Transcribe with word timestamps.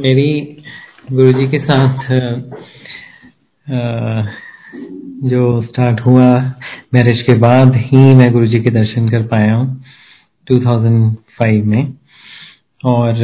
मेरी 0.00 0.30
गुरुजी 1.12 1.46
के 1.48 1.58
साथ 1.60 1.98
जो 5.30 5.42
स्टार्ट 5.62 6.00
हुआ 6.00 6.26
मैरिज 6.94 7.20
के 7.22 7.34
बाद 7.38 7.74
ही 7.76 8.14
मैं 8.14 8.30
गुरुजी 8.32 8.60
के 8.60 8.70
दर्शन 8.70 9.08
कर 9.08 9.22
पाया 9.26 9.54
हूँ 9.54 9.66
2005 10.46 11.64
में। 11.64 11.92
और 12.84 13.20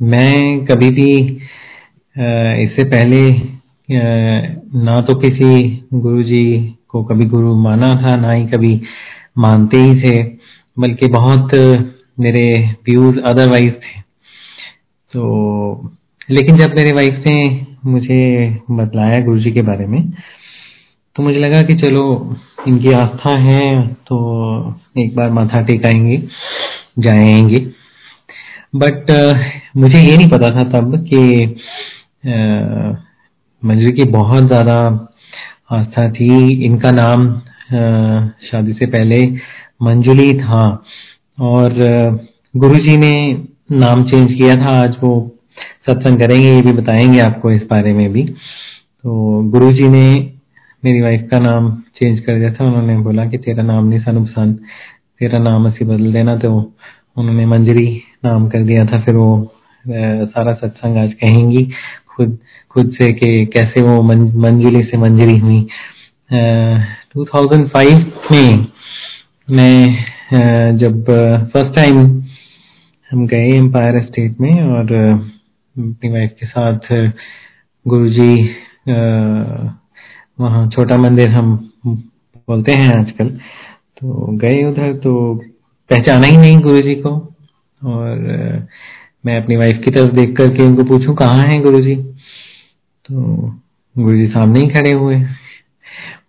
मैं 0.00 0.64
कभी 0.66 0.90
भी 0.90 1.10
इससे 2.64 2.84
पहले 2.84 3.20
ना 4.84 5.00
तो 5.00 5.14
किसी 5.20 5.50
गुरुजी 5.94 6.46
को 6.88 7.02
कभी 7.04 7.26
गुरु 7.26 7.54
माना 7.58 7.94
था, 7.94 8.16
ना 8.16 8.32
ही 8.32 8.46
कभी 8.46 8.80
मानते 9.38 9.78
ही 9.78 10.00
थे, 10.02 10.22
बल्कि 10.76 11.08
बहुत 11.08 11.54
मेरे 12.20 12.46
व्यूज़ 12.86 13.20
अदरवाइज़ 13.20 13.72
थे। 13.74 14.02
तो 15.14 15.90
लेकिन 16.30 16.56
जब 16.56 16.74
मेरे 16.76 16.92
वाइफ 16.92 17.22
ने 17.26 17.66
मुझे 17.86 18.18
बतलाया 18.70 19.18
गुरु 19.20 19.38
जी 19.40 19.50
के 19.52 19.62
बारे 19.62 19.86
में 19.86 20.00
तो 21.16 21.22
मुझे 21.22 21.38
लगा 21.38 21.60
कि 21.62 21.74
चलो, 21.74 22.36
इनकी 22.68 22.92
आस्था 22.92 23.38
है 23.40 23.86
तो 24.08 24.16
एक 24.98 25.14
बार 25.16 25.30
माथा 25.30 25.60
टेकाएँगे, 25.62 26.16
जाएँगे। 26.98 27.58
बट 28.74 29.10
मुझे 29.76 30.00
ये 30.00 30.16
नहीं 30.16 30.28
पता 30.30 30.50
था 30.50 30.64
तब 30.70 30.96
कि 31.08 31.20
मंजरी 33.62 33.92
की 33.92 34.04
बहुत 34.10 34.46
ज़्यादा 34.46 34.78
आस्था 35.72 36.10
थी। 36.12 36.64
इनका 36.64 36.90
नाम 36.90 37.32
शादी 38.42 38.72
से 38.72 38.86
पहले 38.86 39.22
मंजुली 39.82 40.32
था। 40.40 40.64
और, 41.38 41.72
गुरुजी 42.54 42.96
ने 42.96 43.14
नाम 43.68 44.02
चेंज 44.04 44.32
किया 44.32 44.56
था, 44.56 44.72
आज 44.82 44.96
वो 45.02 45.12
सत्संग 45.86 46.20
करेंगे, 46.20 46.48
ये 46.48 46.60
भी 46.62 46.72
बताएँगे 46.72 47.18
आपको 47.20 47.50
इस 47.52 47.62
बारे 47.70 47.92
में 47.92 48.12
भी। 48.12 48.22
तो 48.22 49.42
गुरु 49.50 49.70
जी 49.72 49.88
ने 49.88 50.06
मेरी 50.82 51.00
वाइफ 51.02 51.28
का 51.30 51.38
नाम 51.38 51.70
चेंज 51.96 52.18
कर 52.20 52.38
दिया 52.38 52.52
था, 52.52 52.64
उन्होंने 52.64 52.98
बोला 52.98 53.24
कि 53.26 53.38
तेरा 53.38 53.62
नाम 53.62 53.86
नहीं 53.86 54.00
सानू 54.00 54.24
पसंद 54.24 54.58
तेरा 55.20 55.38
नाम 55.38 55.66
असी 55.68 55.84
बदल 55.84 56.12
देना 56.12 56.36
तो 56.36 56.52
उन्होंने 57.16 57.46
मंजरी 57.46 57.88
नाम 58.24 58.48
कर 58.48 58.62
दिया 58.62 58.84
था, 58.84 59.00
फिर 59.00 59.14
वो 59.14 59.52
सारा 59.84 60.52
सत्संग 60.54 60.96
आज 60.98 61.12
कहेंगी, 61.14 61.64
खुद 62.16 62.38
खुद 62.70 62.92
से 62.92 63.12
कि 63.12 63.44
कैसे 63.46 63.82
वो 63.82 64.02
मंजिली 64.02 64.82
से 64.82 64.96
मंजरी 64.98 65.38
हुई। 65.38 65.60
टू 66.30 67.24
थाउज़ेंड 67.24 67.68
फाइव 67.68 68.12
में 68.32 68.66
मैं 69.48 70.76
जब 70.78 71.04
फ़र्स्ट 71.52 71.74
टाइम 71.76 72.22
हम 73.14 73.26
गए 73.26 73.48
एम्पायर 73.56 74.00
स्टेट 74.04 74.40
में 74.40 74.62
और 74.62 74.92
अपनी 74.92 76.08
वाइफ 76.10 76.30
के 76.40 76.46
साथ 76.46 76.88
गुरुजी 77.86 78.34
वहाँ 80.40 80.66
छोटा 80.68 80.96
मंदिर 80.98 81.28
हम 81.28 81.54
बोलते 81.86 82.72
हैं 82.72 82.88
आजकल 82.94 83.28
तो 84.00 84.26
गए 84.38 84.64
उधर 84.64 84.92
तो 85.04 85.14
पहचाना 85.90 86.26
ही 86.26 86.36
नहीं 86.36 86.58
गुरुजी 86.60 86.94
को 86.96 87.14
और 87.82 88.66
मैं 89.26 89.40
अपनी 89.42 89.56
वाइफ 89.56 89.80
की 89.84 89.90
तरफ़ 89.90 90.12
देख 90.12 90.36
करके 90.36 90.66
उनको 90.66 90.84
पूछूँ, 90.84 91.14
कहाँ 91.14 91.44
हैं 91.44 91.62
गुरुजी? 91.62 91.94
तो 91.94 93.14
गुरुजी 93.96 94.26
सामने 94.28 94.60
ही 94.60 94.68
खड़े 94.70 94.92
हुए। 94.92 95.22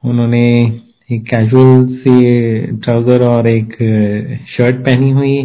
उन्होंने 0.03 0.45
एक 1.09 1.25
कैजुअल 1.25 1.85
सी 1.95 2.15
ट्राउज़र 2.77 3.23
और 3.25 3.47
एक 3.47 3.73
शर्ट 4.49 4.85
पहनी 4.85 5.11
हुई। 5.11 5.37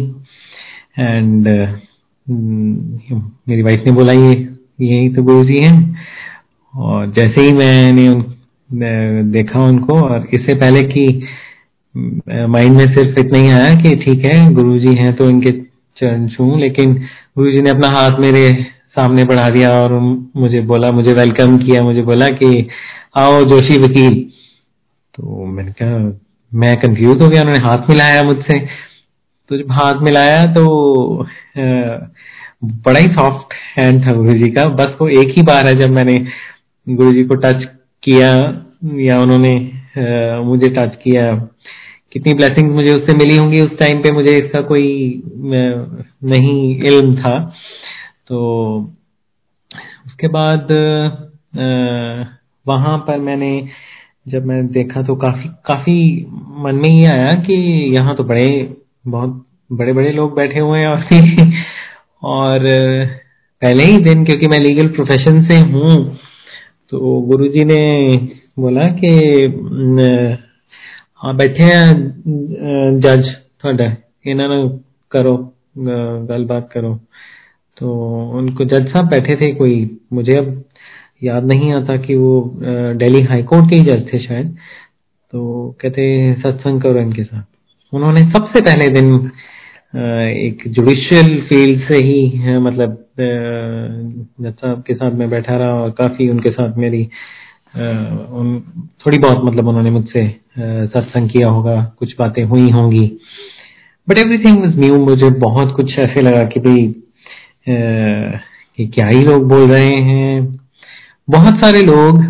एंड 0.99 1.47
uh, 1.47 1.67
hmm, 2.27 3.21
मेरी 3.49 3.61
वाइफ 3.61 3.83
ने 3.85 3.91
बोला 3.91 4.13
ये 4.13 4.31
यही 4.81 5.09
तो 5.09 5.23
गुरु 5.23 5.43
जी 5.45 5.57
हैं। 5.57 5.95
और 6.73 7.11
जैसे 7.11 7.41
ही 7.41 7.53
मैंने 7.53 9.23
देखा 9.31 9.63
उनको 9.63 9.99
और 9.99 10.27
इससे 10.33 10.55
पहले 10.55 10.81
कि 10.81 11.05
माइंड 12.49 12.77
में 12.77 12.85
सिर्फ़ 12.95 13.19
इतना 13.19 13.37
ही 13.37 13.49
आया 13.49 13.73
कि 13.75 13.95
ठीक 13.95 14.25
है 14.25 14.53
गुरु 14.53 14.77
जी 14.79 14.93
हैं 14.95 15.13
तो 15.15 15.29
इनके 15.29 15.51
चरण 15.97 16.27
छू 16.27 16.55
लेकिन 16.57 16.93
गुरु 17.37 17.51
जी 17.51 17.61
ने 17.61 17.69
अपना 17.69 17.87
हाथ 17.87 18.19
मेरे 18.19 18.43
सामने 18.89 19.23
बढ़ा 19.23 19.49
दिया 19.49 19.71
और 19.71 19.93
मुझे 20.35 20.61
बोला 20.61 20.91
मुझे 20.91 21.13
वेलकम 21.13 21.57
किया 21.57 21.83
मुझे 21.83 22.01
बोला 22.01 22.27
कि 22.27 22.67
आओ 23.17 23.43
जोशी 23.43 23.77
वकील। 23.81 24.15
तो 25.15 25.45
मैंने 25.45 25.71
कहा 25.81 26.19
मैं 26.53 26.75
कंफ्यूज 26.79 27.21
हो 27.21 27.29
गया 27.29 27.41
उन्होंने 27.41 27.63
हाथ 27.63 27.89
मिलाया 27.89 28.23
मुझसे। 28.23 28.59
तो 29.51 29.57
जब 29.57 29.71
हाथ 29.73 30.01
मिलाया 30.03 30.43
तो 30.53 30.63
बड़ा 32.85 32.99
ही 32.99 33.07
सॉफ्ट 33.07 33.53
हैंड 33.77 34.05
था 34.05 34.13
गुरु 34.15 34.33
जी 34.33 34.49
का। 34.51 34.65
बस 34.75 34.95
वो 35.01 35.07
एक 35.21 35.33
ही 35.37 35.41
बार 35.43 35.67
है 35.67 35.73
जब 35.75 35.89
मैंने 35.91 36.17
गुरु 36.87 37.11
जी 37.13 37.23
को 37.23 37.35
टच 37.37 37.63
किया 38.03 38.29
या 38.99 39.19
उन्होंने 39.21 39.51
मुझे 40.45 40.69
टच 40.69 40.95
किया। 41.03 41.33
कितनी 42.13 42.33
ब्लेसिंग 42.33 42.71
मुझे 42.75 42.93
उससे 42.93 43.17
मिली 43.17 43.37
होंगी 43.37 43.61
उस 43.61 43.77
टाइम 43.79 44.01
पे, 44.01 44.11
मुझे 44.11 44.37
इसका 44.37 44.61
कोई 44.61 45.23
नहीं 46.25 46.75
इल्म 46.85 47.15
था। 47.15 47.37
तो 48.27 48.39
उसके 50.05 50.27
बाद 50.27 50.67
वहाँ 52.65 52.97
पर 53.07 53.17
मैंने 53.19 53.51
जब 54.27 54.45
मैं 54.45 54.65
देखा 54.71 55.01
तो 55.03 55.15
काफ़ी 55.17 55.49
काफ़ी 55.65 56.25
मन 56.63 56.75
में 56.75 56.89
ये 56.89 57.05
आया 57.07 57.31
कि 57.41 57.53
यहाँ 57.95 58.15
तो 58.15 58.23
बड़े 58.23 58.47
बहुत 59.05 59.45
बड़े 59.71 59.93
बड़े 59.93 60.11
लोग 60.11 60.35
बैठे 60.35 60.59
हुए 60.59 60.79
हैं 60.79 60.87
और 60.87 61.03
और 62.23 62.59
पहले 63.61 63.83
ही 63.83 63.97
दिन, 63.97 64.23
क्योंकि 64.25 64.47
मैं 64.47 64.59
लीगल 64.59 64.87
प्रोफेशन 64.87 65.41
से 65.47 65.57
हूँ 65.71 66.17
तो 66.91 67.19
गुरुजी 67.21 67.63
ने 67.65 67.79
बोला 68.59 68.83
कि 68.99 69.11
हाँ 71.23 71.35
बैठे 71.37 71.63
हैं 71.63 72.99
जज, 72.99 73.29
थोड़ा 73.63 73.95
इन्होंने 74.31 74.79
करो 75.11 75.35
गलबात 76.29 76.69
करो। 76.73 76.93
तो 77.77 77.93
उनको 78.39 78.65
जज 78.65 78.87
साहब 78.91 79.09
बैठे 79.09 79.35
थे 79.35 79.51
कोई, 79.55 79.99
मुझे 80.13 80.37
अब 80.37 80.63
याद 81.23 81.45
नहीं 81.45 81.71
आता 81.73 81.97
कि 81.97 82.15
वो 82.15 82.33
दिल्ली 82.63 83.21
हाई 83.23 83.43
कोर्ट 83.43 83.69
के 83.69 83.75
ही 83.75 83.83
जज 83.85 84.05
थे 84.13 84.19
शायद। 84.25 84.55
तो 85.33 85.75
कहते 85.81 86.33
सत्संग 86.41 86.81
करो 86.81 86.99
इनके 86.99 87.23
साथ। 87.23 87.43
उन्होंने 87.93 88.21
सबसे 88.31 88.61
पहले 88.61 88.87
दिन 88.89 89.09
एक 89.93 90.63
जुडिशियल 90.67 91.29
फ़ील्ड 91.49 91.81
से 91.87 91.97
ही 91.97 92.57
मतलब 92.59 92.97
साहब 94.43 94.83
के 94.87 94.93
साथ 94.93 95.11
मैं 95.11 95.29
बैठा 95.29 95.57
रहा 95.57 95.73
और 95.73 95.89
काफ़ी 95.91 96.29
उनके 96.29 96.49
साथ 96.49 96.77
मेरी 96.77 97.03
उन, 97.75 98.61
थोड़ी 99.05 99.17
बहुत 99.17 99.41
मतलब 99.45 99.67
उन्होंने 99.67 99.91
मुझसे 99.91 100.27
सत्संग 100.57 101.29
किया 101.29 101.47
होगा, 101.47 101.81
कुछ 101.99 102.15
बातें 102.19 102.43
हुई 102.43 102.69
होंगी। 102.71 103.05
बट 104.07 104.17
एवरीथिंग 104.19 104.61
वाज 104.63 104.79
न्यू 104.79 104.97
मुझे 104.99 105.29
बहुत 105.39 105.75
कुछ 105.75 105.97
ऐसे 105.99 106.21
लगा 106.21 106.43
कि 106.43 106.59
भाई 106.59 106.93
कि 107.67 108.87
क्या 108.87 109.07
ही 109.07 109.23
लोग 109.23 109.47
बोल 109.49 109.69
रहे 109.71 109.95
हैं। 110.01 110.59
बहुत 111.27 111.59
सारे 111.61 111.81
लोग 111.83 112.23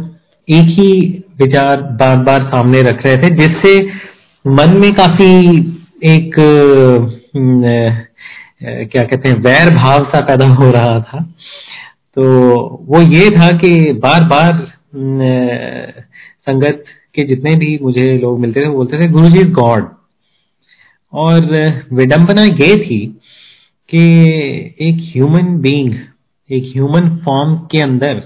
एक 0.48 0.78
ही 0.80 0.92
विचार 1.40 1.82
बार 2.00 2.18
बार 2.20 2.44
सामने 2.46 2.82
रख 2.84 3.06
रहे 3.06 3.18
थे, 3.18 3.30
जिससे 3.32 3.81
मन 4.46 4.78
में 4.80 4.92
काफ़ी 4.94 5.58
एक 6.06 6.36
क्या 8.92 9.04
कहते 9.04 9.30
हैं, 9.30 9.36
वैर 9.38 9.70
भाव 9.76 10.04
सा 10.06 10.20
पैदा 10.22 10.48
हो 10.50 10.70
रहा 10.72 11.00
था। 11.02 11.22
तो 12.18 12.24
वो 12.88 13.02
ये 13.04 13.30
था 13.32 13.50
कि 13.58 13.72
बार 14.04 14.24
बार 14.26 14.66
संगत 16.42 16.84
के 17.16 17.24
जितने 17.28 17.54
भी 17.56 17.78
मुझे 17.82 18.06
लोग 18.18 18.40
मिलते 18.40 18.62
थे 18.62 18.70
बोलते 18.70 19.00
थे, 19.00 19.08
गुरु 19.08 19.30
जी, 19.30 19.44
गॉड। 19.52 19.88
और 21.14 21.40
विडंबना 21.94 22.44
ये 22.44 22.76
थी 22.78 23.00
कि 23.90 24.04
एक 24.82 24.98
ह्यूमन 25.14 25.58
बीइंग, 25.62 25.94
एक 26.50 26.72
ह्यूमन 26.74 27.10
फॉर्म 27.26 27.56
के 27.72 27.82
अंदर 27.82 28.22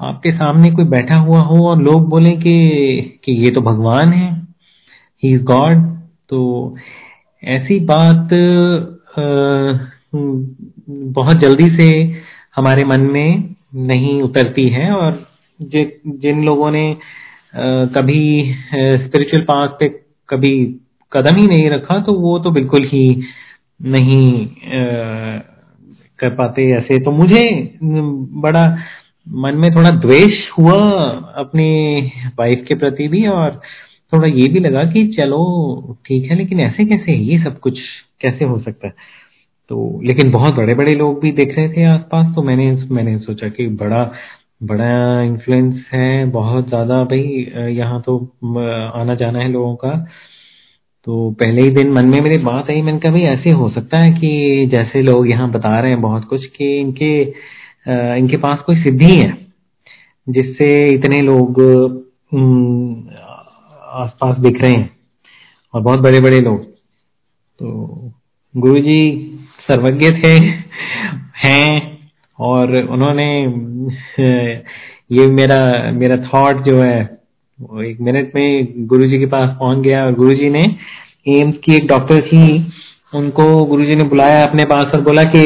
आपके 0.00 0.32
सामने 0.32 0.70
कोई 0.70 0.84
बैठा 0.86 1.16
हुआ 1.16 1.40
हो 1.40 1.66
और 1.68 1.82
लोग 1.82 2.08
बोले 2.10 2.30
कि 2.36 3.20
कि 3.24 3.32
ये 3.44 3.50
तो 3.50 3.60
भगवान 3.62 4.12
है। 4.12 4.39
ही 5.22 5.34
इज़ 5.34 5.42
गॉड 5.42 5.78
तो 6.28 6.40
ऐसी 7.44 7.80
बात 7.80 8.28
बहुत 10.88 11.36
जल्दी 11.36 11.70
से 11.76 11.88
हमारे 12.56 12.84
मन 12.84 13.00
में 13.00 13.54
नहीं 13.74 14.22
उतरती 14.22 14.68
है 14.68 14.90
और 14.92 15.26
जिन 15.62 16.44
लोगों 16.44 16.70
ने 16.70 16.96
कभी 17.96 18.54
स्पिरिचुअल 18.74 19.42
पाथ 19.42 19.68
पे 19.68 19.88
कभी 20.28 20.54
कदम 21.12 21.36
ही 21.36 21.46
नहीं 21.46 21.66
रखा 21.66 21.98
तो 22.00 22.12
वो 22.12 22.38
तो 22.38 22.50
बिल्कुल 22.50 22.84
ही 22.84 23.22
नहीं 23.82 24.46
कर 26.18 26.30
पाते 26.30 26.70
ऐसे। 26.70 26.98
तो 26.98 27.10
मुझे, 27.10 27.78
बड़ा 27.82 28.78
मन 29.28 29.56
में 29.56 29.70
थोड़ा 29.74 29.90
द्वेष 29.90 30.50
हुआ 30.50 30.80
अपनी 31.36 32.00
वाइफ 32.38 32.64
के 32.68 32.74
प्रति 32.74 33.08
भी 33.08 33.26
और 33.26 33.60
थोड़ा 34.12 34.28
ये 34.28 34.48
भी 34.48 34.60
लगा 34.60 34.84
कि 34.92 35.06
चलो, 35.16 35.98
ठीक 36.06 36.30
है, 36.30 36.36
लेकिन 36.36 36.60
ऐसे 36.60 36.84
कैसे 36.86 37.12
ये 37.14 37.38
सब 37.44 37.58
कुछ 37.60 37.78
कैसे 38.20 38.44
हो 38.44 38.58
सकता 38.60 38.86
है? 38.88 38.94
तो 39.70 40.00
लेकिन 40.04 40.30
बहुत 40.30 40.54
बड़े 40.54 40.74
बड़े 40.74 40.94
लोग 40.94 41.20
भी 41.22 41.30
देख 41.32 41.56
रहे 41.58 41.68
थे 41.68 41.84
आसपास 41.86 42.34
तो 42.36 42.42
मैंने 42.42 42.70
मैंने 42.90 43.18
सोचा 43.18 43.48
कि 43.48 43.66
बड़ा 43.82 44.02
बड़ा 44.62 45.22
इन्फ्लुएंस 45.22 45.84
है, 45.92 46.24
बहुत 46.30 46.68
ज़्यादा 46.68 47.02
भाई, 47.04 47.46
यहाँ 47.72 48.00
तो 48.06 48.16
आना 48.94 49.14
जाना 49.14 49.38
है 49.38 49.48
लोगों 49.52 49.74
का। 49.76 49.94
तो 51.06 51.30
पहले 51.40 51.62
ही 51.62 51.70
दिन 51.70 51.92
मन 51.92 52.06
में 52.06 52.20
मेरी 52.20 52.38
बात 52.40 52.70
आई, 52.70 52.82
मैंने 52.82 52.98
कहा 52.98 53.12
भाई, 53.12 53.22
ऐसे 53.24 53.50
हो 53.52 53.68
सकता 53.70 53.98
है 53.98 54.10
कि 54.12 54.66
जैसे 54.74 55.02
लोग 55.02 55.28
यहाँ 55.30 55.50
बता 55.52 55.78
रहे 55.80 55.90
हैं 55.90 56.00
बहुत 56.00 56.24
कुछ, 56.24 56.46
कि 56.46 56.78
इनके 56.80 57.20
इनके 58.18 58.36
पास 58.36 58.58
कोई 58.66 58.76
सिद्धि 58.82 59.14
है, 59.14 59.32
जिससे 60.26 60.68
इतने 60.88 61.20
लोग 61.22 61.60
आसपास 63.92 64.36
दिख 64.38 64.60
रहे 64.62 64.72
हैं 64.72 64.90
और 65.74 65.80
बहुत 65.80 66.00
बड़े 66.00 66.20
बड़े 66.20 66.40
लोग। 66.40 66.64
तो 67.58 68.12
गुरु 68.54 68.80
जी 68.80 69.00
सर्वज्ञ 69.60 70.10
थे, 70.12 70.34
हैं 71.38 71.98
और 72.38 72.76
उन्होंने, 72.76 73.26
ये 75.12 75.26
मेरा 75.30 75.60
मेरा 75.92 76.16
थॉट 76.24 76.64
जो 76.64 76.80
है, 76.80 77.00
वो 77.58 77.82
एक 77.82 78.00
मिनट 78.00 78.34
में 78.34 78.86
गुरुजी 78.86 79.18
के 79.18 79.26
पास 79.26 79.56
पहुँच 79.60 79.78
गया 79.86 80.04
और 80.04 80.14
गुरु 80.14 80.34
जी 80.34 80.50
ने 80.50 80.64
एम्स 81.30 81.56
की 81.64 81.74
एक 81.74 81.86
डॉक्टर 81.86 82.20
थी, 82.26 82.46
उनको 83.14 83.64
गुरु 83.64 83.84
जी 83.84 83.96
ने 83.96 84.04
बुलाया 84.04 84.44
अपने 84.44 84.64
पास 84.64 84.94
और 84.94 85.00
बोला 85.00 85.22
कि 85.34 85.42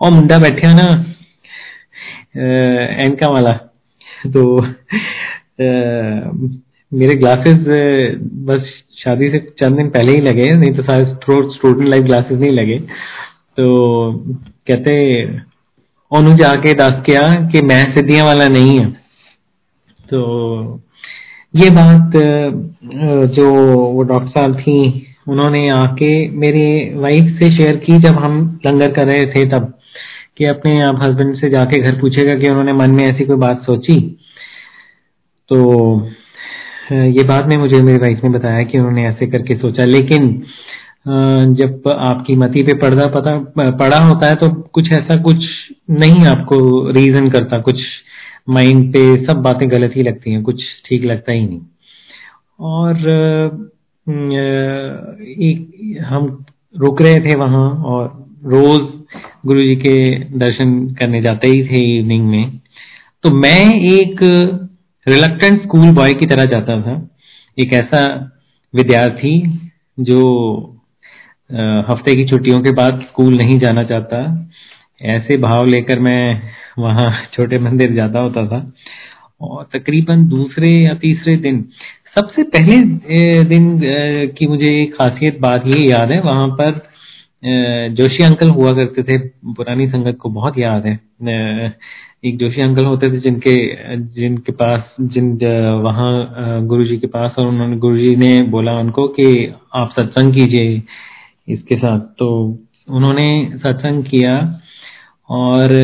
ओ 0.00 0.10
मुंडा 0.10 0.38
बैठे 0.38 0.72
ना 0.74 0.88
एनका 3.04 3.28
वाला। 3.28 3.52
तो 4.26 4.60
मेरे 5.58 7.14
ग्लासेस 7.18 7.56
बस 8.46 8.70
शादी 8.98 9.28
से 9.30 9.38
चंद 9.60 9.76
दिन 9.76 9.88
पहले 9.90 10.12
ही 10.12 10.20
लगे 10.20 10.48
नहीं 10.50 10.72
तो 10.74 10.82
सारे 10.82 11.04
स्टूडेंट 11.06 11.88
लाइफ 11.88 12.04
ग्लासेस 12.04 12.38
नहीं 12.38 12.52
लगे। 12.52 12.78
तो 13.58 13.66
कहते 14.68 14.92
ओनू 16.12 16.34
जाके 16.36 16.72
दस 16.74 17.02
किया 17.06 17.20
कि 17.50 17.60
मैं 17.62 17.82
सिद्धियाँ 17.94 18.26
वाला 18.26 18.48
नहीं 18.48 18.78
है? 18.78 18.86
तो 20.08 20.80
ये 21.54 21.70
बात 21.70 22.12
जो 23.34 23.50
वो 23.92 24.02
डॉक्टर 24.02 24.28
साहब 24.30 24.58
थी, 24.58 25.06
उन्होंने 25.28 25.68
आके 25.70 26.12
मेरे 26.38 26.94
वाइफ 26.96 27.38
से 27.38 27.48
शेयर 27.56 27.76
की 27.76 27.98
जब 27.98 28.18
हम 28.24 28.38
लंगर 28.66 28.92
कर 28.92 29.06
रहे 29.06 29.26
थे 29.26 29.44
तब, 29.50 29.72
कि 30.38 30.44
अपने 30.44 30.80
आप 30.82 31.02
हस्बैंड 31.02 31.34
से 31.36 31.50
जाके 31.50 31.78
घर 31.80 32.00
पूछेगा 32.00 32.34
कि 32.34 32.48
उन्होंने 32.48 32.72
मन 32.74 32.90
में 32.90 33.04
ऐसी 33.04 33.24
कोई 33.24 33.36
बात 33.36 33.62
सोची। 33.62 34.17
तो 35.50 35.58
ये 36.92 37.22
बात 37.28 37.46
में 37.46 37.56
मुझे 37.56 37.80
मेरी 37.82 37.98
वाइफ 37.98 38.20
ने 38.24 38.30
बताया 38.30 38.62
कि 38.64 38.78
उन्होंने 38.78 39.06
ऐसे 39.08 39.26
करके 39.26 39.54
सोचा। 39.56 39.84
लेकिन 39.84 40.28
जब 41.54 41.88
आपकी 41.90 42.34
मती 42.36 42.62
पे 42.62 42.74
पर्दा 42.78 43.06
पता, 43.08 43.36
पड़ा 43.70 43.98
होता 43.98 44.26
है 44.26 44.34
तो 44.34 44.48
कुछ 44.74 44.90
ऐसा 44.92 45.16
कुछ 45.22 45.44
नहीं 45.90 46.24
आपको 46.26 46.58
रीजन 46.90 47.28
करता। 47.30 47.58
कुछ 47.60 47.80
माइंड 48.48 48.92
पे 48.92 49.00
सब 49.26 49.42
बातें 49.42 49.70
गलत 49.70 49.96
ही 49.96 50.02
लगती 50.02 50.32
हैं, 50.32 50.42
कुछ 50.42 50.62
ठीक 50.86 51.04
लगता 51.04 51.32
ही 51.32 51.46
नहीं। 51.46 51.60
और 52.60 52.96
एक, 55.38 55.98
हम 56.08 56.44
रुक 56.74 57.02
रहे 57.02 57.20
थे 57.20 57.34
वहाँ 57.36 57.68
और 57.86 58.06
रोज 58.46 58.80
गुरु 59.46 59.60
जी 59.60 59.74
के 59.76 59.98
दर्शन 60.38 60.72
करने 60.94 61.20
जाते 61.22 61.48
ही 61.48 61.62
थे 61.64 61.82
इवनिंग 61.98 62.28
में। 62.28 62.60
तो 63.24 63.30
मैं 63.36 63.74
एक 63.74 64.20
रिलक्टेंट 65.08 65.62
स्कूल 65.62 65.90
बॉय 65.94 66.12
की 66.14 66.26
तरह 66.26 66.44
जाता 66.46 66.80
था। 66.82 66.96
एक 67.58 67.72
ऐसा 67.74 68.00
विद्यार्थी 68.74 69.32
जो 69.98 70.20
हफ़्ते 71.88 72.14
की 72.14 72.24
छुट्टियों 72.24 72.60
के 72.62 72.70
बाद 72.72 73.00
स्कूल 73.02 73.36
नहीं 73.36 73.58
जाना 73.58 73.82
चाहता, 73.84 74.18
ऐसे 75.00 75.36
भाव 75.38 75.66
लेकर 75.66 75.98
मैं 76.00 76.42
वहाँ 76.78 77.10
छोटे 77.32 77.58
मंदिर 77.58 77.92
जाता 77.94 78.20
होता 78.20 78.46
था। 78.46 78.60
और 79.40 79.68
तकरीबन 79.72 80.26
दूसरे 80.28 80.70
या 80.70 80.94
तीसरे 80.96 81.36
दिन, 81.38 81.64
सबसे 82.16 82.42
पहले 82.46 82.76
दिन 83.44 83.80
की 84.36 84.46
मुझे 84.46 84.84
खासियत 84.94 85.38
बात 85.40 85.66
ये 85.66 85.80
याद 85.82 86.12
है, 86.12 86.20
वहाँ 86.22 86.46
पर 86.60 86.80
जोशी 87.94 88.24
अंकल 88.24 88.48
हुआ 88.50 88.72
करते 88.74 89.02
थे, 89.02 89.18
पुरानी 89.48 89.86
संगत 89.88 90.16
को 90.20 90.30
बहुत 90.30 90.58
याद 90.58 90.86
है। 90.86 90.98
एक 92.24 92.38
जोशी 92.38 92.60
अंकल 92.60 92.84
होते 92.84 93.10
थे 93.12 93.18
जिनके 93.20 93.54
जिनके 94.14 94.52
पास, 94.52 94.94
जिन 95.02 95.26
वहाँ 95.82 96.66
गुरुजी 96.66 96.96
के 96.98 97.06
पास 97.06 97.34
और 97.38 97.46
उन्होंने, 97.46 97.76
गुरुजी 97.76 98.14
ने 98.16 98.42
बोला 98.50 98.72
उनको 98.78 99.06
कि 99.10 99.52
आप 99.74 99.92
सत्संग 99.92 100.34
कीजिए 100.34 100.82
इसके 101.48 101.76
साथ। 101.76 102.00
तो 102.18 102.28
उन्होंने 102.88 103.28
सत्संग 103.56 104.02
किया 104.04 104.34
और 105.28 105.74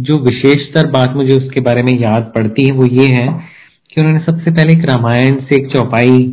जो 0.00 0.18
विशेषतर 0.20 0.86
बात 0.90 1.14
मुझे 1.16 1.36
उसके 1.36 1.60
बारे 1.60 1.82
में 1.82 1.92
याद 1.92 2.32
पड़ती 2.36 2.64
है 2.66 2.72
वो 2.72 2.86
ये 2.86 3.06
है 3.08 3.26
कि 3.90 4.00
उन्होंने 4.00 4.20
सबसे 4.20 4.50
पहले 4.50 4.72
एक 4.72 4.84
रामायण 4.88 5.38
से 5.40 5.56
एक 5.56 5.72
चौपाई 5.72 6.24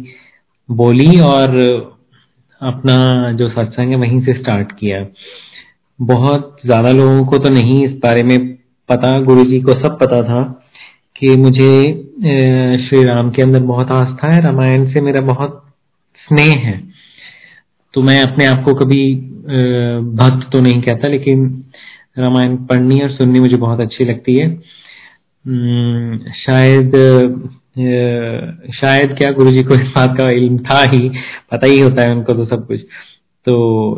बोली 0.70 1.20
और 1.22 1.58
अपना 2.62 2.98
जो 3.34 3.50
सत्संग 3.50 3.92
है 3.92 3.98
वहीं 3.98 4.22
से 4.22 4.34
स्टार्ट 4.34 4.72
किया। 4.72 5.06
बहुत 6.00 6.58
ज़्यादा 6.66 6.92
लोगों 6.94 7.26
को 7.26 7.38
तो 7.38 7.50
नहीं 7.50 7.84
इस 7.86 7.92
बारे 8.04 8.24
में 8.24 8.38
पता 8.92 9.18
गुरु 9.24 9.44
जी 9.46 9.60
को 9.62 9.72
सब 9.80 9.98
पता 10.00 10.22
था 10.24 10.44
कि 11.16 11.36
मुझे 11.38 11.74
श्री 12.80 13.04
राम 13.04 13.30
के 13.32 13.42
अंदर 13.42 13.60
बहुत 13.66 13.92
आस्था 13.94 14.34
है, 14.34 14.42
रामायण 14.44 14.86
से 14.94 15.02
मेरा 15.02 15.22
बहुत 15.26 15.64
स्नेह 16.20 16.58
है। 16.60 16.80
तो 17.94 18.02
मैं 18.02 18.22
अपने 18.22 18.46
आप 18.46 18.64
को 18.64 18.74
कभी 18.76 19.04
भक्त 20.16 20.52
तो 20.52 20.62
नहीं 20.62 20.82
कहता, 20.82 21.10
लेकिन 21.10 21.46
रामायण 22.20 22.56
पढ़नी 22.66 23.00
और 23.02 23.12
सुननी 23.12 23.40
मुझे 23.40 23.58
बहुत 23.58 23.80
अच्छी 23.80 24.06
लगती 24.06 24.36
है। 24.38 24.50
शायद 26.38 26.96
शायद 28.76 29.16
क्या 29.18 29.32
गुरु 29.32 29.52
जी 29.52 29.64
को 29.64 29.74
इस 29.76 29.88
बात 29.96 30.18
का 30.18 30.30
इल्म 30.32 30.58
था 30.60 30.82
ही, 30.84 31.10
पता 31.52 31.68
ही 31.68 31.80
होता 31.80 32.04
है 32.04 32.12
उनको 32.12 32.34
तो 32.34 32.46
सब 32.46 32.66
कुछ। 32.68 32.80
तो 33.48 33.54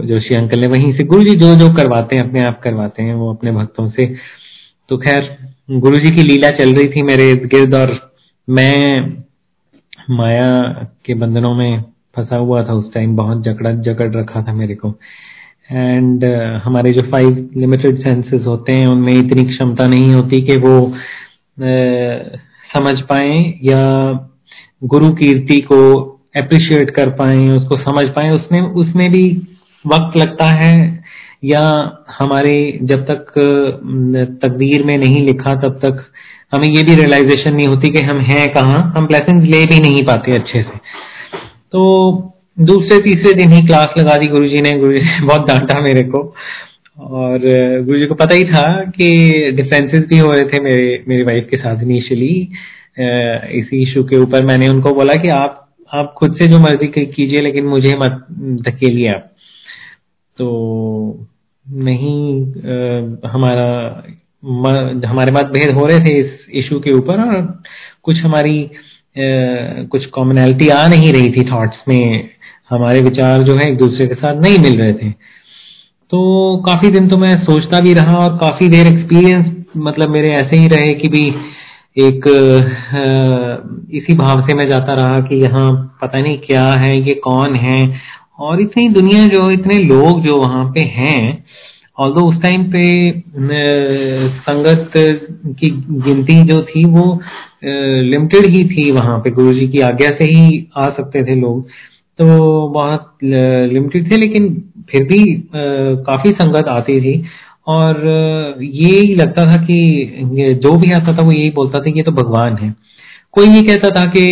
जोशी 0.06 0.36
अंकल 0.36 0.60
ने 0.60 0.68
वहीं 0.68 0.94
से 0.98 1.04
गुरु 1.06 1.24
जी 1.24 1.36
जो 1.38 1.56
जो 1.56 1.74
करवाते 1.76 2.16
हैं, 2.16 2.24
अपने 2.24 2.42
आप 2.42 2.62
करवाते 2.64 3.04
हैं, 3.04 3.14
वो 3.16 3.34
अपने 3.34 3.52
भक्तों 3.52 3.90
से 3.90 4.06
तो 4.94 4.98
खैर 4.98 5.38
गुरु 5.72 5.98
जी 5.98 6.12
की 6.12 6.24
लीला 6.24 6.50
चल 6.50 6.74
रही 6.74 6.88
थी 6.88 7.02
मेरे 7.02 7.32
इर्द 7.32 7.44
गिर्द 7.44 7.76
और 7.76 8.12
मैं 8.50 9.00
माया 10.10 10.62
के 11.06 11.14
बंधनों 11.14 11.56
में 11.56 11.84
फंसा 12.16 12.36
हुआ 12.36 12.64
था 12.64 12.74
उस 12.74 12.94
टाइम 12.94 13.16
बहुत 13.16 13.44
जकड़ा 13.44 13.72
जकड़ 13.72 14.16
रखा 14.16 14.42
था 14.42 14.54
मेरे 14.54 14.76
को। 14.76 15.00
एंड 15.72 16.26
uh, 16.26 16.64
हमारे 16.64 16.92
जो 16.92 17.12
फाइव 17.12 17.50
लिमिटेड 17.58 17.98
सेंसेस 17.98 18.46
होते 18.46 18.74
हैं 18.74 18.88
उनमें 18.88 19.14
इतनी 19.14 19.44
क्षमता 19.44 19.88
नहीं 19.88 20.14
होती 20.14 20.42
कि 20.42 20.58
वो 20.58 20.80
uh, 21.60 22.38
समझ 22.76 23.02
पाए 23.02 23.54
या 23.64 24.12
गुरु 24.84 25.10
कीर्ति 25.10 25.58
को 25.62 26.02
अप्रिशिएट 26.38 26.90
कर 26.90 27.10
पाए 27.10 27.38
उसको 27.38 27.78
समझ 27.78 28.06
पाए। 28.06 28.30
उसमें 28.30 28.62
उसमें 28.62 29.12
भी 29.12 29.48
वक्त 29.88 30.18
लगता 30.18 30.46
है। 30.46 31.04
या 31.44 31.98
हमारे 32.20 32.80
जब 32.84 33.04
तक 33.04 33.26
तकदीर 34.42 34.84
में 34.84 34.98
नहीं 34.98 35.26
लिखा 35.26 35.54
तब 35.54 35.80
तक 35.86 36.06
हमें 36.56 36.68
ये 36.68 36.84
भी 36.84 36.96
रियलाइजेशन 36.96 37.54
नहीं 37.54 37.68
होती 37.68 37.90
कि 37.90 38.04
हम 38.04 38.18
हैं 38.20 38.54
कहाँ। 38.54 38.94
हम 38.98 39.08
ब्लेसिंग्स 39.08 39.46
ले 39.46 39.66
भी 39.66 39.80
नहीं 39.80 40.04
पाते 40.04 40.32
अच्छे 40.32 40.64
से। 40.64 40.78
तो 41.72 41.82
दूसरे, 42.60 43.00
तीसरे 43.00 43.34
दिन 43.34 43.52
ही 43.52 43.68
क्लास 43.68 43.88
लगा 43.98 44.18
दी 44.18 44.28
गुरुजी 44.28 44.62
ने। 44.62 44.72
गुरुजी 44.72 45.04
ने 45.04 45.22
बहुत 45.26 45.48
डांटा 45.48 45.82
मेरे 45.82 46.04
को। 46.04 46.36
और 47.00 47.40
गुरुजी 47.84 48.06
को 48.06 48.16
पता 48.16 48.36
ही 48.36 48.44
था 48.44 48.84
कि 48.86 49.32
डिफरेंसेस 49.52 50.02
भी 50.08 50.18
हो 50.18 50.32
रहे 50.32 50.44
थे 50.44 50.62
मेरे, 50.62 51.04
मेरी 51.08 51.24
वाइफ 51.24 51.48
के 51.52 51.58
साथ 51.58 51.84
इनिशियली 51.84 52.50
इसी 53.60 53.84
इशू 53.84 54.04
के 54.04 54.18
ऊपर 54.18 54.46
मैंने 54.46 54.68
उनको 54.68 54.92
बोला 54.94 55.14
कि 55.14 55.28
आप 55.28 55.60
आप 55.94 56.14
खुद 56.18 56.36
से 56.42 56.48
जो 56.48 56.60
मर्ज़ी 56.60 57.06
कीजिए, 57.06 57.38
लेकिन 57.38 57.66
मुझे 57.66 57.98
मत 57.98 58.26
धकेलिए 58.68 59.08
आप। 59.08 59.30
तो 60.38 61.28
नहीं 61.66 62.44
हमारा 63.32 63.68
हमारे 65.10 65.32
मतभेद 65.32 65.74
हो 65.76 65.86
रहे 65.88 66.00
थे 66.00 66.14
इस 66.16 66.46
इशू 66.56 66.80
के 66.80 66.92
ऊपर 66.94 67.22
और 67.22 67.42
कुछ 68.04 68.22
हमारी 68.22 68.70
कुछ 69.92 70.06
कॉमनैलिटी 70.06 70.68
आ 70.70 70.86
नहीं 70.88 71.12
रही 71.14 71.30
थी 71.32 71.44
थॉट्स 71.52 71.78
में। 71.88 72.30
हमारे 72.70 73.02
विचार 73.02 73.42
जो 73.42 73.56
है 73.56 73.70
एक 73.70 73.78
दूसरे 73.78 74.08
के 74.08 74.16
साथ 74.16 74.42
नहीं 74.42 74.58
मिल 74.60 74.78
रहे 74.80 74.94
थे। 74.94 75.10
तो 76.12 76.58
काफ़ी 76.66 76.90
दिन 76.92 77.08
तो 77.10 77.18
मैं 77.18 77.32
सोचता 77.44 77.80
भी 77.80 77.94
रहा 77.94 78.18
और 78.18 78.38
काफ़ी 78.38 78.68
देर 78.68 78.88
एक्सपीरियंस 78.88 79.46
मतलब 79.78 80.10
मेरे 80.10 80.34
ऐसे 80.36 80.60
ही 80.60 80.68
रहे 80.68 80.94
कि 80.94 81.08
भी 81.10 81.28
एक 81.98 82.28
इसी 83.94 84.14
भाव 84.18 84.42
से 84.48 84.56
मैं 84.56 84.68
जाता 84.70 84.94
रहा 84.94 85.20
कि 85.20 85.36
यहाँ 85.36 85.72
पता 86.02 86.20
नहीं 86.20 86.38
क्या 86.38 86.66
है, 86.66 86.96
ये 86.98 87.14
कौन 87.24 87.56
है 87.56 87.78
और 88.40 88.62
इतनी 88.62 88.88
दुनिया 88.90 89.28
जो, 89.28 89.50
इतने 89.52 89.78
लोग 89.80 90.22
जो 90.22 90.38
वहाँ 90.38 90.66
पे 90.74 90.82
हैं 90.96 91.44
ऑल 92.00 92.12
उस 92.14 92.42
टाइम 92.42 92.64
पे 92.72 92.84
संगत 94.40 94.92
की 94.96 95.70
गिनती 96.06 96.44
जो 96.46 96.62
थी 96.66 96.84
वो 96.86 97.20
लिमिटेड 97.64 98.46
ही 98.52 98.64
थी 98.70 98.90
वहाँ 98.92 99.18
पे, 99.20 99.32
गुरु 99.32 99.54
जी 99.54 99.68
की 99.68 99.80
आज्ञा 99.82 100.10
से 100.12 100.26
ही 100.26 100.66
आ 100.78 100.86
सकते 100.90 101.24
थे 101.24 101.36
लोग। 101.36 101.68
तो 102.20 102.68
बहुत 102.70 103.18
लिमिटेड 103.24 104.12
थे, 104.12 104.18
लेकिन 104.18 104.48
फिर 104.90 105.04
भी 105.04 105.24
काफ़ी 105.54 106.32
संगत 106.32 106.68
आती 106.70 107.00
थी। 107.02 107.24
और 107.68 108.02
ये 108.62 109.00
ही 109.00 109.16
लगता 109.16 109.46
था 109.46 109.58
कि 109.66 110.58
जो 110.64 110.72
भी 110.78 110.92
आता 110.92 111.18
था 111.18 111.24
वो 111.26 111.32
यही 111.32 111.50
बोलता 111.52 111.80
था 111.80 111.92
कि 111.92 112.00
ये 112.00 112.04
तो 112.04 112.12
भगवान 112.14 112.58
है। 112.58 112.74
कोई 113.34 113.48
ये 113.48 113.62
कहता 113.64 113.90
था 113.90 114.06
कि 114.16 114.26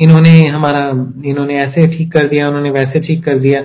इन्होंने 0.00 0.48
हमारा 0.48 0.88
इन्होंने 1.24 1.54
ऐसे 1.54 1.86
ठीक 1.96 2.12
कर 2.12 2.28
दिया 2.28 2.48
उन्होंने 2.48 2.70
वैसे 2.70 3.00
ठीक 3.00 3.24
कर 3.24 3.38
दिया। 3.38 3.62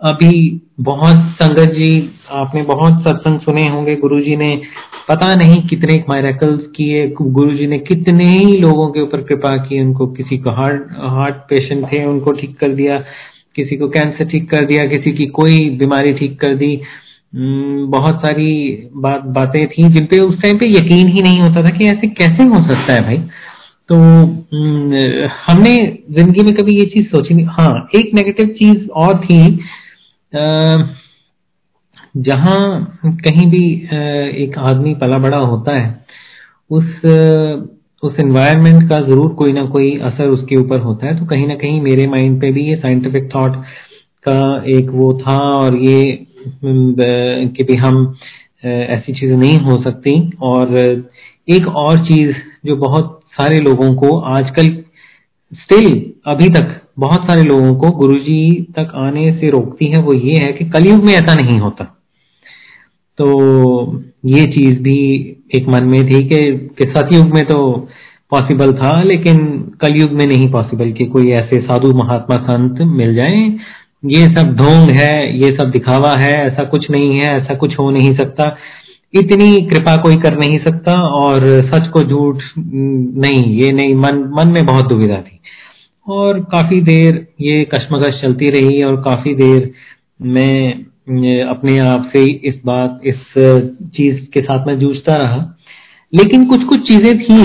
अभी 0.00 0.60
बहुत 0.80 1.16
संगत 1.42 1.72
जी 1.72 2.10
आपने 2.30 2.62
बहुत 2.62 3.00
सत्संग 3.02 3.40
सुने 3.40 3.62
होंगे 3.64 3.94
गुरुजी 3.96 4.36
ने 4.36 4.60
पता 5.08 5.34
नहीं 5.34 5.62
कितने 5.62 6.04
मायरेकल्स 6.08 6.60
किए 6.76 7.06
गुरुजी 7.20 7.66
ने 7.66 7.78
कितने 7.78 8.24
ही 8.24 8.56
लोगों 8.58 8.88
के 8.88 9.00
ऊपर 9.00 9.22
कृपा 9.22 9.56
की 9.56 9.80
उनको 9.80 10.06
किसी 10.06 10.38
को 10.38 10.50
हार्ट 10.50 10.82
हार्ट 11.16 11.34
पेशेंट 11.34 11.84
थे 11.92 12.04
उनको 12.04 12.32
ठीक 12.32 12.56
कर 12.58 12.68
दिया 12.68 12.98
किसी 13.56 13.76
को 13.76 13.88
कैंसर 13.88 14.24
ठीक 14.24 14.50
कर 14.50 14.64
दिया 14.64 14.86
किसी 14.86 15.12
की 15.12 15.26
कोई 15.26 15.58
बीमारी 15.70 16.12
ठीक 16.14 16.40
कर 16.40 16.54
दी। 16.54 16.80
हम्म, 17.34 17.86
बहुत 17.86 18.18
सारी 18.18 18.50
बात 18.96 19.24
बातें 19.36 19.66
थी 19.66 19.88
जिन 19.88 20.04
पे 20.04 20.18
उस 20.18 20.40
टाइम 20.42 20.58
पे 20.58 20.68
यकीन 20.70 21.08
ही 21.08 21.22
नहीं 21.22 21.40
होता 21.40 21.62
था 21.64 21.76
कि 21.78 21.86
ऐसे 21.86 22.06
कैसे 22.06 22.42
हो 22.42 22.58
सकता 22.68 22.94
है 22.94 23.02
भाई। 23.02 23.18
तो 23.90 23.96
हम्म, 23.96 25.28
हमने 25.46 25.74
ज़िंदगी 26.10 26.42
में 26.42 26.54
कभी 26.54 26.74
ये 26.76 26.84
चीज़ 26.86 27.06
सोची 27.06 27.34
नहीं। 27.34 27.46
हाँ 27.48 27.88
एक 27.96 28.10
नेगेटिव 28.14 28.46
चीज़ 28.58 28.88
और 28.96 29.18
थी 29.24 29.40
जहाँ 32.18 32.60
कहीं 33.24 33.46
भी 33.50 33.64
एक 34.44 34.58
आदमी 34.58 34.94
पला 34.94 35.18
बड़ा 35.18 35.38
होता 35.38 35.74
है 35.80 35.88
उस 36.70 37.04
उस 38.02 38.16
एनवायरनमेंट 38.20 38.88
का 38.88 38.98
ज़रूर 39.06 39.32
कोई 39.34 39.52
ना 39.52 39.64
कोई 39.66 39.96
असर 40.04 40.28
उसके 40.28 40.56
ऊपर 40.56 40.80
होता 40.80 41.06
है। 41.06 41.18
तो 41.18 41.26
कहीं 41.26 41.46
ना 41.48 41.54
कहीं 41.54 41.80
मेरे 41.82 42.06
माइंड 42.06 42.40
पे 42.40 42.50
भी 42.52 42.64
ये 42.68 42.76
साइंटिफिक 42.76 43.28
थॉट 43.34 43.56
का 44.24 44.40
एक 44.76 44.90
वो 44.90 45.12
था 45.20 45.36
और 45.50 45.76
ये 45.76 46.02
कि 46.46 47.64
भी 47.64 47.74
हम 47.76 47.96
ऐसी 48.64 49.12
चीज़ें 49.12 49.36
नहीं 49.36 49.58
हो 49.60 49.82
सकती। 49.82 50.14
और 50.42 50.76
एक 51.48 51.68
और 51.76 51.98
चीज़ 52.06 52.34
जो 52.66 52.76
बहुत 52.76 53.17
सारे 53.40 53.58
लोगों 53.60 53.94
को 53.94 54.18
आजकल 54.18 54.68
स्टिल 55.52 56.12
अभी 56.26 56.48
तक 56.48 56.80
बहुत 56.98 57.24
सारे 57.24 57.42
लोगों 57.42 57.74
को 57.74 57.90
गुरुजी 57.90 58.50
तक 58.76 58.92
आने 58.94 59.30
से 59.32 59.50
रोकती 59.50 59.86
है 59.86 60.02
वो 60.02 60.14
ये 60.14 60.34
है 60.44 60.52
कि 60.52 60.64
कलयुग 60.70 61.04
में 61.04 61.12
ऐसा 61.14 61.34
नहीं 61.34 61.58
होता। 61.60 61.84
तो 63.18 63.28
ये 64.24 64.44
चीज़ 64.46 64.78
भी 64.80 64.98
एक 65.54 65.68
मन 65.68 65.84
में 65.84 66.02
थी 66.06 66.22
कि, 66.28 66.52
कि 66.78 66.84
सतयुग 66.96 67.34
में 67.34 67.44
तो 67.44 67.88
पॉसिबल 68.30 68.72
था 68.72 69.00
लेकिन 69.02 69.38
कलयुग 69.80 70.10
में 70.10 70.26
नहीं 70.26 70.50
पॉसिबल 70.52 70.92
कि 70.92 71.04
कोई 71.04 71.30
ऐसे 71.32 71.60
साधु 71.60 71.92
महात्मा 71.94 72.36
संत 72.36 72.80
मिल 72.96 73.14
जाए। 73.14 73.36
ये 74.06 74.26
सब 74.26 74.54
ढोंग 74.56 74.90
है 74.90 75.38
ये 75.38 75.50
सब 75.56 75.70
दिखावा 75.70 76.12
है 76.18 76.32
ऐसा 76.46 76.64
कुछ 76.64 76.90
नहीं 76.90 77.16
है 77.18 77.36
ऐसा 77.36 77.54
कुछ 77.54 77.78
हो 77.78 77.90
नहीं 77.90 78.14
सकता। 78.16 78.56
इतनी 79.14 79.56
कृपा 79.66 79.96
कोई 79.96 80.16
कर 80.16 80.36
नहीं 80.38 80.58
सकता 80.58 80.94
और 81.16 81.46
सच 81.66 81.88
को 81.88 82.02
झूठ 82.02 82.42
नहीं, 82.58 83.44
ये 83.62 83.72
नहीं, 83.72 83.94
मन 83.94 84.22
मन 84.36 84.48
में 84.48 84.64
बहुत 84.66 84.88
दुविधा 84.88 85.16
थी। 85.16 85.40
और 86.06 86.38
काफ़ी 86.52 86.80
देर 86.80 87.26
ये 87.40 87.64
कश्मकश 87.74 88.20
चलती 88.22 88.50
रही 88.50 88.82
और 88.82 88.96
काफ़ी 89.02 89.34
देर 89.34 89.70
मैं 90.26 91.44
अपने 91.44 91.78
आप 91.78 92.10
से 92.12 92.24
इस 92.48 92.54
बात, 92.66 93.00
इस 93.04 93.16
चीज़ 93.96 94.16
के 94.34 94.40
साथ 94.40 94.66
में 94.66 94.78
जूझता 94.78 95.14
रहा। 95.14 95.36
लेकिन 96.12 96.44
कुछ 96.46 96.64
कुछ 96.64 96.88
चीज़ें 96.88 97.18
थी, 97.18 97.38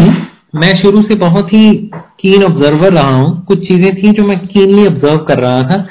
मैं 0.56 0.72
शुरू 0.82 1.02
से 1.02 1.16
बहुत 1.16 1.54
ही 1.54 1.72
कीन 2.20 2.44
ऑब्जर्वर 2.44 2.94
रहा 2.94 3.16
हूँ। 3.16 3.46
कुछ 3.46 3.68
चीज़ें 3.68 3.96
थी 3.98 4.12
जो 4.12 4.24
मैं 4.24 4.38
कीनली 4.48 4.86
ऑब्ज़र्व 4.88 5.18
कर 5.28 5.40
रहा 5.40 5.62
था, 5.62 5.86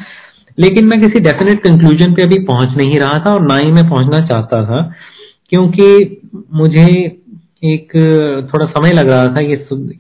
लेकिन 0.59 0.87
मैं 0.87 1.01
किसी 1.01 1.21
डेफिनेट 1.21 1.63
कंक्लूजन 1.65 2.15
पे 2.15 2.23
अभी 2.23 2.39
पहुँच 2.45 2.77
नहीं 2.77 2.99
रहा 3.01 3.19
था 3.19 3.35
और 3.35 3.47
ना 3.47 3.57
ही 3.57 3.73
मैं 3.73 3.89
पहुँचना 3.91 4.21
चाहता 4.27 4.65
था। 4.65 4.81
क्योंकि 5.53 6.21
मुझे 6.55 6.87
एक, 7.65 7.93
थोड़ा 8.53 8.67
समय 8.67 8.91
लग 8.91 9.09
रहा 9.11 9.27
था 9.27 9.43
ये 9.43 9.57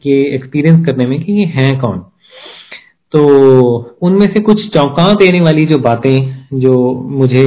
ये 0.07 0.23
एक्सपीरियंस 0.35 0.87
करने 0.87 1.07
में 1.07 1.23
कि 1.23 1.33
ये 1.33 1.45
है 1.57 1.71
कौन? 1.81 1.99
तो 3.13 3.21
उनमें 4.03 4.27
से 4.27 4.41
कुछ 4.43 4.67
चौंका 4.69 5.07
देने 5.15 5.41
वाली 5.41 5.65
जो 5.67 5.79
बातें, 5.79 6.47
जो 6.55 6.93
मुझे 7.11 7.45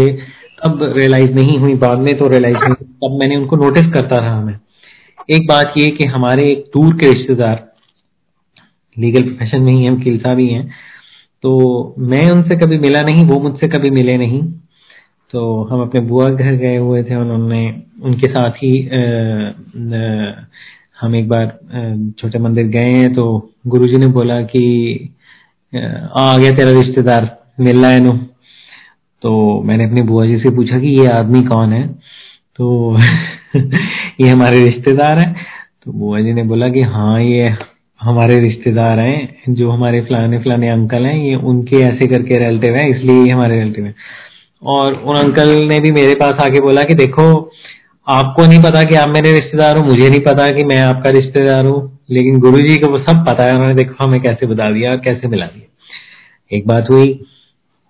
अब 0.63 0.79
रियलाइज़ 0.97 1.31
नहीं 1.31 1.57
हुई, 1.59 1.73
बाद 1.75 1.99
में 1.99 2.13
तो 2.17 2.27
रियलाइज़ 2.27 2.57
नहीं 2.57 2.73
तब 2.73 3.17
मैंने 3.19 3.35
उनको 3.35 3.55
नोटिस 3.55 3.91
करता 3.93 4.17
रहा 4.17 4.41
मैं। 4.41 4.59
एक 5.29 5.47
बात 5.47 5.73
ये 5.77 5.89
कि 5.89 6.07
हमारे 6.07 6.45
एक 6.47 6.63
दूर 6.73 6.93
के 6.93 7.11
रिश्तेदार 7.13 7.71
लीगल 8.97 9.23
प्रोफेशन 9.23 9.61
में 9.61 9.73
ही 9.73 9.85
हम 9.85 9.99
किलसा 10.01 10.33
भी 10.33 10.47
हैं 10.47 10.67
तो 11.43 11.95
मैं 11.97 12.29
उनसे 12.31 12.55
कभी 12.57 12.77
मिला 12.77 13.01
नहीं, 13.01 13.25
वो 13.25 13.39
मुझसे 13.39 13.67
कभी 13.67 13.89
मिले 13.89 14.17
नहीं। 14.17 14.41
तो 15.31 15.63
हम 15.63 15.81
अपने 15.81 16.01
बुआ 16.01 16.29
घर 16.29 16.51
गए 16.53 16.77
हुए 16.77 17.03
थे 17.03 17.15
उन्होंने 17.15 17.81
उनके 18.01 18.27
साथ 18.27 18.51
ही 18.51 18.89
आ, 18.89 18.99
आ, 19.97 20.31
हम 21.01 21.15
एक 21.15 21.27
बार 21.27 21.59
छोटे 22.19 22.39
मंदिर 22.39 22.65
गए 22.65 22.93
हैं 22.93 23.13
तो 23.13 23.53
गुरुजी 23.67 23.97
ने 23.97 24.07
बोला 24.07 24.41
कि 24.41 24.99
आ 26.17 26.37
गया 26.37 26.51
तेरा 26.51 26.81
रिश्तेदार 26.81 27.37
मिल 27.59 27.81
रहा 27.81 27.91
है 27.91 28.17
तो 29.21 29.61
मैंने 29.63 29.85
अपनी 29.85 30.01
बुआ 30.01 30.25
जी 30.25 30.37
से 30.37 30.55
पूछा 30.55 30.79
कि 30.79 30.87
ये 30.87 31.07
आदमी 31.07 31.43
कौन 31.43 31.73
है? 31.73 31.87
तो 32.55 32.97
ये 34.21 34.27
हमारे 34.27 34.63
रिश्तेदार 34.63 35.17
हैं। 35.19 35.35
तो 35.83 35.91
बुआ 35.91 36.19
जी 36.19 36.33
ने 36.33 36.43
बोला 36.43 36.67
कि 36.67 36.81
हाँ 36.81 37.21
ये 37.21 37.55
हमारे 38.01 38.39
रिश्तेदार 38.39 38.99
हैं 38.99 39.35
जो 39.49 39.71
हमारे 39.71 40.01
फलाने 40.01 40.39
फलाने 40.39 40.69
अंकल 40.69 41.05
हैं 41.05 41.17
ये 41.17 41.35
उनके 41.35 41.77
ऐसे 41.77 42.07
करके 42.07 42.49
रिलेटिव 42.49 42.75
है 42.75 42.89
इसलिए 42.89 43.23
ये 43.23 43.29
हमारे 43.29 43.59
रिलेटिव 43.59 43.85
है। 43.85 43.95
और 44.65 44.93
उन 44.95 45.15
अंकल 45.17 45.49
ने 45.65 45.79
भी 45.79 45.91
मेरे 45.91 46.13
पास 46.15 46.33
आके 46.41 46.61
बोला 46.61 46.83
कि 46.83 46.93
देखो, 46.95 47.25
आपको 48.07 48.45
नहीं 48.45 48.61
पता 48.63 48.83
कि 48.83 48.95
आप 48.95 49.09
मेरे 49.09 49.31
रिश्तेदार 49.33 49.77
हो, 49.77 49.83
मुझे 49.83 50.09
नहीं 50.09 50.19
पता 50.21 50.49
कि 50.51 50.63
मैं 50.65 50.79
आपका 50.81 51.09
रिश्तेदार 51.11 51.65
हूँ, 51.65 51.99
लेकिन 52.09 52.39
गुरु 52.39 52.59
जी 52.59 52.77
को 52.77 52.87
वो 52.87 52.97
सब 52.99 53.25
पता 53.27 53.43
है, 53.43 53.55
उन्होंने 53.55 53.75
देखो 53.75 54.03
हमें 54.03 54.21
कैसे 54.21 54.47
बता 54.47 54.71
दिया 54.71 54.91
और 54.91 54.97
कैसे 54.99 55.27
मिला 55.27 55.45
दिया 55.47 56.57
एक 56.57 56.67
बात 56.67 56.89
हुई 56.91 57.13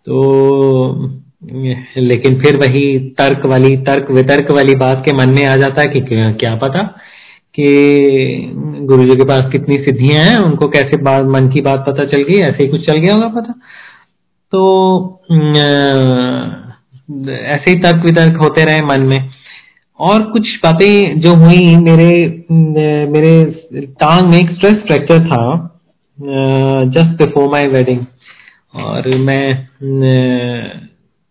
तो 0.07 1.11
लेकिन 1.43 2.39
फिर 2.41 2.57
वही 2.57 2.99
तर्क 3.17 3.45
वाली, 3.45 3.75
तर्क, 3.79 4.11
वितर्क 4.11 4.51
वाली 4.51 4.75
बात 4.75 5.01
के 5.05 5.13
मन 5.13 5.29
में 5.29 5.45
आ 5.45 5.55
जाता 5.55 5.81
है 5.81 5.87
कि 5.89 6.01
क्या 6.11 6.55
पता 6.55 6.83
कि 7.55 7.67
गुरु 8.83 9.03
जी 9.05 9.15
के 9.15 9.25
पास 9.25 9.51
कितनी 9.51 9.75
सिद्धियाँ 9.77 10.23
हैं, 10.25 10.37
उनको 10.37 10.67
कैसे 10.69 10.97
बात 11.03 11.25
मन 11.27 11.49
की 11.49 11.61
बात 11.61 11.85
पता 11.87 12.05
चल 12.05 12.23
गई, 12.23 12.39
ऐसे 12.41 12.63
ही 12.63 12.69
कुछ 12.69 12.85
चल 12.87 12.99
गया 12.99 13.13
होगा 13.13 13.27
पता। 13.35 13.53
तो 14.53 14.61
ऐसे 17.09 17.71
ही 17.71 17.79
तर्क 17.79 18.05
वितर्क 18.05 18.41
होते 18.41 18.63
रहे 18.65 18.81
मन 18.85 19.01
में। 19.03 19.29
और 19.99 20.21
कुछ 20.31 20.47
बातें 20.63 21.19
जो 21.21 21.33
हुई 21.35 21.75
मेरे 21.77 22.09
मेरे 23.09 23.33
टांग 24.01 24.29
में 24.31 24.37
एक 24.37 24.49
स्ट्रेस 24.51 24.75
फ्रैक्चर 24.87 25.25
था 25.25 25.43
जस्ट 26.87 27.17
बिफोर 27.17 27.47
माय 27.51 27.67
वेडिंग 27.67 27.99
और 28.75 29.07
मैं 29.19 29.47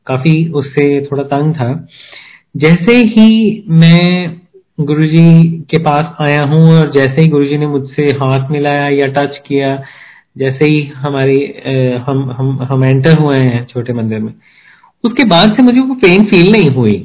काफ़ी 0.06 0.34
उससे 0.52 0.84
थोड़ा 1.02 1.22
तंग 1.24 1.52
था। 1.54 1.68
जैसे 2.54 2.96
ही 3.08 3.64
मैं 3.74 4.40
गुरुजी 4.78 5.42
के 5.70 5.78
पास 5.82 6.16
आया 6.20 6.40
हूँ 6.42 6.64
और 6.72 6.92
जैसे 6.92 7.22
ही 7.22 7.28
गुरुजी 7.28 7.58
ने 7.58 7.66
मुझसे 7.66 8.06
हाथ 8.22 8.50
मिलाया 8.50 8.88
या 8.90 9.06
टच 9.16 9.38
किया, 9.46 9.76
जैसे 10.36 10.66
ही 10.66 10.82
हमारी 10.96 11.38
हम 12.08 12.30
हम 12.38 12.58
हम 12.62 12.84
एंटर 12.84 13.18
हुए 13.18 13.38
हैं 13.38 13.64
छोटे 13.66 13.92
मंदिर 13.92 14.20
में 14.20 14.32
उसके 15.04 15.24
बाद 15.24 15.54
से 15.56 15.62
मुझे 15.62 15.80
वो 15.80 15.94
पेन 15.94 16.24
फील 16.24 16.52
नहीं 16.52 16.68
हुई। 16.70 16.96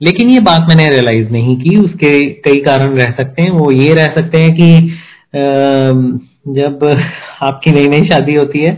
लेकिन 0.00 0.30
ये 0.30 0.40
बात 0.40 0.66
मैंने 0.68 0.88
रियलाइज़ 0.90 1.30
नहीं 1.30 1.56
की। 1.56 1.76
उसके 1.76 2.18
कई 2.40 2.56
कारण 2.62 2.96
रह 2.98 3.10
सकते 3.12 3.42
हैं। 3.42 3.50
वो 3.50 3.70
ये 3.72 3.94
रह 3.94 4.06
सकते 4.16 4.40
हैं 4.40 4.54
कि 4.54 4.68
जब 6.52 6.84
आपकी 7.42 7.70
नई 7.70 7.88
नई 7.88 8.08
शादी 8.08 8.34
होती 8.34 8.58
है 8.58 8.74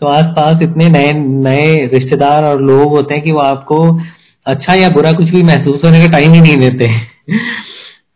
तो 0.00 0.06
आसपास 0.06 0.62
इतने 0.62 0.88
नए 0.88 1.12
नए 1.14 1.74
रिश्तेदार 1.86 2.44
और 2.44 2.62
लोग 2.62 2.88
होते 2.88 3.14
हैं 3.14 3.22
कि 3.24 3.32
वो 3.32 3.38
आपको 3.38 3.78
अच्छा 4.46 4.74
या 4.74 4.88
बुरा 4.88 5.12
कुछ 5.12 5.26
भी 5.26 5.42
महसूस 5.42 5.80
होने 5.84 6.00
का 6.00 6.06
टाइम 6.06 6.32
ही 6.32 6.40
नहीं 6.40 6.56
देते। 6.56 6.86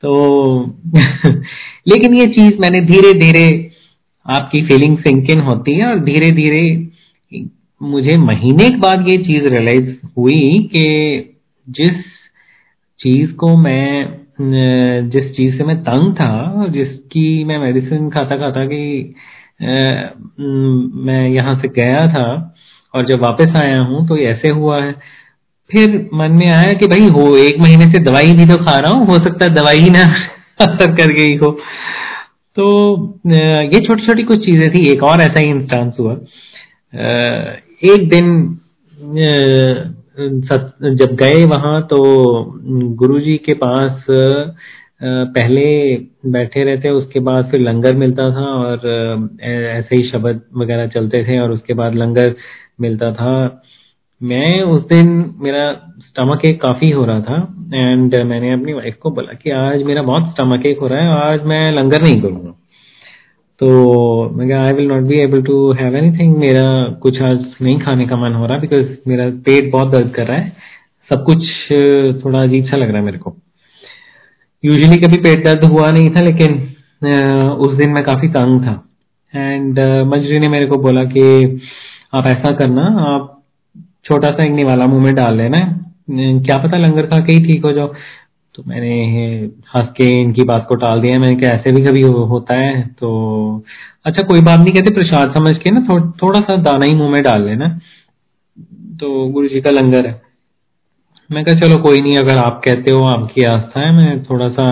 तो 0.02 0.12
लेकिन 1.88 2.14
ये 2.14 2.26
चीज़ 2.28 2.58
मैंने 2.60 2.80
धीरे 2.82 3.12
धीरे 3.18 3.46
आपकी 4.26 4.62
फीलिंग 4.66 4.96
सिंकिन 4.98 5.40
होती 5.40 5.72
है 5.72 5.86
और 5.86 5.98
धीरे 6.00 6.30
धीरे 6.30 6.62
मुझे 7.84 8.16
महीने 8.16 8.68
के 8.70 8.76
बाद 8.76 9.08
ये 9.08 9.16
चीज़ 9.18 9.46
रियलाइज़ 9.48 9.90
हुई 10.18 10.68
कि 10.72 10.84
जिस 11.68 12.04
चीज़ 13.00 13.32
को 13.32 13.56
मैं 13.56 14.24
जिस 15.10 15.30
चीज़ 15.30 15.56
से 15.58 15.64
मैं 15.64 15.76
तंग 15.82 16.14
था, 16.14 16.66
जिसकी 16.68 17.44
मैं 17.44 17.58
मेडिसिन 17.58 18.08
खाता 18.10 18.36
खाता 18.36 18.64
कि 18.66 19.14
मैं 21.06 21.28
यहाँ 21.28 21.54
से 21.62 21.68
गया 21.68 22.06
था 22.06 22.54
और 22.94 23.06
जब 23.06 23.20
वापस 23.20 23.56
आया 23.56 23.80
हूँ 23.80 24.06
तो 24.08 24.16
ऐसे 24.16 24.48
हुआ 24.48 24.82
है। 24.84 24.92
फिर 25.70 26.08
मन 26.14 26.32
में 26.32 26.46
आया 26.46 26.72
कि 26.72 26.86
भाई 26.86 27.08
हो, 27.08 27.36
एक 27.36 27.58
महीने 27.60 27.84
से 27.92 27.98
दवाई 27.98 28.32
भी 28.32 28.46
तो 28.46 28.56
खा 28.64 28.78
रहा 28.78 28.90
हूँ, 28.92 29.06
हो 29.06 29.18
सकता 29.18 29.44
है 29.44 29.54
दवाई 29.54 29.90
ना 29.90 30.04
असर 30.60 30.94
कर 30.98 31.12
गई 31.12 31.36
हो। 31.36 31.50
तो 32.56 32.66
ये 33.26 33.80
छोटी 33.80 34.06
छोटी 34.06 34.22
कुछ 34.22 34.44
चीज़ें 34.46 34.70
थी, 34.70 34.86
एक 34.92 35.02
और 35.02 35.20
ऐसा 35.20 35.40
ही 35.40 35.50
इंस्टांस 35.50 35.94
हुआ। 36.00 36.14
एक 37.84 38.08
दिन 38.08 38.58
जब 40.94 41.14
गए 41.14 41.44
वहाँ 41.44 41.80
तो 41.82 41.98
गुरुजी 42.96 43.36
के 43.36 43.54
पास 43.54 44.04
पहले 45.02 45.64
बैठे 46.32 46.64
रहते, 46.64 46.90
उसके 46.90 47.20
बाद 47.20 47.50
फिर 47.50 47.60
लंगर 47.60 47.96
मिलता 47.96 48.30
था 48.30 48.46
और 48.54 48.86
ऐसे 49.42 49.96
ही 49.96 50.08
शब्द 50.10 50.40
वगैरह 50.56 50.86
चलते 50.88 51.22
थे 51.24 51.38
और 51.40 51.50
उसके 51.50 51.74
बाद 51.74 51.94
लंगर 51.94 52.34
मिलता 52.80 53.12
था। 53.12 53.62
मैं 54.20 54.62
उस 54.62 54.86
दिन, 54.88 55.34
मेरा 55.38 55.70
स्टमक 56.00 56.44
एक 56.44 56.60
काफ़ी 56.62 56.90
हो 56.90 57.04
रहा 57.04 57.20
था 57.20 57.36
एंड 57.74 58.14
मैंने 58.26 58.52
अपनी 58.52 58.72
वाइफ 58.72 58.96
को 59.02 59.10
बोला 59.10 59.32
कि 59.34 59.50
आज 59.50 59.82
मेरा 59.82 60.02
बहुत 60.02 60.30
स्टमक 60.30 60.66
एक 60.66 60.78
हो 60.78 60.86
रहा 60.88 61.00
है, 61.00 61.08
आज 61.24 61.44
मैं 61.46 61.72
लंगर 61.72 62.02
नहीं 62.02 62.20
करूँगा। 62.20 62.54
तो 63.60 63.66
मैं 64.36 64.52
I 64.54 64.72
will 64.72 64.86
not 64.88 65.02
be 65.02 65.18
able 65.20 65.42
to 65.42 65.56
have 65.72 65.96
anything 65.96 66.36
मेरा 66.36 66.68
कुछ 67.02 67.20
आज 67.22 67.44
नहीं 67.62 67.78
खाने 67.80 68.06
का 68.06 68.16
मन 68.16 68.32
हो 68.34 68.46
रहा 68.46 68.58
बिकॉज़ 68.58 68.86
मेरा 69.08 69.28
पेट 69.46 69.70
बहुत 69.72 69.90
दर्द 69.92 70.10
कर 70.14 70.26
रहा 70.26 70.38
है। 70.38 70.52
सब 71.10 71.22
कुछ 71.24 71.46
थोड़ा 72.24 72.38
अजीब 72.38 72.64
सा 72.64 72.76
लग 72.76 72.88
रहा 72.88 72.98
है 72.98 73.04
मेरे 73.04 73.18
को। 73.18 73.34
यूजुअली 74.62 74.96
कभी 74.98 75.18
पेट 75.18 75.44
दर्द 75.44 75.64
हुआ 75.64 75.90
नहीं 75.90 76.10
था, 76.10 76.20
लेकिन 76.20 76.54
उस 77.58 77.76
दिन 77.76 77.90
मैं 77.90 78.04
काफ़ी 78.04 78.28
तंग 78.30 78.60
था। 78.62 78.82
एंड 79.34 79.78
मंजरी 80.06 80.38
ने 80.38 80.48
मेरे 80.48 80.66
को 80.66 80.76
बोला 80.82 81.04
कि 81.06 81.22
आप 82.14 82.26
ऐसा 82.26 82.50
करना, 82.52 82.82
आप 83.06 83.42
छोटा 84.04 84.28
सा 84.28 84.46
एक 84.46 84.52
निवाला 84.52 84.86
मुँह 84.86 85.04
में 85.04 85.14
डाल 85.14 85.36
लेना। 85.36 85.58
क्या 86.10 86.56
पता 86.58 86.78
लंगर 86.78 87.06
खा 87.06 87.18
के 87.18 87.32
ही 87.32 87.44
ठीक 87.46 87.64
हो 87.64 87.72
जाओ। 87.72 87.92
तो 88.54 88.62
मैंने 88.66 88.90
हंस 89.74 89.88
के 89.96 90.04
इनकी 90.20 90.44
बात 90.44 90.66
को 90.68 90.74
टाल 90.74 91.00
दिया। 91.00 91.18
मैंने 91.20 91.36
कहा 91.36 91.50
ऐसे 91.50 91.72
भी 91.72 91.84
कभी 91.84 92.00
हो, 92.00 92.24
होता 92.24 92.58
है? 92.58 92.82
तो 92.98 93.64
अच्छा 94.06 94.22
कोई 94.22 94.40
बात 94.40 94.60
नहीं 94.60 94.74
कहते 94.74 94.94
प्रसाद 94.94 95.32
समझ 95.34 95.56
के 95.58 95.70
ना 95.70 95.80
थो, 95.80 96.00
थोड़ा 96.12 96.40
सा 96.40 96.56
दाना 96.56 96.86
ही 96.86 96.94
मुँह 96.94 97.10
में 97.10 97.22
डाल 97.22 97.46
लेना। 97.46 97.68
तो 99.00 99.28
गुरु 99.28 99.48
जी 99.48 99.60
का 99.60 99.70
लंगर 99.70 100.06
है। 100.06 100.20
मैं 101.30 101.44
कहा 101.44 101.60
चलो 101.60 101.76
कोई 101.78 102.00
नहीं 102.00 102.16
अगर 102.16 102.36
आप 102.36 102.60
कहते 102.64 102.90
हो 102.90 103.02
आपकी 103.04 103.44
आस्था 103.44 103.80
है 103.80 103.92
मैं 103.92 104.22
थोड़ा 104.24 104.48
सा 104.48 104.66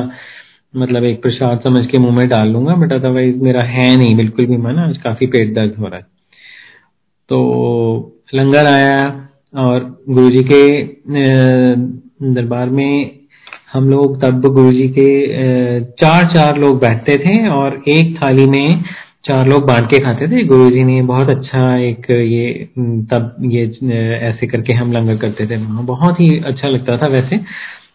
मतलब 0.75 1.05
एक 1.05 1.23
प्रसाद 1.23 1.61
समझ 1.61 1.87
के 1.87 1.99
मुँह 1.99 2.15
में 2.17 2.29
डाल 2.29 2.49
लूँगा 2.49 2.75
बट 2.75 2.93
अदरवाइज़ 2.93 3.37
मेरा 3.37 3.63
है 3.63 3.97
नहीं 3.97 4.17
बिल्कुल 4.17 4.47
भी 4.47 4.57
मन 4.57 4.79
आज 4.79 4.97
काफ़ी 4.99 5.27
पेट 5.27 5.55
दर्द 5.55 5.75
हो 5.79 5.87
रहा 5.87 5.97
है। 5.97 6.07
तो 7.29 8.21
लंगर 8.35 8.67
आया 8.67 9.29
और 9.59 10.05
गुरु 10.09 10.31
जी 10.31 10.43
के 10.43 10.83
दरबार 12.35 12.71
में 12.71 13.22
हम 13.73 13.89
लोग 13.91 14.21
तब 14.23 14.41
गुरुजी 14.45 14.89
के 14.99 15.09
चार 16.01 16.25
चार 16.35 16.59
लोग 16.59 16.81
बैठते 16.81 17.17
थे 17.19 17.37
और 17.49 17.83
एक 17.89 18.17
थाली 18.17 18.47
में 18.47 18.83
चार 19.25 19.49
लोग 19.49 19.67
बांट 19.67 19.87
के 19.91 19.99
खाते 20.05 20.27
थे। 20.29 20.43
गुरुजी 20.45 20.83
ने 20.85 21.01
बहुत 21.03 21.31
अच्छा 21.31 21.77
एक 21.81 22.11
ये 22.11 22.53
तब 23.13 23.37
ये 23.51 23.65
ऐसे 24.29 24.47
करके 24.47 24.77
हम 24.77 24.93
लंगर 24.93 25.17
करते 25.17 25.47
थे। 25.47 25.57
बहुत 25.85 26.21
ही 26.21 26.29
अच्छा 26.47 26.69
लगता 26.69 26.97
था 26.97 27.11
वैसे। 27.11 27.39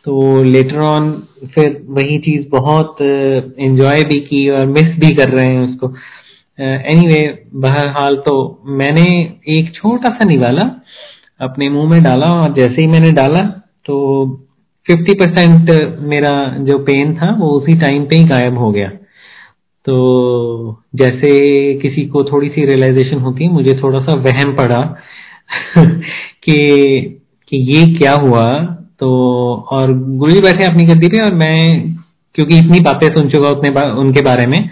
तो 0.06 0.44
लेटर 0.44 0.80
ऑन 0.80 1.12
फिर 1.56 1.78
वही 1.90 2.18
चीज़ 2.20 2.48
बहुत 2.52 3.02
एंजॉय 3.02 4.04
भी 4.04 4.20
की 4.20 4.48
और 4.50 4.66
मिस 4.68 4.96
भी 5.00 5.16
कर 5.16 5.30
रहे 5.30 5.46
हैं 5.46 5.62
उसको। 5.62 5.94
एनी 6.60 7.08
वे 7.08 7.22
बहरहाल 7.56 8.16
तो 8.28 8.36
मैंने 8.82 9.06
एक 9.58 9.74
छोटा 9.76 10.10
सा 10.10 10.30
निवाला 10.30 10.70
अपने 11.42 11.70
मुँह 11.70 11.90
में 11.92 12.02
डाला 12.04 12.32
और 12.34 12.54
जैसे 12.54 12.82
ही 12.82 12.88
मैंने 12.88 13.12
डाला 13.12 13.44
तो 13.86 13.96
50 14.92 15.14
परसेंट 15.14 15.72
मेरा 16.00 16.56
जो 16.60 16.78
पेन 16.78 17.16
था 17.16 17.36
वो 17.36 17.50
उसी 17.50 17.80
टाइम 17.80 18.06
पे 18.06 18.16
ही 18.16 18.24
गायब 18.24 18.58
हो 18.58 18.72
गया। 18.72 18.90
तो 19.86 20.84
जैसे 20.96 21.30
किसी 21.74 22.06
को 22.06 22.24
थोड़ी 22.24 22.50
सी 22.50 22.66
रियलाइजेशन 22.66 23.18
होती 23.18 23.50
मुझे 23.50 23.80
थोड़ा 23.84 24.00
सा 24.00 24.14
वहम 24.14 24.56
पड़ा 24.56 24.98
कि 26.44 26.58
कि 27.50 27.58
ये 27.58 27.98
क्या 27.98 28.14
हुआ? 28.14 28.54
तो 29.00 29.10
और 29.72 29.94
गुरु 30.00 30.42
बैठे 30.42 30.64
अपनी 30.64 30.84
गद्दी 30.84 31.08
पे 31.08 31.24
और 31.24 31.34
मैं 31.34 31.94
क्योंकि 32.36 32.58
इतनी 32.58 32.80
बातें 32.80 33.08
सुन 33.08 33.30
चुका 33.30 33.50
उतने 33.50 33.70
बा, 33.70 33.82
उनके 33.82 34.22
बारे 34.22 34.48
में 34.48 34.70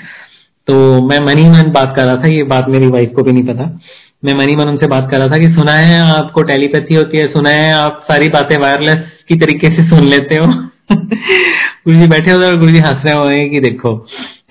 तो 0.67 1.01
मैं 1.01 1.19
मनी 1.19 1.49
मन 1.49 1.71
बात 1.71 1.93
कर 1.95 2.03
रहा 2.03 2.15
था 2.15 2.27
ये 2.27 2.43
बात 2.43 2.69
मेरी 2.69 2.87
वाइफ 2.87 3.13
को 3.15 3.23
भी 3.23 3.31
नहीं 3.31 3.43
पता। 3.43 3.79
मैं 4.23 4.33
मनी 4.33 4.55
मन 4.55 4.69
उनसे 4.69 4.87
बात 4.87 5.09
कर 5.11 5.17
रहा 5.17 5.27
था 5.27 5.37
कि 5.37 5.47
सुना 5.53 5.73
है 5.73 5.99
आपको 6.11 6.41
टेलीपैथी 6.43 6.95
होती 6.95 7.17
है 7.17 7.27
सुना 7.27 7.49
है 7.49 7.71
आप 7.73 7.99
सारी 8.03 8.29
बातें 8.29 8.57
वायरलेस 8.57 9.03
की 9.29 9.35
तरीके 9.39 9.67
से 9.69 9.87
सुन 9.89 10.03
लेते 10.05 10.35
हो। 10.35 10.47
गुरु 10.91 11.97
जी 11.97 12.07
बैठे 12.07 12.31
और 12.33 12.57
गुरु 12.59 12.71
जी 12.71 12.79
हंस 12.79 13.05
रहे 13.05 13.15
हुए 13.15 13.47
कि 13.49 13.59
देखो, 13.59 13.93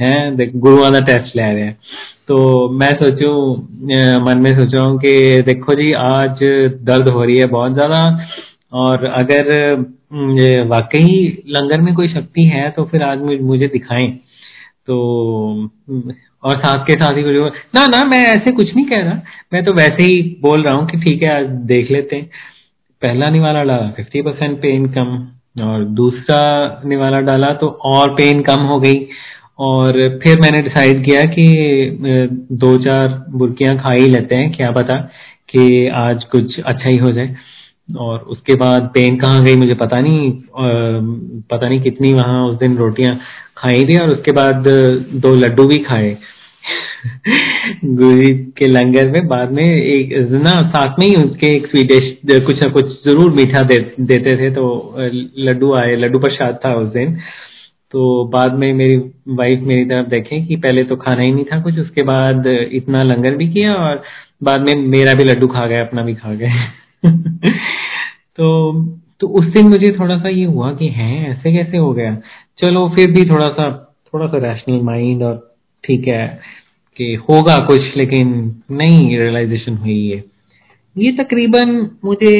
है 0.00 0.50
गुरु 0.58 0.76
वाला 0.76 1.00
टेस्ट 1.00 1.36
ले 1.36 1.42
रहे 1.44 1.62
हैं। 1.62 1.78
तो 2.28 2.68
मैं 2.72 2.90
सोचू 2.96 3.30
मन 4.24 4.38
में 4.38 4.50
सोच 4.52 4.74
रहा 4.74 4.84
हूँ 4.84 4.98
कि 4.98 5.42
देखो 5.46 5.74
जी, 5.74 5.92
आज 5.92 6.38
दर्द 6.82 7.08
हो 7.08 7.24
रही 7.24 7.38
है 7.38 7.46
बहुत 7.48 7.72
ज़्यादा 7.74 8.00
और 8.74 9.04
अगर 9.06 9.52
वाकई 10.68 11.42
लंगर 11.48 11.80
में 11.80 11.94
कोई 11.94 12.08
शक्ति 12.08 12.42
है 12.48 12.68
तो 12.70 12.84
फिर 12.84 13.02
आज 13.02 13.22
मुझे 13.42 13.66
दिखाएँ। 13.68 14.10
तो 14.86 14.96
और 16.44 16.56
साथ 16.58 16.84
के 16.86 16.94
साथ 16.94 17.16
ही 17.16 17.22
कुछ 17.22 17.52
ना 17.74 17.86
ना, 17.86 18.04
मैं 18.04 18.24
ऐसे 18.26 18.50
कुछ 18.52 18.74
नहीं 18.76 18.84
कह 18.86 19.00
रहा। 19.00 19.20
मैं 19.52 19.64
तो 19.64 19.72
वैसे 19.74 20.02
ही 20.02 20.20
बोल 20.42 20.62
रहा 20.62 20.74
हूँ 20.74 20.86
कि 20.88 20.98
ठीक 21.00 21.22
है, 21.22 21.36
आज 21.36 21.46
देख 21.66 21.90
लेते 21.90 22.16
हैं। 22.16 22.28
पहला 23.02 23.30
निवाला 23.30 23.62
डाला 23.62 23.90
फिफ्टी 23.96 24.22
परसेंट 24.22 24.58
पेन 24.62 24.86
कम 24.92 25.62
और 25.64 25.84
दूसरा 25.94 26.40
निवाला 26.86 27.20
डाला 27.22 27.52
तो 27.54 27.66
और 27.86 28.14
पेन 28.14 28.42
कम 28.42 28.60
हो 28.62 28.78
गई। 28.80 29.06
और 29.60 29.92
फिर 30.22 30.40
मैंने 30.40 30.60
डिसाइड 30.62 31.04
किया 31.04 31.24
कि 31.34 31.44
दो 32.52 32.76
चार 32.84 33.08
बुरकियाँ 33.32 33.76
खा 33.78 33.92
ही 33.92 34.08
लेते 34.08 34.38
हैं, 34.38 34.52
क्या 34.52 34.70
पता 34.72 34.94
कि 35.50 35.86
आज 35.88 36.24
कुछ 36.32 36.58
अच्छा 36.60 36.88
ही 36.88 36.96
हो 36.98 37.12
जाए। 37.12 37.34
और 37.88 38.18
उसके 38.28 38.54
बाद 38.56 38.90
पेन 38.94 39.16
कहाँ 39.16 39.44
गई 39.44 39.56
मुझे 39.56 39.74
पता 39.74 40.00
नहीं। 40.00 40.30
पता 41.50 41.68
नहीं 41.68 41.80
कितनी 41.82 42.12
वहाँ 42.14 42.44
उस 42.46 42.56
दिन 42.58 42.76
रोटियाँ 42.76 43.18
खाई 43.56 43.84
थी, 43.84 43.98
और 43.98 44.08
उसके 44.08 44.32
बाद 44.32 44.64
दो 45.16 45.34
लड्डू 45.36 45.64
भी 45.66 45.78
खाए। 45.84 46.16
गुरु 47.84 48.52
के 48.58 48.66
लंगर 48.66 49.10
में 49.10 49.26
बाद 49.26 49.50
में 49.50 49.64
एक 49.64 50.30
ना 50.30 50.50
साथ 50.50 50.98
में 50.98 51.06
ही 51.06 51.14
उसके 51.14 51.46
एक 51.46 51.66
स्वीट 51.66 51.88
डिश 51.88 52.16
कुछ 52.46 52.62
ना 52.62 52.70
कुछ 52.70 52.84
ज़रूर 52.84 53.32
मीठा 53.32 53.62
दे, 53.62 53.94
देते 54.00 54.36
थे 54.36 54.50
तो 54.50 54.94
लड्डू 55.38 55.74
आए 55.74 55.96
लड्डू 55.96 56.18
प्रसाद 56.18 56.58
था 56.64 56.74
उस 56.74 56.88
दिन। 56.88 57.16
तो 57.90 58.24
बाद 58.24 58.54
में 58.54 58.72
मेरी 58.72 58.96
वाइफ 59.28 59.60
मेरी 59.60 59.84
तरफ़ 59.84 60.06
देखें 60.06 60.46
कि 60.46 60.56
पहले 60.56 60.84
तो 60.84 60.96
खाना 60.96 61.22
ही 61.22 61.32
नहीं 61.32 61.44
था 61.44 61.60
कुछ 61.60 61.78
उसके 61.78 62.02
बाद 62.02 62.46
इतना 62.46 63.02
लंगर 63.02 63.36
भी 63.36 63.48
किया 63.48 63.74
और 63.74 64.02
बाद 64.42 64.60
में 64.60 64.74
मेरा 64.74 65.14
भी 65.14 65.24
लड्डू 65.24 65.46
खा 65.46 65.66
गए 65.66 65.80
अपना 65.80 66.02
भी 66.02 66.14
खा 66.14 66.34
गए 66.34 66.50
तो 68.36 68.72
तो 69.20 69.26
उस 69.26 69.46
दिन 69.46 69.68
मुझे 69.68 69.96
थोड़ा 70.00 70.18
सा 70.18 70.28
ये 70.28 70.44
हुआ 70.44 70.72
कि 70.72 70.88
है 70.88 71.30
ऐसे 71.30 71.52
कैसे 71.52 71.76
हो 71.76 71.92
गया? 71.92 72.18
चलो 72.58 72.88
फिर 72.88 73.10
भी 73.10 73.24
थोड़ा 73.30 73.48
सा 73.48 73.96
थोड़ा 74.14 74.26
सा 74.26 74.38
रैशनल 74.38 74.80
माइंड 74.80 75.22
और 75.22 75.53
ठीक 75.84 76.08
है 76.08 76.26
कि 76.98 77.14
होगा 77.28 77.56
कुछ, 77.66 77.96
लेकिन 77.96 78.28
नहीं 78.72 79.18
रियलाइजेशन 79.18 79.76
हुई 79.76 80.08
है। 80.08 80.22
ये 80.96 81.12
तकरीबन 81.14 81.70
मुझे 82.04 82.36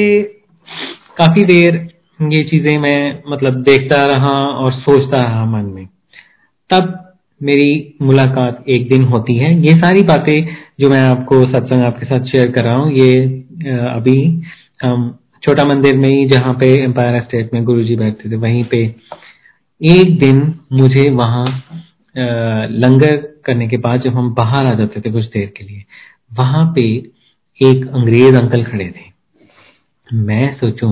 काफ़ी 1.17 1.43
देर 1.45 1.75
ये 2.19 2.43
चीज़ें 2.43 2.77
मैं 2.79 3.23
मतलब 3.29 3.61
देखता 3.63 4.05
रहा 4.05 4.35
और 4.55 4.71
सोचता 4.73 5.21
रहा 5.21 5.45
मन 5.47 5.65
में। 5.65 5.87
तब 6.69 7.01
मेरी 7.41 7.95
मुलाकात 8.01 8.63
एक 8.69 8.87
दिन 8.89 9.03
होती 9.03 9.35
है। 9.37 9.53
ये 9.61 9.73
सारी 9.75 10.03
बातें 10.03 10.55
जो 10.79 10.89
मैं 10.89 11.01
आपको 11.01 11.41
सत्संग 11.43 11.85
आपके 11.87 12.05
साथ 12.05 12.25
शेयर 12.25 12.51
कर 12.51 12.63
रहा 12.63 12.75
हूँ, 12.75 12.91
ये 12.91 13.23
अभी 13.89 14.19
हम 14.83 15.17
छोटा 15.43 15.63
मंदिर 15.65 15.97
में 15.97 16.09
ही, 16.09 16.25
जहाँ 16.25 16.53
पे 16.53 16.71
एम्पायर 16.83 17.21
स्टेट 17.23 17.53
में 17.53 17.63
गुरुजी 17.63 17.95
बैठते 17.95 18.29
थे, 18.31 18.35
वहीं 18.37 18.63
पे 18.63 18.83
एक 19.81 20.17
दिन 20.19 20.39
मुझे 20.73 21.09
वहाँ 21.11 21.45
लंगर 22.71 23.15
करने 23.45 23.67
के 23.67 23.77
बाद 23.77 24.01
जब 24.01 24.15
हम 24.15 24.33
बाहर 24.33 24.65
आ 24.65 24.73
जाते 24.73 25.01
थे 25.01 25.11
कुछ 25.11 25.25
देर 25.25 25.53
के 25.57 25.63
लिए, 25.63 25.83
वहाँ 26.37 26.73
पे 26.75 26.81
एक 27.61 27.87
अंग्रेज़ 27.93 28.35
अंकल 28.35 28.63
खड़े 28.63 28.85
थे। 28.85 29.15
मैं 30.13 30.55
सोचू 30.55 30.91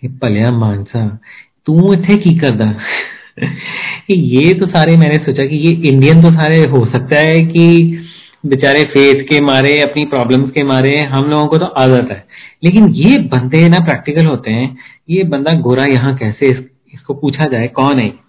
कि 0.00 0.08
पलिया 0.08 0.52
मानसा, 0.52 1.18
तू 1.66 1.92
इतने 1.92 2.16
की 2.16 2.38
करदा? 2.38 2.74
ये 4.10 4.54
तो 4.54 4.66
सारे 4.66 4.96
मैंने 4.96 5.14
सोचा 5.14 5.46
कि 5.46 5.56
ये 5.56 5.88
इंडियन 5.88 6.22
तो 6.22 6.28
सारे 6.30 6.64
हो 6.64 6.86
सकता 6.86 7.20
है 7.20 7.46
कि 7.46 7.98
बेचारे 8.46 8.82
फेथ 8.82 9.24
के 9.24 9.40
मारे, 9.40 9.80
अपनी 9.80 10.04
प्रॉब्लम्स 10.04 10.50
के 10.50 10.64
मारे, 10.64 11.02
हम 11.02 11.24
लोगों 11.24 11.46
को 11.46 11.58
तो 11.58 11.64
आदत 11.64 12.08
है। 12.10 12.24
लेकिन 12.64 12.88
ये 12.88 13.18
बंदे 13.18 13.68
ना 13.68 13.84
प्रैक्टिकल 13.84 14.26
होते 14.26 14.50
हैं। 14.50 14.76
ये 15.10 15.24
बंदा 15.24 15.54
गोरा 15.54 15.84
यहाँ 15.84 16.16
कैसे? 16.16 16.66
इसको 16.94 17.14
पूछा 17.14 17.48
जाए, 17.48 17.68
कौन 17.68 17.98
है? 17.98 18.23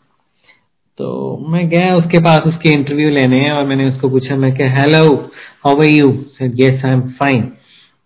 तो 0.98 1.06
मैं 1.50 1.68
गया 1.70 1.96
उसके 1.96 2.20
पास 2.24 2.40
उसके 2.48 2.70
इंटरव्यू 2.70 3.10
लेने 3.10 3.40
और 3.52 3.66
मैंने 3.68 3.90
उसको 3.90 4.10
पूछा, 4.10 4.36
मैं 4.36 4.56
क्या 4.56 4.70
hello 4.72 5.32
how 5.66 5.76
are 5.76 5.86
you 5.86 6.12
said 6.34 6.60
yes 6.60 6.86
I 6.86 6.92
am 6.92 7.02
fine 7.20 7.42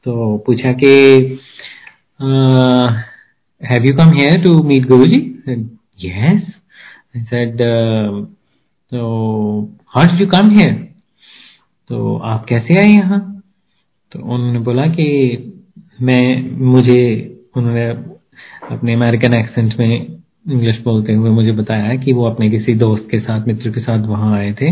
तो 0.06 0.38
पूछा 0.48 0.72
कि 0.74 0.92
have 3.66 3.86
you 3.86 3.96
come 3.98 4.14
here 4.14 4.42
to 4.44 4.64
meet 4.64 4.88
Guruji 4.88 5.22
yes 6.04 6.42
I 7.18 7.24
said 7.24 7.62
तो 8.92 9.02
how 9.88 10.06
did 10.06 10.22
you 10.22 10.28
come 10.28 10.50
here 10.58 10.74
तो 11.90 12.18
आप 12.18 12.46
कैसे 12.46 12.80
आए 12.80 12.88
यहाँ? 12.88 13.42
तो 14.12 14.20
उन्होंने 14.20 14.60
बोला 14.60 14.86
कि 14.88 15.06
मैं, 16.02 16.52
मुझे, 16.66 17.02
उन्होंने 17.58 17.86
अपने 18.72 18.94
अमेरिकन 18.94 19.34
एक्सेंट 19.34 19.74
में 19.80 20.19
इंग्लिश 20.52 20.80
बोलते 20.84 21.14
हुए 21.14 21.30
मुझे 21.30 21.52
बताया 21.52 21.96
कि 21.96 22.14
वो 22.14 22.26
अपने 22.26 22.50
किसी 22.50 22.74
दोस्त 22.76 23.08
के 23.12 23.20
साथ, 23.20 23.48
मित्र 23.48 23.70
के 23.72 23.80
साथ 23.80 24.08
वहाँ 24.08 24.36
आए 24.38 24.52
थे 24.62 24.72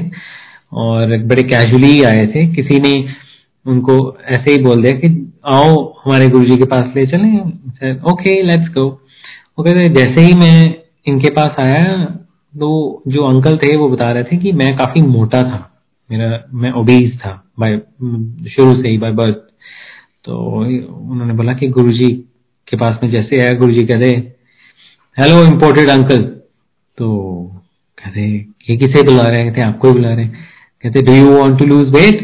और 0.73 1.17
बड़े 1.25 1.43
कैजुअली 1.43 2.01
आए 2.03 2.25
थे। 2.27 2.45
किसी 2.55 2.79
ने 2.79 2.93
उनको 3.65 3.95
ऐसे 4.25 4.51
ही 4.51 4.63
बोल 4.63 4.81
दिया 4.83 4.97
कि, 4.99 5.07
आओ 5.45 5.75
हमारे 6.05 6.27
गुरुजी 6.27 6.55
के 6.57 6.65
पास 6.65 6.93
ले 6.95 7.05
चले। 7.05 7.93
ओके 8.11 8.41
लेट्स 8.43 8.69
गो 8.73 8.85
वो 9.59 9.63
कहते, 9.63 9.87
जैसे 9.89 10.21
ही 10.21 10.33
मैं 10.33 10.75
इनके 11.07 11.29
पास 11.29 11.55
आया 11.59 12.05
तो 12.53 13.03
जो 13.07 13.23
अंकल 13.23 13.57
थे 13.57 13.75
वो 13.75 13.89
बता 13.89 14.05
रहे 14.05 14.23
थे 14.23 14.37
कि 14.37 14.51
मैं 14.51 14.75
काफ़ी 14.77 15.01
मोटा 15.01 15.41
था। 15.43 15.59
मेरा, 16.09 16.39
मैं 16.53 16.71
ओबीज 16.71 17.17
था 17.19 17.31
बाय 17.59 17.77
शुरू 18.49 18.81
से 18.81 18.89
ही 18.89 18.97
बाय 18.97 19.11
बर्थ 19.11 19.35
तो 20.25 20.37
उन्होंने 21.11 21.33
बोला 21.33 21.53
कि 21.53 21.67
गुरुजी 21.69 22.11
के 22.67 22.77
पास 22.77 22.99
में 23.03 23.09
जैसे 23.11 23.39
आया, 23.39 23.53
गुरुजी 23.53 23.85
कहते 23.85 24.09
हेलो 25.17 25.37
इम्पोर्टेड 25.43 25.89
अंकल 25.89 26.23
तो 26.97 27.07
कहते, 27.97 28.21
ये 28.69 28.75
किसे 28.77 29.01
बुला 29.03 29.21
रहे 29.21 29.39
हैं? 29.39 29.51
कहते, 29.51 29.61
आपको 29.67 29.91
बुला 29.93 30.09
रहे 30.09 30.25
हैं. 30.25 30.33
कहते 30.83 31.01
do 31.05 31.13
you 31.13 31.31
want 31.37 31.57
to 31.59 31.65
lose 31.65 31.87
weight 31.95 32.19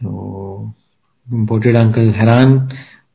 तो 0.00 0.72
इम्पोर्टेड 1.26 1.76
अंकल 1.76 2.08
हैरान, 2.16 2.56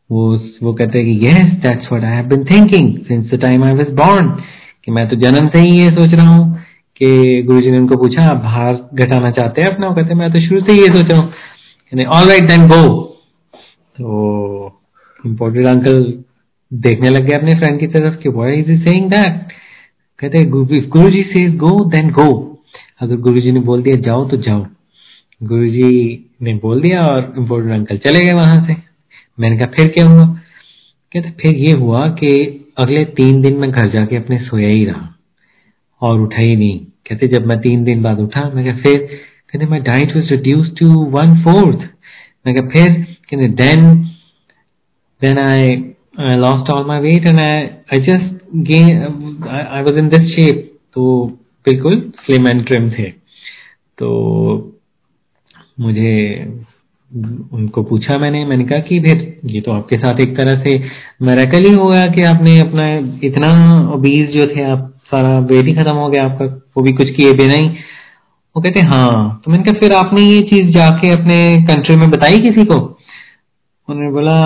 वो 0.10 0.28
वो 0.63 0.73
कहते 0.73 1.00
हैं 1.00 1.08
कि 1.08 1.28
yes 1.28 1.47
that's 1.65 1.88
what 1.91 2.04
I 2.04 2.15
have 2.15 2.28
been 2.28 2.45
thinking 2.52 2.93
since 3.08 3.26
the 3.34 3.39
time 3.41 3.63
I 3.63 3.73
was 3.73 3.89
born 3.97 4.30
कि 4.86 4.91
मैं 4.91 5.08
तो 5.10 5.15
जन्म 5.23 5.47
से 5.56 5.62
ही 5.62 5.78
ये 5.80 5.89
सोच 5.89 6.15
रहा 6.15 6.28
हूँ 6.28 6.45
कि 7.02 7.41
गुरुजी 7.47 7.71
ने 7.71 7.78
उनको 7.78 7.97
पूछा, 7.97 8.26
आप 8.26 8.38
भार 8.43 8.73
घटाना 8.93 9.32
चाहते 9.32 9.62
हैं 9.62 9.69
अपना? 9.69 9.89
कहते, 9.91 10.13
मैं 10.13 10.32
तो 10.34 10.45
शुरू 10.47 10.62
से 10.62 10.73
ही 10.73 10.80
ये 10.82 10.88
सोच 10.95 11.12
रहा 11.12 11.19
हूँ. 11.19 12.06
ऑल 12.06 12.28
राइट 12.30 12.47
देन 12.47 12.67
गो 12.67 12.82
तो 13.95 14.80
इम्पोर्टेड 15.23 15.67
अंकल 15.67 16.02
देखने 16.73 17.10
लग 17.10 17.23
गए 17.23 17.36
अपने 17.36 17.51
फ्रेंड 17.51 17.80
की 17.80 17.88
तरफ़ 17.88 18.15
कि 18.15 18.30
why 18.30 18.58
is 18.58 18.71
he 18.71 18.77
saying 18.77 19.10
that 19.10 19.51
कहते 20.19 20.41
if 20.77 20.89
Guruji 20.89 21.23
says 21.23 21.56
go 21.56 21.86
then 21.86 22.10
go 22.10 22.53
अगर 23.01 23.15
गुरुजी 23.15 23.51
ने 23.51 23.60
बोल 23.60 23.82
दिया, 23.84 23.95
जाओ 23.95 24.30
तो 24.30 24.38
जाओ. 24.38 24.67
गुरु 25.43 25.67
जी 25.67 26.25
ने 26.41 26.53
बोल 26.53 26.82
दिया 26.82 27.01
और 27.01 27.34
इम्पोर्टेंट 27.38 27.73
अंकल 27.73 27.97
चले 27.97 28.21
गए 28.21 28.34
वहाँ 28.34 28.67
से। 28.67 28.75
मैंने 29.39 29.58
कहा, 29.58 29.71
फिर 29.77 29.88
क्या 29.88 30.06
हुआ? 30.06 30.25
कहते, 31.13 31.32
फिर 31.32 31.56
ये 31.56 31.71
हुआ 31.71 31.99
कि 31.99 32.36
अगले 32.77 33.06
तीन 33.06 33.41
दिन 33.41 33.58
मैं 33.58 33.71
घर 33.71 33.89
जाके 33.89 34.15
अपने 34.15 34.39
सोया 34.39 34.67
ही 34.67 34.86
रहा 34.86 35.15
और 36.01 36.21
उठा 36.21 36.41
ही 36.41 36.56
नहीं। 36.56 36.80
कहते, 36.80 37.27
जब 37.27 37.45
मैं 37.45 37.60
तीन 37.60 37.84
दिन 37.84 38.01
बाद 38.01 38.19
उठा, 38.19 38.51
मैं 38.56 38.65
कहा, 38.65 38.77
फिर? 38.77 38.97
कहते 39.53 39.65
my 39.65 39.80
diet 39.80 40.15
was 40.15 40.25
reduce 40.25 40.73
to 40.80 41.06
one 41.06 41.36
fourth 41.43 41.77
मैं 42.47 42.56
कहा, 42.56 42.67
फिर? 42.67 42.93
कहते 43.03 43.47
then 43.47 43.95
then 45.21 45.38
I 45.38 45.75
I 46.17 46.36
lost 46.36 46.69
all 46.69 46.84
my 46.84 46.99
weight 46.99 47.25
and 47.25 47.39
I 47.39 47.51
I 47.91 47.99
just 47.99 48.27
gained 48.67 49.47
I, 49.47 49.60
I 49.80 49.82
was 49.82 49.99
in 50.01 50.10
this 50.10 50.32
shape. 50.36 50.63
तो 50.93 51.25
बिल्कुल 51.65 51.99
स्लिम 52.25 52.47
एंड 52.47 52.65
ट्रिम 52.67 52.89
थे। 52.91 53.10
तो 53.97 54.08
मुझे 55.80 56.13
उनको 57.53 57.84
पूछा 57.84 58.17
मैंने 58.19 58.43
मैंने 58.45 58.63
कहा 58.63 58.80
कि 58.88 58.99
फिर 58.99 59.19
ये 59.45 59.62
तो 59.62 59.71
आपके 59.71 59.97
साथ 59.97 60.19
एक 60.19 60.36
तरह 60.38 60.62
से 60.63 60.71
मेरेकल 61.21 61.65
ही 61.65 61.73
हो 61.73 61.86
गया 61.86 62.06
कि 62.15 62.23
आपने 62.23 62.60
अपना 62.60 62.88
इतना 63.27 63.51
बीज 64.06 64.32
जो 64.32 64.47
थे 64.47 64.63
आप 64.71 64.93
सारा 65.12 65.38
वेट 65.51 65.65
ही 65.65 65.73
खत्म 65.73 65.95
हो 65.95 66.08
गया 66.10 66.23
आपका 66.23 66.45
वो 66.45 66.84
भी 66.84 66.93
कुछ 66.93 67.10
किए 67.15 67.34
बिना 67.34 67.53
ही। 67.53 67.67
वो 68.56 68.62
कहते 68.62 68.82
हाँ। 68.82 69.41
तो 69.45 69.51
मैंने 69.51 69.63
कहा 69.63 69.80
फिर 69.80 69.93
आपने 69.93 70.21
ये 70.21 70.41
चीज़ 70.51 70.73
जाके 70.77 71.12
अपने 71.12 71.38
कंट्री 71.67 71.95
में 71.95 72.10
बताई 72.12 72.39
किसी 72.39 72.65
को? 72.65 72.80
उन्होंने 73.88 74.12
बोला 74.12 74.38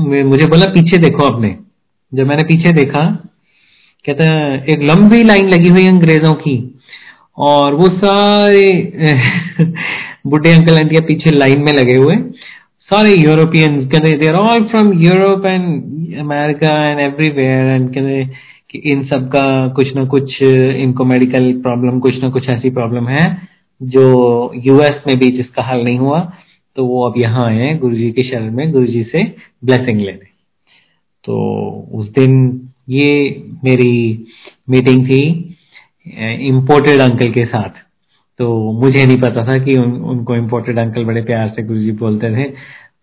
मुझे 0.00 0.46
बोला, 0.46 0.66
पीछे 0.66 0.98
देखो 0.98 1.24
अपने 1.24 1.56
जब 2.12 2.26
मैंने 2.26 2.42
पीछे 2.42 2.72
देखा, 2.72 3.00
कहते, 4.04 4.24
एक 4.72 4.82
लंबी 4.82 5.22
लाइन 5.24 5.48
लगी 5.48 5.68
हुई 5.68 5.86
अंग्रेज़ों 5.86 6.32
की 6.34 6.56
और 7.38 7.74
वो 7.74 7.86
सारे 7.98 8.62
बुढ़े 10.26 10.52
अंकल 10.52 10.78
आंटिया 10.78 11.00
पीछे 11.00 11.30
लाइन 11.30 11.60
में 11.60 11.72
लगे 11.72 11.96
हुए। 11.96 12.14
सारे 12.90 13.14
यूरोपियंस 13.18 13.86
कहते 13.92 14.16
they're 14.18 14.34
all 14.34 14.64
from 14.64 14.92
Europe 15.02 15.46
and 15.46 16.18
America 16.18 16.72
and 16.90 17.00
everywhere 17.00 17.74
and 17.74 17.88
कहते, 17.88 18.24
कि 18.70 18.78
इन 18.78 19.04
सब 19.04 19.28
का 19.28 19.68
कुछ 19.68 19.94
ना 19.96 20.04
कुछ, 20.04 20.42
इनको 20.42 21.04
मेडिकल 21.04 21.52
प्रॉब्लम 21.62 21.98
कुछ 21.98 22.22
ना 22.22 22.28
कुछ 22.30 22.48
ऐसी 22.48 22.70
प्रॉब्लम 22.70 23.08
है 23.08 23.24
जो 23.82 24.52
यूएस 24.56 25.02
में 25.06 25.18
भी 25.18 25.30
जिसका 25.30 25.64
हल 25.64 25.84
नहीं 25.84 25.98
हुआ। 25.98 26.20
तो 26.76 26.86
वो 26.86 27.04
अब 27.08 27.18
यहाँ 27.18 27.44
आए 27.46 27.56
हैं 27.56 27.78
गुरु 27.78 27.96
जी 27.96 28.10
के 28.12 28.22
शरण 28.22 28.50
में 28.52 28.70
गुरु 28.72 28.86
जी 28.86 29.02
से 29.04 29.22
ब्लेसिंग 29.64 30.00
लेने। 30.00 30.28
तो 31.24 31.36
उस 31.94 32.08
दिन 32.08 32.32
ये 32.88 33.10
मेरी 33.64 34.26
मीटिंग 34.70 35.06
थी 35.06 35.22
इम्पोर्टेड 36.48 37.00
अंकल 37.00 37.32
के 37.32 37.44
साथ। 37.44 37.70
तो 38.38 38.72
मुझे 38.72 39.04
नहीं 39.06 39.20
पता 39.20 39.44
था 39.48 39.56
कि 39.64 39.76
उन, 39.78 39.92
उनको 39.92 40.36
इम्पोर्टेड 40.36 40.78
अंकल 40.78 41.04
बड़े 41.04 41.22
प्यार 41.22 41.48
से 41.48 41.62
गुरुजी 41.62 41.92
बोलते 41.92 42.30
थे। 42.36 42.44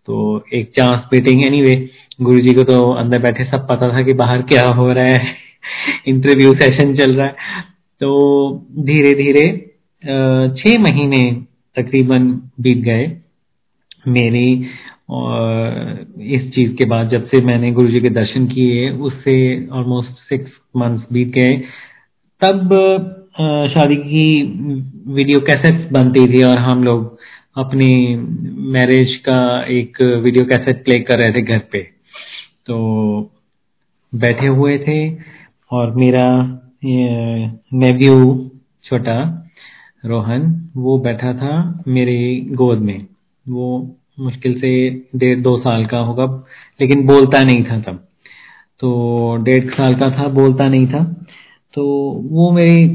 तो 0.06 0.44
एक 0.54 0.70
chance 0.70 0.98
meeting 1.12 1.46
any 1.46 1.60
way 1.62 1.74
Guru 2.22 2.38
ji 2.38 2.54
को 2.54 2.62
तो 2.62 2.78
अंदर 2.92 3.18
बैठे 3.18 3.44
सब 3.44 3.66
पता 3.68 3.92
था 3.92 4.02
कि 4.02 4.12
बाहर 4.12 4.42
क्या 4.42 4.66
हो 4.68 4.92
रहा 4.92 5.04
है 5.04 5.36
इंटरव्यू 6.08 6.54
सेशन 6.54 6.94
चल 6.96 7.14
रहा 7.16 7.26
है। 7.26 7.32
तो 8.00 8.10
धीरे 8.78 9.12
धीरे 9.14 9.46
छह 10.56 10.78
महीने 10.80 11.22
तकरीबन 11.76 12.28
बीत 12.60 12.78
गए। 12.78 13.06
मेरी 14.10 14.50
इस 16.28 16.50
चीज़ 16.54 16.74
के 16.76 16.84
बाद 16.84 17.08
जब 17.10 17.24
से 17.26 17.40
मैंने 17.44 17.70
गुरु 17.72 17.88
जी 17.88 18.00
के 18.00 18.10
दर्शन 18.10 18.46
किए, 18.46 18.90
उससे 18.90 19.36
ऑलमोस्ट 19.68 20.18
सिक्स 20.28 20.50
मंथ्स 20.76 21.12
बीत 21.12 21.28
गए, 21.34 21.56
तब 22.42 22.74
शादी 23.70 23.96
की 23.96 24.42
वीडियो 25.14 25.40
कैसेट 25.40 25.90
बनती 25.92 26.26
थी 26.28 26.42
और 26.42 26.58
हम 26.58 26.84
लोग 26.84 27.18
अपनी 27.56 27.90
मैरिज 28.72 29.14
का 29.28 29.38
एक 29.70 30.00
वीडियो 30.24 30.44
कैसेट 30.44 30.84
प्ले 30.84 30.98
कर 31.00 31.18
रहे 31.18 31.32
थे 31.34 31.42
घर 31.42 31.58
पे। 31.72 31.82
तो 32.66 32.76
बैठे 34.12 34.46
हुए 34.48 34.78
थे 34.78 34.98
और 35.70 35.94
मेरा 35.96 36.26
नेव्यू 36.84 38.16
छोटा, 38.84 39.18
रोहन, 40.04 40.42
वो 40.76 40.98
बैठा 40.98 41.32
था 41.34 41.84
मेरी 41.88 42.40
गोद 42.52 42.78
में। 42.80 43.06
वो 43.46 43.68
मुश्किल 44.18 44.54
से 44.60 44.70
डेढ़ 45.16 45.38
दो 45.40 45.56
साल 45.58 45.84
का 45.86 45.98
होगा, 45.98 46.24
लेकिन 46.80 47.06
बोलता 47.06 47.42
नहीं 47.44 47.62
था 47.64 47.78
तब। 47.80 48.04
तो 48.80 49.36
डेढ़ 49.42 49.70
साल 49.70 49.94
का 49.94 50.10
था, 50.10 50.28
बोलता 50.30 50.68
नहीं 50.68 50.86
था। 50.86 51.04
तो 51.74 51.84
वो 52.30 52.50
मेरी 52.52 52.86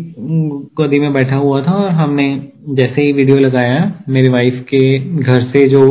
गोदी 0.77 0.99
में 0.99 1.13
बैठा 1.13 1.35
हुआ 1.35 1.61
था 1.61 1.71
और 1.73 1.89
हमने 1.91 2.25
जैसे 2.69 3.01
ही 3.01 3.11
वीडियो 3.13 3.37
लगाया, 3.37 3.93
मेरी 4.09 4.29
वाइफ 4.29 4.63
के 4.69 4.99
घर 4.99 5.43
से 5.43 5.67
जो 5.69 5.83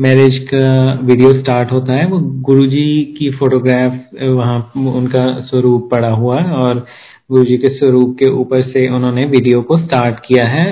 मैरिज 0.00 0.38
का 0.52 0.92
वीडियो 1.02 1.32
स्टार्ट 1.32 1.72
होता 1.72 1.92
है, 1.92 2.06
वो 2.06 2.18
गुरुजी 2.18 3.16
की 3.18 3.30
फोटोग्राफ 3.30 4.22
वहाँ 4.22 4.72
उनका 4.76 5.40
स्वरूप 5.40 5.88
पड़ा 5.90 6.10
हुआ 6.10 6.40
है 6.40 6.52
और 6.52 6.86
गुरुजी 7.30 7.56
के 7.56 7.68
स्वरूप 7.68 8.16
के 8.18 8.30
ऊपर 8.30 8.62
से 8.62 8.88
उन्होंने 8.88 9.24
वीडियो 9.26 9.60
को 9.62 9.78
स्टार्ट 9.78 10.18
किया 10.26 10.46
है। 10.48 10.64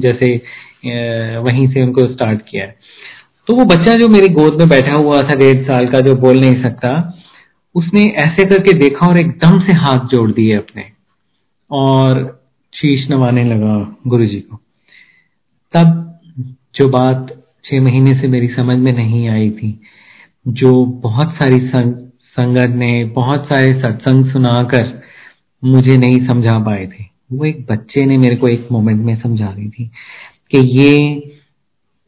जैसे 0.00 0.40
वहीं 1.40 1.66
से 1.68 1.82
उनको 1.82 2.06
स्टार्ट 2.06 2.40
किया 2.48 2.64
है। 2.64 2.76
तो 3.48 3.54
वो 3.56 3.64
बच्चा 3.64 3.94
जो 3.96 4.08
मेरी 4.08 4.28
गोद 4.34 4.58
में 4.58 4.68
बैठा 4.68 4.96
हुआ 4.96 5.20
था 5.20 5.34
डेढ़ 5.34 5.62
साल 5.66 5.86
का 5.86 6.00
जो 6.00 6.14
बोल 6.16 6.38
नहीं 6.40 6.62
सकता 6.62 6.92
उसने 7.74 8.04
ऐसे 8.18 8.44
करके 8.44 8.72
देखा 8.72 9.06
और 9.06 9.18
एकदम 9.18 9.58
से 9.60 9.72
हाथ 9.72 10.06
जोड़ 10.08 10.30
दिए 10.32 10.56
अपने। 10.56 10.84
और 11.70 12.42
शीश 12.72 13.06
नवाने 13.10 13.44
लगा 13.44 13.96
गुरु 14.06 14.26
जी 14.26 14.40
को। 14.40 14.60
तब 15.74 16.20
जो 16.74 16.88
बात 16.88 17.32
छह 17.64 17.80
महीने 17.80 18.12
से 18.20 18.28
मेरी 18.28 18.48
समझ 18.48 18.76
में 18.78 18.92
नहीं 18.92 19.28
आई 19.28 19.50
थी 19.50 19.80
जो 20.48 20.84
बहुत 20.84 21.34
सारी 21.34 21.58
संग, 21.68 21.94
संगत 22.30 22.74
ने 22.76 23.04
बहुत 23.04 23.44
सारे 23.44 23.72
सत्संग 23.82 24.30
सुनाकर 24.32 25.00
मुझे 25.62 25.96
नहीं 25.96 26.26
समझा 26.28 26.58
पाए 26.58 26.86
थे। 26.86 27.04
वो 27.32 27.44
एक 27.44 27.66
बच्चे 27.70 28.04
ने 28.06 28.16
मेरे 28.18 28.36
को 28.36 28.48
एक 28.48 28.68
मोमेंट 28.72 29.00
में 29.00 29.16
समझा 29.20 29.46
दी 29.46 29.68
थी। 29.68 29.90
कि 30.54 30.58
ये 30.78 31.20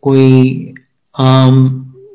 कोई 0.02 0.74
आम 1.14 1.56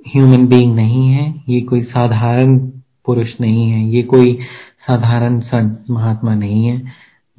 ह्यूमन 0.07 0.45
बीइंग 0.47 0.75
नहीं 0.75 1.07
है, 1.09 1.33
ये 1.49 1.61
कोई 1.61 1.81
साधारण 1.83 2.57
पुरुष 3.05 3.29
नहीं 3.41 3.69
है, 3.71 3.83
ये 3.89 4.01
कोई 4.03 4.33
साधारण 4.81 5.39
संत 5.39 5.85
महात्मा 5.89 6.35
नहीं 6.35 6.65
है, 6.65 6.81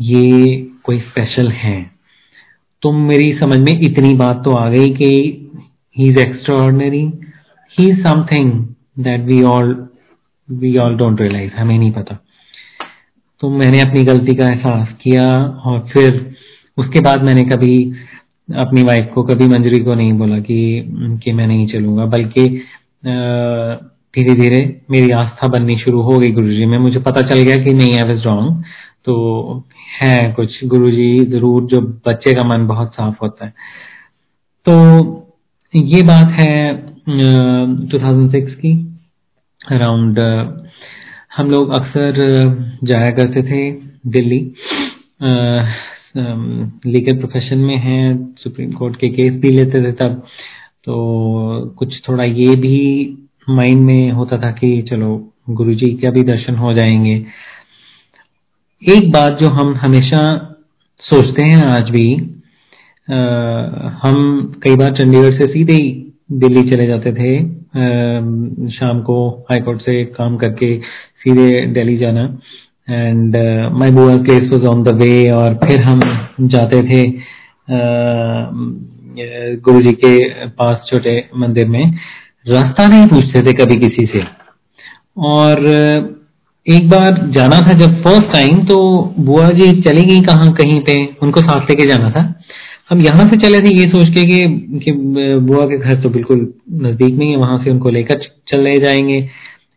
ये 0.00 0.56
कोई 0.84 0.98
स्पेशल 1.00 1.50
है। 1.52 1.80
तो 2.82 2.92
मेरी 2.92 3.32
समझ 3.38 3.58
में 3.58 3.80
इतनी 3.80 4.12
बात 4.16 4.42
तो 4.44 4.54
आ 4.54 4.68
गई 4.70 4.88
कि 4.94 5.10
he 5.96 6.08
is 6.08 6.18
extraordinary 6.18 7.04
he 7.76 7.88
is 7.90 8.02
something 8.02 8.52
that 8.98 9.20
we 9.20 9.42
all 9.42 9.74
we 10.48 10.76
all 10.76 10.96
don't 10.96 11.20
realize 11.20 11.52
हमें 11.52 11.78
नहीं 11.78 11.90
पता। 11.92 12.18
तो 13.40 13.50
मैंने 13.50 13.80
अपनी 13.80 14.02
गलती 14.04 14.34
का 14.36 14.46
एहसास 14.46 14.88
किया 15.02 15.32
और 15.66 15.78
फिर 15.92 16.34
उसके 16.78 17.00
बाद 17.00 17.22
मैंने 17.22 17.44
कभी 17.44 17.76
अपनी 18.56 18.82
वाइफ 18.82 19.10
को 19.14 19.22
कभी 19.22 19.46
मंजरी 19.48 19.78
को 19.84 19.94
नहीं 19.94 20.12
बोला 20.12 20.38
कि 20.40 21.18
कि 21.24 21.32
मैं 21.32 21.46
नहीं 21.46 21.66
चलूँगा। 21.68 22.04
बल्कि 22.06 22.48
धीरे 24.14 24.34
धीरे 24.34 24.60
मेरी 24.90 25.10
आस्था 25.12 25.48
बननी 25.48 25.76
शुरू 25.78 26.00
हो 26.02 26.18
गई 26.18 26.30
गुरु 26.32 26.48
जी 26.48 26.66
में। 26.66 26.78
मुझे 26.78 26.98
पता 27.00 27.20
चल 27.28 27.42
गया 27.42 27.56
कि 27.56 27.72
नहीं 27.74 27.98
आई 27.98 28.08
वॉज़ 28.08 28.24
रॉन्ग 28.24 28.62
तो 29.04 29.14
है 29.92 30.32
कुछ। 30.32 30.64
गुरु 30.64 30.90
जी 30.90 31.24
ज़रूर, 31.26 31.62
जो 31.64 31.80
बच्चे 31.80 32.34
का 32.34 32.44
मन 32.44 32.66
बहुत 32.66 32.94
साफ़ 32.94 33.16
होता 33.22 33.44
है। 33.44 33.52
तो 34.66 34.72
ये 35.74 36.02
बात 36.02 36.40
है 36.40 36.74
टू 37.06 37.98
थाउज़ेंड 37.98 38.30
सिक्स 38.32 38.54
की। 38.54 38.72
अराउंड 39.60 40.18
हम 41.36 41.50
लोग 41.50 41.70
अक्सर 41.74 42.14
जाया 42.84 43.10
करते 43.12 43.42
थे 43.42 43.70
दिल्ली। 44.10 44.38
लीगल 46.16 47.16
प्रोफेशन 47.16 47.58
में 47.58 47.76
हैं 47.76 48.34
सुप्रीम 48.38 48.72
कोर्ट 48.72 48.96
के 48.96 49.08
केस 49.08 49.32
भी 49.32 49.50
लेते 49.50 49.82
थे 49.82 49.92
तब। 49.92 50.22
तो 50.84 51.74
कुछ 51.78 52.00
थोड़ा 52.08 52.24
ये 52.24 52.56
भी 52.56 52.78
माइंड 53.50 53.82
में 53.82 54.10
होता 54.10 54.38
था 54.38 54.50
कि 54.50 54.82
चलो 54.82 55.32
गुरु 55.50 55.74
जी 55.74 55.90
का 55.94 56.10
भी 56.10 56.22
दर्शन 56.22 56.56
हो 56.56 56.72
जाएँगे। 56.74 57.14
एक 58.82 59.10
बात 59.12 59.38
जो 59.42 59.48
हम 59.48 59.74
हमेशा 59.74 60.20
सोचते 61.00 61.44
हैं 61.44 61.62
आज 61.62 61.90
भी 61.90 62.06
आ, 63.10 63.16
हम 64.02 64.52
कई 64.62 64.76
बार 64.76 64.92
चंडीगढ़ 64.92 65.32
से 65.32 65.46
सीधे 65.46 65.72
ही 65.72 66.12
दिल्ली 66.32 66.70
चले 66.70 66.86
जाते 66.86 67.12
थे 67.12 67.38
आ, 67.40 67.84
शाम 68.68 69.00
को 69.02 69.46
हाईकोर्ट 69.50 69.80
से 69.80 70.04
काम 70.04 70.36
करके 70.36 70.76
सीधे 71.22 71.66
दिल्ली 71.66 71.96
जाना। 71.96 72.26
And 72.92 73.36
my 73.72 73.90
bua 73.90 74.16
case 74.24 74.48
was 74.52 74.64
on 74.68 74.82
the 74.82 74.94
way 74.96 75.12
और 75.32 75.54
फिर 75.64 75.80
हम 75.82 76.00
जाते 76.48 76.82
थे 76.82 77.02
गुरु 79.60 79.80
जी 79.80 79.92
के 79.94 80.18
पास 80.48 80.86
छोटे 80.86 81.14
मंदिर 81.36 81.68
में। 81.68 81.84
रास्ता 82.46 82.86
नहीं 82.88 83.06
पूछते 83.06 83.42
थे 83.42 83.52
कभी 83.54 83.76
किसी 83.80 84.06
से। 84.06 84.22
और 85.28 85.64
एक 86.66 86.88
बार 86.90 87.18
जाना 87.30 87.60
था 87.60 87.72
जब 87.78 88.02
फ़र्स्ट 88.02 88.32
टाइम 88.32 88.64
तो 88.66 88.76
बुआ 89.18 89.48
जी 89.50 89.70
चली 89.82 90.02
गई 90.02 90.20
कहाँ 90.22 90.52
कहीं 90.54 90.80
पे 90.80 90.96
उनको 91.22 91.40
साथ 91.40 91.70
लेके 91.70 91.86
जाना 91.86 92.10
था। 92.10 92.22
हम 92.90 93.00
यहाँ 93.02 93.28
से 93.28 93.36
चले 93.38 93.60
थे 93.60 93.74
ये 93.76 93.84
सोच 93.90 94.08
के 94.08 94.24
कि, 94.24 94.92
बुआ 94.92 95.64
के 95.66 95.78
घर 95.78 96.02
तो 96.02 96.08
बिल्कुल 96.10 96.40
नज़दीक 96.82 97.14
में 97.14 97.24
ही 97.26 97.30
है 97.32 97.36
वहाँ 97.36 97.58
से 97.64 97.70
उनको 97.70 97.90
लेकर 97.90 98.20
चले 98.48 98.76
जाएँगे। 98.78 99.20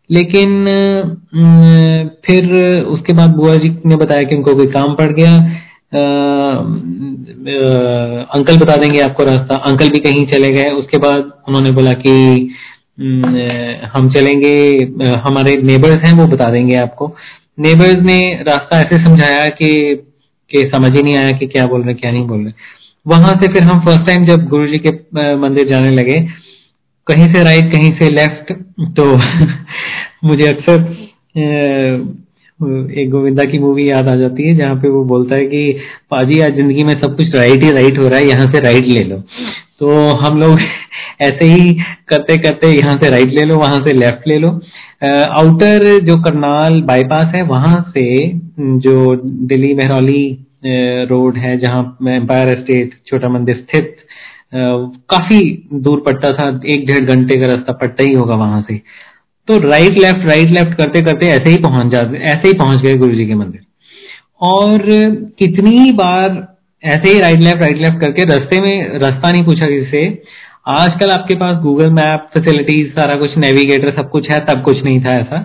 लेकिन 0.10 0.50
फिर 2.26 2.54
उसके 2.86 3.14
बाद 3.14 3.36
बुआ 3.36 3.56
जी 3.56 3.70
ने 3.86 3.96
बताया 3.96 4.24
कि 4.24 4.36
उनको 4.36 4.56
कोई 4.56 4.68
काम 4.72 4.94
पड़ 4.96 5.12
गया। 5.12 5.32
आ, 5.96 6.00
अंकल 8.36 8.58
बता 8.58 8.76
देंगे 8.76 9.00
आपको 9.02 9.24
रास्ता। 9.24 9.56
अंकल 9.68 9.90
भी 9.90 10.00
कहीं 10.00 10.26
चले 10.28 10.52
गए। 10.52 10.70
उसके 10.74 10.98
बाद 10.98 11.32
उन्होंने 11.48 11.72
बोला 11.72 11.92
कि 12.06 12.14
हम 13.94 14.10
चलेंगे 14.12 14.56
हमारे 15.20 15.56
नेबर्स 15.64 15.98
हैं 16.06 16.14
वो 16.18 16.28
बता 16.28 16.50
देंगे 16.50 16.76
आपको। 16.78 17.16
नेबर्स 17.60 17.96
ने 18.04 18.20
रास्ता 18.48 18.80
ऐसे 18.80 19.04
समझाया 19.06 19.48
कि 19.60 19.72
कि 20.52 20.62
समझ 20.76 20.92
ही 20.96 21.02
नहीं 21.04 21.16
आया 21.18 21.32
कि 21.32 21.46
क्या 21.48 21.66
बोल 21.68 21.82
रहे 21.84 21.94
क्या 21.94 22.12
नहीं 22.12 22.26
बोल 22.28 22.44
रहे। 22.44 22.54
वहाँ 23.06 23.32
से 23.42 23.48
फिर 23.54 23.64
हम 23.64 23.80
फ़र्स्ट 23.86 24.06
टाइम 24.08 24.26
जब 24.26 24.48
गुरु 24.50 24.68
जी 24.68 24.78
के 24.80 24.90
मंदिर 25.38 25.68
जाने 25.70 25.92
लगे 25.92 26.20
कहीं 27.08 27.26
से 27.34 27.44
राइट 27.44 27.72
कहीं 27.74 27.92
से 27.98 28.10
लेफ़्ट 28.10 28.52
तो 28.98 29.06
मुझे 30.28 30.48
अक्सर 30.48 30.78
एक 33.00 33.10
गोविंदा 33.12 33.44
की 33.46 33.60
मूवी 33.60 33.90
याद 33.90 34.08
आ 34.08 34.14
जाती 34.16 34.44
है, 34.48 34.54
जहाँ 34.58 34.76
पे 34.82 34.90
वो 34.90 35.04
बोलता 35.06 35.36
है 35.36 35.46
कि, 35.46 35.80
पाजी, 36.12 36.40
आज 36.40 36.56
ज़िंदगी 36.56 36.84
में 36.84 36.94
सब 37.02 37.16
कुछ 37.18 37.36
राइट 37.36 37.64
ही 37.64 37.72
राइट 37.72 37.98
हो 38.00 38.08
रहा 38.08 38.20
है, 38.20 38.28
यहाँ 38.28 38.52
से 38.54 38.60
राइट 38.60 38.86
ले 38.86 39.04
लो। 39.04 39.18
तो 39.80 39.90
हम 40.18 40.40
लोग 40.40 40.60
ऐसे 41.22 41.46
ही 41.46 41.74
करते 42.10 42.38
करते 42.44 42.68
यहाँ 42.70 42.98
से 43.02 43.10
राइट 43.10 43.34
ले 43.34 43.44
लो, 43.46 43.58
वहाँ 43.58 43.80
से 43.86 43.94
लेफ़्ट 43.94 44.28
ले 44.28 44.38
लो। 44.40 44.50
आउटर 45.04 45.88
जो 46.06 46.18
करनाल 46.24 46.82
बाईपास 46.82 47.36
है, 47.36 47.42
वहाँ 47.44 47.82
से 47.98 48.08
जो 48.60 49.16
दिल्ली 49.52 49.74
मेहरौली 49.76 50.24
रोड 51.10 51.38
है, 51.38 51.58
जहाँ 51.60 51.98
एम्पायर 52.10 52.60
स्टेट 52.62 52.94
छोटा 53.08 53.30
मंदिर 53.30 53.56
स्थित 53.56 53.96
काफ़ी 54.56 55.40
दूर 55.76 56.02
पड़ता 56.06 56.32
था, 56.32 56.48
एक 56.66 56.86
डेढ़ 56.88 57.06
घंटे 57.06 57.36
का 57.36 57.48
रास्ता 57.48 57.74
पड़ता 57.74 58.04
ही 58.04 58.14
होगा 58.14 58.36
वहाँ 58.36 58.62
से। 58.62 58.78
तो 59.48 59.58
राइट 59.60 60.00
लेफ़्ट 60.00 60.26
राइट 60.28 60.52
लेफ़्ट 60.52 60.78
करते 60.78 61.02
करते 61.02 61.28
ऐसे 61.30 61.50
ही 61.50 61.58
पहुँच 61.64 61.92
जाते 61.92 62.18
ऐसे 62.26 62.48
ही 62.48 62.54
पहुँच 62.54 62.82
गए 62.82 62.94
गुरु 62.96 63.16
जी 63.16 63.26
के 63.28 63.36
मंदिर। 63.36 63.62
और 64.44 64.82
कितनी 65.40 65.92
बार 65.92 66.42
ऐसे 66.84 67.10
ही 67.10 67.20
राइट 67.20 67.40
लेफ़्ट 67.40 67.62
राइट 67.62 67.78
लेफ़्ट 67.78 68.00
करके 68.02 68.24
रास्ते 68.26 68.60
में 68.62 69.00
रास्ता 69.00 69.32
नहीं 69.32 69.44
पूछा 69.46 69.68
किसी 69.68 69.90
से। 69.92 70.24
आजकल 70.70 71.12
आपके 71.12 71.36
पास 71.36 71.58
गूगल 71.64 71.90
मैप 71.92 72.30
फैसिलिटीज़ 72.34 72.92
सारा 72.94 73.16
कुछ 73.20 73.38
नेविगेटर 73.38 73.96
सब 73.98 74.10
कुछ 74.10 74.30
है, 74.32 74.40
तब 74.46 74.62
कुछ 74.64 74.84
नहीं 74.84 75.00
था 75.02 75.14
ऐसा। 75.14 75.40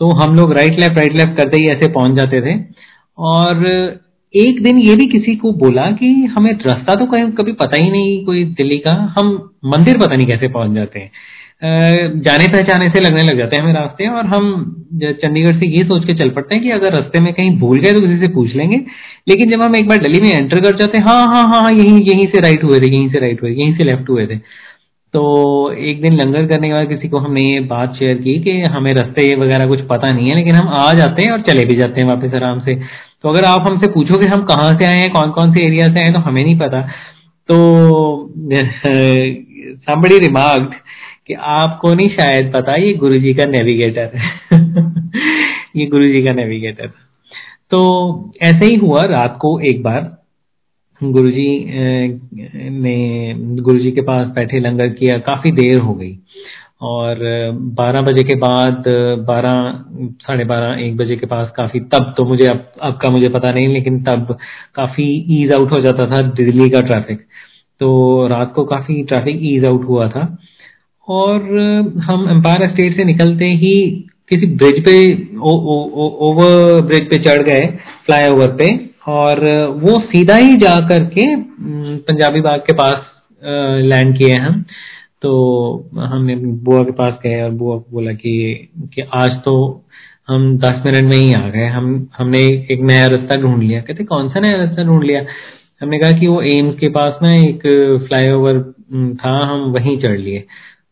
तो 0.00 0.10
हम 0.14 0.34
लोग 0.36 0.52
राइट 0.52 0.78
लेफ़्ट 0.80 0.98
राइट 0.98 1.16
लेफ़्ट 1.16 1.36
करते 1.36 1.62
ही 1.62 1.68
ऐसे 1.68 1.88
पहुँच 1.92 2.16
जाते 2.16 2.40
थे। 2.42 2.58
और 3.18 3.64
एक 4.38 4.62
दिन 4.62 4.78
ये 4.78 4.94
भी 4.96 5.06
किसी 5.08 5.34
को 5.36 5.52
बोला 5.54 5.90
कि 5.92 6.08
हमें 6.36 6.52
रास्ता 6.66 6.94
तो 6.94 7.06
कहीं 7.06 7.30
कभी 7.32 7.52
पता 7.54 7.76
ही 7.76 7.90
नहीं 7.90 8.24
कोई 8.24 8.44
दिल्ली 8.56 8.78
का। 8.78 8.92
हम 9.18 9.32
मंदिर 9.66 9.98
पता 9.98 10.16
नहीं 10.16 10.26
कैसे 10.26 10.48
पहुँच 10.48 10.74
जाते 10.74 11.00
हैं। 11.00 11.10
जाने 12.22 12.46
पहचाने 12.48 12.86
से 12.88 13.00
लगने 13.00 13.22
लग 13.22 13.38
जाते 13.38 13.56
हैं 13.56 13.62
हमें 13.62 13.72
रास्ते 13.74 14.08
और 14.08 14.26
हम 14.26 14.48
चंडीगढ़ 14.94 15.56
से 15.60 15.66
ये 15.68 15.84
सोच 15.84 16.04
के 16.06 16.14
चल 16.14 16.30
पड़ते 16.30 16.54
हैं 16.54 16.62
कि 16.64 16.70
अगर 16.70 16.92
रास्ते 16.92 17.20
में 17.20 17.32
कहीं 17.34 17.58
भूल 17.60 17.78
गए 17.80 17.92
तो 17.92 18.00
किसी 18.00 18.18
से 18.22 18.28
पूछ 18.34 18.54
लेंगे। 18.56 18.80
लेकिन 19.28 19.50
जब 19.50 19.62
हम 19.62 19.76
एक 19.76 19.88
बार 19.88 19.98
दिल्ली 19.98 20.20
में 20.20 20.30
एंटर 20.30 20.60
कर 20.60 20.76
जाते 20.76 20.98
हैं 20.98 21.04
हाँ 21.06 21.26
हाँ 21.26 21.44
हाँ 21.44 21.60
हाँ 21.62 21.72
यहीं 21.72 22.00
यहीं 22.02 22.26
से 22.26 22.40
राइट 22.40 22.64
हुए 22.64 22.80
थे, 22.80 22.86
यहीं 22.88 23.08
से 23.10 23.20
राइट 23.20 23.42
हुए, 23.42 23.50
यहीं 23.52 23.76
से 23.76 23.84
लेफ़्ट 23.84 24.10
हुए 24.10 24.26
थे। 24.26 24.36
तो 25.14 25.72
एक 25.90 26.00
दिन 26.02 26.14
लंगर 26.14 26.46
करने 26.46 26.68
के 26.68 26.74
बाद 26.74 26.88
किसी 26.88 27.08
को 27.08 27.18
हमने 27.18 27.42
ये 27.42 27.60
बात 27.66 27.94
शेयर 27.98 28.16
की 28.18 28.38
कि 28.40 28.60
हमें 28.70 28.92
रास्ते 28.94 29.34
वगैरह 29.36 29.66
कुछ 29.66 29.80
पता 29.90 30.10
नहीं 30.12 30.28
है, 30.28 30.36
लेकिन 30.36 30.54
हम 30.54 30.68
आ 30.70 30.92
जाते 30.94 31.22
हैं 31.22 31.32
और 31.32 31.40
चले 31.42 31.64
भी 31.66 31.76
जाते 31.76 32.00
हैं 32.00 32.08
वापस 32.08 32.34
आराम 32.34 32.60
से। 32.60 32.74
तो 33.22 33.28
अगर 33.28 33.44
आप 33.44 33.66
हमसे 33.70 33.88
पूछो 33.88 34.18
कि 34.18 34.26
हम 34.26 34.42
कहाँ 34.42 34.78
से 34.78 34.84
आए 34.84 34.96
हैं 34.96 35.12
कौन 35.12 35.30
कौन 35.30 35.52
से 35.52 35.66
एरिया 35.66 35.88
से 35.88 36.04
आए 36.04 36.12
तो 36.12 36.18
हमें 36.18 36.44
नहीं 36.44 36.58
पता। 36.58 36.80
तो 37.50 37.56
somebody 39.90 40.28
remarked 40.28 40.74
कि 41.26 41.34
आपको 41.34 41.94
नहीं 41.94 42.08
शायद 42.08 42.52
पता, 42.56 42.74
ये 42.74 42.92
गुरुजी 42.92 43.34
का 43.34 43.44
नेविगेटर 43.44 44.10
है। 44.14 44.30
ये 45.76 45.86
गुरुजी 45.86 46.22
का 46.22 46.32
नेविगेटर 46.32 46.86
तो 47.70 48.32
ऐसे 48.42 48.66
ही 48.66 48.74
हुआ 48.74 49.02
रात 49.02 49.38
को 49.40 49.60
एक 49.60 49.82
बार, 49.82 50.22
गुरुजी 51.02 51.64
ने 52.70 53.34
गुरुजी 53.38 53.90
के 53.90 54.00
पास 54.00 54.28
बैठे, 54.28 54.60
लंगर 54.60 54.88
किया, 54.88 55.18
काफ़ी 55.18 55.52
देर 55.52 55.78
हो 55.78 55.94
गई। 55.94 56.18
और 56.80 57.18
12 57.76 58.02
बजे 58.02 58.22
के 58.24 58.34
बाद 58.36 58.84
12 59.28 59.54
साढ़े 60.22 60.44
बारह, 60.44 60.80
एक 60.80 60.96
बजे 60.96 61.16
के 61.16 61.26
पास 61.26 61.50
काफ़ी, 61.56 61.80
तब 61.82 62.14
तो 62.16 62.24
मुझे 62.24 62.46
अब 62.46 62.64
अब 62.82 62.98
का 63.02 63.10
मुझे 63.10 63.28
पता 63.28 63.50
नहीं, 63.50 63.68
लेकिन 63.68 64.02
तब 64.04 64.36
काफ़ी 64.74 65.04
ईज 65.38 65.52
आउट 65.52 65.72
हो 65.72 65.80
जाता 65.82 66.10
था 66.10 66.20
दिल्ली 66.32 66.68
का 66.70 66.80
ट्रैफ़िक 66.80 67.20
तो 67.80 68.26
रात 68.28 68.52
को 68.54 68.64
काफ़ी 68.64 69.02
ट्रैफ़िक 69.04 69.38
ईज 69.44 69.64
आउट 69.64 69.84
हुआ 69.88 70.08
था। 70.08 70.26
और 71.08 71.42
हम 72.04 72.28
एम्पायर 72.30 72.68
स्टेट 72.70 72.96
से 72.96 73.04
निकलते 73.04 73.44
ही 73.62 73.74
किसी 74.30 74.46
ब्रिज 74.56 74.82
पे 74.84 74.94
ओवर 76.28 76.80
ब्रिज 76.86 77.08
पे 77.10 77.18
चढ़ 77.24 77.42
गए 77.48 77.66
फ्लाईओवर 78.06 78.56
पे। 78.60 78.68
और 79.08 79.40
वो 79.82 79.98
सीधा 80.02 80.36
ही 80.36 80.56
जा 80.58 80.74
करके 80.88 81.24
पंजाबी 82.06 82.40
बाग 82.40 82.60
के 82.66 82.72
पास 82.72 83.04
लैंड 83.84 84.16
किए 84.18 84.36
हम। 84.36 84.64
तो 85.22 85.90
हमने 85.98 86.36
बुआ 86.36 86.82
के 86.82 86.92
पास 86.92 87.14
गए 87.22 87.42
और 87.42 87.50
बुआ 87.50 87.78
को 87.78 87.86
बोला 87.92 88.12
कि 88.12 88.68
कि 88.94 89.02
आज 89.14 89.30
तो 89.30 89.84
हम 90.28 90.58
दस 90.58 90.82
मिनट 90.86 91.04
में 91.04 91.16
ही 91.16 91.32
आ 91.32 91.48
गए। 91.48 91.66
हम, 91.66 92.08
हमने 92.18 92.38
एक 92.70 92.80
नया 92.80 93.06
रास्ता 93.06 93.36
ढूंढ 93.36 93.62
लिया। 93.62 93.80
कहते, 93.80 94.04
कौन 94.04 94.28
सा 94.28 94.40
नया 94.40 94.56
रास्ता 94.56 94.84
ढूंढ 94.84 95.04
लिया? 95.04 95.24
हमने 95.82 95.98
कहा 95.98 96.12
कि 96.12 96.26
वो 96.26 96.42
एम्स 96.42 96.78
के 96.78 96.88
पास 96.88 97.18
ना 97.22 97.30
एक 97.30 97.62
फ्लाईओवर 98.08 98.60
था, 99.14 99.46
हम 99.46 99.60
वहीं 99.60 99.98
चढ़ 99.98 100.18
लिए। 100.18 100.38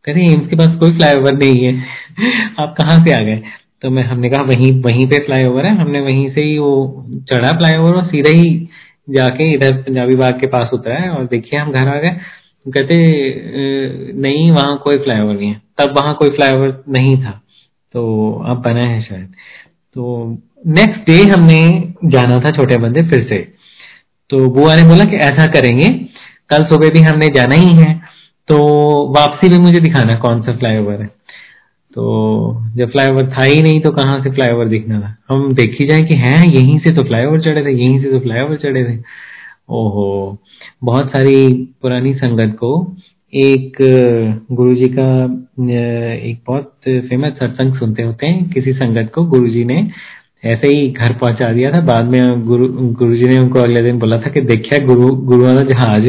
कहते 0.05 0.33
एम्स 0.33 0.49
के 0.49 0.57
पास 0.57 0.77
कोई 0.81 0.91
फ्लाईओवर 0.91 1.33
नहीं 1.35 1.65
है। 1.65 1.85
आप 2.59 2.75
कहाँ 2.79 3.05
से 3.05 3.13
आ 3.13 3.25
गए? 3.25 3.43
तो 3.83 3.91
मैं, 3.91 4.03
हमने 4.03 4.31
कहा, 4.31 4.43
वहीं 4.43 4.83
वहीं 4.83 5.07
पे 5.07 5.19
फ्लाईओवर 5.19 5.67
है। 5.67 5.77
हमने 5.77 6.01
वहीं 6.01 6.31
से 6.31 6.41
ही 6.41 6.59
वो 6.59 7.05
चढ़ा 7.31 7.53
फ्लाईओवर 7.53 7.95
और 7.95 8.05
सीधा 8.05 8.31
ही 8.31 8.69
जाके 9.11 9.53
इधर 9.53 9.77
पंजाबी 9.77 10.17
बाग 10.17 10.41
के 10.41 10.47
पास 10.47 10.71
उतरा 10.73 10.95
है 10.95 11.11
और 11.11 11.25
देखिए 11.25 11.59
हम 11.59 11.73
घर 11.73 11.89
आ 11.89 12.01
गए। 12.01 12.17
कहते 12.67 12.97
नहीं, 14.15 14.51
वहाँ 14.53 14.77
कोई 14.85 14.99
फ्लाईओवर 14.99 15.35
नहीं 15.35 15.49
है। 15.49 15.61
तब 15.79 15.95
वहाँ 15.97 16.15
कोई 16.15 16.31
फ्लाईओवर 16.31 16.83
नहीं 16.89 17.17
था। 17.23 17.41
तो 17.95 18.03
अब 18.47 18.63
बना 18.63 18.83
है 18.83 19.03
शायद। 19.03 19.27
तो 19.97 20.27
नेक्स्ट 20.69 21.01
डे 21.01 21.17
हमने 21.25 21.61
जाना 22.11 22.39
था 22.41 22.51
छोटे 22.51 22.79
मंदिर 22.79 23.09
फिर 23.11 23.27
से। 23.29 23.39
तो 24.31 24.47
बुआ 24.51 24.77
ने 24.77 24.83
बोला 24.83 25.05
कि 25.05 25.17
ऐसा 25.19 25.47
करेंगे, 25.53 25.89
कल 26.51 26.65
सुबह 26.65 26.91
भी 26.91 27.01
हमने 27.01 27.29
जाना 27.35 27.55
ही 27.55 27.75
है 27.77 27.93
तो 28.49 28.57
वापसी 29.17 29.49
में 29.49 29.59
मुझे 29.59 29.81
दिखाना 29.81 30.17
कौन 30.19 30.41
सा 30.43 30.57
फ्लाईओवर 30.57 31.01
है। 31.03 31.07
तो 31.93 32.03
जब 32.77 32.91
फ्लाईओवर 32.93 33.27
था 33.29 33.43
ही 33.43 33.63
नहीं 33.63 33.81
तो 33.81 33.91
कहाँ 33.93 34.23
से 34.23 34.31
फ्लाईओवर 34.31 34.69
दिखना 34.69 35.01
था? 35.01 35.17
हम 35.31 35.55
देखी 35.55 35.87
जाए 35.89 36.03
कि 36.03 36.17
हैं, 36.17 36.45
यहीं 36.47 36.79
से 36.79 36.95
तो 36.95 37.03
फ्लाईओवर 37.03 37.41
चढ़े 37.41 37.65
थे, 37.65 37.73
यहीं 37.73 38.03
से 38.03 38.11
तो 38.11 38.19
फ्लाईओवर 38.21 38.57
चढ़े 38.57 38.85
थे। 38.85 38.97
ओहो। 39.69 40.39
बहुत 40.85 41.09
सारी 41.09 41.53
पुरानी 41.83 42.15
संगत 42.15 42.57
को 42.57 42.71
एक 43.33 43.77
गुरुजी 44.53 44.89
का 44.89 45.09
एक 46.15 46.41
बहुत 46.47 46.73
फ़ेमस 46.89 47.33
सत्संग 47.33 47.75
सुनते 47.75 48.03
होते 48.03 48.27
हैं, 48.27 48.49
किसी 48.51 48.73
संगत 48.73 49.11
को 49.15 49.25
गुरुजी 49.27 49.65
ने 49.65 49.79
ऐसे 50.45 50.69
ही 50.69 50.89
घर 50.91 51.13
पहुँचा 51.13 51.53
दिया 51.53 51.71
था। 51.73 51.81
बाद 51.83 52.05
में 52.07 52.43
गुरु, 52.47 52.69
गुरुजी 52.69 53.25
ने 53.25 53.39
उनको 53.39 53.59
अगले 53.59 53.83
दिन 53.83 53.99
बोला 53.99 54.19
था 54.19 54.31
कि 54.31 54.41
देखिए 54.43 54.79
गुरु 54.81 55.09
गुरु 55.09 55.45
वाला 55.45 55.63
जहाज़। 55.63 56.09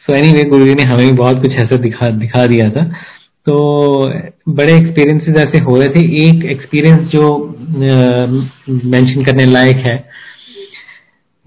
सो 0.00 0.14
एनी 0.14 0.32
वे 0.32 0.42
गुरु 0.50 0.64
ने 0.64 0.82
हमें 0.84 1.16
बहुत 1.16 1.42
कुछ 1.42 1.54
ऐसा 1.54 1.76
दिखा 1.78 2.08
दिखा 2.18 2.46
दिया 2.46 2.70
था। 2.70 2.84
तो 3.46 3.56
बड़े 4.48 4.76
एक्सपीरियंसेस 4.76 5.36
ऐसे 5.38 5.58
हो 5.64 5.76
रहे 5.76 5.88
थे। 5.88 6.00
एक 6.22 6.44
एक्सपीरियंस 6.46 7.08
जो 7.08 7.24
मेंशन 8.68 9.24
करने 9.24 9.46
लायक 9.46 9.76
है। 9.86 9.96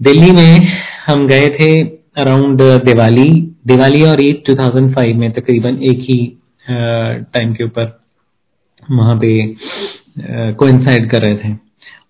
दिल्ली 0.00 0.30
में 0.32 0.68
हम 1.06 1.26
गए 1.26 1.48
थे 1.50 1.72
अराउंड 2.22 2.60
दिवाली। 2.84 3.28
दिवाली 3.66 4.02
और 4.02 4.24
ईद 4.24 4.42
2005 4.48 5.16
में 5.16 5.30
तकरीबन 5.32 5.78
एक 5.90 6.00
ही 6.00 6.18
टाइम 6.66 7.52
के 7.54 7.64
ऊपर 7.64 7.86
वहाँ 8.90 9.16
पे 9.16 9.30
कोइंसाइड 10.54 11.10
कर 11.10 11.22
रहे 11.22 11.36
थे। 11.36 11.52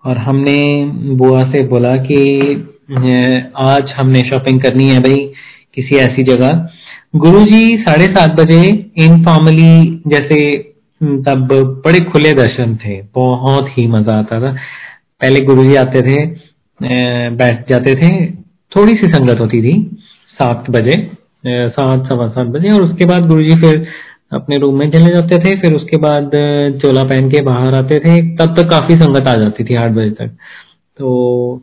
और 0.05 0.19
हमने 0.19 0.57
बुआ 1.17 1.43
से 1.53 1.63
बोला 1.69 1.95
कि 2.03 2.19
आज 3.63 3.93
हमने 3.93 4.21
शॉपिंग 4.31 4.61
करनी 4.63 4.89
है 4.89 4.99
भाई 5.01 5.25
किसी 5.75 5.97
ऐसी 5.99 6.23
जगह। 6.25 6.69
गुरुजी 7.17 7.77
साढ़े 7.79 8.05
सात 8.09 8.31
बजे 8.41 8.61
इनफॉर्मली 8.99 10.03
जैसे 10.07 10.39
तब 11.01 11.49
बड़े 11.87 12.01
खुले 12.03 12.33
दर्शन 12.35 12.77
थे। 12.77 13.01
बहुत 13.15 13.69
ही 13.69 13.87
मज़ा 13.89 14.19
आता 14.19 14.41
था। 14.41 14.53
पहले 15.21 15.41
गुरुजी 15.43 15.75
आते 15.77 16.01
थे 16.03 16.25
बैठ 17.37 17.69
जाते 17.71 17.95
थे 17.95 18.11
थोड़ी 18.73 18.93
सी 18.95 19.13
संगत 19.13 19.41
होती 19.41 19.63
थी, 19.63 19.75
सात 20.37 20.71
बजे 20.71 20.97
सात, 21.47 22.07
सवा 22.09 22.29
सात 22.29 22.47
बजे, 22.47 22.69
और 22.69 22.83
उसके 22.83 23.05
बाद 23.07 23.27
गुरुजी 23.29 23.55
फिर 23.61 23.87
अपने 24.33 24.59
रूम 24.59 24.79
में 24.79 24.91
चले 24.91 25.15
जाते 25.15 25.39
थे, 25.39 25.57
फिर 25.61 25.75
उसके 25.75 25.97
बाद 25.99 26.31
चोला 26.83 27.03
पहन 27.05 27.31
के 27.31 27.41
बाहर 27.43 27.75
आते 27.75 27.99
थे, 28.01 28.17
तब 28.37 28.55
तक 28.59 28.69
काफ़ी 28.71 28.95
संगत 28.97 29.29
आ 29.29 29.35
जाती 29.41 29.65
थी 29.65 29.75
आठ 29.77 29.91
बजे 29.91 30.11
तक। 30.11 30.37
तो 31.01 31.11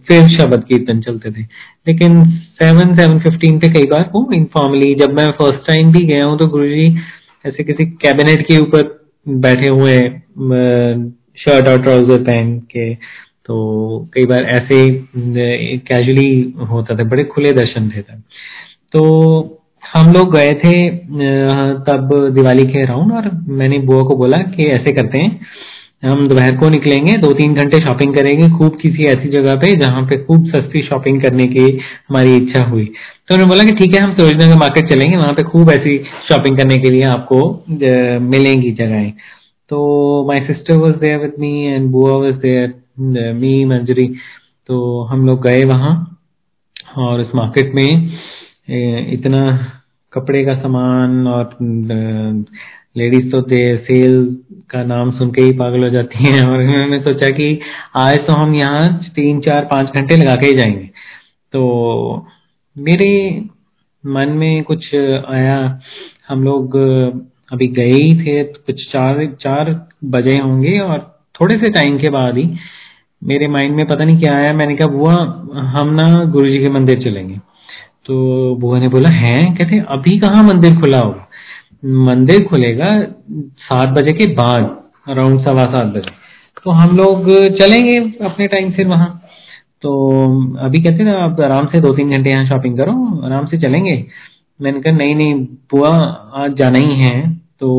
फिर 0.08 0.28
शब्द 0.30 0.64
कीर्तन 0.64 1.00
चलते 1.02 1.32
थे। 1.32 1.42
लेकिन 1.88 2.24
सेवन 2.62 2.96
सेवन 2.96 3.20
फिफ्टीन 3.20 3.60
पे 3.60 3.68
कई 3.74 3.86
बार 3.86 4.10
वो 4.14 4.28
इनफॉर्मली 4.34 4.94
जब 4.96 5.14
मैं 5.14 5.28
फ़र्स्ट 5.32 5.68
टाइम 5.68 5.92
भी 5.92 6.06
गया 6.06 6.26
हूँ 6.26 6.38
तो 6.40 6.48
गुरु 6.48 6.68
जी 6.68 6.88
ऐसे 7.46 7.64
किसी 7.64 7.86
कैबिनेट 8.06 8.46
के 8.48 8.58
ऊपर 8.58 8.98
बैठे 9.26 9.68
हुए 9.70 9.98
शर्ट 11.40 11.68
और 11.68 11.82
ट्राउज़र 11.84 12.24
पहन 12.24 12.58
के 12.72 12.94
तो 13.50 13.56
कई 14.14 14.26
बार 14.26 14.44
ऐसे 14.52 14.88
कैजुअली 15.88 16.54
होता 16.70 16.96
था, 16.96 17.04
बड़े 17.06 17.24
खुले 17.26 17.52
दर्शन 17.54 17.90
थे 17.90 18.02
तब। 18.02 18.22
तो 18.94 19.02
हम 19.84 20.12
लोग 20.14 20.34
गए 20.34 20.54
थे 20.56 20.74
तब 21.86 22.10
दिवाली 22.34 22.64
के 22.66 22.82
अराउंड 22.82 23.14
और 23.14 23.30
मैंने 23.60 23.78
बुआ 23.82 24.04
को 24.04 24.16
बोला 24.18 24.38
कि 24.50 24.66
ऐसे 24.70 24.92
करते 24.94 25.18
हैं, 25.18 25.40
हम 26.04 26.28
दोपहर 26.28 26.56
को 26.58 26.70
निकलेंगे 26.70 27.14
दो 27.18 27.32
तीन 27.34 27.54
घंटे 27.56 27.78
शॉपिंग 27.80 28.14
करेंगे, 28.16 28.50
खूब 28.58 28.78
किसी 28.82 29.06
ऐसी 29.06 29.30
जगह 29.30 29.56
पे 29.62 29.74
जहाँ 29.78 30.02
पे 30.10 30.18
खूब 30.26 30.46
सस्ती 30.50 30.82
शॉपिंग 30.84 31.22
करने 31.22 31.46
की 31.48 31.66
हमारी 32.10 32.36
इच्छा 32.36 32.64
हुई। 32.66 32.86
तो 32.86 33.36
उन्होंने 33.36 33.50
बोला 33.50 33.64
कि 33.64 33.76
ठीक 33.76 33.96
है, 33.96 34.02
हम 34.04 34.14
सरोजनगर 34.14 34.58
मार्केट 34.60 34.90
चलेंगे, 34.90 35.18
वहाँ 35.18 35.34
पे 35.34 35.44
खूब 35.44 35.72
ऐसी 35.72 35.98
शॉपिंग 36.30 36.58
करने 36.58 36.78
के 36.78 36.90
लिए 36.90 37.04
आपको 37.10 37.40
मिलेंगी 38.30 38.72
जगहें। 38.74 39.12
तो 39.72 39.80
my 40.28 40.46
sister 40.46 40.78
was 40.78 40.96
there 40.98 41.18
with 41.20 41.34
me 41.40 41.52
and 41.66 41.90
bua 41.92 42.14
was 42.14 42.36
there 42.38 42.74
me 43.02 43.66
Manjari 43.66 44.08
तो 44.68 45.04
हम 45.04 45.26
लोग 45.26 45.44
गए 45.44 45.64
वहाँ 45.64 46.20
और 46.98 47.22
इस 47.22 47.28
मार्केट 47.36 47.76
में 47.76 48.14
इतना 49.14 49.68
कपड़े 50.14 50.46
का 50.46 50.56
सामान 50.56 51.28
और 51.28 51.58
लेडीज़ 52.98 53.32
तो 53.32 53.42
सेल 53.86 54.38
का 54.70 54.84
नाम 54.84 55.12
सुन 55.12 55.32
के 55.32 55.42
ही 55.42 55.52
पागल 55.52 55.84
हो 55.84 55.90
जाती 55.90 56.24
हैं। 56.24 56.42
और 56.50 56.60
उन्होंने 56.60 57.00
सोचा 57.00 57.30
कि 57.30 57.60
आज 57.96 58.18
तो 58.18 58.34
हम 58.34 58.56
यहाँ 58.56 59.04
तीन, 59.16 59.40
चार, 59.40 59.66
पाँच 59.66 59.88
घंटे 59.88 60.18
लगा 60.18 60.36
के 60.36 60.48
ही 60.48 60.54
जाएँगे। 60.54 60.90
तो 61.54 62.28
मेरे 62.78 63.42
मन 64.06 64.30
में 64.30 64.64
कुछ 64.64 64.96
आया, 65.30 65.80
हम 66.30 66.44
लोग 66.44 66.76
अभी 67.52 67.68
गए 67.68 67.92
ही 67.92 68.26
थे, 68.26 68.44
कुछ 68.44 68.92
चार 68.92 69.36
चार 69.42 69.90
बजे 70.04 70.38
होंगे 70.38 70.80
और 70.80 71.20
थोड़े 71.42 71.56
से 71.56 71.70
टाइम 71.70 71.98
के 71.98 72.10
बाद 72.10 72.38
ही 72.38 72.56
मेरे 73.24 73.48
माइंड 73.48 73.76
में 73.76 73.86
पता 73.88 74.04
नहीं 74.04 74.20
क्या 74.20 74.34
आया, 74.36 74.54
मैंने 74.54 74.76
कहा, 74.76 74.88
बुआ, 74.88 75.14
हम 75.54 75.90
ना 75.94 76.24
गुरु 76.26 76.50
जी 76.50 76.58
के 76.58 76.70
मंदिर 76.70 77.00
चलेंगे। 77.00 77.38
तो 78.06 78.56
बुआ 78.56 78.80
ने 78.80 78.88
बोला, 78.88 79.10
है? 79.10 79.56
कहते, 79.56 79.80
अभी 79.80 80.20
कहाँ 80.20 80.44
मंदिर 80.44 80.80
खुला 80.80 81.00
होगा? 81.00 81.28
मंदिर 81.86 82.44
खुलेगा 82.44 82.90
सात 83.60 83.90
बजे 83.90 84.14
के 84.14 84.26
बाद 84.26 84.84
अराउंड 85.08 85.46
सवा 85.46 85.66
सात 85.66 85.88
बजे। 85.88 86.12
तो 86.64 86.72
हम 86.72 86.98
लोग 86.98 87.30
चलेंगे 87.58 88.00
अपने 88.26 88.48
टाइम 88.48 88.72
फिर 88.72 88.88
वहाँ। 88.88 89.22
तो 89.82 89.92
अभी 90.60 90.82
कहते 90.84 91.04
ना, 91.04 91.14
आप 91.14 91.42
आराम 91.42 91.66
से 91.66 91.80
दो 91.80 91.94
तीन 91.94 92.12
घंटे 92.12 92.30
यहाँ 92.30 92.46
शॉपिंग 92.46 92.78
करो, 92.78 93.22
आराम 93.26 93.46
से 93.46 93.58
चलेंगे। 93.58 94.06
मैंने 94.62 94.82
कहा, 94.82 94.98
नहीं 94.98 95.16
नहीं, 95.16 95.34
बुआ, 95.72 95.90
आज 96.36 96.54
जाना 96.54 96.80
ही 96.80 96.96
है 96.96 97.34
तो 97.36 97.70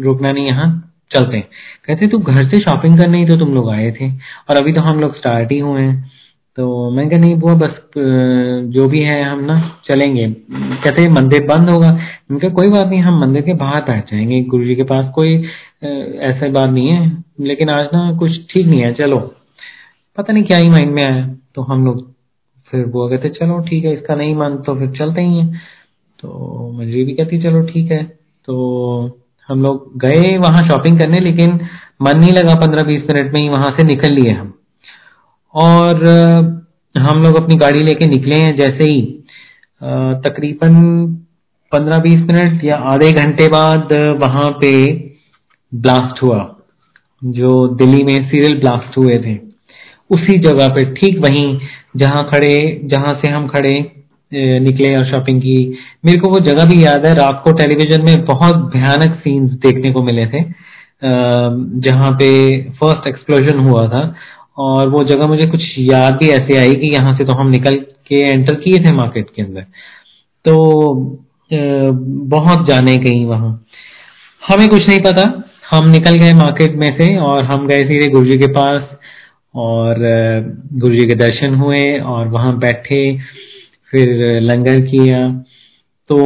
रुकना 0.00 0.32
नहीं 0.32 0.46
यहाँ। 0.46 0.85
चलते 1.10 1.36
हैं। 1.36 1.48
कहते 1.86 2.06
तू 2.06 2.18
घर 2.18 2.48
से 2.48 2.58
शॉपिंग 2.58 2.98
करने 2.98 3.18
ही 3.18 3.26
तो 3.26 3.36
तुम 3.38 3.54
लोग 3.54 3.70
आए 3.70 3.90
थे, 3.92 4.10
और 4.10 4.56
अभी 4.56 4.72
तो 4.72 4.80
हम 4.80 5.00
लोग 5.00 5.16
स्टार्ट 5.16 5.52
ही 5.52 5.58
हुए 5.58 5.82
हैं। 5.82 6.10
तो 6.58 6.90
मैं 6.90 7.08
कहा, 7.10 7.18
नहीं, 7.18 7.34
बुआ, 7.34 7.54
बस 7.54 7.80
जो 7.96 8.86
भी 8.88 9.00
है, 9.02 9.22
हम 9.24 9.40
ना 9.44 9.58
चलेंगे। 9.84 10.26
कहते 10.52 11.08
मंदिर 11.08 11.44
बंद 11.46 11.70
होगा। 11.70 11.90
उनका 12.30 12.48
कोई 12.48 12.68
बात 12.68 12.86
नहीं, 12.86 13.00
हम 13.00 13.20
मंदिर 13.20 13.42
के 13.42 13.54
बाहर 13.54 13.82
बैठ 13.82 14.10
जाएँगे। 14.10 14.40
गुरु 14.44 14.64
जी 14.64 14.76
के 14.76 14.82
पास 14.84 15.10
कोई 15.14 15.34
ऐसा 15.84 16.48
बात 16.48 16.70
नहीं 16.70 16.88
है, 16.88 17.10
लेकिन 17.40 17.70
आज 17.70 17.88
ना 17.94 18.10
कुछ 18.18 18.38
ठीक 18.50 18.66
नहीं 18.66 18.80
है, 18.82 18.92
चलो। 18.94 19.18
पता 20.18 20.32
नहीं 20.32 20.44
क्या 20.44 20.58
ही 20.58 20.70
माइंड 20.70 20.92
में 20.92 21.02
आया। 21.04 21.26
तो 21.54 21.62
हम 21.62 21.84
लोग 21.84 22.04
फिर 22.70 22.86
बुआ 22.86 23.08
कहते, 23.10 23.28
चलो, 23.30 23.58
ठीक 23.60 23.84
है, 23.84 23.92
इसका 23.94 24.14
नहीं 24.14 24.34
मन 24.34 24.56
तो 24.66 24.74
फिर 24.78 24.90
चलते 24.98 25.22
ही 25.22 25.38
है। 25.38 25.46
तो 26.18 26.72
मंजरी 26.72 27.04
भी 27.04 27.14
कहती, 27.14 27.42
चलो, 27.42 27.62
ठीक 27.62 27.90
है। 27.92 28.02
तो 28.48 29.18
हम 29.48 29.62
लोग 29.62 29.98
गए 30.00 30.36
वहाँ 30.38 30.62
शॉपिंग 30.68 30.98
करने, 31.00 31.20
लेकिन 31.20 31.58
मन 32.02 32.18
नहीं 32.18 32.32
लगा 32.32 32.54
पंद्रह 32.56 32.82
बीस 32.82 33.02
मिनट 33.02 33.32
में 33.34 33.40
ही 33.40 33.48
वहाँ 33.48 33.70
से 33.70 33.84
निकल 33.84 34.12
लिए 34.12 34.32
हम। 34.32 34.52
और 35.54 36.04
हम 36.94 37.22
लोग 37.22 37.36
अपनी 37.36 37.56
गाड़ी 37.56 37.82
लेके 37.82 38.06
निकले 38.06 38.36
हैं 38.36 38.56
जैसे 38.56 38.84
ही 38.84 39.00
तकरीबन 40.24 40.74
पंद्रह 41.72 41.98
बीस 41.98 42.20
मिनट 42.22 42.64
या 42.64 42.76
आधे 42.92 43.10
घंटे 43.14 43.48
बाद 43.48 43.92
वहाँ 44.20 44.50
पे 44.60 44.72
ब्लास्ट 45.72 46.22
हुआ, 46.22 46.38
जो 47.22 47.66
दिल्ली 47.76 48.02
में 48.04 48.28
सीरियल 48.28 48.58
ब्लास्ट 48.60 48.96
हुए 48.98 49.18
थे। 49.18 49.36
उसी 50.10 50.38
जगह 50.40 50.68
पे, 50.68 50.84
ठीक 50.92 51.18
वहीं, 51.20 51.58
जहाँ 51.96 52.28
खड़े, 52.30 52.80
जहाँ 52.84 53.14
से 53.22 53.30
हम 53.30 53.46
खड़े 53.48 53.74
निकले 54.32 54.94
और 54.96 55.04
शॉपिंग 55.06 55.40
की। 55.40 55.56
मेरे 56.04 56.18
को 56.18 56.28
वो 56.28 56.40
जगह 56.42 56.64
भी 56.64 56.84
याद 56.84 57.06
है, 57.06 57.14
रात 57.14 57.40
को 57.44 57.52
टेलीविज़न 57.54 58.04
में 58.04 58.24
बहुत 58.24 58.56
भयानक 58.74 59.18
सीन्स 59.20 59.52
देखने 59.60 59.92
को 59.92 60.02
मिले 60.02 60.26
थे। 60.26 60.40
जहाँ 61.82 62.10
पे 62.12 62.28
फ़र्स्ट 62.72 63.06
एक्सप्लोजन 63.08 63.58
हुआ 63.60 63.86
था 63.88 64.02
और 64.58 64.88
वो 64.88 65.02
जगह 65.04 65.26
मुझे 65.26 65.46
कुछ 65.46 65.62
याद 65.78 66.14
भी 66.14 66.28
ऐसे 66.30 66.56
आई 66.58 66.74
कि 66.74 66.92
यहाँ 66.94 67.16
से 67.16 67.24
तो 67.24 67.32
हम 67.32 67.50
निकल 67.50 67.74
के 68.08 68.20
एंटर 68.22 68.54
किए 68.56 68.78
थे 68.84 68.92
मार्केट 68.92 69.26
के 69.36 69.42
अंदर। 69.42 69.66
तो 70.44 70.54
बहुत 72.30 72.66
जाने 72.68 72.96
गई 72.98 73.24
वहाँ। 73.24 73.50
हमें 74.42 74.68
कुछ 74.68 74.88
नहीं 74.88 74.98
पता, 75.00 75.22
हम 75.70 75.88
निकल 75.90 76.14
गए 76.16 76.32
मार्केट 76.34 76.74
में 76.76 76.90
से 76.98 77.16
और 77.18 77.44
हम 77.44 77.66
गए 77.66 77.82
सीधे 77.82 78.08
गुरु 78.10 78.38
के 78.38 78.46
पास 78.52 78.82
और 79.54 79.98
गुरु 80.74 80.94
जी 80.94 81.06
के 81.08 81.14
दर्शन 81.16 81.54
हुए 81.54 81.84
और 82.00 82.28
वहाँ 82.28 82.56
बैठे। 82.58 83.00
फिर 83.92 84.40
लंगर 84.40 84.80
किया। 84.80 85.28
तो 86.10 86.16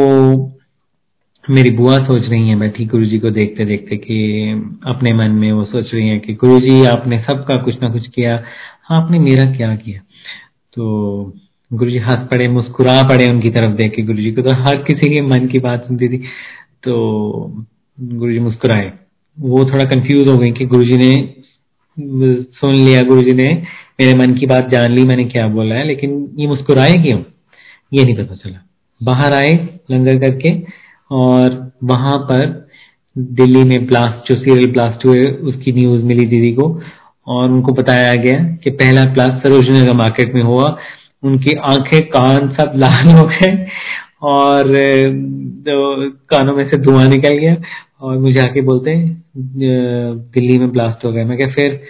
मेरी 1.51 1.71
बुआ 1.71 1.99
सोच 1.99 2.29
रही 2.29 2.49
हैं, 2.49 2.59
बैठी 2.59 2.85
गुरु 2.85 3.05
जी 3.05 3.19
को 3.19 3.31
देखते 3.31 3.65
देखते 3.65 3.97
कि 3.97 4.51
अपने 4.87 5.13
मन 5.13 5.31
में 5.31 5.53
वो 5.53 5.65
सोच 5.65 5.95
रही 5.95 6.09
हैं 6.09 6.21
कि 6.21 6.35
गुरु 6.35 6.59
जी 6.61 6.85
आपने 6.85 7.19
सबका 7.21 7.57
कुछ 7.57 7.83
ना 7.83 7.89
कुछ 7.89 8.07
किया, 8.09 8.35
आपने 8.91 9.19
मेरा 9.19 9.45
क्या 9.53 9.75
किया? 9.77 10.01
तो 10.73 11.35
गुरु 11.73 11.91
जी 11.91 11.99
हंस 11.99 12.29
पड़े, 12.31 12.49
मुस्कुरा 12.49 13.03
पड़े 13.03 13.29
उनकी 13.29 13.51
तरफ़ 13.51 13.75
देख 13.77 13.95
के 13.95 14.03
गुरु 14.03 14.19
जी 14.19 14.33
को 14.33 14.43
तो 14.43 14.55
हर 14.55 14.77
किसी 14.77 15.15
के 15.15 15.21
मन 15.23 15.47
की 15.47 15.59
बात 15.59 15.87
सुनती 15.87 16.09
थी। 16.09 16.19
तो 16.83 16.95
गुरु 17.99 18.33
जी 18.33 18.39
मुस्कुराए। 18.39 18.93
वो 19.39 19.65
थोड़ा 19.65 19.85
कंफ्यूज 19.85 20.29
हो 20.29 20.37
गई 20.39 20.51
कि 20.51 20.65
गुरु 20.67 20.85
जी 20.85 20.97
ने, 20.97 21.35
सुन 22.43 22.75
लिया 22.75 23.03
गुरु 23.03 23.23
जी 23.23 23.33
ने, 23.33 23.53
मेरे 24.01 24.15
मन 24.19 24.35
की 24.35 24.47
बात 24.47 24.69
जान 24.71 24.93
ली, 24.93 25.05
मैंने 25.05 25.25
क्या 25.25 25.47
बोला 25.49 25.75
है, 25.75 25.87
लेकिन 25.87 26.29
ये 26.39 26.47
मुस्कुराए 26.47 26.93
क्यों? 26.93 27.19
ये 27.93 28.05
नहीं 28.05 28.15
पता 28.17 28.35
चला। 28.35 28.59
बाहर 29.01 29.33
आए 29.33 29.53
लंगर 29.91 30.19
करके 30.21 30.53
और 31.11 31.71
वहाँ 31.85 32.17
पर 32.31 32.69
दिल्ली 33.17 33.63
में 33.65 33.87
ब्लास्ट 33.87 34.33
जो 34.33 34.39
सीरियल 34.41 34.71
ब्लास्ट 34.73 35.05
हुए, 35.07 35.23
उसकी 35.23 35.73
न्यूज़ 35.73 36.05
मिली 36.05 36.27
दीदी 36.27 36.53
को 36.53 36.69
और 37.27 37.51
उनको 37.51 37.73
बताया 37.73 38.15
गया 38.15 38.39
कि 38.65 38.71
पहला 38.73 39.05
ब्लास्ट 39.05 39.47
सरोजनगर 39.47 39.95
मार्केट 39.95 40.35
में 40.35 40.43
हुआ। 40.43 40.77
उनकी 41.23 41.55
आँखें 41.69 42.01
कान 42.09 42.49
सब 42.51 42.73
लाल 42.77 43.11
हो 43.13 43.25
गए 43.29 43.67
और 44.23 44.73
तो 45.67 46.11
कानों 46.31 46.55
में 46.57 46.65
से 46.71 46.77
धुआँ 46.77 47.07
निकल 47.09 47.37
गया 47.39 47.55
और 48.01 48.19
मुझे 48.19 48.41
आके 48.41 48.61
बोलते 48.61 48.95
दिल्ली 49.37 50.59
में 50.59 50.71
ब्लास्ट 50.73 51.05
हो 51.05 51.13
गया। 51.13 51.25
मैं 51.25 51.37
क्या 51.39 51.49
फिर 51.49 51.81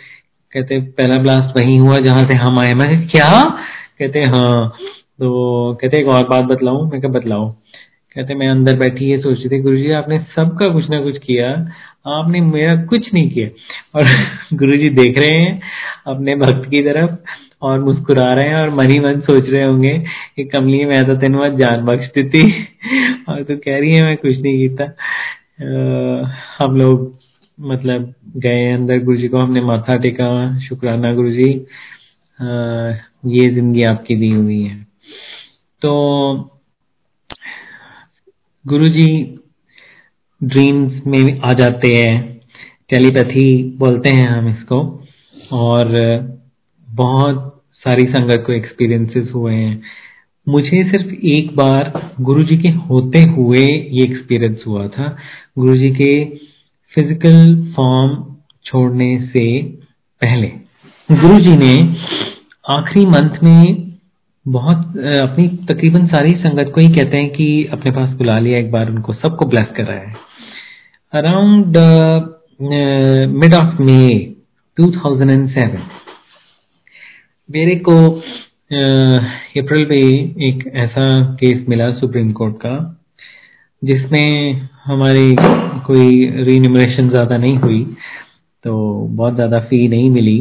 कहते, 0.53 0.80
पहला 0.80 1.16
ब्लास्ट 1.18 1.57
वही 1.59 1.76
हुआ 1.76 1.98
जहाँ 1.98 2.24
से 2.30 2.38
हम 2.38 2.59
आए? 2.59 2.74
मैं 2.74 3.09
क्या? 3.09 3.40
कहते 3.98 4.20
हाँ। 4.24 4.72
तो 5.20 5.74
कहते 5.80 5.98
एक 6.00 6.08
और 6.08 6.22
बात 6.28 6.44
बतलाऊं? 6.44 6.86
मैं 6.90 7.00
क्या 7.00 7.10
बतलाऊं 7.10 7.50
कहते 8.16 8.34
मैं 8.34 8.48
अंदर 8.48 8.76
बैठी 8.78 9.10
ये 9.10 9.18
सोच 9.20 9.38
रही 9.38 9.48
थी 9.50 9.60
गुरु 9.62 9.76
जी 9.76 9.90
आपने 9.92 10.18
सबका 10.36 10.66
कुछ 10.72 10.88
ना 10.90 11.00
कुछ 11.02 11.18
किया, 11.18 11.48
आपने 12.10 12.40
मेरा 12.40 12.74
कुछ 12.86 13.12
नहीं 13.14 13.30
किया। 13.30 13.48
और 13.98 14.06
गुरु 14.58 14.76
जी 14.76 14.88
देख 14.90 15.18
रहे 15.18 15.30
हैं, 15.32 15.60
अपने 16.06 16.34
भक्त 16.36 16.68
की 16.70 16.82
तरफ़, 16.82 17.16
और 17.62 17.80
मुस्कुरा 17.84 18.32
रहे 18.34 18.48
हैं, 18.48 18.56
और 18.56 18.70
मन 18.74 18.90
ही 18.90 18.98
मन 19.00 19.20
सोच 19.20 19.48
रहे 19.48 19.62
होंगे 19.64 19.98
कि 20.36 20.44
कमली 20.44 20.84
मैं 20.86 21.04
तो 21.06 21.16
तेन 21.16 21.56
जान 21.58 21.84
बख्श 21.86 22.10
दी 22.18 22.42
और 23.28 23.42
तो 23.42 23.56
कह 23.56 23.78
रही 23.78 23.94
है, 23.94 24.02
मैं 24.04 24.16
कुछ 24.16 24.38
नहीं 24.38 24.68
किया 24.68 24.92
हम 26.58 26.76
लोग 26.76 27.12
मतलब 27.58 28.12
गए 28.36 28.70
अंदर 28.72 29.02
गुरु 29.04 29.16
जी 29.18 29.28
को 29.28 29.38
हमने 29.38 29.60
माथा 29.62 29.96
टेका, 29.96 30.28
शुक्राना 30.60 31.12
गुरु 31.14 31.30
जी 31.32 31.50
ये 33.36 33.48
ज़िंदगी 33.50 33.82
आपकी 33.84 34.16
दी 34.16 34.30
हुई 34.30 34.62
है। 34.62 34.89
तो 35.82 35.92
गुरु 38.66 38.86
जी 38.86 39.38
ड्रीम्स 40.42 41.06
में 41.06 41.40
आ 41.40 41.52
जाते 41.52 41.88
हैं। 41.88 42.40
टेलीपैथी 42.88 43.76
बोलते 43.78 44.11
हैं 44.11 44.28
हम 44.28 44.48
इसको। 44.48 45.04
और 45.52 45.88
बहुत 46.90 47.62
सारी 47.74 48.04
संगत 48.04 48.44
को 48.46 48.52
एक्सपीरियंसेस 48.52 49.30
हुए 49.34 49.54
हैं। 49.54 49.82
मुझे 50.48 50.90
सिर्फ़ 50.90 51.14
एक 51.14 51.56
बार 51.56 52.14
गुरु 52.20 52.42
जी 52.42 52.56
के 52.56 52.68
होते 52.68 53.22
हुए 53.22 53.66
ये 53.66 54.02
एक्सपीरियंस 54.04 54.64
हुआ 54.66 54.88
था। 54.88 55.16
गुरु 55.58 55.76
जी 55.76 55.90
के 55.90 56.24
फ़िज़िकल 56.94 57.72
फॉर्म 57.76 58.36
छोड़ने 58.64 59.26
से 59.26 59.62
पहले। 60.20 60.46
गुरु 61.12 61.38
जी 61.38 61.56
ने 61.56 61.96
आखिरी 62.68 63.06
मंथ 63.06 63.42
में 63.42 63.89
बहुत 64.51 64.96
अपनी 64.98 65.46
तकरीबन 65.68 66.07
सारी 66.07 66.30
संगत 66.40 66.72
को 66.74 66.80
ही 66.80 66.88
कहते 66.88 67.16
हैं 67.16 67.28
कि 67.30 67.46
अपने 67.72 67.90
पास 67.90 68.09
बुला 68.18 68.38
लिया 68.38 68.59
एक 68.59 68.70
बार 68.72 68.90
उनको 68.90 69.12
सबको 69.14 69.46
ब्लेस 69.46 69.68
कर 69.76 69.84
रहा 69.84 69.98
है। 69.98 70.28
Uh, 72.61 73.26
mid 73.32 73.55
of 73.55 73.78
May 73.80 74.09
2007 74.76 75.76
मेरे 77.48 77.74
को 77.88 77.94
अप्रैल 79.61 79.86
में 79.90 80.36
एक 80.48 80.59
ऐसा 80.76 81.05
केस 81.34 81.64
मिला 81.68 81.90
सुप्रीम 81.92 82.32
कोर्ट 82.32 82.57
का 82.57 82.74
जिसमें 83.82 84.28
हमारी 84.84 85.36
कोई 85.86 86.11
रीन्यूमरेशन 86.44 87.09
ज़्यादा 87.09 87.36
नहीं 87.36 87.57
हुई 87.57 87.82
तो 88.64 88.74
बहुत 89.07 89.34
ज़्यादा 89.34 89.61
फ़ी 89.61 89.80
नहीं 89.88 90.11
मिली। 90.11 90.38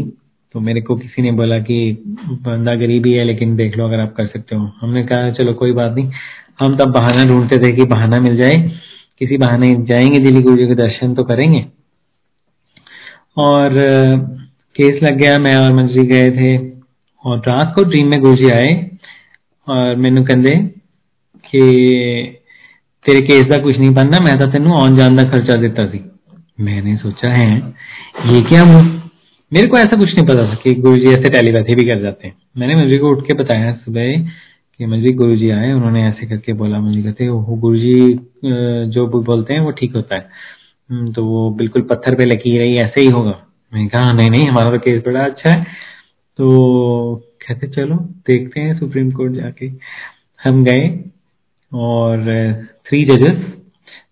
तो 0.53 0.59
मेरे 0.59 0.81
को 0.81 0.95
किसी 0.95 1.21
ने 1.21 1.31
बोला 1.31 1.59
कि 1.59 1.91
बंदा 2.29 2.75
गरीबी 2.75 3.13
है 3.13 3.23
लेकिन 3.23 3.55
देख 3.55 3.77
लो 3.77 3.85
अगर 3.85 3.99
आप 3.99 4.15
कर 4.15 4.25
सकते 4.25 4.55
हो। 4.55 4.71
हमने 4.81 5.03
कहा, 5.03 5.31
चलो, 5.31 5.53
कोई 5.53 5.71
बात 5.71 5.91
नहीं। 5.93 6.11
हम 6.59 6.77
तब 6.77 6.85
बहाना 6.85 7.25
ढूंढते 7.25 7.57
थे 7.57 7.71
कि 7.71 7.83
बहाना 7.83 8.19
मिल 8.19 8.37
जाए। 8.37 8.71
किसी 9.19 9.37
बहाने 9.37 9.75
जाएँगे 9.79 10.19
दिल्ली 10.19 10.41
गुरु 10.41 10.57
जी 10.57 10.67
के 10.67 10.75
दर्शन 10.75 11.13
तो 11.13 11.23
करेंगे। 11.23 11.65
और 13.37 13.75
केस 14.75 15.03
लग 15.03 15.15
गया, 15.15 15.37
मैं 15.37 15.55
और 15.55 15.73
मंजरी 15.73 16.07
गए 16.07 16.31
थे। 16.31 16.79
और 17.23 17.37
रात 17.37 17.73
को 17.75 17.83
ड्रीम 17.83 18.07
में 18.07 18.21
गुरु 18.21 18.35
जी 18.35 18.49
आए 18.49 18.91
और 19.67 19.95
मैनू 19.95 20.23
कहते 20.23 20.55
कि, 21.45 21.61
तेरे 23.05 23.21
केस 23.21 23.43
का 23.43 23.57
कुछ 23.57 23.77
नहीं 23.79 23.93
बनना, 23.93 24.19
मैं 24.19 24.39
तो 24.39 24.45
तेन 24.47 24.67
आन 24.67 24.97
जान 24.97 25.17
का 25.17 25.23
खर्चा 25.23 25.55
दिता 25.55 25.85
सी। 25.85 26.11
मैंने 26.59 26.97
सोचा, 26.97 27.29
है, 27.29 27.73
ये 28.25 28.41
क्या 28.41 28.65
मेरे 29.51 29.67
को 29.67 29.77
ऐसा 29.77 29.97
कुछ 29.97 30.13
नहीं 30.15 30.25
पता 30.27 30.43
था 30.47 30.55
कि 30.63 30.73
गुरु 30.75 30.97
जी 30.97 31.11
ऐसे 31.11 31.29
टेलीपैथी 31.31 31.75
भी 31.75 31.83
कर 31.83 32.01
जाते 32.01 32.27
हैं। 32.27 32.35
मैंने 32.57 32.75
मंजरी 32.75 32.97
को 32.99 33.09
उठ 33.11 33.25
के 33.27 33.33
बताया 33.33 33.73
सुबह 33.75 34.17
कि 34.79 34.85
मुझे 34.85 35.13
गुरु 35.13 35.35
जी 35.35 35.49
आए 35.49 35.71
उन्होंने 35.73 36.03
ऐसे 36.07 36.27
करके 36.27 36.53
बोला 36.53 36.79
मुझे 36.79 37.01
कहते 37.03 37.27
वो 37.29 37.55
गुरु 37.55 37.77
जी 37.77 38.19
जो 38.93 39.07
बोलते 39.07 39.53
हैं 39.53 39.61
वो 39.61 39.71
ठीक 39.79 39.95
होता 39.95 40.15
है। 40.15 40.27
हम्म, 40.89 41.11
तो 41.13 41.25
वो 41.25 41.49
बिल्कुल 41.55 41.81
पत्थर 41.89 42.15
पे 42.15 42.25
लकीर 42.25 42.59
रही 42.61 42.77
ऐसे 42.77 43.01
ही 43.01 43.07
होगा। 43.07 43.35
मैंने 43.73 43.87
कहा 43.87 44.11
नहीं 44.13 44.29
नहीं 44.29 44.47
हमारा 44.47 44.69
तो 44.69 44.77
केस 44.79 45.01
बड़ा 45.05 45.25
अच्छा 45.25 45.49
है। 45.49 45.63
तो 46.39 47.15
कहते 47.47 47.67
चलो 47.67 47.95
देखते 48.27 48.59
हैं 48.59 48.77
सुप्रीम 48.79 49.11
कोर्ट 49.11 49.33
जाके। 49.33 49.67
हम 50.39 50.63
गए 50.65 50.87
और 51.71 52.23
थ्री 52.87 53.03
जजेस 53.05 53.37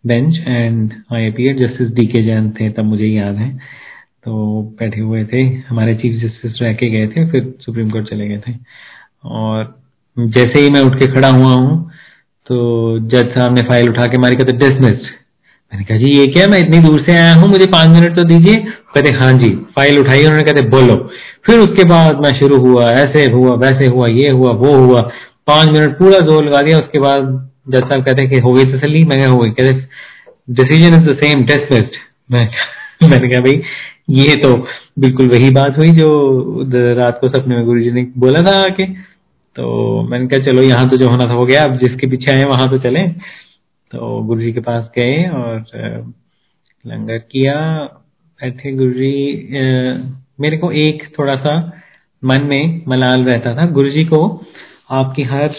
bench 0.05 0.37
and 0.37 0.93
I 1.13 1.31
appear 1.31 1.57
justice 1.57 1.93
D 1.95 2.05
K 2.07 2.23
Jain 2.23 2.49
थे 2.59 2.69
तब 2.69 2.85
मुझे 2.85 3.05
याद 3.05 3.35
है। 3.35 3.49
तो 4.25 4.61
बैठे 4.79 5.01
हुए 5.01 5.23
थे, 5.25 5.43
हमारे 5.69 5.95
चीफ 5.95 6.21
जस्टिस 6.21 6.61
रह 6.61 6.73
के 6.73 6.89
गए 6.89 7.07
थे, 7.07 7.29
फिर 7.31 7.53
सुप्रीम 7.61 7.89
कोर्ट 7.89 8.09
चले 8.09 8.27
गए 8.27 8.37
थे। 8.37 8.53
और 9.25 9.75
जैसे 10.19 10.61
ही 10.61 10.69
मैं 10.69 10.81
उठ 10.81 10.99
के 10.99 11.07
खड़ा 11.07 11.29
हुआ 11.29 11.53
हूँ 11.53 11.91
तो 12.47 12.57
जज 12.99 13.33
साहब 13.35 13.55
ने 13.55 13.61
फ़ाइल 13.61 13.89
उठा 13.89 14.05
के 14.05 14.17
मारी, 14.17 14.35
कहते 14.35 14.51
डिसमिस्ड 14.57 15.05
मैंने 15.71 15.83
कहा, 15.83 15.97
जी, 15.97 16.19
ये 16.19 16.27
क्या? 16.27 16.47
मैं 16.47 16.59
इतनी 16.59 16.79
दूर 16.79 17.01
से 17.01 17.11
आया 17.11 17.33
हूँ, 17.33 17.47
मुझे 17.49 17.65
पाँच 17.65 17.89
मिनट 17.89 18.15
तो 18.15 18.23
दीजिए। 18.23 18.55
कहते 18.95 19.09
हाँ 19.15 19.31
जी। 19.33 19.49
फ़ाइल 19.75 19.99
उठाई, 19.99 20.23
उन्होंने 20.25 20.43
कहते, 20.43 20.61
बोलो। 20.61 20.95
फिर 21.45 21.59
उसके 21.59 21.83
बाद 21.83 22.21
मैं 22.21 22.29
शुरू 22.39 22.57
हुआ, 22.57 22.91
ऐसे 22.91 23.25
हुआ, 23.31 23.55
वैसे 23.55 23.87
हुआ, 23.87 24.07
ये 24.07 24.29
हुआ, 24.29 24.51
वो 24.51 24.75
हुआ। 24.75 25.01
पाँच 25.47 25.69
मिनट 25.69 25.97
पूरा 25.97 26.19
ज़ोर 26.19 26.45
लगा 26.45 26.61
दिया, 26.61 26.77
उसके 26.77 26.99
बाद 26.99 27.49
जज 27.69 27.83
साहब 27.83 28.05
कहते 28.05 28.27
कि 28.27 28.39
हो 28.39 28.53
गई 28.53 28.63
तसली 28.63 29.03
मैं 29.03 29.25
हो 29.27 29.39
गई। 29.39 29.51
कहते 29.51 30.53
decision 30.53 30.95
is 30.95 31.09
the 31.09 31.17
same 31.23 31.43
dismissed 31.45 31.97
मैं 32.31 32.49
मैंने 33.09 33.29
कहा, 33.29 33.39
भाई 33.41 33.61
ये 34.09 34.35
तो 34.35 34.55
बिल्कुल 34.99 35.27
वही 35.29 35.49
बात 35.49 35.77
हुई 35.77 35.91
जो 35.91 36.09
रात 36.95 37.17
को 37.21 37.29
सपने 37.29 37.55
में 37.55 37.65
गुरु 37.65 37.81
जी 37.81 37.91
ने 37.91 38.03
बोला 38.17 38.41
था 38.41 38.57
आके। 38.59 38.85
तो 39.55 40.01
मैंने 40.09 40.27
कहा, 40.27 40.39
चलो, 40.45 40.61
यहाँ 40.61 40.89
तो 40.89 40.97
जो 40.97 41.07
होना 41.07 41.25
था, 41.25 41.33
हो 41.33 41.43
गया। 41.45 41.63
अब 41.63 41.77
जिसके 41.77 42.07
पीछे 42.07 42.31
आए 42.31 42.43
वहाँ 42.43 42.69
तो 42.69 42.77
चले। 42.77 43.07
तो 43.91 44.21
गुरु 44.23 44.41
जी 44.41 44.51
के 44.53 44.59
पास 44.59 44.89
गए 44.95 45.23
और 45.29 45.65
लंगर 46.85 47.17
किया। 47.17 47.55
बैठे 48.41 48.71
गुरु 48.73 48.91
जी 48.91 49.13
मेरे 50.39 50.57
को 50.57 50.71
एक 50.71 51.03
थोड़ा 51.19 51.35
सा 51.35 51.55
मन 52.23 52.43
में 52.43 52.81
मलाल 52.87 53.23
रहता 53.23 53.55
था। 53.55 53.65
गुरु 53.71 53.89
जी 53.89 54.03
को 54.05 54.41
आपकी 54.91 55.23
हर 55.23 55.53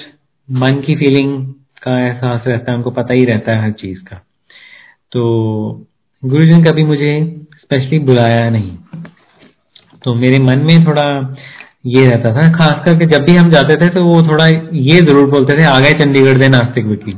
मन 0.48 0.80
की 0.80 0.94
फीलिंग 0.96 1.52
का 1.82 1.98
एहसास 2.00 2.44
रहता 2.46 2.70
है, 2.70 2.76
उनको 2.76 2.90
पता 2.90 3.14
ही 3.14 3.24
रहता 3.24 3.52
है 3.52 3.62
हर 3.62 3.72
चीज़ 3.72 4.02
का। 4.04 4.16
तो 5.12 5.22
गुरु 6.22 6.44
जी 6.44 6.52
ने 6.52 6.62
कभी 6.62 6.84
मुझे 6.84 7.12
स्पेशली 7.70 7.98
बुलाया 7.98 8.50
नहीं। 8.50 8.76
तो 10.04 10.14
मेरे 10.14 10.38
मन 10.38 10.58
में 10.58 10.86
थोड़ा 10.86 11.36
ये 11.86 12.06
रहता 12.06 12.30
था, 12.34 12.52
खास 12.52 12.84
करके 12.84 13.06
जब 13.06 13.24
भी 13.24 13.36
हम 13.36 13.50
जाते 13.50 13.74
थे 13.76 13.88
तो 13.88 14.04
वो 14.04 14.22
थोड़ा 14.22 14.46
ये 14.46 15.00
ज़रूर 15.00 15.30
बोलते 15.30 15.58
थे, 15.58 15.64
आ 15.64 15.80
गए 15.80 15.90
चंडीगढ़ 15.90 16.38
दे 16.38 16.48
नास्तिक 16.48 16.86
वकील। 16.86 17.14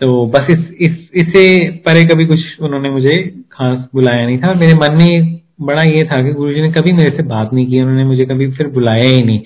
तो 0.00 0.26
बस 0.26 0.46
इस 0.50 0.58
इस 0.80 0.96
इससे 1.14 1.70
परे 1.86 2.04
कभी 2.04 2.26
कुछ 2.26 2.38
उन्होंने 2.60 2.90
मुझे 2.90 3.16
खास 3.52 3.78
बुलाया 3.94 4.26
नहीं 4.26 4.38
था। 4.38 4.54
मेरे 4.54 4.74
मन 4.74 4.96
में 4.96 5.40
बड़ा 5.60 5.82
ये 5.82 6.04
था 6.04 6.20
कि 6.22 6.32
गुरुजी 6.32 6.60
ने 6.60 6.72
कभी 6.72 6.92
मेरे 6.92 7.16
से 7.16 7.22
बात 7.22 7.50
नहीं 7.52 7.66
की, 7.66 7.80
उन्होंने 7.80 8.04
मुझे 8.04 8.24
कभी 8.24 8.50
फिर 8.50 8.68
बुलाया 8.68 9.04
ही 9.04 9.22
नहीं। 9.22 9.40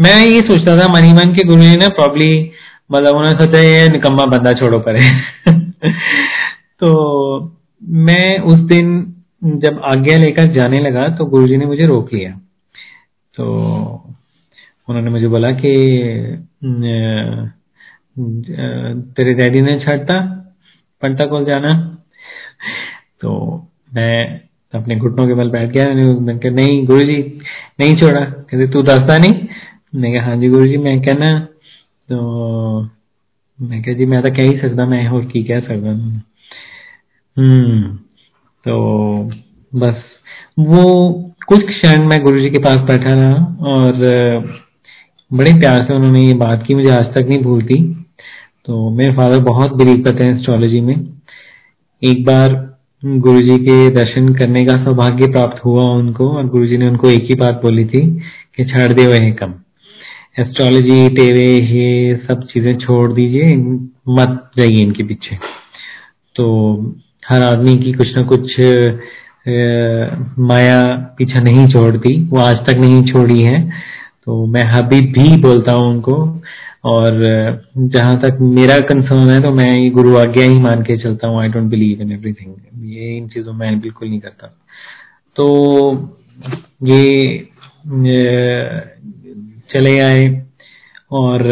मैं 0.00 0.26
ये 0.26 0.40
सोचता 0.40 0.76
था, 0.78 0.88
मनी 0.88 1.12
मन 1.12 1.34
के 1.34 1.44
गुरु 1.44 1.62
जी 1.62 1.76
ने 1.76 1.88
प्रॉब्ली 1.88 2.50
मतलब 2.92 3.16
उन्होंने 3.16 3.44
सोचा, 3.44 3.58
ये 3.58 3.88
निकम्मा 3.88 4.24
बंदा 4.24 4.52
छोड़ो 4.52 4.78
परे। 4.78 5.10
तो 6.80 7.58
मैं 7.82 8.38
उस 8.38 8.58
दिन 8.58 9.16
जब 9.42 9.80
आज्ञा 9.84 10.16
लेकर 10.18 10.52
जाने 10.54 10.78
लगा 10.78 11.08
तो 11.08 11.24
गुरुजी 11.26 11.56
ने 11.56 11.66
मुझे 11.66 11.86
रोक 11.86 12.12
लिया। 12.14 12.30
तो 13.34 13.44
उन्होंने 14.88 15.10
मुझे 15.10 15.28
बोला 15.28 15.50
कि 15.60 15.72
तेरे 19.16 19.34
डैडी 19.34 19.60
ने 19.60 19.78
छाटा 19.80 20.20
पंटा 21.02 21.24
को 21.26 21.44
जाना। 21.44 21.72
तो 23.20 23.30
मैं 23.94 24.40
अपने 24.74 24.96
घुटनों 24.96 25.26
के 25.28 25.34
बल 25.34 25.50
बैठ 25.50 25.70
गया। 25.70 25.84
मैंने 25.86 26.50
नहीं 26.50 26.84
गुरु 26.86 27.00
जी 27.00 27.16
नहीं 27.80 27.94
छोड़ा। 27.96 28.20
कहते, 28.20 28.66
तू 28.68 28.82
दसता 28.82 29.16
नहीं? 29.18 29.32
मैं 29.94 30.12
कहा 30.12 30.24
हाँ 30.26 30.36
जी 30.36 30.48
गुरु 30.48 30.66
जी 30.66 30.76
मैं 30.76 31.00
कहना। 31.02 31.38
तो 32.08 32.82
मैं 33.58 33.82
कहा, 33.82 33.94
जी, 33.94 34.06
मैं 34.06 34.22
तो 34.22 34.30
कह 34.34 34.42
ही 34.42 34.58
सकता, 34.58 34.86
मैं 34.86 35.06
और 35.08 35.24
की 35.24 35.42
कह 35.44 35.60
सकता? 35.60 35.90
हम्म 37.36 37.98
तो 38.66 38.78
बस, 39.72 40.02
वो 40.58 40.84
कुछ 41.48 41.62
क्षण 41.62 42.06
मैं 42.08 42.22
गुरु 42.22 42.40
जी 42.40 42.50
के 42.50 42.58
पास 42.60 42.78
बैठा 42.88 43.12
रहा 43.12 43.34
और 43.70 43.92
बड़े 45.30 45.52
प्यार 45.60 45.84
से 45.84 45.94
उन्होंने 45.94 46.20
ये 46.20 46.34
बात 46.36 46.64
की, 46.66 46.74
मुझे 46.74 46.90
आज 46.90 47.06
तक 47.14 47.26
नहीं 47.28 47.42
भूलती 47.42 47.76
तो 48.66 48.90
मेरे 48.90 49.14
फादर 49.16 49.38
बहुत 49.42 49.76
बिलीव 49.76 50.02
करते 50.04 50.24
हैं 50.24 50.36
एस्ट्रोलॉजी 50.36 50.80
में। 50.80 50.94
एक 52.02 52.24
बार 52.24 52.54
गुरु 53.02 53.40
जी 53.40 53.56
के 53.58 53.78
दर्शन 53.90 54.28
करने 54.34 54.64
का 54.64 54.76
सौभाग्य 54.84 55.30
प्राप्त 55.32 55.64
हुआ 55.64 55.84
उनको 55.92 56.28
और 56.30 56.48
गुरु 56.48 56.66
जी 56.66 56.76
ने 56.78 56.88
उनको 56.88 57.10
एक 57.10 57.24
ही 57.24 57.34
बात 57.36 57.60
बोली 57.62 57.84
थी 57.86 58.00
कि 58.56 58.64
छाड़ 58.66 58.92
दे 58.92 59.06
वह 59.06 59.30
कम 59.34 59.54
एस्ट्रोलॉजी 60.38 61.08
टेवे 61.14 61.46
ये 61.46 62.16
सब 62.26 62.42
चीज़ें 62.46 62.76
छोड़ 62.78 63.12
दीजिए, 63.12 63.56
मत 64.10 64.50
जाइए 64.58 64.82
इनके 64.82 65.04
पीछे। 65.04 65.36
तो 66.36 66.46
हर 67.30 67.42
आदमी 67.42 67.76
की 67.78 67.92
कुछ 67.92 68.16
ना 68.16 68.22
कुछ 68.32 68.56
माया 70.40 70.80
पीछा 71.18 71.40
नहीं 71.42 71.66
छोड़ती, 71.68 72.16
वो 72.24 72.38
आज 72.40 72.56
तक 72.66 72.78
नहीं 72.80 73.02
छोड़ी 73.04 73.40
है। 73.42 73.60
तो 74.24 74.44
मैं 74.46 74.64
अभी 74.72 75.00
भी 75.12 75.36
बोलता 75.42 75.72
हूँ 75.72 75.90
उनको, 75.90 76.16
और 76.84 77.10
जहाँ 77.78 78.16
तक 78.20 78.38
मेरा 78.42 78.78
कंसर्न 78.88 79.30
है 79.30 79.40
तो 79.42 79.52
मैं 79.54 79.68
ये 79.72 79.88
गुरु 79.90 80.16
आज्ञा 80.18 80.44
ही 80.44 80.58
मान 80.60 80.82
के 80.82 80.96
चलता 80.98 81.28
हूँ। 81.28 81.40
I 81.40 81.48
don't 81.48 81.70
believe 81.70 82.00
in 82.02 82.12
everything 82.12 82.54
ये 82.92 83.16
इन 83.16 83.28
चीज़ों 83.28 83.52
में 83.54 83.80
बिल्कुल 83.80 84.08
नहीं 84.08 84.20
करता। 84.20 84.46
तो 85.36 85.46
ये 86.84 87.48
चले 89.72 89.98
आए, 90.00 90.24
और 91.12 91.42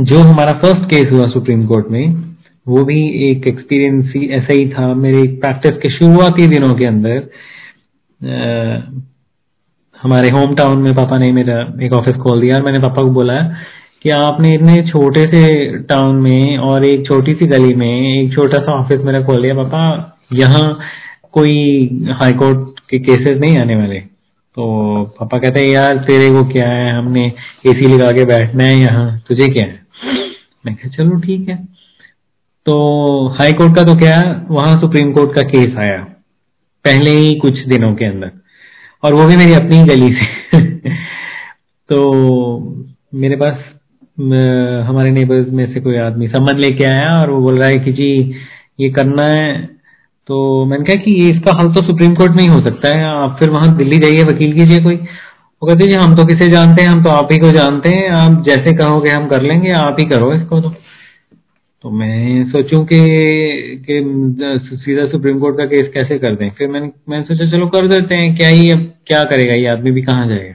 जो 0.00 0.18
हमारा 0.20 0.52
फ़र्स्ट 0.54 0.84
केस 0.90 1.10
हुआ 1.12 1.26
सुप्रीम 1.30 1.66
कोर्ट 1.66 1.86
में 1.90 2.31
वो 2.66 2.84
भी 2.84 3.00
एक 3.30 3.46
एक्सपीरियंस 3.46 4.12
ही 4.16 4.26
ऐसा 4.28 4.52
ही 4.52 4.68
था। 4.68 4.94
मेरे 4.94 5.22
प्रैक्टिस 5.40 5.72
के 5.72 5.90
शुरुआती 5.90 6.46
दिनों 6.46 6.74
के 6.74 6.84
अंदर 6.84 7.28
आ, 8.20 8.80
हमारे 10.02 10.28
होम 10.28 10.54
टाउन 10.54 10.82
में 10.82 10.94
पापा 10.94 11.18
ने 11.18 11.30
मेरा 11.32 11.58
एक 11.82 11.92
ऑफ़िस 11.92 12.16
खोल 12.16 12.40
दिया 12.40 12.56
और 12.56 12.62
मैंने 12.62 12.78
पापा 12.78 13.02
को 13.02 13.10
बोला 13.10 13.34
कि 14.02 14.10
आपने 14.10 14.54
इतने 14.54 14.76
छोटे 14.90 15.24
से 15.26 15.42
टाउन 15.82 16.16
में 16.16 16.58
और 16.58 16.84
एक 16.84 17.06
छोटी 17.06 17.34
सी 17.34 17.46
गली 17.46 17.74
में 17.74 18.22
एक 18.22 18.32
छोटा 18.34 18.58
सा 18.58 18.72
ऑफ़िस 18.72 19.00
मेरा 19.00 19.22
खोल 19.22 19.42
दिया। 19.42 19.54
पापा 19.54 19.82
यहाँ 20.32 20.78
कोई 21.32 21.54
हाई 22.20 22.32
कोर्ट 22.32 22.80
के 22.90 22.98
केसेस 22.98 23.38
नहीं 23.38 23.58
आने 23.58 23.76
वाले। 23.76 23.98
तो 24.56 24.64
पापा 25.20 25.38
कहते 25.38 25.60
हैं 25.60 25.68
यार 25.68 25.96
तेरे 25.98 26.28
को 26.30 26.44
क्या 26.44 26.68
है? 26.68 26.98
हमने 26.98 27.26
एसी 27.66 27.94
लगा 27.94 28.10
के 28.10 28.24
बैठना 28.24 28.64
है 28.64 28.78
यहाँ। 28.78 29.22
तुझे 29.28 29.46
क्या 29.48 29.66
है? 29.66 29.80
मैं 30.66 30.74
कहा 30.74 30.88
चलो 30.88 31.20
ठीक 31.20 31.48
है। 31.48 31.81
तो 32.66 33.28
हाई 33.28 33.52
कोर्ट 33.52 33.76
का 33.76 33.82
तो 33.82 33.94
क्या, 33.94 34.46
वहाँ 34.50 34.80
सुप्रीम 34.80 35.12
कोर्ट 35.12 35.34
का 35.34 35.42
केस 35.42 35.76
आया, 35.78 35.96
पहले 36.84 37.10
ही 37.10 37.34
कुछ 37.34 37.58
दिनों 37.66 37.94
के 37.94 38.04
अंदर। 38.04 38.30
और 39.04 39.14
वो 39.14 39.26
भी 39.26 39.36
मेरी 39.36 39.52
अपनी 39.52 39.84
गली 39.84 40.14
से। 40.14 40.60
तो 41.88 42.86
मेरे 43.14 43.36
पास 43.36 43.58
हमारे 44.88 45.10
नेबर्स 45.10 45.48
में 45.48 45.74
से 45.74 45.80
कोई 45.80 45.96
आदमी 45.96 46.28
सम्मन 46.28 46.58
लेके 46.58 46.84
आया 46.84 47.10
और 47.20 47.30
वो 47.30 47.40
बोल 47.40 47.58
रहा 47.58 47.68
है 47.68 47.78
कि 47.78 47.92
जी, 47.92 48.34
ये 48.80 48.90
करना 48.90 49.22
है। 49.22 49.66
तो 50.26 50.64
मैंने 50.64 50.84
कहा 50.84 50.94
कि 50.94 51.30
इसका 51.30 51.52
हल 51.60 51.68
तो 51.68 51.82
सुप्रीम 51.82 52.14
कोर्ट 52.14 52.32
में 52.32 52.42
ही 52.42 52.48
हो 52.48 52.60
सकता 52.60 52.98
है। 52.98 53.04
आप 53.04 53.36
फिर 53.40 53.50
वहाँ 53.50 53.76
दिल्ली 53.76 53.98
जाइए, 53.98 54.24
वकील 54.24 54.52
कीजिए 54.52 54.78
कोई। 54.78 54.96
वो 54.96 55.68
कहते 55.68 55.86
जी, 55.86 55.96
हम 55.96 56.16
तो 56.16 56.24
किसे 56.24 56.48
जानते 56.48 56.82
हैं, 56.82 56.88
हम 56.88 57.04
तो 57.04 57.10
आप 57.10 57.28
ही 57.32 57.38
को 57.38 57.50
जानते 57.50 57.88
हैं। 57.88 58.10
आप 58.10 58.44
जैसे 58.48 58.76
कहोगे 58.76 59.10
हम 59.10 59.26
कर 59.26 59.42
लेंगे, 59.42 59.70
आप 59.70 59.96
ही 60.00 60.04
करो 60.04 60.32
इसको 60.34 60.60
तो। 60.60 60.74
तो 61.84 61.90
मैं 61.90 62.44
सोचूं 62.50 62.84
कि 62.84 62.98
कि 63.86 63.94
सीधा 64.76 65.06
सुप्रीम 65.10 65.38
कोर्ट 65.40 65.56
का 65.58 65.64
केस 65.66 65.88
कैसे 65.94 66.18
कर 66.18 66.34
दें? 66.34 66.50
फिर 66.50 66.68
मैंने 66.68 66.90
मैंने 67.08 67.24
सोचा, 67.24 67.50
चलो 67.50 67.66
कर 67.68 67.86
देते 67.88 68.14
हैं, 68.14 68.34
क्या 68.36 68.48
ही 68.48 68.70
अब, 68.70 68.82
क्या 69.06 69.22
करेगा? 69.24 69.54
ये 69.54 69.66
आदमी 69.68 69.90
भी 69.90 70.02
कहाँ 70.02 70.26
जाएगा? 70.28 70.54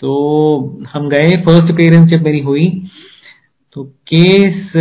तो 0.00 0.86
हम 0.92 1.08
गए 1.08 1.36
फ़र्स्ट 1.42 1.72
अपेयरेंस 1.72 2.08
जब 2.08 2.24
मेरी 2.24 2.40
हुई 2.40 2.66
तो 3.76 3.84
केस 4.12 4.72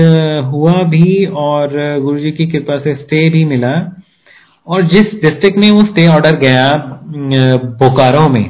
हुआ 0.46 0.74
भी 0.90 1.26
और 1.26 1.78
गुरुजी 2.02 2.32
की 2.32 2.48
कृपा 2.48 2.80
से 2.80 2.96
स्टे 2.96 3.30
भी 3.30 3.44
मिला। 3.46 3.76
और 4.68 4.88
जिस 4.88 5.04
डिस्ट्रिक्ट 5.22 5.58
में 5.58 5.70
वो 5.72 5.82
स्टे 5.84 6.08
ऑर्डर 6.08 6.36
गया 6.38 6.70
बोकारो 7.80 8.28
में 8.30 8.44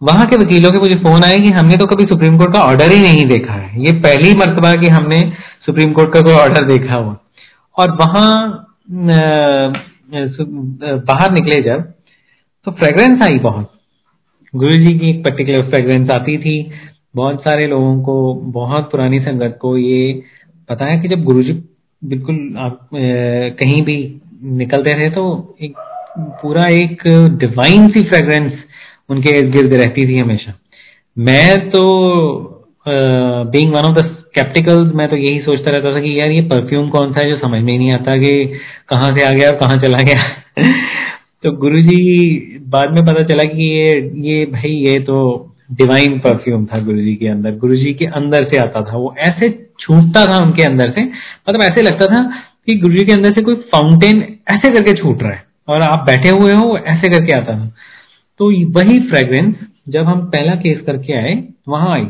वहाँ 0.00 0.26
के 0.26 0.36
वकीलों 0.36 0.70
के 0.72 0.78
मुझे 0.78 0.94
फ़ोन 0.98 1.24
आए 1.24 1.38
कि 1.38 1.50
हमने 1.52 1.76
तो 1.76 1.86
कभी 1.86 2.04
सुप्रीम 2.04 2.36
कोर्ट 2.38 2.52
का 2.52 2.60
ऑर्डर 2.62 2.90
ही 2.90 3.02
नहीं 3.02 3.24
देखा 3.28 3.52
है। 3.54 3.82
ये 3.84 3.92
पहली 4.00 4.34
मरतबा 4.36 4.74
कि 4.76 4.88
हमने 4.88 5.20
सुप्रीम 5.66 5.92
कोर्ट 5.92 6.12
का 6.14 6.20
कोई 6.20 6.34
ऑर्डर 6.34 6.66
देखा 6.66 6.94
हुआ। 6.94 7.16
और 7.76 7.90
वहाँ 7.96 8.30
बाहर 11.06 11.32
निकले 11.32 11.60
जब 11.62 11.82
तो 12.66 12.70
फ्रेग्रेंस 12.72 13.22
आई 13.22 13.38
बहुत। 13.40 13.72
गुरु 14.54 14.70
जी 14.76 14.98
की 14.98 15.10
एक 15.10 15.22
पर्टिकुलर 15.24 15.68
फ्रेग्रेंस 15.70 16.10
आती 16.10 16.36
थी। 16.38 16.54
बहुत 17.16 17.40
सारे 17.40 17.66
लोगों 17.66 18.00
को, 18.02 18.34
बहुत 18.34 18.90
पुरानी 18.90 19.20
संगत 19.20 19.58
को 19.60 19.76
ये 19.78 20.22
पता 20.68 20.84
है 20.84 20.98
कि 21.00 21.08
जब 21.08 21.22
गुरु 21.24 21.42
जी 21.42 21.52
बिल्कुल 22.02 22.54
आप 22.58 22.88
कहीं 22.92 23.82
भी 23.82 23.96
निकलते 24.56 24.94
थे 24.98 25.10
तो 25.10 25.24
एक 25.60 25.74
पूरा 26.42 26.64
एक 26.72 27.02
डिवाइन 27.38 27.88
सी 27.88 28.02
फ्रेग्रेंस 28.04 28.52
उनके 29.10 29.38
इर्द 29.38 29.52
गिर्द 29.52 29.74
रहती 29.74 30.08
थी 30.08 30.18
हमेशा। 30.18 30.54
मैं 31.18 31.70
तो 31.70 31.82
being 32.88 33.72
one 33.72 33.80
of 33.80 33.94
the 33.94 33.98
skepticals 33.98 34.94
मैं 34.94 35.08
तो 35.08 35.16
यही 35.16 35.38
सोचता 35.40 35.70
रहता 35.70 35.94
था 35.94 36.00
कि 36.00 36.20
यार 36.20 36.30
ये 36.30 36.40
परफ्यूम 36.40 36.88
कौन 36.88 37.12
सा 37.12 37.24
है 37.24 37.30
जो 37.30 37.36
समझ 37.36 37.62
में 37.62 37.72
ही 37.72 37.78
नहीं 37.78 37.92
आता 37.92 38.16
कि 38.16 38.52
कहाँ 38.88 39.16
से 39.16 39.24
आ 39.24 39.32
गया 39.32 39.48
और 39.48 39.56
कहाँ 39.56 39.76
चला 39.76 40.02
गया। 40.02 40.22
तो 41.42 41.52
गुरुजी, 41.52 42.36
बाद 42.68 42.90
में 42.90 43.06
पता 43.06 43.24
चला 43.24 43.44
कि 43.44 43.62
ये 43.62 44.12
ये 44.16 44.46
भाई, 44.46 44.70
ये 44.70 45.00
तो 45.00 45.46
डिवाइन 45.72 46.18
परफ्यूम 46.18 46.66
था 46.66 46.78
गुरुजी 46.78 47.14
के 47.14 47.26
अंदर। 47.26 47.50
गुरुजी 47.50 47.94
के 47.94 48.04
अंदर 48.04 48.44
से 48.44 48.58
आता 48.58 48.82
था। 48.82 48.96
वो 48.96 49.14
ऐसे 49.18 49.68
छूटता 49.80 50.24
था 50.26 50.44
उनके 50.44 50.62
अंदर 50.62 50.90
से। 50.90 51.02
मतलब 51.02 51.62
ऐसे 51.62 51.82
लगता 51.82 52.06
था 52.06 52.24
कि 52.66 52.78
गुरुजी 52.78 53.04
के 53.04 53.12
अंदर 53.12 53.32
से 53.32 53.42
कोई 53.44 53.54
फाउंटेन 53.54 54.36
ऐसे 54.54 54.70
करके 54.70 54.92
छूट 54.92 55.22
रहा 55.22 55.32
है। 55.32 55.44
और 55.68 55.80
आप 55.80 55.98
बैठे 55.98 56.30
हुए 56.30 56.52
हो, 56.52 56.78
ऐसे 56.86 57.18
करके 57.18 57.32
आता 57.32 57.52
था। 57.52 57.74
तो 58.40 58.46
वही 58.48 59.00
फ्रेग्रेंस 59.00 59.54
जब 59.88 60.04
हम 60.04 60.20
पहला 60.20 60.54
केस 60.54 60.80
करके 60.80 61.12
आए, 61.12 61.44
वहाँ 61.68 61.94
आई। 61.94 62.06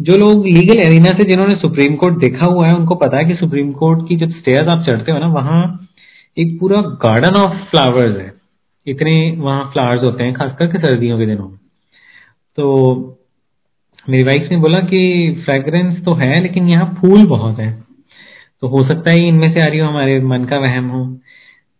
जो 0.00 0.12
लोग 0.18 0.46
लीगल 0.46 0.78
एरिना 0.78 1.18
से 1.18 1.24
जिन्होंने 1.24 1.56
सुप्रीम 1.56 1.96
कोर्ट 1.96 2.18
देखा 2.18 2.46
हुआ 2.46 2.68
है, 2.68 2.74
उनको 2.74 2.94
पता 2.94 3.16
है 3.16 3.24
कि 3.24 3.34
सुप्रीम 3.34 3.72
कोर्ट 3.72 4.08
की 4.08 4.16
जब 4.16 4.30
स्टेयर्स 4.30 4.68
आप 4.68 4.86
चढ़ते 4.86 5.12
हो 5.12 5.18
ना, 5.18 5.26
वहाँ 5.26 5.88
एक 6.38 6.60
पूरा 6.60 6.80
गार्डन 6.80 7.30
ऑफ़ 7.30 7.56
फ्लावर्स 7.56 8.16
है। 8.16 8.34
इतने 8.86 9.36
वहाँ 9.38 9.70
फ्लावर्स 9.72 10.02
होते 10.02 10.24
हैं, 10.24 10.34
खास 10.34 10.56
करके 10.58 10.78
सर्दियों 10.78 11.18
के 11.18 11.26
दिनों 11.26 11.48
में। 11.48 11.58
तो 12.56 13.18
मेरी 14.08 14.22
वाइफ 14.22 14.48
ने 14.50 14.56
बोला 14.56 14.80
कि 14.80 15.32
फ्रेग्रेंस 15.44 16.04
तो 16.04 16.12
है, 16.12 16.40
लेकिन 16.40 16.68
यहाँ 16.68 16.98
फूल 17.00 17.26
बहुत 17.26 17.58
है। 17.58 17.84
तो 18.60 18.68
हो 18.68 18.88
सकता 18.88 19.10
है 19.10 19.28
इनमें 19.28 19.54
से 19.54 19.60
आ 19.60 19.64
रही 19.64 19.78
हो, 19.78 19.88
हमारे 19.88 20.20
मन 20.20 20.44
का 20.44 20.58
वहम 20.58 20.88
हो। 20.88 21.18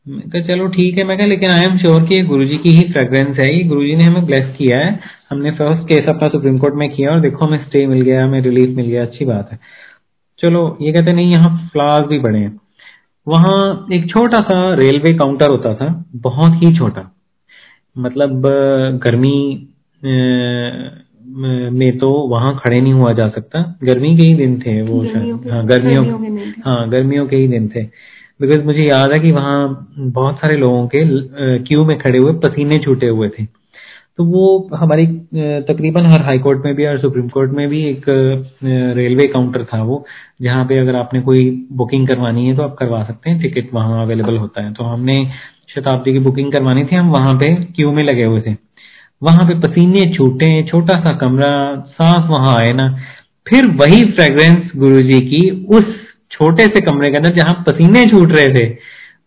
मैं 0.07 0.29
कहा 0.31 0.41
चलो 0.47 0.67
ठीक 0.69 0.99
है। 0.99 1.05
मैं 1.05 1.17
कहा 1.19 1.27
लेकिन 1.27 1.51
आई 1.51 1.63
एम 1.65 1.77
श्योर 1.79 2.03
कि 2.09 2.21
गुरु 2.23 2.45
जी 2.45 2.57
की 2.57 2.71
ही 2.71 2.83
फ्रेग्रेंस 2.93 3.39
है। 3.39 3.47
ये 3.55 3.63
गुरु 3.69 3.85
जी 3.85 3.95
ने 3.97 4.05
हमें 4.05 4.27
ब्लेस 4.27 4.55
किया 4.59 4.79
है। 4.79 4.99
हमने 5.31 5.51
फ़र्स्ट 5.51 5.89
केस 5.89 6.09
अपना 6.09 6.29
सुप्रीम 6.29 6.59
कोर्ट 6.59 6.75
में 6.75 6.89
किया 6.91 7.11
और 7.11 7.21
देखो 7.21 7.47
हमें 7.47 7.65
स्टे 7.65 7.87
मिल 7.87 8.01
गया 8.01 8.25
हमें 8.25 8.41
रिलीफ 8.43 8.77
मिल 8.77 8.87
गया। 8.87 9.03
अच्छी 9.03 9.25
बात 9.25 9.49
है। 9.53 9.59
चलो 10.39 10.63
ये 10.83 10.93
कहते 10.93 11.13
नहीं 11.13 11.33
यहाँ 11.33 11.57
फ्लावर्स 11.73 12.09
भी 12.09 12.19
बड़े 12.19 12.39
हैं। 12.39 12.55
वहाँ 13.27 13.87
एक 13.93 14.09
छोटा 14.11 14.41
सा 14.41 14.59
रेलवे 14.75 15.13
काउंटर 15.15 15.51
होता 15.51 15.75
था 15.75 15.89
बहुत 16.23 16.63
ही 16.63 16.77
छोटा। 16.77 17.11
मतलब 17.97 18.43
गर्मी 19.03 19.39
में 21.73 21.97
तो 21.99 22.09
वहाँ 22.29 22.59
खड़े 22.59 22.81
नहीं 22.81 22.93
हुआ 22.93 23.13
जा 23.13 23.29
सकता। 23.29 23.63
गर्मी 23.85 24.17
के 24.17 24.23
ही 24.23 24.35
दिन 24.35 24.59
थे 24.61 24.81
वो 24.83 25.05
शायद। 25.05 25.51
हाँ 25.53 25.67
गर्मियों 25.67 26.05
हाँ 26.65 26.89
गर्मियों 26.91 27.27
के 27.27 27.37
ही 27.37 27.49
दिन 27.49 27.69
थे। 27.69 27.83
बिकॉज़ 28.41 28.65
मुझे 28.65 28.83
याद 28.83 29.13
है 29.13 29.19
कि 29.19 29.31
वहाँ 29.33 29.89
बहुत 29.99 30.37
सारे 30.37 30.57
लोगों 30.57 30.87
के 30.95 31.05
क्यू 31.65 31.85
में 31.85 31.99
खड़े 31.99 32.19
हुए 32.19 32.33
पसीने 32.41 32.79
छूटे 32.85 33.09
हुए 33.09 33.29
थे। 33.29 33.45
तो 34.19 34.25
वो 34.25 34.45
हमारी 34.75 35.07
तकरीबन 35.69 36.07
हर 36.07 36.23
हाई 36.23 36.39
कोर्ट 36.39 36.65
में 36.65 36.75
भी 36.75 36.87
और 36.87 36.99
सुप्रीम 36.99 37.29
कोर्ट 37.29 37.51
में 37.53 37.67
भी 37.69 37.83
एक 37.87 38.05
रेलवे 38.97 39.27
काउंटर 39.27 39.65
था 39.65 39.83
वो, 39.83 40.05
जहाँ 40.43 40.65
पे 40.65 40.79
अगर 40.81 40.97
आपने 40.97 41.21
कोई 41.21 41.51
बुकिंग 41.73 42.07
करवानी 42.09 42.47
है 42.47 42.57
तो 42.57 42.63
आप 42.63 42.77
करवा 42.79 43.03
सकते 43.05 43.31
हैं 43.31 43.41
टिकट 43.43 43.75
वहाँ 43.75 44.03
अवेलेबल 44.03 44.37
होता 44.39 44.63
है। 44.65 44.73
तो 44.73 44.85
हमने 44.85 45.17
शताब्दी 45.75 46.13
की 46.13 46.19
बुकिंग 46.19 46.53
करवानी 46.53 46.85
थी, 46.85 46.97
हम 46.97 47.11
वहाँ 47.13 47.35
पे 47.35 47.55
क्यू 47.67 47.93
में 47.93 48.03
लगे 48.05 48.25
हुए 48.25 48.41
थे। 48.41 48.55
वहाँ 49.23 49.47
पे 49.49 49.59
पसीने 49.61 50.05
छूटे, 50.15 50.63
छोटा 50.63 50.95
सा 50.97 51.17
कमरा, 51.17 51.53
सांस 51.91 52.31
वहाँ 52.31 52.57
आए 52.57 52.73
ना। 52.73 52.89
फिर 53.47 53.67
वही 53.77 54.03
फ्रेग्रेंस 54.13 54.71
गुरुजी 54.77 55.21
की 55.29 55.51
उस 55.71 55.95
छोटे 56.31 56.67
से 56.67 56.81
कमरे 56.83 57.11
के 57.11 57.17
अंदर 57.17 57.35
जहाँ 57.35 57.55
पसीने 57.67 58.05
छूट 58.07 58.33
रहे 58.33 58.49
थे, 58.51 58.67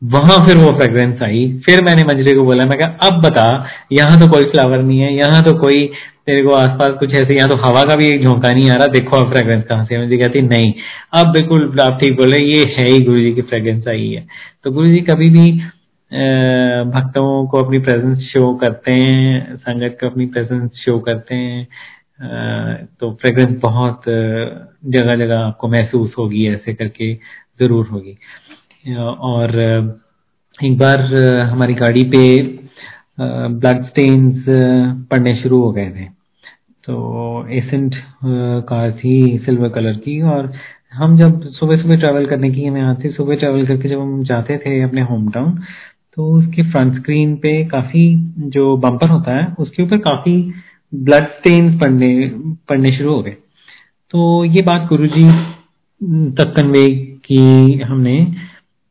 वहाँ 0.06 0.38
फिर 0.46 0.58
वो 0.58 0.72
फ्रेग्रेंस 0.74 1.22
आई। 1.24 1.42
फिर 1.66 1.84
मैंने 1.86 2.04
मंजरे 2.04 2.34
को 2.36 2.44
बोला, 2.46 2.66
मैं 2.66 2.78
कहा, 2.80 3.08
अब 3.08 3.22
बता, 3.22 3.48
यहाँ 3.92 4.20
तो 4.20 4.28
कोई 4.32 4.44
फ्लावर 4.52 4.82
नहीं 4.82 5.00
है, 5.00 5.14
यहाँ 5.16 5.44
तो 5.44 5.54
कोई, 5.60 5.86
तेरे 6.26 6.42
को 6.44 6.54
आसपास 6.54 6.96
कुछ 7.00 7.14
ऐसे, 7.14 7.36
यहाँ 7.38 7.50
तो 7.50 7.56
हवा 7.58 7.84
का 7.84 7.96
भी 7.96 8.08
एक 8.08 8.24
झोंका 8.24 8.52
नहीं 8.52 8.70
आ 8.70 8.74
रहा, 8.74 8.88
देखो 8.90 9.18
अब 9.18 9.32
फ्रेग्रेंस 9.32 9.64
कहाँ 9.64 9.86
से 9.86 9.98
मुझे 9.98 10.18
कहती, 10.18 10.42
नहीं, 10.44 10.74
अब 11.14 11.32
बिल्कुल 11.34 11.80
आप 11.82 12.00
ठीक 12.02 12.16
बोले 12.18 12.38
ये 12.40 12.64
है 12.78 12.88
ही 12.88 13.02
गुरु 13.02 13.20
जी 13.20 13.34
की 13.34 13.42
फ्रेग्रेंस 13.44 13.88
आई 13.88 14.10
है। 14.10 14.26
तो 14.64 14.72
गुरु 14.72 14.88
जी 14.88 15.00
कभी 15.10 15.30
भी 15.30 15.52
भक्तों 16.92 17.48
को 17.48 17.58
अपनी 17.58 17.80
प्रेजेंस 17.80 18.20
शो 18.28 18.54
करते 18.56 18.92
हैं, 18.92 19.56
संगत 19.58 19.98
को 20.02 20.08
अपनी 20.08 20.26
प्रेजेंस 20.28 20.70
शो 20.76 20.98
करते 21.00 21.36
हैं 21.36 21.68
तो 22.20 23.12
फ्रेग्रेंस 23.22 23.60
बहुत 23.62 24.02
जगह 24.06 25.16
जगह 25.16 25.40
आपको 25.40 25.68
महसूस 25.68 26.14
होगी, 26.18 26.48
ऐसे 26.48 26.74
करके 26.74 27.14
ज़रूर 27.60 27.88
होगी। 27.88 28.18
और 28.98 29.58
एक 30.60 30.78
बार 30.78 31.02
हमारी 31.44 31.74
गाड़ी 31.76 32.04
पे 32.06 32.22
ब्लड 33.20 33.86
स्टेन्स 33.86 34.46
पड़ने 35.12 35.36
शुरू 35.42 35.62
हो 35.62 35.72
गए 35.72 35.90
थे। 35.90 36.06
तो 36.84 37.48
एसेंट 37.50 37.96
कार 38.70 38.92
थी 39.00 39.38
सिल्वर 39.46 39.70
कलर 39.70 39.94
की 39.98 40.22
और 40.24 40.52
हम 40.94 41.18
जब 41.18 41.42
सुबह 41.52 41.82
सुबह 41.82 42.00
ट्रैवल 42.00 42.26
करने 42.26 42.50
की 42.52 42.66
हमें 42.66 42.82
आती 42.82 43.10
सुबह 43.12 43.36
ट्रैवल 43.36 43.66
करके 43.68 43.90
जब 43.90 44.00
हम 44.00 44.24
जाते 44.24 44.58
थे 44.58 44.82
अपने 44.82 45.02
होम 45.02 45.30
टाउन 45.32 45.52
तो 46.18 46.32
उसके 46.38 46.64
फ्रंट 46.72 46.96
स्क्रीन 46.96 47.36
पे 47.36 47.64
काफ़ी 47.66 48.04
जो 48.50 48.76
बम्पर 48.78 49.10
होता 49.10 49.36
है, 49.36 49.46
उसके 49.60 49.84
ऊपर 49.84 49.98
काफ़ी 50.00 50.42
ब्लड 50.94 51.28
स्टेन 51.30 51.78
पड़ने 51.80 52.32
पड़ने 52.70 52.98
शुरू 52.98 53.14
हो 53.14 53.22
गए। 53.22 53.36
तो 54.12 54.46
ये 54.46 54.62
बात 54.62 54.88
गुरुजी 54.90 55.24
तक 56.34 56.54
कन्वे 56.58 56.88
की 57.26 57.80
हमने। 57.80 58.24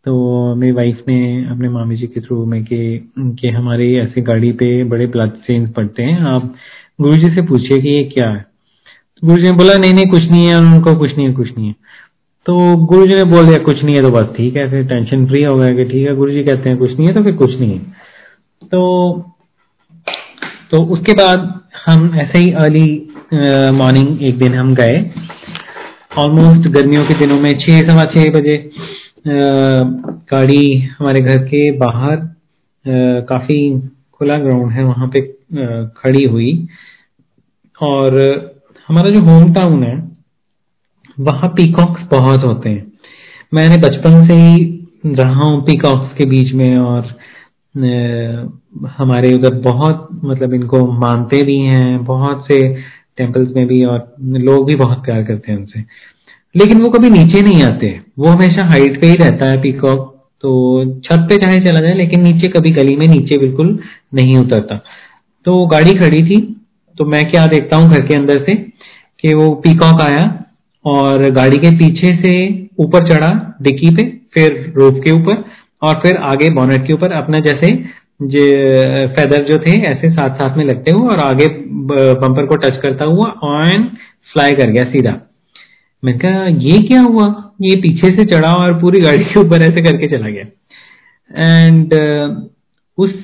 तो 0.06 0.54
मेरी 0.54 0.72
वाइफ 0.72 1.02
ने 1.08 1.44
अपने 1.44 1.68
मामी 1.68 1.96
जी 1.96 2.06
के 2.06 2.20
थ्रू 2.20 2.44
में 2.46 2.64
कि 2.64 3.10
कि 3.18 3.48
हमारे 3.48 3.94
ऐसे 3.96 4.20
गाड़ी 4.20 4.52
पे 4.52 4.84
बड़े 4.84 5.06
ब्लड 5.06 5.30
स्टेन 5.30 5.66
पड़ते 5.68 6.02
हैं। 6.02 6.20
आप 6.20 6.54
गुरु 7.00 7.16
जी 7.16 7.30
से 7.30 7.42
पूछिए 7.46 7.80
कि 7.82 7.88
ये 7.88 8.04
क्या 8.04 8.28
है? 8.30 8.46
तो 9.22 9.26
गुरु 9.26 9.42
जी 9.42 9.50
ने 9.50 9.56
बोला, 9.56 9.74
नहीं 9.74 9.94
नहीं, 9.94 10.06
कुछ 10.06 10.22
नहीं 10.22 10.46
है, 10.46 10.58
उनको 10.58 10.94
कुछ 10.94 11.16
नहीं 11.16 11.26
है, 11.26 11.32
कुछ 11.34 11.58
नहीं 11.58 11.68
है। 11.68 11.74
तो 12.46 12.76
गुरु 12.86 13.06
जी 13.06 13.14
ने 13.14 13.24
बोल 13.24 13.46
दिया, 13.46 13.56
कुछ 13.56 13.82
नहीं 13.84 13.94
है 13.96 14.02
तो 14.02 14.10
बस 14.10 14.32
ठीक 14.36 14.56
है, 14.56 14.70
फिर 14.70 14.86
टेंशन 14.86 15.26
फ्री 15.26 15.42
हो 15.42 15.56
गया 15.56 15.68
कि 15.68 15.84
ठीक 15.84 16.08
है 16.08 16.14
गुरु 16.16 16.32
जी 16.32 16.42
कहते 16.44 16.68
हैं 16.68 16.78
कुछ 16.78 16.90
नहीं 16.90 17.06
है 17.08 17.14
तो 17.14 17.22
फिर 17.22 17.34
कुछ 17.36 17.58
नहीं 17.60 17.72
है। 17.72 17.78
तो 18.62 18.82
तो 20.70 20.82
उसके 20.84 21.12
बाद 21.12 21.60
हम 21.88 22.14
ऐसे 22.14 22.38
ही 22.38 22.50
अर्ली 22.62 22.88
मॉर्निंग 23.76 24.22
एक 24.22 24.38
दिन 24.38 24.54
हम 24.54 24.74
गए। 24.74 24.96
ऑलमोस्ट 26.18 26.68
गर्मियों 26.68 27.04
के 27.04 27.14
दिनों 27.18 27.38
में 27.40 27.50
छह, 27.58 27.80
सवा 27.88 28.04
छह 28.14 28.30
बजे 28.32 28.56
गाड़ी 29.26 30.78
हमारे 30.98 31.20
घर 31.20 31.38
के 31.44 31.70
बाहर 31.78 32.16
काफ़ी 33.28 33.58
खुला 34.12 34.36
ग्राउंड 34.36 34.72
है, 34.72 34.84
वहाँ 34.84 35.08
पे 35.14 35.20
खड़ी 35.96 36.24
हुई। 36.24 36.52
और 37.78 38.18
हमारा 38.88 39.14
जो 39.14 39.20
होम 39.22 39.52
टाउन 39.54 39.82
है, 39.84 39.96
वहाँ 41.20 41.48
पीकॉक्स 41.56 42.02
बहुत 42.10 42.44
होते 42.44 42.68
हैं। 42.68 42.86
मैंने 43.54 43.76
बचपन 43.78 44.26
से 44.28 44.34
ही 44.34 45.14
रहा 45.14 45.44
हूँ 45.44 45.60
पीकॉक्स 45.64 46.16
के 46.18 46.24
बीच 46.26 46.52
में 46.54 46.76
और 46.78 47.14
हमारे 48.88 49.32
उधर 49.34 49.54
बहुत 49.62 50.08
मतलब 50.24 50.54
इनको 50.54 50.80
मानते 50.92 51.42
भी 51.42 51.56
हैं, 51.58 52.04
बहुत 52.04 52.44
से 52.48 52.60
टेम्पल्स 53.16 53.54
में 53.56 53.66
भी 53.66 53.84
और 53.84 54.14
लोग 54.20 54.66
भी 54.66 54.74
बहुत 54.76 55.04
प्यार 55.04 55.22
करते 55.24 55.52
हैं 55.52 55.58
उनसे। 55.58 55.84
लेकिन 56.54 56.80
वो 56.82 56.88
कभी 56.90 57.10
नीचे 57.10 57.42
नहीं 57.42 57.62
आते। 57.62 57.88
वो 58.18 58.26
हमेशा 58.26 58.66
हाइट 58.66 59.00
पे 59.00 59.06
ही 59.06 59.14
रहता 59.14 59.50
है 59.50 59.60
पीकॉक 59.62 60.14
तो 60.44 60.50
छत 61.04 61.26
पे 61.30 61.36
चाहे 61.36 61.60
चला 61.60 61.80
जाए, 61.80 61.94
लेकिन 61.94 62.22
नीचे 62.22 62.48
कभी 62.48 62.70
गली 62.70 62.96
में 62.96 63.06
नीचे 63.06 63.38
बिल्कुल 63.38 63.78
नहीं 64.14 64.36
उतरता। 64.36 64.76
तो 65.46 65.66
गाड़ी 65.66 65.94
खड़ी 65.94 66.22
थी 66.26 66.40
तो 66.96 67.04
मैं 67.04 67.24
क्या 67.30 67.46
देखता 67.46 67.76
हूँ 67.76 67.90
घर 67.90 68.06
के 68.06 68.14
अंदर 68.14 68.42
से, 68.44 68.54
कि 68.54 69.34
वो 69.34 69.50
पीकॉक 69.56 70.00
आया 70.00 70.22
और 70.84 71.30
गाड़ी 71.30 71.56
के 71.56 71.70
पीछे 71.78 72.10
से 72.16 72.32
ऊपर 72.78 73.08
चढ़ा, 73.08 73.30
डिक्की 73.62 73.90
पे, 73.90 74.02
फिर 74.34 74.72
रूफ 74.76 75.00
के 75.04 75.10
ऊपर 75.10 75.44
और 75.82 76.00
फिर 76.02 76.16
आगे 76.24 76.50
बॉनेट 76.50 76.86
के 76.86 76.92
ऊपर, 76.92 77.12
अपना 77.12 77.38
जैसे 77.40 77.72
फेदर 78.20 79.42
जो 79.50 79.58
थे 79.58 79.72
ऐसे 79.86 80.10
साथ 80.10 80.38
साथ 80.38 80.56
में 80.56 80.64
लगते 80.64 80.90
हुए 80.90 81.08
और 81.08 81.18
आगे 81.20 81.46
बम्पर 81.46 82.46
को 82.46 82.56
टच 82.56 82.76
करता 82.76 83.04
हुआ 83.04 83.30
ऑन 83.44 83.84
फ्लाई 84.32 84.54
कर 84.54 84.70
गया 84.70 84.84
सीधा। 84.84 85.12
मैंने 86.04 86.18
कहा 86.18 86.46
ये 86.46 86.82
क्या 86.82 87.00
हुआ? 87.02 87.26
ये 87.62 87.76
पीछे 87.76 88.08
से 88.16 88.24
चढ़ा 88.24 88.52
और 88.54 88.80
पूरी 88.80 89.00
गाड़ी 89.00 89.24
के 89.24 89.40
ऊपर 89.40 89.62
ऐसे 89.62 89.82
करके 89.84 90.08
चला 90.08 90.28
गया। 90.28 90.44
एंड 91.56 91.94
uh, 91.94 92.36
उस 92.98 93.14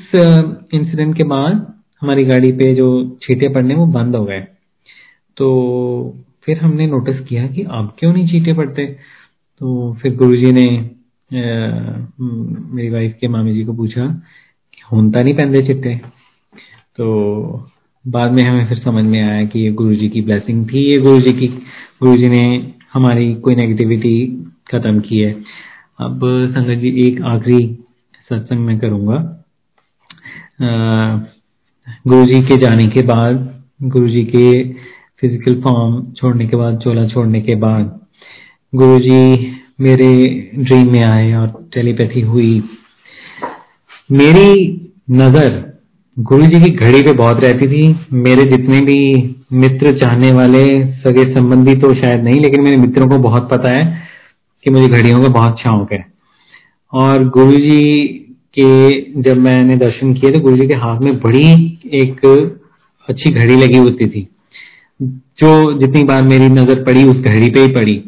इंसिडेंट 0.75 1.11
uh, 1.11 1.17
के 1.17 1.25
बाद 1.25 1.67
हमारी 2.01 2.25
गाड़ी 2.25 2.53
पे 2.53 2.75
जो 2.75 3.19
छीटे 3.23 3.49
पड़ने 3.49 3.75
वो 3.75 3.87
बंद 3.87 4.17
हो 4.17 4.25
गए। 4.25 4.41
तो 5.37 5.49
फिर 6.45 6.59
हमने 6.59 6.87
नोटिस 6.87 7.21
किया 7.21 7.47
कि 7.47 7.63
अब 7.63 7.95
क्यों 7.99 8.13
नहीं 8.13 8.27
छीटे 8.29 8.53
पड़ते? 8.53 8.87
तो 9.61 9.93
फिर 10.03 10.17
गुरुजी 10.17 10.53
ने 10.53 10.67
uh, 11.31 12.07
मेरी 12.75 12.89
वाइफ 12.91 13.17
के 13.21 13.29
मामी 13.29 13.55
जी 13.55 13.65
को 13.65 13.73
पूछा 13.73 14.23
होता 14.93 15.23
नहीं 15.23 15.35
पहनते 15.35 15.67
चिट्टे 15.67 15.95
तो 16.99 17.71
बाद 18.05 18.33
में 18.33 18.43
हमें 18.43 18.67
फिर 18.69 18.79
समझ 18.79 19.05
में 19.05 19.21
आया 19.23 19.45
कि 19.45 19.61
ये 19.61 19.71
गुरुजी 19.73 20.09
की 20.09 20.21
ब्लेसिंग 20.23 20.67
थी। 20.69 20.81
ये 20.81 20.97
गुरुजी 21.01 21.33
की, 21.33 21.47
गुरुजी 22.03 22.29
ने 22.29 22.43
हमारी 22.93 23.35
कोई 23.35 23.55
नेगेटिविटी 23.57 24.27
खत्म 24.71 25.01
की 25.01 25.19
है। 25.21 25.33
अब 26.01 26.21
संगत 26.55 26.79
जी, 26.79 26.89
एक 27.07 27.23
आखिरी 27.23 27.67
सत्संग 28.31 28.67
में 28.67 28.79
करूँगा। 28.79 29.17
गुरुजी 32.07 32.41
के 32.43 32.57
जाने 32.57 32.87
के 32.89 33.03
बाद 33.03 33.51
गुरु 33.83 34.09
जी 34.09 34.25
के 34.27 34.73
फ़िज़िकल 35.21 35.61
फॉर्म 35.63 36.03
छोड़ने 36.13 36.47
के 36.49 36.57
बाद, 36.57 36.79
चोला 36.79 37.07
छोड़ने 37.09 37.41
के 37.41 37.55
बाद 37.57 38.01
गुरु 38.73 38.99
जी 38.99 39.53
मेरे 39.81 40.09
ड्रीम 40.57 40.93
में 40.93 41.05
आए 41.05 41.33
और 41.33 41.69
टेलीपैथी 41.75 42.21
हुई। 42.23 42.63
मेरी 44.15 44.51
नज़र 45.13 45.55
गुरु 46.17 46.47
जी 46.47 46.61
की 46.61 46.71
घड़ी 46.71 47.01
पे 47.03 47.13
बहुत 47.15 47.41
रहती 47.45 47.67
थी। 47.67 47.83
मेरे 48.15 48.45
जितने 48.47 48.81
भी 48.81 48.99
मित्र 49.55 49.93
चाहने 49.99 50.31
वाले, 50.33 50.63
सगे 50.97 51.23
संबंधी 51.35 51.75
तो 51.75 51.93
शायद 51.95 52.23
नहीं, 52.25 52.41
लेकिन 52.41 52.63
मेरे 52.63 52.77
मित्रों 52.77 53.09
को 53.09 53.19
बहुत 53.21 53.49
पता 53.51 53.71
है 53.71 54.03
कि 54.65 54.71
मुझे 54.71 54.89
घड़ियों 54.89 55.23
का 55.23 55.29
बहुत 55.31 55.61
शौक 55.61 55.93
है। 55.93 56.05
और 56.93 57.29
गुरु 57.31 57.57
जी 57.59 58.05
के 58.59 59.23
जब 59.23 59.39
मैंने 59.41 59.77
दर्शन 59.77 60.13
किए 60.15 60.31
तो 60.31 60.41
गुरु 60.41 60.57
जी 60.57 60.67
के 60.69 60.75
हाथ 60.77 61.01
में 61.01 61.19
बड़ी 61.21 61.49
एक 61.95 62.25
अच्छी 63.09 63.31
घड़ी 63.33 63.57
लगी 63.57 63.79
होती 63.79 64.07
थी, 64.07 64.27
जो 65.01 65.79
जितनी 65.81 66.05
बार 66.05 66.23
मेरी 66.25 66.49
नज़र 66.51 66.83
पड़ी, 66.85 67.05
उस 67.05 67.17
घड़ी 67.17 67.51
पे 67.51 67.61
ही 67.61 67.75
पड़ी। 67.75 68.03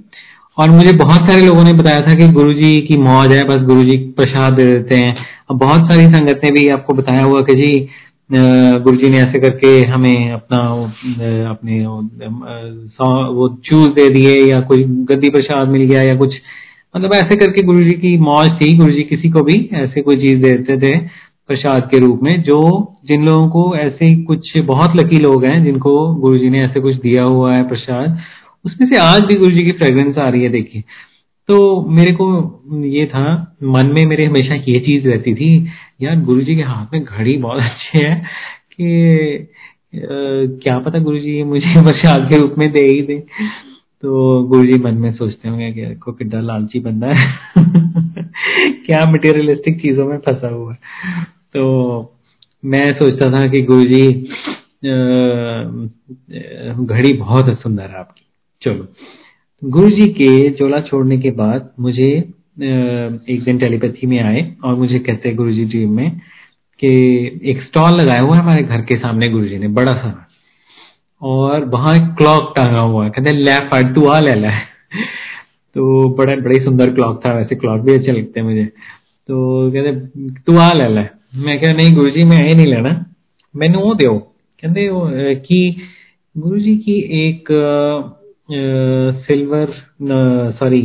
और 0.59 0.70
मुझे 0.70 0.92
बहुत 0.96 1.28
सारे 1.28 1.40
लोगों 1.46 1.64
ने 1.64 1.72
बताया 1.72 2.00
था 2.00 2.14
कि 2.14 2.28
गुरुजी 2.32 2.76
की 2.78 2.96
मौज 2.98 3.32
है, 3.32 3.42
बस 3.44 3.64
गुरुजी 3.66 3.96
प्रसाद 4.16 4.52
दे 4.52 4.66
देते 4.66 4.96
हैं। 4.96 5.16
अब 5.50 5.59
बहुत 5.59 5.90
सारी 5.90 6.04
संगत 6.07 6.40
ने 6.44 6.50
भी 6.50 6.68
आपको 6.70 6.94
बताया 6.94 7.24
हुआ 7.24 7.40
कि 7.42 7.54
जी 7.57 7.88
गुरुजी 8.30 9.11
ने 9.11 9.18
ऐसे 9.18 9.40
करके 9.40 9.68
हमें 9.86 10.32
अपना 10.32 10.59
अपने 11.50 11.80
वो 13.32 13.48
चूज़ 13.64 13.90
दे 13.90 14.09
दिए 14.11 14.38
या 14.44 14.61
कोई 14.61 14.84
गद्दी 15.11 15.28
प्रसाद 15.30 15.68
मिल 15.68 15.82
गया 15.82 16.02
या 16.02 16.14
कुछ। 16.14 16.34
मतलब 16.94 17.12
ऐसे 17.14 17.36
करके 17.36 17.62
गुरुजी 17.62 17.94
की 17.96 18.16
मौज 18.20 18.50
थी। 18.61 18.76
गुरुजी 18.76 19.02
किसी 19.04 19.28
को 19.30 19.42
भी 19.42 19.59
ऐसे 19.74 20.00
कोई 20.02 20.16
चीज़ 20.16 20.42
देते 20.42 20.76
थे 20.78 20.96
प्रसाद 21.48 21.88
के 21.90 21.98
रूप 21.98 22.20
में, 22.22 22.42
जो 22.42 22.59
जिन 23.09 23.24
लोगों 23.24 23.48
को 23.48 23.76
ऐसे 23.76 24.14
कुछ, 24.22 24.57
बहुत 24.59 24.96
लकी 24.96 25.18
लोग 25.18 25.44
हैं 25.44 25.64
जिनको 25.64 25.92
गुरुजी 26.16 26.50
ने 26.50 26.59
ऐसे 26.61 26.80
कुछ 26.80 26.94
दिया 26.96 27.24
हुआ 27.24 27.52
है 27.52 27.62
प्रसाद। 27.68 28.18
उसमें 28.66 28.88
से 28.88 28.96
आज 28.96 29.22
भी 29.22 29.34
गुरु 29.34 29.50
जी 29.50 29.64
की 29.64 29.72
फ्रेग्रेंस 29.72 30.18
आ 30.18 30.28
रही 30.28 30.42
है, 30.42 30.48
देखिए। 30.48 30.82
तो 31.48 31.86
मेरे 31.90 32.12
को 32.12 32.26
ये 32.84 33.06
था, 33.06 33.56
मन 33.62 33.86
में 33.86 34.06
मेरे 34.06 34.24
हमेशा 34.24 34.54
ये 34.54 34.78
चीज़ 34.78 35.08
रहती 35.08 35.34
थी, 35.34 35.68
यार 36.02 36.20
गुरु 36.20 36.40
जी 36.40 36.56
के 36.56 36.62
हाथ 36.62 36.94
में 36.94 37.04
घड़ी 37.04 37.36
बहुत 37.36 37.62
अच्छी 37.62 38.04
है 38.04 38.24
कि 38.72 39.48
क्या 40.62 40.78
पता 40.78 40.98
गुरु 40.98 41.18
जी 41.18 41.42
मुझे 41.42 41.74
प्रसाद 41.82 42.28
के 42.30 42.38
रूप 42.38 42.54
में 42.58 42.70
दे 42.72 42.86
ही 42.86 43.02
दे। 43.02 43.18
तो 44.02 44.42
गुरु 44.42 44.66
जी 44.66 44.78
मन 44.78 44.94
में 44.94 45.12
सोचते 45.12 45.48
होंगे 45.48 45.72
कि 45.72 45.94
को 45.94 46.12
कितना 46.12 46.40
लालची 46.40 46.80
बंदा 46.80 47.06
है। 47.06 47.34
क्या 48.86 49.04
मटेरियलिस्टिक 49.06 49.80
चीज़ों 49.82 50.06
में 50.06 50.18
फंसा 50.18 50.48
हुआ 50.48 50.72
है। 50.72 50.78
तो 51.54 51.64
मैं 52.64 52.84
सोचता 52.94 53.30
था 53.30 53.48
कि 53.48 53.62
गुरु 53.62 53.84
जी 53.84 54.12
घड़ी 56.84 57.12
बहुत 57.12 57.60
सुंदर 57.60 57.82
है 57.82 57.98
आपकी। 57.98 58.26
चलो। 58.62 58.86
गुरु 59.62 59.90
जी 59.90 60.07
के 60.12 60.50
चोला 60.50 60.80
छोड़ने 60.80 61.18
के 61.18 61.30
बाद 61.30 61.70
मुझे 61.80 62.09
एक 62.09 63.42
दिन 63.44 63.59
टेलीपैथी 63.59 64.07
में 64.07 64.18
आए 64.20 64.40
और 64.64 64.74
मुझे 64.74 64.98
कहते 64.98 65.28
हैं 65.28 65.36
गुरु 65.36 65.52
जी 65.52 65.64
ड्रीम 65.64 65.96
में 65.96 66.11
कि 66.80 66.88
एक 67.44 67.62
स्टॉल 67.62 68.00
लगाया 68.00 68.20
हुआ 68.20 68.36
है 68.36 68.42
हमारे 68.42 68.62
घर 68.62 68.80
के 68.80 68.96
सामने 68.96 69.28
गुरु 69.28 69.46
जी 69.46 69.59
ने, 69.59 69.68
बड़ा 69.68 69.92
सा 69.92 70.28
और 71.22 71.64
वहाँ 71.64 71.94
एक 71.96 72.14
क्लॉक 72.18 72.52
टांगा 72.57 72.80
हुआ 72.80 73.04
है, 73.04 73.11
कहते 73.11 73.34
हार्ट 73.72 73.94
तू 73.94 74.04
आ 74.04 74.18
ले, 74.20 74.34
ला। 74.34 74.50
तो 75.76 76.09
बड़ा, 76.14 76.36
बड़ी 76.36 76.64
सुंदर 76.64 76.90
क्लॉक 76.94 77.20
था, 77.26 77.32
वैसे 77.34 77.54
क्लॉक 77.54 77.80
भी 77.80 77.92
अच्छे 77.92 78.12
लगते 78.12 78.40
हैं 78.40 78.46
मुझे। 78.46 78.64
तो 79.28 79.70
कहते 79.72 79.92
तू 80.40 80.57
आ 80.59 80.72
ले, 80.72 80.88
ला। 80.94 81.07
मैं 81.36 81.61
कह, 81.61 81.72
नहीं 81.72 81.94
गुरु 81.94 82.11
जी 82.11 82.24
मैं 82.24 82.38
ये 82.38 82.54
नहीं 82.54 82.66
लेना। 82.66 83.04
मैनू 83.54 83.78
वो 83.78 83.94
दो 83.94 84.18
कहते 84.62 84.88
कि 85.36 85.76
गुरु 86.36 86.61
जी 86.61 86.76
की 86.76 86.98
एक 87.20 87.48
सिल्वर 88.49 89.72
सॉरी 90.59 90.80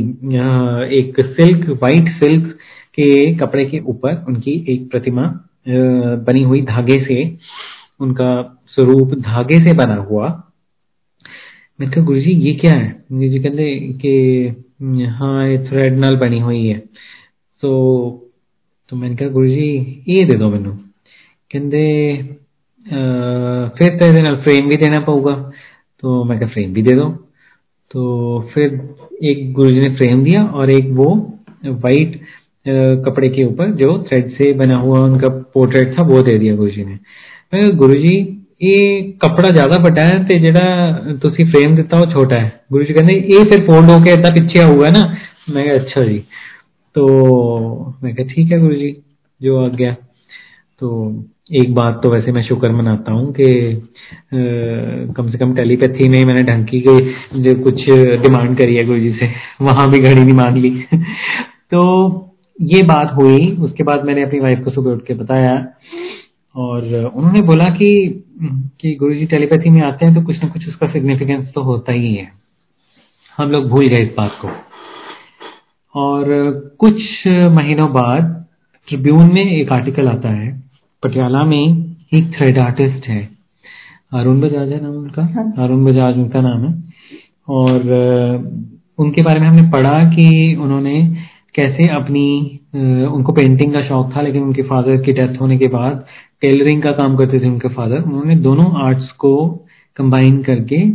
एक 1.00 1.20
सिल्क 1.32 1.70
वाइट 1.82 2.08
सिल्क 2.20 2.48
के 2.98 3.10
कपड़े 3.38 3.66
के 3.66 3.80
ऊपर 3.82 4.24
उनकी 4.30 4.54
एक 4.70 4.90
प्रतिमा 4.92 5.24
बनी 6.28 6.44
हुई 6.44 6.62
धागे 6.64 6.98
से, 7.06 7.38
उनका 8.00 8.32
स्वरूप 8.68 9.14
धागे 9.20 9.58
से 9.66 9.74
बना 9.78 9.96
हुआ। 10.02 10.28
मैंने 11.80 11.92
कहा 11.92 12.04
गुरु 12.06 12.20
जी 12.20 12.32
ये 12.48 12.54
क्या 12.56 12.72
है? 12.72 12.90
गुरु 13.12 13.30
जी 13.30 13.40
कहते 13.40 13.76
कि 14.02 15.06
हाँ 15.10 15.48
ये 15.50 15.58
थ्रेड 15.68 15.98
नाल 16.00 16.16
बनी 16.18 16.40
हुई 16.40 16.66
है। 16.66 16.78
तो 17.64 17.70
तो 18.90 18.96
मैंने 18.98 19.16
कहा 19.16 19.30
गुरु 19.30 19.48
जी 19.48 20.04
ये 20.08 20.24
दे 20.26 20.38
दो 20.38 20.50
मैनू। 20.50 20.72
फिर 23.78 23.98
तो 23.98 24.06
ये 24.06 24.36
फ्रेम 24.44 24.70
भी 24.70 24.78
देना 24.78 25.00
पऊगा 25.06 25.36
तो 26.04 26.24
मैं 26.24 26.48
फ्रेम 26.48 26.74
भी 26.74 26.82
दे 26.82 26.96
दो। 26.96 27.10
तो 27.91 28.41
फिर 28.55 28.81
एक 29.25 29.53
गुरुजी 29.53 29.81
ने 29.81 29.95
फ्रेम 29.97 30.25
दिया 30.25 30.45
और 30.45 30.71
एक 30.71 30.91
वो 30.93 31.11
वाइट 31.65 32.21
कपड़े 33.07 33.29
के 33.29 33.45
ऊपर 33.45 33.71
जो 33.73 33.99
थ्रेड 34.09 34.31
से 34.31 34.53
बना 34.53 34.77
हुआ 34.77 35.01
उनका 35.01 35.29
पोर्ट्रेट 35.55 35.99
था 35.99 36.03
वो 36.03 36.23
दे 36.23 36.39
दिया 36.39 36.57
गुरुजी 36.57 36.85
ने 36.85 36.99
मैं 37.53 37.77
गुरुजी 37.77 38.17
ਇਹ 38.63 39.13
ਕਪੜਾ 39.21 39.51
ਜ਼ਿਆਦਾ 39.51 39.79
ਵੱਡਾ 39.83 40.05
ਹੈ 40.05 40.19
ਤੇ 40.23 40.39
ਜਿਹੜਾ 40.39 41.15
ਤੁਸੀਂ 41.21 41.45
ਫਰੇਮ 41.47 41.75
ਦਿੱਤਾ 41.77 41.99
ਉਹ 41.99 42.07
ਛੋਟਾ 42.13 42.41
ਹੈ 42.41 42.61
ਗੁਰੂ 42.73 42.85
ਜੀ 42.85 42.95
ਕਹਿੰਦੇ 42.95 43.15
ਇਹ 43.15 43.45
ਫਿਰ 43.51 43.65
ਫੋਲਡ 43.67 43.91
ਹੋ 43.91 43.99
ਕੇ 44.05 44.13
ਇਦਾਂ 44.13 44.31
ਪਿੱਛੇ 44.33 44.61
ਆਊਗਾ 44.61 44.91
ਨਾ 44.91 45.03
मैं 45.49 45.65
कहा 45.67 45.75
अच्छा 45.75 46.01
जी 46.05 46.17
तो 46.97 47.03
मैं 48.03 48.13
कहा 48.15 48.25
ठीक 48.31 48.53
है 48.53 48.57
गुरु 48.61 48.77
जी 48.77 48.89
जो 49.41 49.59
आ 49.59 49.67
गया 49.75 49.91
तो 50.81 50.89
एक 51.52 51.74
बात 51.76 52.00
तो 52.04 52.10
वैसे 52.10 52.32
मैं 52.32 52.42
शुक्र 52.44 52.72
मनाता 52.72 53.14
हूँ 53.14 53.32
कि 53.34 53.46
कम 55.16 55.30
से 55.32 55.38
कम 55.38 55.54
टेलीपैथी 55.56 56.08
में 56.10 56.24
मैंने 56.26 56.44
ढंग 56.44 56.66
की 56.66 56.80
जो 56.82 57.56
कुछ 57.64 57.82
डिमांड 58.22 58.58
करी 58.58 58.76
है 58.76 58.86
गुरु 58.86 59.00
जी 59.00 59.12
से, 59.14 59.30
वहाँ 59.62 59.90
भी 59.92 60.00
घड़ी 60.00 60.22
नहीं 60.22 60.36
मांग 60.36 60.58
ली। 60.58 60.70
तो 61.72 61.82
ये 62.58 62.82
बात 62.84 63.12
हुई, 63.14 63.52
उसके 63.58 63.84
बाद 63.84 64.06
मैंने 64.06 64.24
अपनी 64.24 64.40
वाइफ 64.40 64.64
को 64.66 64.72
सुबह 64.72 64.92
उठ 64.92 65.06
के 65.08 65.14
बताया 65.14 65.54
और 66.56 66.96
उन्होंने 67.06 67.42
बोला 67.42 67.66
कि 67.76 67.92
कि 68.82 68.96
गुरु 68.96 69.14
जी 69.14 69.26
टेलीपैथी 69.28 69.70
में 69.70 69.82
आते 69.82 70.06
हैं 70.06 70.16
तो 70.16 70.22
कुछ 70.22 70.42
ना 70.44 70.50
कुछ 70.50 70.68
उसका 70.68 70.88
सिग्निफिकेंस 70.88 71.52
तो 71.56 71.62
होता 71.64 71.92
ही 71.92 72.14
है। 72.14 72.32
हम 73.38 73.52
लोग 73.52 73.70
भूल 73.70 73.88
गए 73.88 74.04
इस 74.04 74.14
बात 74.18 74.38
को। 74.42 74.50
और 75.96 76.26
कुछ 76.80 77.28
महीनों 77.52 77.92
बाद 77.94 78.36
ट्रिब्यून 78.88 79.34
में 79.34 79.46
एक 79.46 79.72
आर्टिकल 79.74 80.08
आता 80.08 80.30
है 80.32 80.60
पटियाला 81.04 81.44
में 81.44 81.58
एक 82.14 82.32
थ्रेड 82.34 82.58
आर्टिस्ट 82.60 83.08
है। 83.08 83.22
अरुण 84.14 84.40
बजाज 84.42 84.72
है 84.72 84.82
नाम 84.82 84.92
उनका। 84.92 85.24
हाँ। 85.26 85.52
अरुण 85.58 85.86
बजाज 85.86 86.18
उनका 86.18 86.42
नाम 86.42 86.66
है। 86.66 86.74
और 87.50 87.80
उनके 89.00 89.22
बारे 89.22 89.40
में 89.40 89.48
हमने 89.48 89.70
पढ़ा 89.72 90.00
कि 90.10 90.56
उन्होंने 90.62 91.02
कैसे 91.56 91.88
अपनी 91.96 92.26
उनको 93.08 93.34
पेंटिंग 93.34 93.74
का 93.74 93.82
शौक 93.88 94.12
था 94.16 94.22
लेकिन 94.22 94.44
उनके 94.44 94.62
फादर 94.64 94.98
की 94.98 95.12
डेथ 95.12 95.40
होने 95.42 95.58
के 95.58 95.68
बाद 95.68 96.06
टेलरिंग 96.42 96.82
का 96.84 96.92
काम 96.92 97.16
करते 97.16 97.40
थे 97.40 97.48
उनके 97.48 97.70
फादर 97.70 98.02
उन्होंने 98.02 98.36
दोनों 98.36 98.72
आर्ट्स 98.86 99.12
को 99.24 99.34
कंबाइन 99.98 100.42
करके 100.44 100.90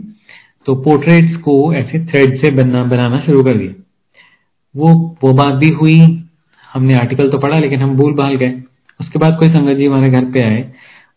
तो 0.67 0.75
पोर्ट्रेट्स 0.85 1.37
को 1.37 1.57
ऐसे 1.75 2.05
थ्रेड 2.07 2.41
से 2.43 2.51
बनना 2.51 2.85
बनाना 2.85 3.19
शुरू 3.27 3.43
कर 3.45 3.57
दिया। 3.57 3.73
वो 4.75 4.95
वो 5.23 5.33
बात 5.33 5.53
भी 5.55 5.69
हुई। 5.73 5.99
हमने 6.69 6.95
आर्टिकल 6.95 7.29
तो 7.31 7.39
पढ़ा 7.39 7.59
लेकिन 7.59 7.81
हम 7.81 7.97
भूल 7.97 8.15
भाल 8.15 8.35
गए। 8.37 8.63
उसके 9.01 9.19
बाद 9.19 9.37
कोई 9.39 9.49
संगत 9.49 9.77
जी 9.77 9.87
हमारे 9.87 10.09
घर 10.11 10.25
पे 10.33 10.47
आए, 10.47 10.65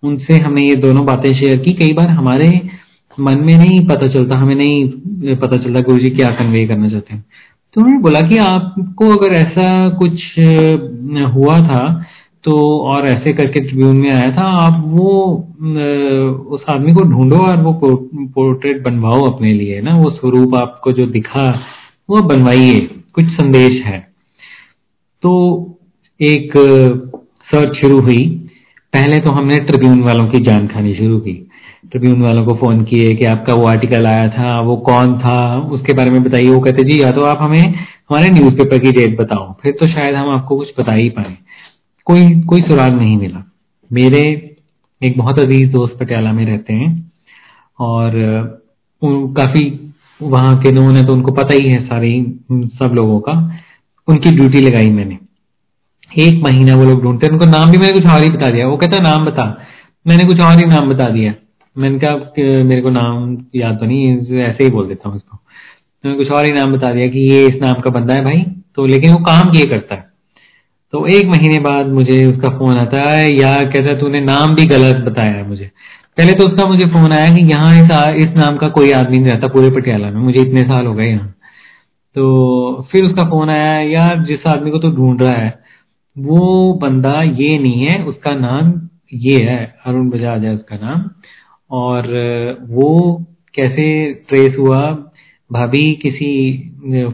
उनसे 0.04 0.38
हमने 0.38 0.62
ये 0.62 0.76
दोनों 0.78 1.06
बातें 1.06 1.30
शेयर 1.32 1.58
की। 1.60 1.74
कई 1.76 1.94
बार 1.94 2.10
हमारे 2.10 2.50
मन 3.18 3.40
में 3.40 3.58
नहीं 3.58 3.80
पता 3.88 4.08
चलता, 4.10 4.38
हमें 4.38 4.56
नहीं 4.56 5.36
पता 5.38 5.58
चलता 5.58 5.82
गुरु 5.82 6.00
जी 6.00 6.10
क्या 6.12 6.30
कन्वे 6.36 6.66
करना 6.68 6.90
चाहते 6.90 7.14
हैं। 7.14 7.26
तो 7.74 7.82
उन्होंने 7.82 8.02
बोला 8.02 8.22
कि 8.22 8.38
आपको 8.42 9.10
अगर 9.10 9.34
ऐसा 9.34 9.68
कुछ 9.98 10.22
हुआ 11.34 11.60
था 11.62 11.84
तो 12.44 12.54
और 12.90 13.06
ऐसे 13.08 13.32
करके 13.34 13.60
ट्रिब्यून 13.60 13.96
में 13.98 14.10
आया 14.12 14.28
था, 14.30 14.46
आप 14.58 14.84
वो 14.88 15.10
उस 16.50 16.64
आदमी 16.70 16.94
को 16.94 17.02
ढूंढो 17.04 17.38
और 17.38 17.58
वो 17.64 17.74
पोर्ट्रेट 18.36 18.82
बनवाओ 18.84 19.22
अपने 19.24 19.54
लिए 19.54 19.82
ना? 19.82 19.94
वो 19.94 20.10
स्वरूप 20.12 20.56
आपको 20.58 20.92
जो 20.92 21.06
दिखा, 21.08 21.48
वो 22.10 22.22
बनवाइए। 22.24 22.80
कुछ 23.14 23.26
संदेश 23.32 23.82
है। 23.86 24.00
तो 25.24 25.34
एक 26.20 26.52
सर्च 27.52 27.78
शुरू 27.78 28.00
हुई। 28.00 28.46
पहले 28.94 29.20
तो 29.20 29.32
हमने 29.32 29.58
ट्रिब्यून 29.58 30.02
वालों 30.02 30.28
की 30.28 30.40
जान 30.40 30.68
खानी 30.68 30.94
शुरू 30.96 31.20
की। 31.20 31.34
ट्रिब्यून 31.92 32.22
वालों 32.22 32.46
को 32.46 32.54
फ़ोन 32.54 32.84
किए 32.84 33.16
कि 33.16 33.26
आपका 33.26 33.54
वो 33.54 33.64
आर्टिकल 33.64 34.06
आया 34.06 34.30
था, 34.30 34.62
वो 34.62 34.78
कौन 34.78 35.18
था, 35.20 35.60
उसके 35.60 35.94
बारे 35.94 36.12
में 36.12 36.24
बताइए। 36.24 36.50
वो 36.50 36.60
कहते, 36.60 36.84
जी, 36.84 37.02
या 37.04 37.12
तो 37.12 37.22
आप 37.22 37.38
हमें, 37.42 37.64
हमारे 38.10 38.30
न्यूज़पेपर 38.30 38.80
की 38.80 38.92
डेट 38.92 39.22
बताओ। 39.22 39.56
फिर 39.64 39.72
तो 39.72 39.86
शायद 39.86 40.16
हम 40.16 40.30
आपको 40.30 40.58
कुछ 40.58 40.74
बता 40.80 40.96
ही 40.96 41.10
पाए। 41.10 41.38
कोई 42.06 42.42
कोई 42.42 42.62
सुराग 42.62 42.94
नहीं 42.94 43.18
मिला। 43.18 43.52
मेरे 43.94 44.56
एक 45.04 45.18
बहुत 45.18 45.40
अज़ीज़ 45.40 45.72
दोस्त 45.72 45.98
पटियाला 46.00 46.32
में 46.34 46.46
रहते 46.46 46.74
हैं 46.74 47.12
और 47.80 48.12
काफ़ी 49.06 49.94
वहाँ 50.22 50.60
के 50.60 50.72
लोगों 50.72 50.92
ने 50.92 51.04
तो 51.04 51.14
उनको 51.14 51.32
पता 51.32 51.54
ही 51.54 51.72
है 51.72 51.86
सारी 51.86 52.40
सब 52.52 52.92
लोगों 52.94 53.20
का। 53.20 53.52
उनकी 54.08 54.32
ड्यूटी 54.32 54.62
लगाई 54.62 54.90
मैंने। 54.92 55.18
एक 56.12 56.44
महीना 56.44 56.76
वो 56.76 56.86
लोग 56.86 57.02
ढूंढते 57.04 57.28
उनको 57.28 57.46
नाम 57.46 57.72
भी 57.72 57.78
मैंने 57.78 57.94
कुछ 57.94 58.08
और 58.08 58.22
ही 58.24 58.30
बता 58.30 58.50
दिया। 58.50 58.68
वो 58.68 58.78
कहता 58.78 59.00
नाम 59.00 59.26
बता। 59.26 59.46
मैंने 60.08 60.26
कुछ 60.26 60.42
और 60.42 60.58
ही 60.58 60.66
नाम 60.66 60.90
बता 60.90 61.10
दिया। 61.10 61.34
मैंने 61.76 62.00
कहा 62.00 62.64
मेरे 62.64 62.82
को 62.82 62.90
नाम 62.90 63.38
याद 63.56 63.78
तो 63.80 63.86
नहीं 63.86 64.40
ऐसे 64.42 64.64
ही 64.64 64.70
बोल 64.70 64.88
देता 64.88 65.10
हूँ 65.10 65.16
उसको। 65.18 65.38
तो 65.38 66.10
मैंने 66.10 66.18
कुछ 66.18 66.32
और 66.32 66.46
ही 66.46 66.52
नाम 66.52 66.74
बता 66.74 66.94
दिया 66.94 67.08
कि 67.08 67.20
ये 67.32 67.46
इस 67.48 67.62
नाम 67.62 67.82
का 67.82 67.90
बंदा 67.90 68.14
है 68.14 68.24
भाई। 68.26 68.46
तो 68.76 68.86
लेकिन 68.86 69.12
वो 69.12 69.18
काम 69.20 69.52
ये 69.56 69.66
करता 69.66 69.96
है। 69.96 70.08
तो 70.94 71.06
एक 71.08 71.28
महीने 71.28 71.60
बाद 71.60 71.88
मुझे 71.88 72.26
उसका 72.26 72.50
फ़ोन 72.50 72.78
आता 72.78 73.02
है 73.10 73.30
या 73.42 73.52
कहता 73.64 73.94
है 73.94 74.00
तूने 74.00 74.22
नाम 74.22 74.56
भी 74.56 74.66
गलत 74.66 75.04
बताया 75.06 75.34
है 75.34 75.48
मुझे। 75.48 75.70
पहले 76.18 76.34
तो 76.34 76.48
उसका 76.48 76.66
मुझे 76.66 76.86
फ़ोन 76.86 77.12
आया 77.12 77.36
कि 77.36 77.42
यहाँ 77.44 77.74
इस, 77.74 77.90
इस 78.28 78.36
नाम 78.38 78.58
का 78.58 78.68
कोई 78.68 78.92
आदमी 78.92 79.18
नहीं 79.18 79.32
रहता 79.32 79.48
पूरे 79.48 79.70
पटियाला 79.72 80.08
में। 80.08 80.22
मुझे 80.22 80.42
इतने 80.42 80.64
साल 80.64 80.86
हो 80.86 80.94
गए 80.94 81.08
यहाँ। 81.08 81.28
तो 82.16 82.88
फिर 82.92 83.04
उसका 83.04 83.24
फ़ोन 83.24 83.50
आया 83.50 83.80
यार 83.82 84.24
जिस 84.24 84.48
आदमी 84.48 84.72
को 84.72 84.80
तो 84.80 84.92
ढूंढ 84.92 85.22
रहा 85.22 85.32
है 85.32 85.50
वो 86.20 86.74
बंदा 86.82 87.22
ये 87.22 87.58
नहीं 87.60 87.82
है, 87.82 88.04
उसका 88.04 88.36
नाम 88.38 88.74
ये 89.14 89.38
है, 89.44 89.60
अरुण 89.86 90.10
बजाज 90.10 90.44
है 90.46 90.54
उसका 90.56 90.76
नाम। 90.78 91.04
और 91.72 92.08
वो 92.70 93.26
कैसे 93.56 93.86
ट्रेस 94.30 94.56
हुआ, 94.60 94.80
भाभी 95.50 95.94
किसी 96.02 96.32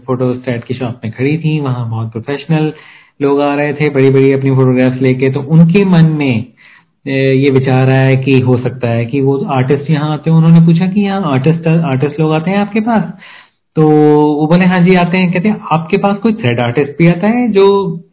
फ़ोटो 0.07 0.33
स्टैट 0.33 0.63
की 0.63 0.73
शॉप 0.73 1.01
में 1.03 1.11
खड़ी 1.13 1.37
थी, 1.37 1.59
वहाँ 1.59 1.89
बहुत 1.89 2.11
प्रोफेशनल 2.11 2.71
लोग 3.21 3.41
आ 3.41 3.53
रहे 3.55 3.73
थे 3.73 3.89
बड़ी 3.89 4.09
बड़ी 4.09 4.31
अपनी 4.33 4.51
फोटोग्राफ्स 4.51 5.01
लेके 5.01 5.29
तो 5.33 5.41
उनके 5.51 5.83
मन 5.85 6.09
में 6.13 6.45
ये 7.05 7.49
विचार 7.51 7.89
आया 7.89 8.13
कि 8.15 8.39
हो 8.41 8.57
सकता 8.57 8.89
है 8.91 9.05
कि 9.05 9.21
वो 9.21 9.37
आर्टिस्ट 9.53 9.89
यहाँ 9.91 10.11
आते 10.13 10.29
हैं। 10.29 10.37
उन्होंने 10.37 10.65
पूछा 10.65 10.87
कि 10.87 11.01
यहाँ 11.01 11.31
आर्टिस्ट 11.33 11.67
आर्टिस्ट 11.67 12.19
लोग 12.19 12.33
आते 12.33 12.51
हैं 12.51 12.57
आपके 12.57 12.79
पास? 12.81 13.11
तो 13.75 13.87
वो 13.87 14.47
बोले 14.47 14.67
हाँ 14.67 14.79
जी 14.79 14.95
आते 14.95 15.17
हैं, 15.17 15.31
कहते 15.31 15.49
हैं, 15.49 15.59
आपके 15.71 15.97
पास 15.97 16.17
कोई 16.17 16.33
थ्रेड 16.33 16.59
आर्टिस्ट 16.59 16.91
भी 16.99 17.07
आता 17.07 17.31
है 17.31 17.47
जो 17.51 17.65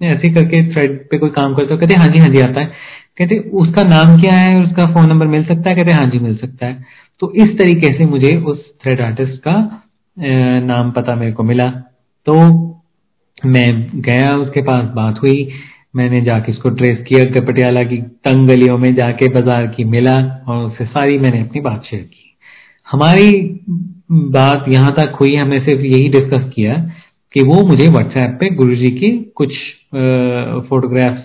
ऐसे 0.03 0.33
करके 0.35 0.63
थ्रेड 0.73 0.99
पे 1.11 1.19
कोई 1.19 1.31
काम 1.31 1.55
करते 1.55 1.75
हो? 1.75 1.81
कहते 1.81 1.95
हाँ 1.95 2.09
जी 2.09 2.19
हाँ 2.19 2.29
जी, 2.29 2.41
आता 2.41 2.63
है। 2.63 2.67
कहते 3.19 3.39
उसका 3.61 3.83
नाम 3.85 4.21
क्या 4.21 4.35
है? 4.35 4.63
उसका 4.63 4.87
फ़ोन 4.87 5.09
नंबर 5.09 5.27
मिल 5.27 5.45
सकता 5.45 5.71
है? 5.71 5.77
कहते 5.77 5.93
हाँ 5.93 6.05
जी, 6.07 6.19
मिल 6.19 6.37
सकता 6.37 6.67
है। 6.67 6.85
तो 7.21 7.33
इस 7.37 7.57
तरीके 7.59 7.93
से 7.99 8.07
मुझे 8.07 8.37
उस 8.37 8.65
थ्रेड 8.83 9.01
आर्टिस्ट 9.01 9.43
का 9.43 9.55
नाम 10.67 10.91
पता 10.91 11.15
मेरे 11.15 11.33
को 11.33 11.43
मिला। 11.43 11.69
तो 12.27 12.35
मैं 13.47 14.03
गया, 14.03 14.31
उसके 14.37 14.63
पास 14.63 14.91
बात 14.95 15.23
हुई। 15.23 15.49
मैंने 15.97 16.21
जाके 16.21 16.53
इसको 16.53 16.71
ट्रेस 16.71 16.99
किया 17.09 17.25
पटियाला 17.43 17.83
की 17.83 17.97
तंग 18.25 18.49
गलियों 18.49 18.79
में 18.79 18.95
जाके 18.95 19.29
बाज़ार 19.29 19.67
की 19.67 19.85
मिला 19.85 20.17
और 20.49 20.65
उससे 20.67 20.85
सारी 20.85 21.19
मैंने 21.19 21.41
अपनी 21.41 21.61
बात 21.61 21.83
शेयर 21.85 22.03
की। 22.03 22.32
हमारी 22.89 23.31
बात 24.13 24.65
यहाँ 24.69 24.93
तक 24.93 25.17
हुई, 25.21 25.35
हमने 25.35 25.57
सिर्फ़ 25.59 25.83
यही 25.83 26.09
डिस्कस 26.09 26.51
किया 26.55 26.75
कि 27.35 27.43
वो 27.43 27.61
मुझे 27.67 27.87
व्हाट्सएप 27.89 28.37
पे 28.41 28.51
गुरुजी 28.55 28.91
की 28.93 29.11
कुछ 29.37 29.55
फोटोग्राफ्स 30.69 31.23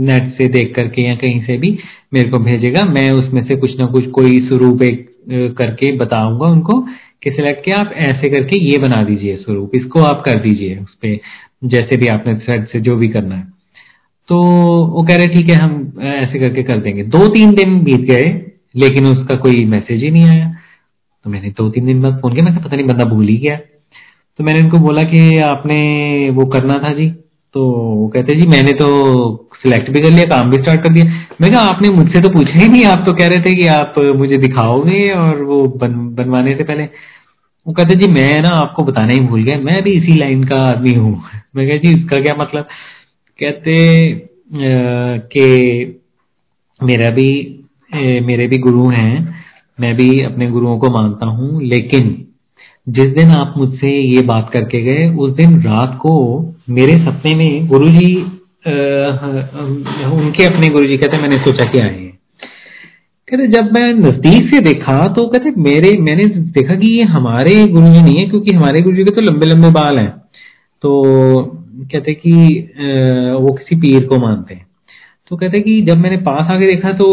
नेट 0.00 0.32
से 0.34 0.48
देख 0.48 0.74
करके 0.76 1.02
या 1.02 1.14
कहीं 1.16 1.42
से 1.44 1.56
भी 1.58 1.78
मेरे 2.14 2.28
को 2.30 2.38
भेजेगा। 2.38 2.84
मैं 2.86 3.10
उसमें 3.12 3.44
से 3.46 3.56
कुछ 3.56 3.78
ना 3.78 3.86
कुछ 3.86 4.06
कोई 4.10 4.40
स्वरूप 4.48 4.82
एक 4.82 5.08
करके 5.58 5.92
बताऊँगा 5.96 6.46
उनको 6.46 6.80
कि 7.22 7.30
सिलेक्ट 7.30 7.64
किया, 7.64 7.76
आप 7.76 7.92
ऐसे 7.98 8.28
करके 8.30 8.58
ये 8.60 8.78
बना 8.78 9.02
दीजिए 9.02 9.36
स्वरूप, 9.36 9.70
इसको 9.74 10.02
आप 10.02 10.22
कर 10.26 10.38
दीजिए 10.40 10.76
उस 10.76 10.94
पर 10.94 11.18
जैसे 11.68 11.96
भी 11.96 12.06
आपने 12.08 12.34
थ्रेड 12.36 12.66
से 12.68 12.80
जो 12.80 12.96
भी 12.96 13.08
करना 13.08 13.34
है। 13.34 13.48
तो 14.28 14.36
वो 14.86 15.02
कह 15.02 15.16
रहे, 15.16 15.26
ठीक 15.26 15.50
है, 15.50 15.56
हम 15.56 16.00
ऐसे 16.02 16.38
करके 16.38 16.62
कर 16.62 16.78
देंगे। 16.78 17.02
दो 17.04 17.26
तीन 17.28 17.54
दिन 17.54 17.78
बीत 17.84 18.00
गए, 18.10 18.30
लेकिन 18.76 19.06
उसका 19.06 19.34
कोई 19.36 19.64
मैसेज 19.66 20.02
ही 20.02 20.10
नहीं 20.10 20.24
आया। 20.24 20.56
तो 21.24 21.30
मैंने 21.30 21.48
दो 21.50 21.68
तीन 21.70 21.86
दिन 21.86 22.02
बाद 22.02 22.20
फ़ोन 22.20 22.32
किया 22.32 22.44
मैं 22.44 22.62
पता 22.64 22.76
नहीं 22.76 22.86
बंदा 22.86 23.04
भूल 23.04 23.26
ही 23.28 23.36
गया। 23.36 23.56
तो 24.38 24.44
मैंने 24.44 24.60
उनको 24.60 24.78
बोला 24.78 25.02
कि 25.02 25.38
आपने 25.38 26.30
वो 26.30 26.46
करना 26.46 26.74
था 26.84 26.92
जी। 26.94 27.08
तो 27.54 27.64
वो 27.70 28.08
कहते 28.08 28.34
जी 28.34 28.46
मैंने 28.46 28.72
तो 28.72 28.86
सिलेक्ट 29.62 29.90
भी 29.90 30.00
कर 30.00 30.10
लिया 30.10 30.24
काम 30.26 30.50
भी 30.50 30.56
स्टार्ट 30.56 30.82
कर 30.82 30.92
दिया। 30.92 31.04
मैं 31.40 31.50
कहा 31.52 31.60
आपने 31.60 31.88
मुझसे 31.90 32.20
तो 32.20 32.28
पूछा 32.28 32.58
ही 32.58 32.68
नहीं 32.68 32.84
आप 32.84 33.04
तो 33.06 33.14
कह 33.14 33.28
रहे 33.28 33.44
थे 33.44 33.54
कि 33.54 33.66
आप 33.66 33.94
मुझे 34.16 34.36
दिखाओगे 34.36 35.10
और 35.12 35.42
वो 35.42 35.62
बन, 35.64 36.14
बनवाने 36.14 36.50
से 36.50 36.64
पहले। 36.64 36.82
वो 37.66 37.72
कहते 37.72 37.96
जी 37.96 38.06
मैं 38.12 38.40
ना 38.42 38.48
आपको 38.48 38.82
बताना 38.84 39.12
ही 39.12 39.20
भूल 39.20 39.42
गया 39.44 39.58
मैं 39.58 39.82
भी 39.82 39.92
इसी 39.92 40.18
लाइन 40.18 40.44
का 40.44 40.62
आदमी 40.62 40.94
हूँ। 40.94 41.12
मैं 41.56 41.66
कह 41.68 41.78
जी 41.78 41.96
इसका 41.98 42.22
क्या 42.22 42.34
मतलब? 42.34 42.68
कहते 43.38 43.76
कि 44.52 46.00
मेरा 46.82 47.10
भी 47.10 47.28
ए, 47.94 48.20
मेरे 48.20 48.46
भी 48.46 48.58
गुरु 48.58 48.88
हैं 48.88 49.39
मैं 49.80 49.94
भी 49.96 50.08
अपने 50.24 50.50
गुरुओं 50.50 50.78
को 50.78 50.90
मानता 50.92 51.26
हूँ, 51.28 51.62
लेकिन 51.64 52.16
जिस 52.86 53.06
दिन 53.14 53.30
आप 53.30 53.54
मुझसे 53.56 53.90
ये 53.90 54.22
बात 54.24 54.50
करके 54.52 54.82
गए, 54.82 55.08
उस 55.16 55.32
दिन 55.34 55.60
रात 55.62 55.98
को 56.02 56.12
मेरे 56.70 56.92
सपने 56.98 57.34
में 57.34 57.66
गुरुजी 57.68 58.14
उनके 60.12 60.44
अपने 60.44 60.68
गुरुजी 60.68 60.96
कहते 60.96 61.18
मैंने 61.18 61.36
सोचा 61.38 61.64
कि 61.64 61.78
आए 61.78 61.88
हैं। 61.90 62.08
कहते, 63.28 63.46
जब 63.48 63.72
मैं 63.72 63.92
नज़दीक 63.94 64.54
से 64.54 64.60
देखा 64.62 64.98
तो 65.08 65.26
कहते, 65.28 65.50
मेरे, 65.58 65.96
मैंने 66.00 66.24
देखा 66.24 66.74
कि 66.74 66.90
ये 66.90 67.04
हमारे 67.06 67.54
गुरु 67.66 67.86
जी 67.86 68.02
नहीं 68.02 68.16
है, 68.16 68.26
क्योंकि 68.30 68.54
हमारे 68.56 68.80
गुरु 68.82 68.96
जी 68.96 69.04
के 69.04 69.10
तो 69.10 69.22
लंबे 69.22 69.46
लंबे 69.46 69.70
बाल 69.72 69.98
हैं। 69.98 70.10
तो 70.82 70.90
कहते 71.82 72.14
कि 72.16 72.32
वो 73.40 73.52
किसी 73.54 73.76
पीर 73.76 74.06
को 74.06 74.18
मानते 74.18 74.54
हैं। 74.54 74.66
तो 75.30 75.36
कहते 75.36 75.60
कि 75.60 75.80
जब 75.82 75.98
मैंने 75.98 76.16
पास 76.22 76.52
आके 76.54 76.66
देखा 76.66 76.92
तो 76.92 77.06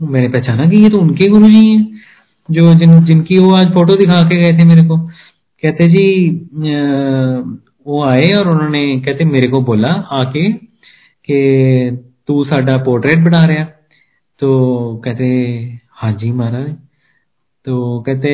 मैंने 0.00 0.28
पहचाना 0.28 0.68
कि 0.70 0.82
ये 0.82 0.88
तो 0.90 0.98
उनके 0.98 1.28
गुरु 1.30 1.48
जी 1.48 1.64
हैं, 1.66 2.00
जो 2.48 2.74
जिन, 2.74 3.04
जिनकी 3.04 3.38
वो 3.38 3.54
आज 3.56 3.72
फ़ोटो 3.74 3.96
दिखा 3.96 4.22
के 4.22 4.36
गए 4.42 4.52
थे 4.58 4.64
मेरे 4.64 4.82
को। 4.88 4.96
कहते 5.62 5.88
जी 5.88 6.06
वो 7.86 8.02
आए 8.04 8.26
और 8.34 8.48
उन्होंने 8.48 9.00
कहते, 9.00 9.24
मेरे 9.24 9.48
को 9.48 9.60
बोला 9.62 9.88
आके 10.12 10.50
कि 10.52 11.98
तू 12.28 12.44
साडा 12.44 12.76
पोर्ट्रेट 12.84 13.18
बना 13.24 13.44
रहा 13.44 13.64
तो 14.40 14.96
कहते 15.04 15.26
हाँ 15.94 16.12
जी 16.12 16.30
महाराज। 16.32 16.70
तो 17.66 18.00
कहते 18.08 18.30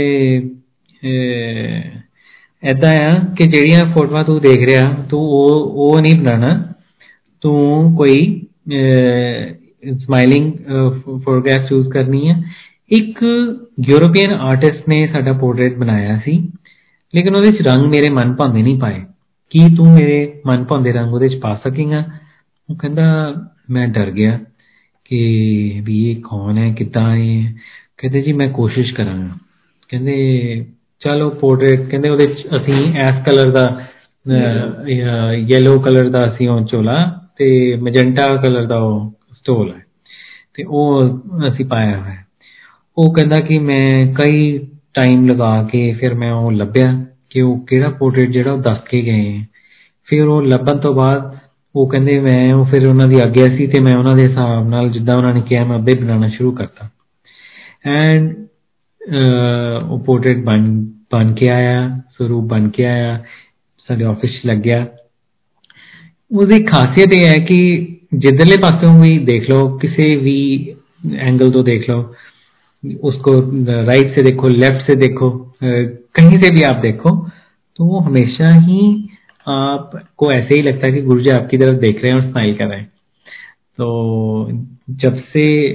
ऐसा 2.63 2.91
है 2.91 3.13
कि 3.39 3.47
जड़िया 3.47 3.81
फ़ोटो 3.95 4.23
तू 4.25 4.39
देख 4.41 4.69
रहा, 4.69 4.87
तू 5.05 5.17
वो 5.17 5.49
वो 5.75 5.99
नहीं 6.01 6.19
बनाना। 6.19 6.55
तू 7.43 7.51
कोई 7.97 8.19
ਸਮਾਈਲਿੰਗ 10.00 10.54
ਫੋਟੋਗ੍ਰਾਫ 11.06 11.70
ਚੂਜ਼ 11.70 11.90
ਕਰਨੀ 11.90 12.30
ਹੈ 12.30 12.44
ਇੱਕ 12.92 13.24
ਯੂਰੋਪੀਅਨ 13.90 14.34
ਆਰਟਿਸਟ 14.34 14.90
ਨੇ 14.90 15.08
ਸਾਡਾ 15.08 15.34
ਪੋਰਟਰੇਟ 15.34 15.78
ਬਣਾਇਆ 15.78 16.18
ਸੀ 16.26 16.52
ਲੇਕਿਨ 17.14 17.36
ਉਹਦੇ 17.36 17.52
ਚ 17.52 17.62
ਰੰਗ 17.62 17.86
ਮੇਰੇ 17.86 18.10
ਮਨ 18.10 18.36
ਭਾਉਂਦੇ 18.36 18.62
ਨਹੀਂ 18.62 18.80
ਪਾਏ 18.80 19.02
ਕੀ 19.50 19.60
ਤੂੰ 19.78 19.88
ਮੇਰੇ 19.88 20.42
ਮਨ 20.46 20.64
ਭਾਉਂਦੇ 20.64 20.92
ਰੰਗ 20.92 21.14
ਉਹਦੇ 21.14 21.30
ਚ 21.30 21.40
ਪਾ 21.40 21.56
ਸਕੇਗਾ 21.64 22.04
ਉਹ 22.70 22.76
ਕਹਿੰਦਾ 22.76 23.34
ਮੈਂ 23.70 23.88
ਡਰ 23.88 24.12
ਗਿਆ 24.12 24.40
ਕਿ 25.06 25.20
ਵੀ 25.84 26.12
ਇਹ 26.12 26.16
ਕੌਣ 26.22 26.58
ਹੈ 26.58 26.74
ਕਿੱਦਾਂ 26.74 27.16
ਹੈ 27.16 27.54
ਕਹਿੰਦੇ 27.98 28.22
ਜੀ 28.22 28.34
ਮੈਂ 28.34 28.48
ਕੋਸ਼ਿਸ਼ 28.48 28.94
ਕਰਾਂਗਾ 28.94 29.30
ਕਹਿੰਦੇ 29.90 30.66
ਚਲੋ 31.00 31.30
ਪੋਰਟਰੇਟ 31.30 31.90
ਕਹਿੰਦੇ 31.90 32.10
ਉਹਦੇ 32.10 32.26
ਚ 32.26 32.48
ਅਸੀਂ 32.56 32.94
ਐਸ 32.96 33.24
ਕਲਰ 33.26 33.52
ਦਾ 33.52 33.88
ਯੈਲੋ 35.50 35.80
ਕਲਰ 35.80 36.10
ਦਾ 36.10 36.28
ਅਸੀਂ 36.28 36.50
ਉਹ 36.50 36.66
ਚੋਲਾ 36.66 36.98
ਤੇ 37.38 37.76
ਮੈਜੈਂਟਾ 37.76 38.30
ਕਲਰ 38.36 38.66
ਦਾ 38.66 38.78
ਉਹ 38.78 39.14
ਸਟੋਲ 39.42 39.72
ਹੈ 39.72 39.86
ਤੇ 40.54 40.64
ਉਹ 40.64 41.02
ਅਸੀਂ 41.48 41.66
ਪਾਇਆ 41.66 41.98
ਹੋਇਆ 41.98 42.24
ਉਹ 42.98 43.14
ਕਹਿੰਦਾ 43.14 43.40
ਕਿ 43.40 43.60
ਮੈਂ 43.60 44.14
ਕਈ 44.14 44.58
ਟਾਈਮ 44.94 45.28
ਲਗਾ 45.28 45.64
ਕੇ 45.64 45.92
ਫਿਰ 45.94 46.14
ਮੈਂ 46.14 46.32
ਉਹ 46.34 46.52
ਲੱਭਿਆ 46.52 47.06
ਕਿ 47.30 47.42
ਉਹ 47.42 47.66
ਕਿਹੜਾ 47.66 47.90
ਪੋਰਟਰੇਟ 47.90 48.30
ਜਿਹੜਾ 48.30 48.52
ਉਹ 48.52 48.62
ਦੱਸ 48.62 48.80
ਕੇ 48.90 49.02
ਗਏ 49.02 49.46
ਫਿਰ 50.06 50.24
ਉਹ 50.24 50.42
ਲੱਭਣ 50.42 50.78
ਤੋਂ 50.78 50.94
ਬਾਅਦ 50.94 51.38
ਉਹ 51.76 51.90
ਕਹਿੰਦੇ 51.90 52.20
ਮੈਂ 52.20 52.54
ਉਹ 52.54 52.66
ਫਿਰ 52.66 52.88
ਉਹਨਾਂ 52.88 53.08
ਦੀ 53.08 53.20
ਆਗਿਆ 53.20 53.46
ਸੀ 53.46 53.68
ਤੇ 53.68 53.80
ਮੈਂ 53.80 53.96
ਉਹਨਾਂ 53.98 54.16
ਦੇ 54.16 54.28
ਹਿਸਾਬ 54.28 54.70
ਨਾਲ 54.70 54.90
ਜਿੱਦਾਂ 54.90 55.16
ਉਹਨਾਂ 55.16 55.34
ਨੇ 55.34 55.42
ਕਿਹਾ 55.42 55.66
ਮੈਂ 55.66 55.78
ਅੱਧੇ 55.78 55.94
ਬਣਾਉਣਾ 55.94 56.30
ਸ਼ੁਰੂ 56.30 56.52
ਕਰਤਾ 56.52 56.90
ਐਂਡ 57.86 58.34
ਉਹ 59.90 60.00
ਪੋਰਟਰੇਟ 60.00 60.38
ਬਣ 60.38 60.68
ਬਣ 61.12 61.34
ਕੇ 61.34 61.50
ਆਇਆ 61.50 62.02
ਸਰੂਪ 62.18 62.46
ਬਣ 62.46 62.70
ਕੇ 62.70 62.86
ਆਇਆ 62.86 63.26
ਸਾਡੇ 63.90 64.06
ਆਫਿਸ 64.06 64.32
'ਚ 64.32 64.46
ਲੱਗਿਆ 64.46 64.86
ਉਹਦੀ 66.32 66.64
ਖਾਸੀਅਤ 66.64 67.14
ਇਹ 67.14 67.28
ਹੈ 67.28 67.38
ਕਿ 67.46 67.60
जिधरले 68.13 68.57
पास 68.57 68.85
हों 68.85 69.01
भी 69.01 69.19
देख 69.27 69.49
लो, 69.51 69.67
किसी 69.79 70.17
भी 70.17 70.39
एंगल 71.07 71.51
तो 71.51 71.63
देख 71.63 71.89
लो, 71.91 72.15
उसको 73.03 73.33
राइट 73.85 74.15
से 74.15 74.23
देखो 74.23 74.49
लेफ़्ट 74.49 74.87
से 74.87 74.95
देखो 74.97 75.31
कहीं 75.63 76.41
से 76.43 76.51
भी 76.51 76.63
आप 76.63 76.77
देखो 76.77 77.11
तो 77.79 77.99
हमेशा 78.01 78.55
ही 78.57 79.09
आपको 79.47 80.31
ऐसे 80.33 80.55
ही 80.55 80.63
लगता 80.63 80.87
है 80.87 80.93
कि 80.93 81.03
गुरु 81.03 81.31
आपकी 81.33 81.59
तरफ़ 81.59 81.79
देख 81.81 82.03
रहे 82.03 82.13
हैं 82.13 82.19
और 82.19 82.29
स्माइल 82.31 82.55
कर 82.55 82.67
रहे 82.67 82.79
हैं। 82.79 82.91
तो 83.79 84.67
जब 84.91 85.17
से 85.25 85.71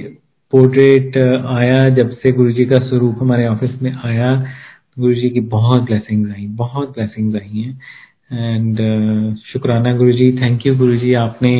पोर्ट्रेट 0.52 1.16
आया, 1.16 1.88
जब 1.88 2.10
से 2.12 2.32
गुरु 2.32 2.52
जी 2.52 2.64
का 2.64 2.78
स्वरूप 2.78 3.16
हमारे 3.20 3.46
ऑफ़िस 3.46 3.82
में 3.82 3.92
आया 3.94 4.32
गुरु 4.98 5.14
जी 5.14 5.30
की 5.30 5.40
बहुत 5.40 5.82
ब्लेसिंग्स 5.82 6.30
आई, 6.30 6.46
बहुत 6.46 6.90
ब्लेसिंग्स 6.90 7.36
आई 7.36 7.62
है। 7.62 8.54
एंड 8.54 8.78
शुक्राना 9.44 9.92
गुरु 9.96 10.12
जी 10.12 10.30
थैंक 10.32 10.66
यू 10.66 10.76
गुरु 10.76 10.96
जी 10.96 11.12
आपने 11.16 11.52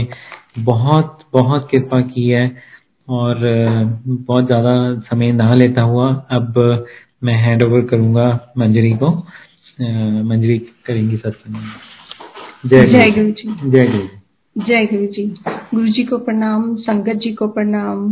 बहुत 0.57 1.19
बहुत 1.33 1.69
कृपा 1.71 2.01
की 2.01 2.29
है 2.29 2.45
और 3.09 3.39
बहुत 4.07 4.47
ज़्यादा 4.47 5.01
समय 5.01 5.33
ना 5.33 5.53
लेता 5.53 5.83
हुआ 5.83 6.09
अब 6.31 6.59
मैं 7.25 7.35
हैंड 7.35 7.63
ओवर 7.63 7.81
करूँगा 7.81 8.29
मंजरी 8.59 8.93
को। 8.93 9.11
मंजरी 9.81 10.59
करेंगी 10.87 11.17
सत्संग। 11.17 12.71
जय 12.71 12.87
जय 12.87 13.11
गुरु 13.11 13.31
जी 13.31 13.71
जय 13.71 13.87
गुरु 13.87 14.03
जी 14.03 14.65
जय 14.65 14.87
गुरु 14.87 15.07
जी 15.07 15.27
गुरु 15.75 15.89
जी 15.89 16.05
को 16.05 16.19
प्रणाम 16.19 16.75
संगत 16.77 17.17
जी 17.17 17.33
को 17.33 17.49
प्रणाम। 17.49 18.09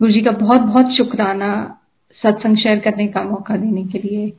गुरु 0.00 0.12
जी 0.12 0.20
का 0.20 0.30
बहुत 0.30 0.60
बहुत 0.60 0.92
शुक्राना 0.92 1.50
सत्संग 2.22 2.56
शेयर 2.56 2.78
करने 2.78 3.06
का 3.08 3.22
मौका 3.22 3.56
देने 3.56 3.84
के 3.84 3.98
लिए। 3.98 4.32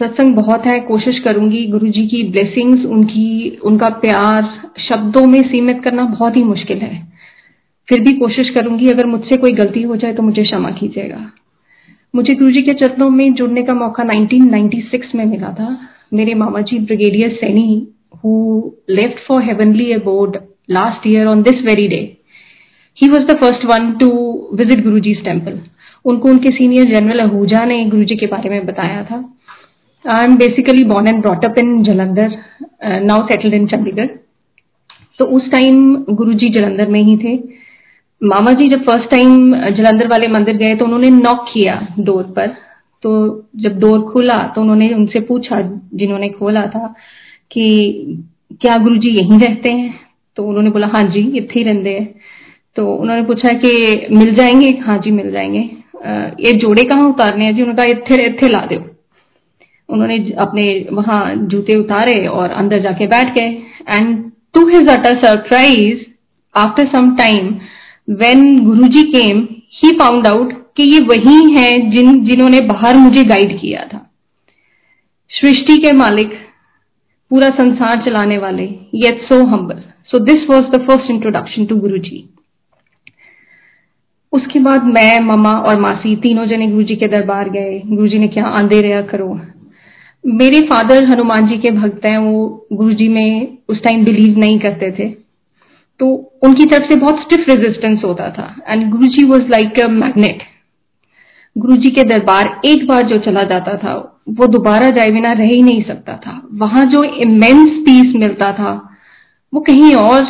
सत्संग 0.00 0.34
बहुत 0.34 0.66
है, 0.66 0.78
कोशिश 0.80 1.18
करूँगी 1.18 1.64
गुरु 1.66 1.88
जी 1.88 2.06
की 2.06 2.22
ब्लेसिंग्स 2.30 2.84
उनकी, 2.86 3.58
उनका 3.64 3.88
प्यार 4.00 4.48
शब्दों 4.78 5.26
में 5.26 5.40
सीमित 5.48 5.82
करना 5.84 6.04
बहुत 6.04 6.36
ही 6.36 6.42
मुश्किल 6.44 6.78
है। 6.78 7.00
फिर 7.88 8.00
भी 8.00 8.12
कोशिश 8.16 8.50
करूँगी, 8.50 8.88
अगर 8.88 9.06
मुझसे 9.06 9.36
कोई 9.36 9.52
गलती 9.52 9.82
हो 9.82 9.96
जाए 9.96 10.12
तो 10.12 10.22
मुझे 10.22 10.42
क्षमा 10.42 10.70
कीजिएगा। 10.70 11.24
मुझे 12.14 12.34
गुरु 12.34 12.50
जी 12.50 12.62
के 12.62 12.72
चरणों 12.74 13.08
में 13.10 13.32
जुड़ने 13.34 13.62
का 13.62 13.74
मौका 13.74 14.04
1996 14.04 15.14
में 15.14 15.24
मिला 15.24 15.52
था। 15.52 15.76
मेरे 16.14 16.34
मामा 16.34 16.60
जी 16.60 16.78
brigadier 16.78 17.30
Saini 17.32 17.86
who 18.24 18.32
left 18.90 19.26
for 19.26 19.42
heavenly 19.42 19.92
abode 19.92 20.36
last 20.70 21.06
year 21.06 21.26
on 21.26 21.42
this 21.42 21.62
very 21.64 21.86
day 21.88 22.00
he 22.98 23.08
was 23.08 23.22
the 23.22 23.36
first 23.36 23.64
one 23.64 23.92
to 23.92 24.08
visit 24.54 24.82
Guru 24.84 24.98
ji 25.00 25.14
temple 25.24 25.58
उनको 26.04 26.28
उनके 26.28 26.50
सीनियर 26.50 26.92
जनरल 26.92 27.20
आहूजा 27.20 27.64
ने 27.64 27.84
गुरु 27.84 28.04
जी 28.04 28.16
के 28.16 28.26
बारे 28.26 28.50
में 28.50 28.66
बताया 28.66 29.02
था। 29.04 29.24
I 30.04 30.24
am 30.24 30.36
basically 30.36 30.84
born 30.84 31.08
and 31.08 31.20
brought up 31.22 31.58
in 31.58 31.82
Jalandhar 31.82 32.36
now 33.02 33.26
settled 33.26 33.54
in 33.54 33.66
Chandigarh 33.66 34.06
तो 35.18 35.24
उस 35.36 35.50
टाइम 35.50 35.94
गुरु 36.10 36.32
जी 36.34 36.48
जलंधर 36.50 36.88
में 36.88 37.00
ही 37.02 37.16
थे। 37.16 37.34
मामा 38.20 38.52
जी 38.52 38.68
जब 38.68 38.82
फ़र्स्ट 38.84 39.10
टाइम 39.10 39.54
जलंधर 39.76 40.08
वाले 40.08 40.28
मंदिर 40.28 40.56
गए 40.56 40.74
तो 40.76 40.84
उन्होंने 40.84 41.10
नॉक 41.10 41.46
किया 41.52 41.74
डोर 42.00 42.22
पर। 42.36 42.54
तो 43.02 43.10
जब 43.56 43.78
डोर 43.80 44.00
खुला 44.02 44.36
तो 44.54 44.60
उन्होंने 44.60 44.92
उनसे 44.94 45.20
पूछा, 45.20 45.60
जिन्होंने 45.94 46.28
खोला 46.28 46.66
था 46.66 46.94
कि 47.50 48.24
क्या 48.60 48.76
गुरु 48.76 48.96
जी 48.96 49.10
यहीं 49.10 49.38
रहते 49.40 49.70
हैं? 49.70 49.94
तो 50.36 50.44
उन्होंने 50.44 50.70
बोला 50.70 50.86
हाँ 50.86 51.02
जी, 51.04 51.20
इतने 51.20 51.52
ही 51.54 51.62
रहते 51.62 51.90
हैं। 51.90 52.14
तो 52.76 52.86
उन्होंने 52.94 53.22
पूछा 53.22 53.52
कि 53.64 54.06
मिल 54.12 54.34
जाएँगे? 54.34 54.68
हाँ 54.86 54.96
जी, 54.98 55.10
मिल 55.10 55.30
जाएँगे। 55.32 55.58
ये 56.46 56.52
जोड़े 56.58 56.84
कहाँ 56.84 57.08
उतारने 57.08 57.44
हैं 57.44 57.54
जी? 57.54 57.62
उन्होंने 57.62 57.82
कहा, 57.82 57.86
इतने 57.92 58.26
इतने 58.26 58.48
ला 58.48 58.66
दो। 58.66 58.80
उन्होंने 59.88 60.16
अपने 60.38 60.64
वहाँ 60.92 61.34
जूते 61.46 61.78
उतारे 61.78 62.26
और 62.26 62.50
अंदर 62.50 62.82
जाके 62.82 63.06
बैठ 63.06 63.34
गए। 63.34 63.48
And 63.88 64.30
to 64.54 64.66
his 64.68 64.88
utter 64.90 65.20
surprise 65.22 66.04
after 66.54 66.86
some 66.86 67.14
time 67.16 67.54
when 68.20 68.58
Guruji 68.64 69.02
came 69.12 69.46
he 69.74 69.90
found 69.98 70.26
out 70.26 70.52
कि 70.76 70.82
ये 70.84 71.00
वही 71.00 71.54
हैं 71.54 71.90
जिन, 71.90 72.24
जिन्होंने 72.24 72.60
बाहर 72.60 72.96
मुझे 72.96 73.24
गाइड 73.24 73.60
किया 73.60 73.84
था। 73.84 74.08
सृष्टि 75.30 75.76
के 75.76 75.92
मालिक, 75.92 76.32
पूरा 77.30 77.48
संसार 77.50 78.02
चलाने 78.04 78.38
वाले 78.38 78.64
yet 78.94 79.22
so 79.22 79.44
humble 79.46 79.82
so 80.04 80.18
this 80.18 80.48
was 80.50 80.64
the 80.70 80.86
first 80.86 81.10
introduction 81.10 81.66
to 81.66 81.76
Guru 81.76 81.98
ji 81.98 82.28
उसके 84.32 84.58
बाद 84.58 84.84
मैं 84.84 85.18
ममा 85.20 85.50
और 85.60 85.80
मासी 85.80 86.14
तीनों 86.16 86.46
जने 86.46 86.66
गुरु 86.66 86.82
जी 86.82 86.94
के 86.96 87.06
दरबार 87.06 87.48
गए। 87.50 87.80
गुरु 87.86 88.08
जी 88.08 88.18
ने 88.18 88.28
क्या 88.28 88.44
आंधे 88.58 88.80
रहा 88.80 89.00
करो। 89.02 89.28
मेरे 90.24 90.60
फादर 90.60 91.04
हनुमान 91.04 91.46
जी 91.46 91.56
के 91.58 91.70
भक्त 91.70 92.06
हैं 92.06 92.18
वो 92.18 92.66
गुरु 92.72 92.92
जी 92.92 93.08
में 93.08 93.58
उस 93.68 93.82
टाइम 93.82 94.04
बिलीव 94.04 94.38
नहीं 94.38 94.58
करते 94.58 94.90
थे। 94.90 95.08
तो 96.00 96.06
उनकी 96.42 96.64
तरफ़ 96.64 96.82
से 96.82 96.96
बहुत 96.96 97.20
स्टिफ 97.22 97.48
रेजिस्टेंस 97.48 98.04
होता 98.04 98.28
था। 98.30 98.54
And 98.68 98.90
Guru 98.90 99.06
ji 99.06 99.24
was 99.24 99.42
like 99.42 99.80
a 99.80 99.88
magnet 99.88 100.42
Guru 101.56 101.76
ji 101.76 101.90
के 101.90 102.04
दरबार 102.04 102.60
एक 102.64 102.86
बार 102.88 103.06
जो 103.06 103.18
चला 103.18 103.42
जाता 103.44 103.76
था 103.76 103.94
वो 104.30 104.46
दोबारा 104.46 104.90
जाए 104.90 105.10
बिना 105.10 105.32
रह 105.32 105.46
ही 105.46 105.62
नहीं 105.62 105.82
सकता 105.82 106.16
था। 106.16 106.40
वहाँ 106.54 106.84
जो 106.84 107.02
इमेंस 107.04 107.68
पीस 107.86 108.14
मिलता 108.16 108.52
था 108.52 108.72
वो 109.52 109.60
कहीं 109.60 109.94
और 109.94 110.24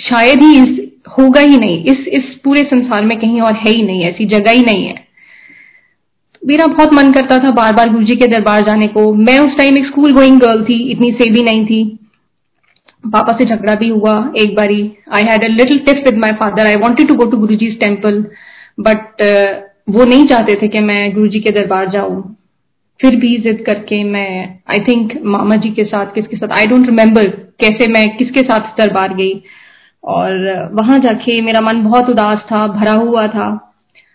शायद 0.00 0.42
ही 0.42 0.56
इस, 0.58 0.88
होगा 1.18 1.40
ही 1.40 1.58
नहीं। 1.58 1.84
इस 1.84 2.06
इस 2.08 2.34
पूरे 2.44 2.62
संसार 2.62 3.04
में 3.04 3.18
कहीं 3.20 3.40
और 3.40 3.54
है 3.54 3.70
ही 3.70 3.82
नहीं 3.82 4.02
ऐसी 4.04 4.24
जगह 4.26 4.50
ही 4.50 4.62
नहीं 4.62 4.86
है। 4.86 5.07
मेरा 6.42 6.66
बहुत 6.66 6.92
मन 6.94 7.12
करता 7.12 7.36
था 7.38 7.50
बार 7.54 7.72
बार 7.74 7.88
गुरु 7.88 8.04
जी 8.04 8.16
के 8.16 8.26
दरबार 8.26 8.64
जाने 8.66 8.86
को। 8.88 9.12
मैं 9.14 9.38
उस 9.38 9.56
टाइम 9.58 9.76
एक 9.78 9.86
स्कूल 9.86 10.12
गोइंग 10.12 10.40
गर्ल 10.40 10.62
थी, 10.64 10.82
इतनी 10.90 11.10
सेवी 11.12 11.42
नहीं 11.42 11.64
थी। 11.66 11.98
पापा 13.04 13.32
से 13.32 13.44
झगड़ा 13.46 13.74
भी 13.74 13.88
हुआ 13.88 14.12
एक 14.36 14.54
बारी। 14.56 14.80
I 15.14 15.22
had 15.22 15.44
a 15.44 15.48
little 15.48 15.78
tiff 15.86 16.02
with 16.06 16.18
my 16.18 16.32
father 16.34 16.66
I 16.66 16.76
wanted 16.76 17.08
to 17.08 17.14
go 17.14 17.24
to 17.24 17.36
Guru 17.36 17.54
ji 17.56 17.70
temple 17.80 18.24
but 18.80 19.22
वो 19.90 20.04
नहीं 20.04 20.26
चाहते 20.26 20.54
थे 20.62 20.68
कि 20.68 20.80
मैं 20.80 21.12
गुरु 21.14 21.28
जी 21.28 21.40
के 21.40 21.50
दरबार 21.50 21.88
जाऊँ। 21.90 22.22
फिर 23.00 23.16
भी 23.16 23.36
जिद 23.38 23.62
करके 23.66 24.02
मैं 24.04 24.58
आई 24.70 24.78
थिंक 24.78 25.12
मामा 25.24 25.56
जी 25.56 25.70
के 25.70 25.84
साथ, 25.84 26.06
किसके 26.06 26.36
साथ 26.36 26.58
आई 26.58 26.66
डोंट 26.66 26.86
रिमेम्बर 26.86 27.28
कैसे 27.60 27.88
मैं 27.88 28.08
किसके 28.16 28.40
साथ 28.42 28.76
दरबार 28.78 29.14
गई। 29.14 29.42
और 30.04 30.70
वहाँ 30.74 30.98
जाके 30.98 31.40
मेरा 31.42 31.60
मन 31.60 31.82
बहुत 31.82 32.10
उदास 32.10 32.38
था, 32.42 32.66
भरा 32.68 32.92
हुआ 32.94 33.26
था। 33.28 33.67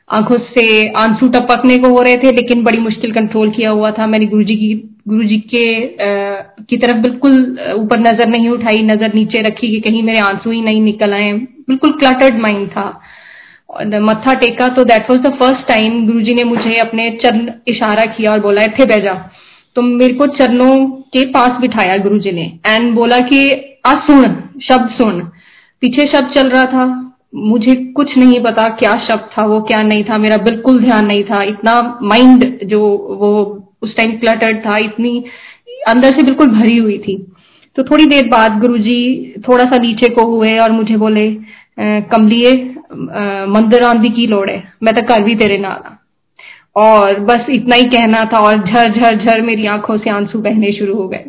आँखों 0.09 0.37
से 0.49 0.65
आँसू 0.97 1.27
टपकने 1.29 1.77
को 1.77 1.89
हो 1.89 2.01
रहे 2.01 2.15
थे 2.17 2.31
लेकिन 2.31 2.63
बड़ी 2.63 2.79
मुश्किल 2.79 3.11
कंट्रोल 3.13 3.49
किया 3.51 3.69
हुआ 3.71 3.91
था। 3.91 4.07
मैंने 4.07 4.25
गुरुजी 4.27 4.55
की 4.55 4.73
गुरुजी 5.07 5.37
के 5.49 5.65
आ, 5.83 6.41
की 6.61 6.77
तरफ़ 6.77 6.97
बिल्कुल 6.99 7.33
ऊपर 7.75 7.99
नज़र 7.99 8.27
नहीं 8.27 8.49
उठाई 8.49 8.83
नज़र 8.83 9.13
नीचे 9.13 9.41
रखी 9.41 9.71
कि 9.71 9.79
कहीं 9.81 10.03
मेरे 10.03 10.19
आँसू 10.21 10.51
ही 10.51 10.61
नहीं 10.61 10.81
निकल 10.81 11.13
आए। 11.13 11.31
बिल्कुल 11.33 11.91
क्लटर्ड 11.99 12.39
माइंड 12.41 12.67
था। 12.69 12.87
मत्था 14.01 14.33
टेका 14.35 14.67
तो 14.69 14.83
that 14.85 15.09
was 15.09 15.19
the 15.19 15.29
first 15.35 15.67
time 15.67 16.05
Guruji 16.07 16.33
ने 16.33 16.43
मुझे 16.43 16.75
अपने 16.79 17.09
चरण 17.23 17.49
इशारा 17.67 18.05
किया 18.07 18.31
और 18.31 18.39
बोला 18.39 18.65
थे 18.69 18.85
बैजा 18.87 19.13
तो 19.75 19.81
मेरे 19.81 20.13
को 20.13 20.25
चरणों 20.35 20.75
के 21.13 21.25
पास 21.27 21.59
बिठाया 21.61 21.95
गुरुजी 21.97 22.31
ने। 22.31 22.43
एंड 22.67 22.93
बोला 22.95 23.19
कि 23.21 23.39
आज 23.85 23.97
सुन 24.07 24.35
शब्द 24.63 24.89
सुन। 24.91 25.19
पीछे 25.83 26.05
शब्द 26.07 26.29
चल 26.31 26.49
रहा 26.49 26.63
था। 26.65 26.85
मुझे 27.33 27.75
कुछ 27.95 28.17
नहीं 28.17 28.39
पता 28.43 28.67
क्या 28.75 28.95
शब्द 29.05 29.29
था, 29.31 29.45
वो 29.45 29.59
क्या 29.61 29.81
नहीं 29.83 30.03
था, 30.03 30.17
मेरा 30.17 30.37
बिल्कुल 30.39 30.77
ध्यान 30.77 31.05
नहीं 31.05 31.23
था। 31.23 31.41
इतना 31.45 31.99
माइंड 32.03 32.45
जो 32.65 32.79
वो 33.19 33.31
उस 33.81 33.95
टाइम 33.97 34.11
क्लटर्ड 34.17 34.59
था, 34.65 34.77
इतनी 34.79 35.23
अंदर 35.87 36.17
से 36.17 36.23
बिल्कुल 36.23 36.47
भरी 36.49 36.77
हुई 36.77 36.97
थी। 36.97 37.15
तो 37.77 37.83
थोड़ी 37.83 38.05
देर 38.05 38.27
बाद 38.29 38.59
गुरुजी 38.61 39.33
थोड़ा 39.47 39.63
सा 39.65 39.77
नीचे 39.77 40.09
को 40.09 40.25
हुए 40.27 40.57
और 40.59 40.71
मुझे 40.71 40.97
बोले 40.97 41.29
कमलिए 42.07 42.53
मंदिर 43.49 43.83
आंधी 43.83 44.09
की 44.09 44.27
लोड़ 44.27 44.49
है, 44.49 44.63
मैं 44.83 44.95
तो 44.95 45.01
कर 45.03 45.23
भी 45.23 45.35
तेरे 45.35 45.57
नाल 45.57 45.91
और 46.75 47.19
बस 47.21 47.45
इतना 47.49 47.75
ही 47.75 47.83
कहना 47.89 48.23
था 48.33 48.41
और 48.41 48.63
झर 48.63 48.91
झर 48.91 49.15
झर 49.17 49.41
मेरी 49.41 49.65
आँखों 49.67 49.97
से 49.97 50.09
आँसू 50.09 50.39
बहने 50.41 50.71
शुरू 50.73 50.95
हो 50.95 51.07
गए। 51.07 51.25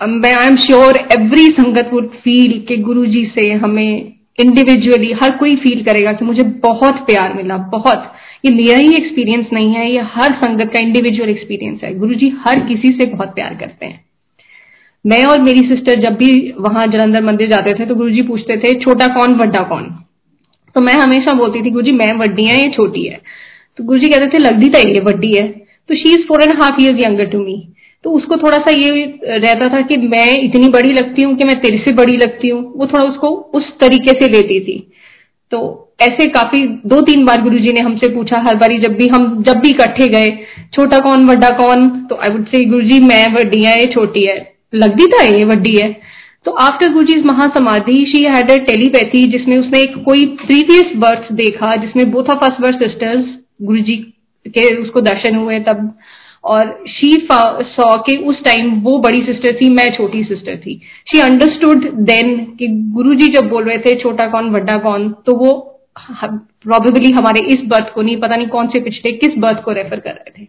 I 0.00 0.46
am 0.46 0.56
sure 0.56 0.96
every 1.12 1.46
sangat 1.50 1.90
would 1.92 2.08
feel 2.14 2.52
के 2.68 2.76
गुरु 2.76 3.04
जी 3.06 3.24
से 3.26 3.52
हमें 3.52 4.12
इंडिविजुअली 4.40 5.12
हर 5.12 5.30
कोई 5.30 5.54
फील 5.56 5.82
करेगा 5.84 6.12
कि 6.12 6.24
मुझे 6.24 6.42
बहुत 6.42 6.94
प्यार 6.94 7.32
मिला, 7.34 7.56
बहुत। 7.56 8.12
ये 8.44 8.50
मेरा 8.50 8.78
ही 8.78 8.96
एक्सपीरियंस 8.96 9.46
नहीं 9.52 9.72
है, 9.74 9.90
ये 9.90 10.00
हर 10.00 10.32
संगत 10.32 10.70
का 10.72 10.82
इंडिविजुअल 10.82 11.28
एक्सपीरियंस 11.28 11.80
है। 11.84 11.94
गुरु 11.94 12.14
जी 12.14 12.28
हर 12.46 12.60
किसी 12.60 12.88
से 12.88 13.06
बहुत 13.06 13.28
प्यार 13.28 13.54
करते 13.54 13.86
हैं। 13.86 14.04
मैं 15.04 15.22
और 15.24 15.40
मेरी 15.42 15.68
सिस्टर 15.68 16.00
जब 16.00 16.16
भी 16.16 16.54
वहाँ 16.58 16.86
जलंधर 16.86 17.22
मंदिर 17.22 17.50
जाते 17.50 17.74
थे 17.74 17.86
तो 17.86 17.94
गुरु 17.94 18.10
जी 18.10 18.22
पूछते 18.22 18.56
थे, 18.56 18.78
छोटा 18.80 19.06
कौन 19.06 19.34
बड्डा 19.34 19.62
कौन? 19.62 19.84
तो 20.74 20.80
मैं 20.80 20.94
हमेशा 20.94 21.32
बोलती 21.32 21.62
थी 21.62 21.70
गुरु 21.70 21.84
जी 21.84 21.92
मैं 21.92 22.12
वड्डी 22.12 22.44
है, 22.44 22.58
ये 22.58 22.70
छोटी 22.70 23.06
है। 23.06 23.20
तो 23.76 23.84
गुरु 23.84 23.98
जी 23.98 24.08
कहते 24.08 24.26
थे, 24.26 24.38
लगती 24.38 24.68
तो 24.68 24.88
ये 24.88 25.00
वड्डी 25.00 25.32
है। 25.32 25.48
तो 25.88 25.94
she 25.94 26.10
is 26.10 26.26
four 26.28 26.42
and 26.42 26.62
half 26.62 26.82
years 26.82 27.04
younger 27.04 27.26
to 27.26 27.38
me 27.38 27.56
तो 28.06 28.10
उसको 28.10 28.36
थोड़ा 28.36 28.58
सा 28.58 28.70
ये 28.70 29.04
रहता 29.24 29.68
था 29.68 29.80
कि 29.80 29.96
मैं 29.96 30.26
इतनी 30.42 30.68
बड़ी 30.68 30.92
लगती 30.92 31.22
हूँ 31.22 31.34
कि 31.36 31.44
मैं 31.44 31.54
तेरे 31.60 31.78
से 31.78 31.92
बड़ी 31.94 32.16
लगती 32.16 32.48
हूँ। 32.48 32.60
वो 32.76 32.86
थोड़ा 32.86 33.04
उसको 33.04 33.28
उस 33.28 33.70
तरीके 33.80 34.12
से 34.20 34.28
लेती 34.28 34.58
थी। 34.60 34.76
तो 35.50 35.60
ऐसे 36.00 36.26
काफ़ी 36.26 36.60
दो 36.86 37.00
तीन 37.00 37.24
बार 37.24 37.42
गुरुजी 37.42 37.72
ने 37.72 37.80
हमसे 37.80 38.08
पूछा, 38.08 38.36
हर 38.48 38.56
बारी 38.56 38.78
जब 38.78 38.94
भी 38.94 39.08
हम, 39.08 39.42
जब 39.42 39.58
भी 39.58 39.70
इकट्ठे 39.70 40.06
गए, 40.08 40.28
छोटा 40.74 40.98
कौन, 40.98 41.26
बड़ा 41.26 41.50
कौन 41.50 41.88
तो 42.00 42.16
आई 42.16 42.30
वुड 42.30 42.46
से 42.46 42.64
गुरु 42.64 42.82
जी 42.82 43.00
मैं, 43.00 43.26
वड्डी 43.34 43.62
है, 43.64 43.78
ये 43.80 43.86
छोटी 43.86 44.24
है। 44.24 44.36
लगती 44.74 45.06
था 45.06 45.22
ये 45.24 45.44
वड्डी 45.44 45.76
है। 45.82 45.90
तो 46.44 46.50
after 46.50 46.92
Guru 46.92 47.04
ji 47.04 47.16
mahasamadhi 47.22 48.04
she 48.06 48.22
had 48.24 48.52
telepathy 48.66 49.24
जिसमें 49.24 49.56
उसने 49.56 49.80
एक 49.80 49.96
कोई 50.04 50.24
प्रीवियस 50.46 50.92
बर्थ 50.96 51.32
देखा, 51.32 51.74
जिसमें 51.76 52.10
both 52.10 52.30
of 52.30 52.44
us 52.44 52.60
were 52.60 52.78
sisters 52.78 53.24
Guruji 53.62 53.96
के 54.46 54.74
उसको 54.76 55.00
दर्शन 55.00 55.36
हुए 55.36 55.58
तब। 55.60 55.92
और 56.46 56.84
शी 56.88 57.12
सॉ 57.28 57.96
के 58.06 58.16
उस 58.24 58.42
टाइम 58.44 58.74
वो 58.80 58.98
बड़ी 58.98 59.22
सिस्टर 59.26 59.56
थी, 59.56 59.68
मैं 59.70 59.90
छोटी 59.94 60.22
सिस्टर 60.24 60.56
थी। 60.56 60.80
शी 61.06 61.20
अंडरस्टूड 61.20 61.84
देन 62.06 62.34
कि 62.58 62.66
गुरुजी 62.94 63.26
जब 63.32 63.48
बोल 63.48 63.64
रहे 63.64 63.78
थे, 63.78 63.94
छोटा 64.00 64.26
कौन, 64.28 64.50
बड़ा 64.52 64.76
कौन? 64.80 65.08
तो 65.26 65.36
वो 65.36 65.52
प्रोबेबली 65.98 67.10
हमारे 67.12 67.44
इस 67.48 67.62
बर्थ 67.66 67.92
को 67.94 68.02
नहीं, 68.02 68.16
पता 68.16 68.36
नहीं 68.36 68.46
कौन 68.48 68.68
से 68.68 68.80
पिछले 68.80 69.12
किस 69.14 69.38
बर्थ 69.38 69.62
को 69.62 69.72
रेफर 69.72 70.00
कर 70.00 70.10
रहे 70.10 70.30
थे। 70.32 70.46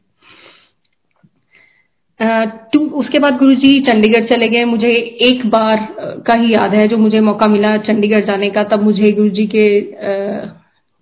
टू 2.73 2.79
उसके 2.99 3.19
बाद 3.19 3.37
गुरुजी 3.37 3.79
चंडीगढ़ 3.81 4.25
चले 4.25 4.47
गए। 4.47 4.63
मुझे 4.65 4.91
एक 5.23 5.45
बार 5.49 5.87
का 6.27 6.33
ही 6.35 6.53
याद 6.53 6.73
है, 6.73 6.87
जो 6.87 6.97
मुझे 6.97 7.19
मौका 7.21 7.47
मिला 7.47 7.75
चंडीगढ़ 7.79 8.25
जाने 8.25 8.49
का, 8.49 8.63
तब 8.65 8.83
मुझे 8.83 9.11
गुरुजी 9.13 9.45
के 9.47 9.65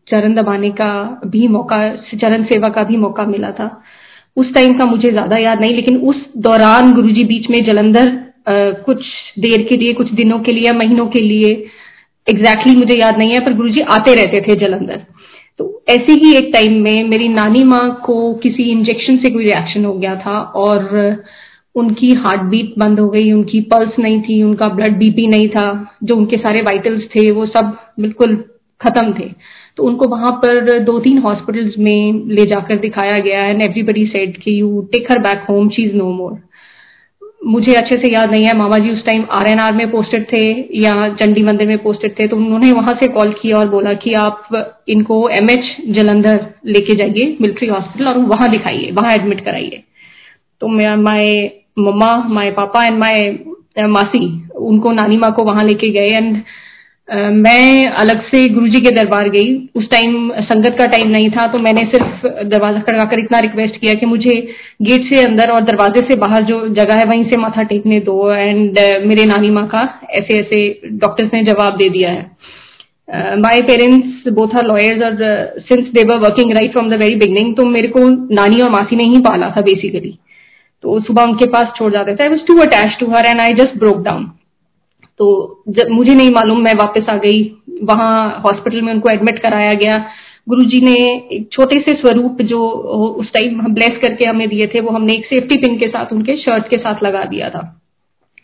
चरण 0.07 0.33
दबाने 0.33 0.69
का 0.71 0.89
भी 1.25 1.47
मौका, 1.47 1.77
चरण 2.15 2.43
सेवा 2.45 2.67
का 2.69 2.83
भी 2.83 2.97
मौका 2.97 3.25
मिला 3.25 3.51
था। 3.51 3.69
उस 4.37 4.53
टाइम 4.53 4.77
का 4.77 4.85
मुझे 4.85 5.09
ज़्यादा 5.11 5.39
याद 5.39 5.59
नहीं, 5.61 5.75
लेकिन 5.75 5.97
उस 5.99 6.15
दौरान 6.39 6.93
गुरुजी 6.93 7.23
बीच 7.23 7.49
में 7.49 7.63
जलंधर 7.65 8.13
कुछ 8.85 9.05
देर 9.39 9.61
के 9.69 9.77
लिए, 9.77 9.93
कुछ 9.93 10.11
दिनों 10.13 10.39
के 10.39 10.51
लिए 10.51 10.71
महीनों 10.73 11.05
के 11.07 11.21
लिए 11.21 11.51
एग्जैक्टली 12.27 12.73
exactly 12.73 12.77
मुझे 12.79 12.99
याद 12.99 13.17
नहीं 13.17 13.31
है, 13.31 13.39
पर 13.39 13.53
गुरुजी 13.53 13.81
आते 13.81 14.13
रहते 14.15 14.41
थे 14.41 14.55
जलंधर। 14.59 15.01
तो 15.59 15.83
ऐसे 15.89 16.13
ही 16.13 16.33
एक 16.35 16.49
टाइम 16.53 16.81
में 16.83 17.03
मेरी 17.03 17.27
नानी 17.29 17.63
माँ 17.63 18.01
को 18.05 18.33
किसी 18.33 18.63
इंजेक्शन 18.71 19.17
से 19.17 19.29
कोई 19.31 19.43
रिएक्शन 19.43 19.85
हो 19.85 19.93
गया 19.93 20.15
था 20.15 20.39
और 20.55 21.23
उनकी 21.75 22.11
हार्ट 22.15 22.41
बीट 22.41 22.73
बंद 22.79 22.99
हो 22.99 23.09
गई, 23.09 23.31
उनकी 23.31 23.61
पल्स 23.63 23.99
नहीं 23.99 24.21
थी, 24.21 24.41
उनका 24.43 24.67
ब्लड 24.67 24.97
बीपी 24.97 25.27
नहीं 25.27 25.47
था, 25.49 25.97
जो 26.03 26.15
उनके 26.15 26.37
सारे 26.37 26.61
वाइटल्स 26.61 27.03
थे, 27.15 27.29
वो 27.31 27.45
सब 27.47 27.77
बिल्कुल 27.99 28.35
खत्म 28.81 29.13
थे। 29.13 29.29
तो 29.77 29.83
उनको 29.83 30.07
वहाँ 30.07 30.31
पर 30.43 30.79
दो 30.83 30.97
तीन 30.99 31.17
हॉस्पिटल्स 31.17 31.77
में 31.79 32.25
ले 32.27 32.45
जाकर 32.45 32.75
दिखाया 32.79 33.17
गया 33.19 33.45
एंड 33.45 33.61
एवरीबडी 33.61 34.05
सेड 34.07 34.37
कि 34.37 34.59
you 34.59 34.81
take 34.91 35.11
her 35.11 35.19
back 35.19 35.45
home 35.49 35.69
she 35.69 35.83
is 35.83 35.95
no 35.95 36.11
more 36.13 36.43
मुझे 37.45 37.73
अच्छे 37.75 37.95
से 37.95 38.11
याद 38.11 38.31
नहीं 38.31 38.45
है, 38.45 38.53
मामा 38.57 38.77
जी 38.79 38.91
उस 38.91 39.03
टाइम 39.05 39.25
आर 39.31 39.47
एन 39.47 39.59
आर 39.59 39.73
में 39.73 39.89
पोस्टेड 39.91 40.25
थे 40.31 40.43
या 40.79 40.93
चंडी 41.15 41.43
मंदिर 41.43 41.67
में 41.67 41.77
पोस्टेड 41.79 42.13
थे 42.19 42.27
तो 42.27 42.37
उन्होंने 42.37 42.71
वहाँ 42.71 42.93
से 43.01 43.07
कॉल 43.13 43.33
किया 43.41 43.57
और 43.57 43.67
बोला 43.69 43.93
कि 43.95 44.13
आप 44.15 44.83
इनको 44.89 45.17
एम 45.31 45.49
एच 45.49 45.75
जलंधर 45.89 46.45
लेके 46.67 46.95
जाइए 46.97 47.35
मिलिट्री 47.41 47.67
हॉस्पिटल 47.67 48.07
और 48.07 48.17
वहाँ 48.27 48.49
दिखाइए, 48.51 48.91
वहाँ 48.91 49.13
एडमिट 49.15 49.43
कराइए। 49.45 49.83
तो 50.61 50.67
माई 50.67 51.49
मम्मा 51.79 52.11
माई 52.29 52.51
पापा 52.51 52.85
एंड 52.85 52.97
माई 52.97 53.29
मासी, 53.89 54.25
उनको 54.57 54.91
नानी 54.93 55.17
माँ 55.17 55.31
को 55.33 55.43
वहाँ 55.43 55.63
लेके 55.63 55.89
गए। 55.91 56.07
एंड 56.09 56.41
मैं 57.09 57.87
अलग 57.93 58.21
से 58.25 58.47
गुरुजी 58.49 58.79
के 58.81 58.91
दरबार 58.91 59.27
गई। 59.29 59.49
उस 59.75 59.89
टाइम 59.89 60.31
संगत 60.43 60.75
का 60.77 60.85
टाइम 60.87 61.09
नहीं 61.09 61.29
था 61.31 61.45
तो 61.47 61.59
मैंने 61.59 61.81
सिर्फ़ 61.87 62.25
दरवाज़ा 62.45 62.79
खड़काकर 62.81 63.19
इतना 63.19 63.39
रिक्वेस्ट 63.39 63.75
किया 63.81 63.93
कि 63.93 64.05
मुझे 64.05 64.35
गेट 64.81 65.05
से 65.09 65.21
अंदर 65.23 65.51
और 65.51 65.63
दरवाजे 65.63 66.01
से 66.07 66.15
बाहर 66.17 66.43
जो 66.43 66.67
जगह 66.69 66.95
है, 66.95 67.05
वहीं 67.05 67.23
से 67.23 67.37
माथा 67.37 67.63
टेकने 67.63 67.99
दो। 68.01 68.31
एंड 68.31 68.79
मेरे 69.05 69.25
नानी 69.25 69.49
माँ 69.49 69.65
का 69.67 69.81
ऐसे 70.11 70.39
ऐसे 70.39 70.89
डॉक्टर्स 70.93 71.33
ने 71.33 71.43
जवाब 71.43 71.77
दे 71.77 71.89
दिया 71.89 72.11
है। 72.11 73.37
My 73.39 73.61
parents 73.63 74.31
both 74.33 74.55
are 74.57 74.65
lawyers 74.65 75.03
और 75.03 75.61
since 75.63 75.87
they 75.89 76.03
were 76.03 76.17
working 76.19 76.51
right 76.53 76.71
from 76.71 76.89
the 76.89 76.99
very 76.99 77.15
beginning 77.15 77.55
तो 77.57 77.65
मेरे 77.67 77.87
को 77.87 78.07
नानी 78.35 78.61
और 78.61 78.69
मासी 78.69 78.95
ने 78.95 79.03
ही 79.05 79.19
पाला 79.23 79.49
था 79.57 79.61
बेसिकली 79.63 80.17
तो 80.83 80.99
सुबह 81.01 81.23
उनके 81.23 81.47
पास 81.49 81.67
छोड़ 81.77 81.91
जाते 81.93 82.15
थे। 82.15 82.23
I 82.23 82.29
was 82.29 82.45
too 82.47 82.57
attach 82.61 82.97
to 82.99 83.11
her 83.11 83.25
and 83.25 83.41
I 83.41 83.53
just 83.55 83.77
broke 83.79 84.01
down 84.03 84.29
तो 85.17 85.61
जब 85.69 85.89
मुझे 85.89 86.15
नहीं 86.15 86.31
मालूम, 86.31 86.59
मैं 86.59 86.73
वापस 86.73 87.05
आ 87.09 87.17
गई। 87.17 87.55
वहाँ 87.83 88.41
हॉस्पिटल 88.45 88.81
में 88.81 88.93
उनको 88.93 89.09
एडमिट 89.09 89.39
कराया 89.39 89.73
गया। 89.73 90.05
गुरुजी 90.49 90.81
ने 90.81 90.95
एक 91.31 91.49
छोटे 91.51 91.79
से 91.79 91.91
स्वरूप 91.93 92.41
जो 92.41 92.69
उस 93.19 93.33
टाइम 93.33 93.61
ब्लेस 93.73 93.97
करके 94.01 94.29
हमें 94.29 94.49
दिए 94.49 94.71
थे, 94.75 94.79
वो 94.79 94.89
हमने 94.89 95.13
एक 95.13 95.25
सेफ्टी 95.25 95.57
पिन 95.57 95.77
के 95.77 95.87
साथ, 95.87 96.13
उनके 96.13 96.37
शर्ट 96.37 96.67
के 96.67 96.77
साथ 96.77 97.03
लगा 97.03 97.23
दिया 97.23 97.49
था। 97.49 97.81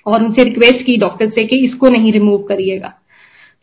और 0.08 0.24
उनसे 0.24 0.44
रिक्वेस्ट 0.44 0.82
की 0.82 0.98
डॉक्टर 0.98 1.30
से 1.30 1.44
कि 1.44 1.66
इसको 1.66 1.90
नहीं 1.90 2.12
रिमूव 2.12 2.38
करिएगा। 2.38 2.94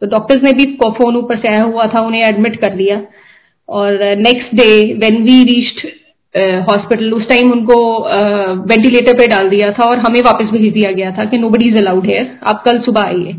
तो 0.01 0.07
डॉक्टर्स 0.07 0.43
ने 0.43 0.53
भी 0.53 0.65
फ़ोन 0.85 1.17
ऊपर 1.17 1.37
से 1.37 1.49
आया 1.49 1.63
हुआ 1.63 1.87
था, 1.87 2.01
उन्हें 2.01 2.23
एडमिट 2.23 2.57
कर 2.57 2.75
लिया। 2.75 3.03
और 3.69 4.17
next 4.17 4.55
day 4.55 4.95
when 4.95 5.23
we 5.23 5.45
reached 5.45 5.89
hospital 6.65 7.13
उस 7.13 7.29
टाइम 7.29 7.53
उनको 7.53 7.77
वेंटिलेटर 8.67 9.19
पे 9.19 9.27
डाल 9.27 9.49
दिया 9.49 9.71
था 9.73 9.89
और 9.89 9.99
हमें 9.99 10.21
वापस 10.23 10.51
भेज 10.53 10.73
दिया 10.73 10.91
गया 10.93 11.11
था 11.13 11.25
कि 11.25 11.39
no 11.39 11.49
buddy 11.51 11.69
is 11.69 11.79
allowed 11.79 12.07
here 12.07 12.37
आप 12.45 12.63
कल 12.65 12.81
सुबह 12.81 13.03
आइए। 13.03 13.33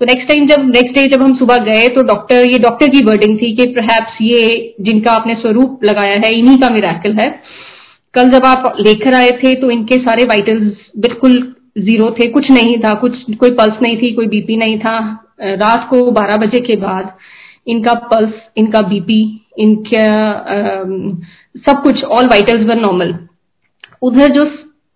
तो 0.00 0.06
नेक्स्ट 0.06 0.28
टाइम 0.28 0.46
जब 0.46 0.64
नेक्स्ट 0.66 0.94
डे 0.94 1.06
जब 1.08 1.22
हम 1.22 1.34
सुबह 1.36 1.58
गए 1.64 1.86
तो 1.88 2.02
डॉक्टर 2.04 2.46
ये 2.48 2.58
डॉक्टर 2.60 2.88
की 2.88 3.04
वर्डिंग 3.06 3.36
थी 3.38 3.52
कि 3.56 3.66
प्रहैप्स 3.74 4.16
ये 4.22 4.74
जिनका 4.80 5.12
आपने 5.12 5.34
स्वरूप 5.34 5.84
लगाया 5.84 6.16
है, 6.24 6.32
इन्हीं 6.34 6.58
का 6.58 6.70
मिराकल 6.70 7.12
है। 7.14 7.28
कल 8.14 8.30
जब 8.30 8.46
आप 8.46 8.74
लेकर 8.80 9.14
आए 9.14 9.30
थे 9.42 9.54
तो 9.60 9.70
इनके 9.70 9.96
सारे 10.00 10.24
वाइटल्स 10.24 10.90
बिल्कुल 10.98 11.32
ज़ीरो 11.78 12.10
थे, 12.10 12.28
कुछ 12.28 12.50
नहीं 12.50 12.76
था, 12.78 12.94
कुछ, 12.94 13.16
कोई 13.32 13.50
पल्स 13.52 13.78
नहीं 13.82 13.96
थी, 13.98 14.12
कोई 14.12 14.26
बीपी 14.26 14.56
नहीं 14.56 14.78
था। 14.78 14.98
रात 15.42 15.86
को 15.90 16.10
12 16.12 16.36
बजे 16.36 16.60
के 16.60 16.76
बाद 16.78 17.12
इनका 17.66 17.94
पल्स 18.10 18.32
इनका 18.56 18.80
बीपी 18.88 19.22
इनका 19.58 20.04
सब 21.66 21.82
कुछ 21.82 22.04
ऑल 22.04 22.26
वाइटल्स 22.26 22.66
वर 22.68 22.76
नॉर्मल 22.76 23.14
उधर 24.02 24.32
जो 24.32 24.44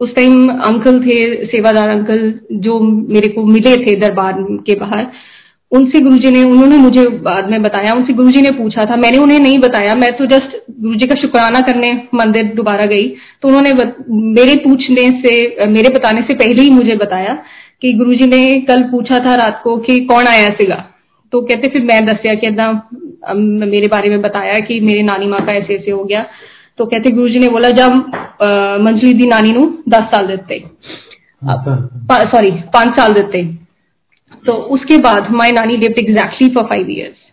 उस 0.00 0.14
टाइम 0.14 0.48
अंकल 0.50 1.00
थे, 1.00 1.46
सेवादार 1.46 1.88
अंकल 1.88 2.32
जो 2.62 2.78
मेरे 2.80 3.28
को 3.28 3.44
मिले 3.46 3.76
थे 3.76 3.94
दरबार 4.00 4.34
के 4.66 4.74
बाहर, 4.80 5.06
उनसे 5.72 6.00
गुरुजी 6.00 6.30
ने, 6.30 6.42
उन्होंने 6.42 6.76
मुझे 6.76 7.06
बाद 7.24 7.50
में 7.50 7.62
बताया, 7.62 7.94
उनसे 7.94 8.12
गुरुजी 8.12 8.42
ने 8.42 8.50
पूछा 8.52 8.84
था, 8.84 8.96
मैंने 8.96 9.18
उन्हें 9.18 9.38
नहीं 9.40 9.58
बताया, 9.58 9.94
मैं 9.94 10.12
तो 10.18 10.26
जस्ट 10.26 10.56
गुरुजी 10.80 11.06
का 11.06 11.20
शुक्राना 11.20 11.60
करने 11.60 11.92
मंदिर 12.14 12.52
दोबारा 12.54 12.84
गई 12.86 13.08
तो 13.42 13.48
उन्होंने 13.48 13.72
मेरे 14.34 14.54
पूछने 14.58 15.08
से, 15.22 15.66
मेरे 15.68 15.94
बताने 15.94 16.22
से 16.22 16.34
पहले 16.34 16.62
ही 16.62 16.70
मुझे 16.70 16.96
बताया 16.96 17.34
कि 17.82 17.92
गुरुजी 17.94 18.26
ने 18.26 18.42
कल 18.68 18.82
पूछा 18.90 19.18
था 19.18 19.34
रात 19.34 19.60
को 19.64 19.76
कि 19.78 19.98
कौन 20.04 20.26
आया 20.26 20.48
सिगा। 20.54 20.84
तो 21.32 21.40
कहते 21.42 21.68
फिर 21.70 21.82
मैं 21.84 22.04
दसिया 22.06 22.34
कि 22.34 22.50
मेरे 23.66 23.88
बारे 23.88 24.08
में 24.10 24.20
बताया 24.22 24.58
कि 24.66 24.78
मेरे 24.80 25.02
नानी 25.02 25.26
माँ 25.26 25.40
का 25.46 25.56
ऐसे 25.56 25.74
ऐसे 25.74 25.90
हो 25.90 26.04
गया। 26.04 26.24
तो 26.78 26.84
कहते 26.86 27.10
गुरु 27.10 27.28
जी 27.28 27.38
ने 27.38 27.48
बोला 27.48 27.70
जब 27.72 27.94
मंजली 28.82 29.12
दी 29.14 29.26
नानी 29.26 29.52
नु 29.52 29.66
दस 29.88 30.04
साल 30.12 30.26
देते 30.26 30.58
सॉरी 32.26 32.50
पाँच 32.74 32.94
साल। 32.96 33.12
देते 33.12 33.42
तो 34.44 34.52
उसके 34.76 34.96
बाद 34.98 35.30
my 35.32 35.52
nani 35.52 35.76
lived 35.76 35.98
exactly 35.98 36.48
for 36.54 36.64
five 36.64 36.88
years 36.90 37.26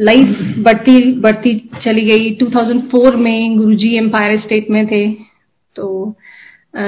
life 0.00 0.54
बढ़ती 0.58 1.00
बढ़ती 1.20 1.54
चली 1.84 2.04
गई। 2.04 2.30
2004 2.36 3.16
में 3.16 3.56
गुरुजी 3.58 3.94
एम्पायर 3.96 4.40
स्टेट 4.40 4.70
में 4.70 4.86
थे। 4.86 5.06
तो 5.76 5.84
आ, 6.76 6.82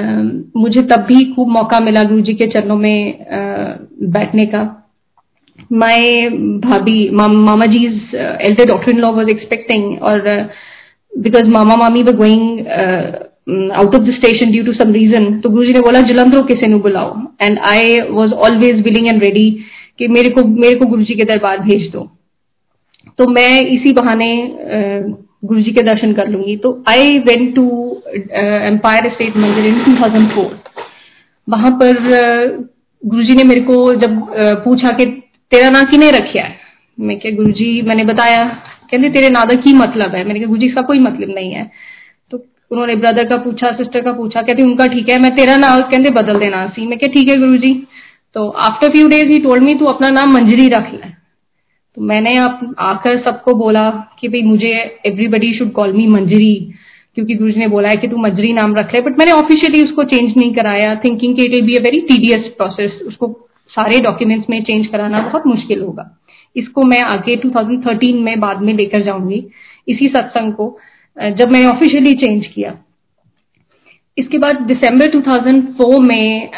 मुझे 0.57 0.81
तब 0.83 1.05
भी 1.07 1.23
खूब 1.33 1.47
मौका 1.49 1.79
मिला 1.79 2.03
गुरुजी 2.03 2.33
के 2.33 2.47
चरणों 2.49 2.75
में 2.77 2.97
आ, 3.19 3.39
बैठने 4.09 4.45
का। 4.45 4.61
My 5.71 6.29
bhabhi 6.59 7.09
mama 7.11 7.65
ji 7.65 7.85
elder 8.15 8.65
daughter 8.67 8.91
in 8.91 8.99
law 8.99 9.11
was 9.13 9.29
expecting 9.29 10.01
और 10.03 10.21
because 11.13 11.49
mama 11.53 11.75
mami 11.75 12.03
were 12.03 12.15
going 12.15 12.59
out 13.71 13.95
of 13.95 14.03
the 14.03 14.13
station 14.13 14.51
due 14.51 14.63
to 14.63 14.73
some 14.73 14.91
reason 14.93 15.39
तो 15.39 15.49
गुरुजी 15.49 15.73
ने 15.73 15.79
बोला, 15.79 16.01
जलंधरों 16.01 16.43
किसे 16.43 16.67
नु 16.67 16.79
बुलाओ. 16.79 17.15
And 17.41 17.59
I 17.65 17.99
was 18.11 18.33
always 18.33 18.81
willing 18.83 19.07
and 19.07 19.23
ready 19.23 19.49
कि 19.99 20.07
मेरे 20.07 20.29
को 20.29 20.43
मेरे 20.47 20.75
को 20.79 20.85
गुरुजी 20.85 21.15
के 21.15 21.23
दरबार 21.23 21.59
भेज 21.59 21.89
दो। 21.91 22.09
तो 23.19 23.27
मैं 23.27 23.61
इसी 23.67 23.93
बहाने 23.93 24.31
गुरु 25.45 25.61
जी 25.61 25.71
के 25.71 25.81
दर्शन 25.83 26.13
कर 26.13 26.27
लूँगी। 26.29 26.55
तो 26.57 26.83
I 26.87 27.17
went 27.27 27.55
to 27.55 27.65
Empire 28.33 29.09
State 29.13 29.37
mandir 29.37 29.65
in 29.65 29.79
2004 29.85 30.51
वहाँ 31.47 31.71
पर 31.81 31.93
गुरु 33.03 33.23
जी 33.23 33.35
ने 33.35 33.43
मेरे 33.43 33.61
को 33.61 33.93
जब 33.95 34.21
पूछा 34.63 34.91
कि 34.91 35.05
तेरा 35.51 35.69
नाम 35.69 35.83
किने 35.83 36.11
रखिया 36.11 36.43
है? 36.43 36.55
मैं 36.99 37.19
क्या 37.19 37.31
गुरु 37.31 37.51
जी 37.51 37.81
मैंने 37.81 38.03
बताया। 38.03 38.39
कहते, 38.91 39.09
तेरे 39.09 39.29
नादा 39.29 39.55
की 39.55 39.73
मतलब 39.73 40.15
है? 40.15 40.23
मैंने 40.23 40.39
कहा 40.39 40.47
गुरु 40.47 40.59
जी 40.59 40.67
इसका 40.67 40.81
कोई 40.81 40.99
मतलब 40.99 41.29
नहीं 41.29 41.51
है। 41.51 41.71
तो 42.31 42.45
उन्होंने 42.71 42.95
ब्रदर 42.95 43.23
का 43.23 43.37
पूछा 43.37 43.71
सिस्टर 43.71 44.01
का 44.01 44.11
पूछा, 44.11 44.41
कहते, 44.41 44.63
उनका 44.63 44.87
ठीक 44.87 45.09
है, 45.09 45.19
मैं 45.19 45.35
तेरा 45.35 45.57
नाम, 45.57 45.81
कहते, 45.81 46.09
बदल 46.09 46.39
देना 46.39 46.67
सी 46.67 46.87
मैं 46.87 46.99
क्या 46.99 47.13
ठीक 47.13 47.29
है 47.29 47.37
गुरु 47.37 47.57
जी 47.57 47.87
तो 48.33 48.49
after 48.49 48.89
few 48.91 49.07
days 49.07 49.25
he 49.25 49.39
told 49.39 49.63
me 49.63 49.73
तू 49.75 49.85
अपना 49.85 50.07
नाम 50.07 50.33
मंजरी 50.33 50.67
रख 50.67 50.93
ले। 50.93 51.09
तो 51.95 52.01
मैंने 52.01 52.37
आप, 52.37 52.75
आकर 52.79 53.17
सबको 53.17 53.53
बोला 53.53 53.89
कि, 53.89 54.27
भाई, 54.27 54.41
मुझे 54.41 54.99
everybody 55.05 55.53
should 55.53 55.71
call 55.71 55.93
me 55.93 56.07
Manjari. 56.07 56.73
क्योंकि 57.15 57.35
गुरु 57.35 57.51
जी 57.51 57.59
ने 57.59 57.67
बोला 57.67 57.89
है 57.89 57.95
कि, 57.95 58.07
तू 58.07 58.17
मंजरी 58.17 58.53
नाम 58.53 58.75
रख 58.75 58.93
ले। 58.93 59.01
बट 59.01 59.19
मैंने 59.19 59.31
ऑफिशियली 59.31 59.83
उसको 59.83 60.03
चेंज 60.03 60.33
नहीं 60.37 60.53
कराया। 60.53 60.95
Thinking 60.95 61.39
it 61.39 61.51
will 61.51 61.61
be 61.61 61.75
a 61.75 61.81
very 61.81 61.99
tedious 61.99 62.39
process 62.39 62.99
उसको 63.07 63.48
सारे 63.71 63.99
डॉक्यूमेंट्स 63.99 64.49
में 64.49 64.63
चेंज 64.63 64.87
कराना 64.87 65.19
बहुत 65.19 65.47
मुश्किल 65.47 65.81
होगा। 65.81 66.09
इसको 66.55 66.83
मैं 66.83 66.99
आगे 67.01 67.35
2013 67.37 68.21
में 68.23 68.39
बाद 68.39 68.61
में 68.61 68.73
लेकर 68.73 69.01
जाऊँगी। 69.03 69.43
इसी 69.87 70.07
सत्संग 70.07 70.53
को 70.53 70.77
जब 71.17 71.51
मैं 71.51 71.65
ऑफिशियली 71.65 72.13
चेंज 72.15 72.47
किया। 72.47 72.73
इसके 74.17 74.37
बाद 74.37 74.61
दिसंबर 74.67 75.11
2004 75.11 75.99
में 75.99 76.49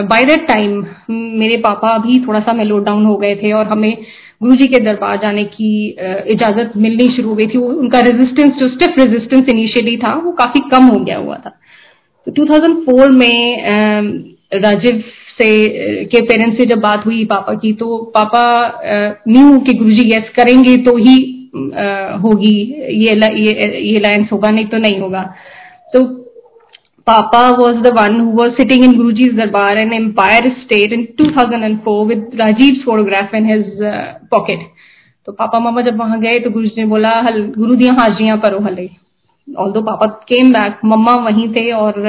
बाय 0.00 0.24
दैट 0.24 0.46
टाइम 0.48 0.84
मेरे 1.10 1.56
पापा 1.58 1.96
भी 1.98 2.18
थोड़ा 2.26 2.40
सा 2.40 2.52
मेलो 2.52 2.78
डाउन 2.80 3.04
हो 3.06 3.16
गए 3.16 3.34
थे 3.36 3.52
और 3.52 3.66
हमें 3.68 3.96
गुरु 4.42 4.54
जी 4.56 4.66
के 4.66 4.78
दरबार 4.80 5.16
जाने 5.22 5.44
की 5.46 5.88
इजाज़त 6.32 6.72
मिलनी 6.76 7.08
शुरू 7.16 7.28
हो 7.28 7.34
गई 7.34 7.46
थी 7.46 7.58
उनका 7.58 7.98
रेजिस्टेंस 8.00 8.52
जो 8.54 8.68
स्टिफ 8.68 8.98
रेजिस्टेंस 8.98 9.48
इनिशियली 9.48 9.96
था, 9.96 10.14
वो 10.14 10.32
काफ़ी 10.32 10.60
कम 10.70 10.84
हो 10.84 10.98
गया 11.00 11.18
हुआ 11.18 11.36
था। 11.36 11.58
तो 12.26 12.32
2004 12.32 13.10
में 13.12 14.34
राजीव 14.54 15.02
से 15.42 15.52
के 16.06 16.20
पेरेंट्स 16.24 16.58
से 16.58 16.66
जब 16.66 16.80
बात 16.80 17.06
हुई 17.06 17.24
पापा 17.26 17.54
की 17.56 17.72
तो 17.74 17.96
पापा 18.16 18.44
न्यू 19.28 19.58
कि 19.60 19.74
गुरुजी 19.74 20.08
यस 20.14 20.32
करेंगे 20.36 20.76
तो 20.84 20.96
ही 20.96 21.16
होगी 22.24 22.56
ये 22.98 23.14
ये 23.82 24.00
लाइन्स 24.00 24.32
होगा 24.32 24.50
नहीं 24.50 24.66
तो 24.66 24.78
नहीं 24.78 25.00
होगा 25.00 25.22
तो 25.94 26.02
Papa 27.06 27.56
was 27.58 27.82
the 27.82 27.92
one 27.92 28.14
who 28.14 28.30
was 28.30 28.52
sitting 28.56 28.84
in 28.84 28.92
Guruji's 28.92 29.36
Darbar 29.36 29.74
in 29.74 29.92
Empire 29.92 30.54
State 30.64 30.92
in 30.92 31.08
2004 31.16 32.06
with 32.06 32.22
Rajiv's 32.32 32.84
photograph 32.84 33.34
in 33.34 33.44
his 33.44 33.80
uh, 33.82 34.18
pocket. 34.30 34.60
तो 35.28 35.32
पापा 35.32 35.58
मामा 35.58 35.80
जब 35.80 35.98
वहाँ 35.98 36.20
गए 36.20 36.38
तो 36.40 36.50
गुरु 36.50 36.66
जी 36.66 36.80
ने 36.80 36.84
बोला 36.86 37.10
हल 37.24 37.40
गुरु 37.56 37.74
दिया 37.76 37.92
हाजियाँ 37.92 38.36
परो 38.38 38.58
हले 38.60 38.88
ऑल 39.48 39.72
दो 39.72 39.80
पापा 39.82 40.06
केम 40.28 40.52
बैक 40.52 40.80
मम्मा 40.84 41.14
वहीं 41.24 41.48
थे 41.54 41.70
और 41.72 42.00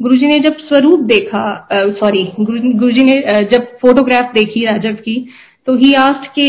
गुरु 0.00 0.16
जी 0.16 0.26
ने 0.26 0.38
जब 0.38 0.58
स्वरूप 0.58 1.00
देखा 1.06 1.68
सॉरी 1.72 2.24
uh, 2.24 2.44
गुरु 2.44 2.90
जी 2.92 3.04
ने 3.04 3.20
जब 3.52 3.66
फोटोग्राफ 3.82 4.32
देखी 4.34 4.64
राजव 4.64 4.92
की 5.04 5.14
तो 5.66 5.74
ही 5.76 5.92
आस्ट 5.94 6.26
के 6.28 6.48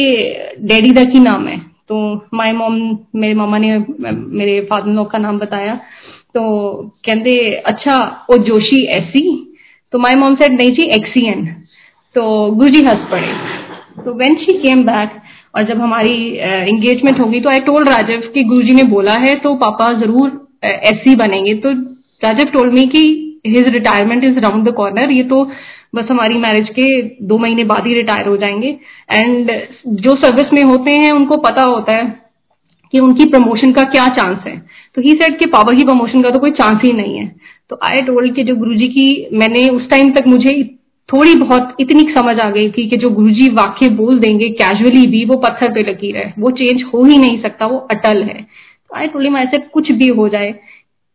डैडी 0.68 0.92
दा 0.92 1.04
की 1.04 1.20
नाम 1.20 1.48
है 1.48 1.58
तो 1.90 2.00
माय 2.34 2.52
मॉम 2.52 2.76
मेरे 3.16 3.34
मामा 3.34 3.58
ने 3.58 3.78
मेरे 4.00 4.60
फादर 4.62 4.92
लो 4.92 5.04
का 5.04 5.18
नाम 5.18 5.40
बताया। 5.40 5.74
तो 6.36 6.42
कहते 7.06 7.34
अच्छा 7.68 7.96
ओ 8.32 8.38
जोशी 8.44 8.84
ऐसी 8.98 9.24
तो 9.94 10.00
माई 10.00 10.16
मॉम 10.16 10.36
सेड 10.36 10.52
नहीं 10.52 10.72
जी 10.72 10.84
एक्सीएन 10.96 11.46
तो 12.16 12.26
गुरुजी 12.52 12.84
हंस 12.86 13.08
पड़े। 13.12 13.32
तो 14.04 14.14
वेन 14.14 14.36
शी 14.36 14.54
केम 14.58 14.84
बैक 14.84 15.22
और 15.56 15.66
जब 15.68 15.82
हमारी 15.82 16.18
एंगेजमेंट 16.38 17.20
होगी 17.20 17.40
तो 17.42 17.50
आई 17.50 17.60
टोल्ड 17.66 17.90
राजव 17.90 18.30
कि 18.34 18.44
गुरुजी 18.44 18.74
ने 18.74 18.84
बोला 18.90 19.14
है 19.20 19.34
तो 19.36 19.56
पापा 19.56 19.88
ज़रूर 20.02 20.30
uh, 20.66 21.18
बनेंगे। 21.20 21.54
तो 21.56 21.72
राजव 22.24 22.52
टोल्ड 22.52 22.74
मी 22.74 22.86
कि 22.88 23.26
his 23.48 23.70
retirement 23.70 24.24
is 24.24 24.40
round 24.40 24.68
the 24.70 24.74
corner 24.74 25.12
ये 25.12 25.24
तो 25.24 25.44
बस 25.96 26.08
हमारी 26.10 26.38
मैरिज 26.38 26.70
के 26.70 27.02
दो 27.28 27.38
महीने 27.38 27.64
बाद 27.64 27.88
ही 27.88 27.94
रिटायर 27.94 28.28
हो 28.28 28.38
जाएँगे। 28.38 28.78
एंड 29.12 29.52
जो 29.88 30.16
सर्विस 30.16 30.54
में 30.54 30.64
होते 30.64 30.94
हैं, 30.94 31.12
उनको 31.12 31.38
पता 31.38 31.62
होता 31.62 31.96
है 31.96 32.06
कि 32.94 33.00
उनकी 33.00 33.26
प्रमोशन 33.26 33.72
का 33.72 33.84
क्या 33.86 34.08
चांस 34.08 34.44
है। 34.48 34.58
तो 34.96 35.02
ही 35.02 35.10
सेड 35.12 35.38
कि 35.40 35.46
पापा 35.46 35.74
की 35.74 35.84
प्रमोशन 35.84 36.22
का 36.22 36.30
तो 36.30 36.40
कोई 36.40 36.52
चांस 36.52 36.82
ही 36.86 36.92
नहीं 36.94 37.18
है। 37.18 37.28
तो 37.70 37.80
आई 37.84 37.98
टोल्ड 37.98 38.36
कि 38.36 38.44
जो 38.44 38.56
गुरुजी 38.56 38.88
की, 38.88 39.28
मैंने 39.34 39.68
उस 39.68 39.90
टाइम 39.90 40.12
तक 40.12 40.28
मुझे 40.28 40.64
थोड़ी 41.10 41.36
बहुत, 41.36 41.76
इतनी 41.80 42.04
समझ 42.14 42.40
आ 42.40 42.50
गई 42.50 42.70
थी 42.70 42.88
कि 42.90 42.98
जो 42.98 43.10
गुरुजी 43.10 43.48
वाक्य 43.54 43.90
बोल 43.90 44.20
देंगे 44.20 44.50
कैजुअली 44.54 45.06
भी 45.08 45.24
वो 45.26 45.38
पत्थर 45.38 45.72
पे 45.74 45.82
लकीर 45.82 46.18
है 46.18 46.34
वो 46.40 46.52
चेंज 46.52 46.84
हो 46.94 47.04
ही 47.04 47.18
नहीं 47.18 47.42
सकता, 47.42 47.66
वो 47.66 47.78
अटल 47.92 48.24
है। 48.24 48.46
आई 48.96 49.08
टोल्ड 49.08 49.30
माई 49.30 49.44
ऐसे 49.44 49.62
कुछ 49.74 49.92
भी 49.92 50.08
हो 50.10 50.28
जाए, 50.30 50.54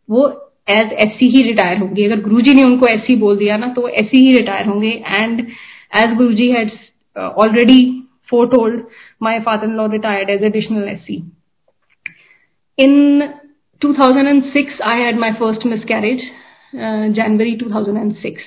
वो 0.08 0.26
एज 0.68 0.92
ऐसी 0.92 1.28
ही 1.36 1.42
रिटायर 1.42 1.78
होंगे 1.78 2.04
अगर 2.04 2.20
गुरुजी 2.20 2.54
ने 2.54 2.62
उनको 2.62 2.86
ऐसी 2.86 3.16
बोल 3.16 3.36
दिया 3.36 3.56
ना 3.56 3.66
तो 3.66 3.82
वो 3.82 3.88
ऐसी 3.88 4.26
ही 4.26 4.36
रिटायर 4.36 4.66
होंगे 4.66 5.02
and 5.06 5.40
as 5.98 6.14
Guruji 6.14 6.50
had 6.50 6.70
already 7.18 8.00
my 9.22 9.40
father 9.40 9.66
in 9.66 9.74
law 9.74 9.86
retired 9.86 10.30
as 10.30 10.44
additional 10.44 10.88
S 10.88 11.06
In 12.78 13.22
2006, 13.80 14.72
I 14.84 14.96
had 14.96 15.16
my 15.16 15.38
first 15.38 15.64
miscarriage, 15.64 16.22
uh, 16.74 17.09
January 17.09 17.56
2006. 17.59 18.43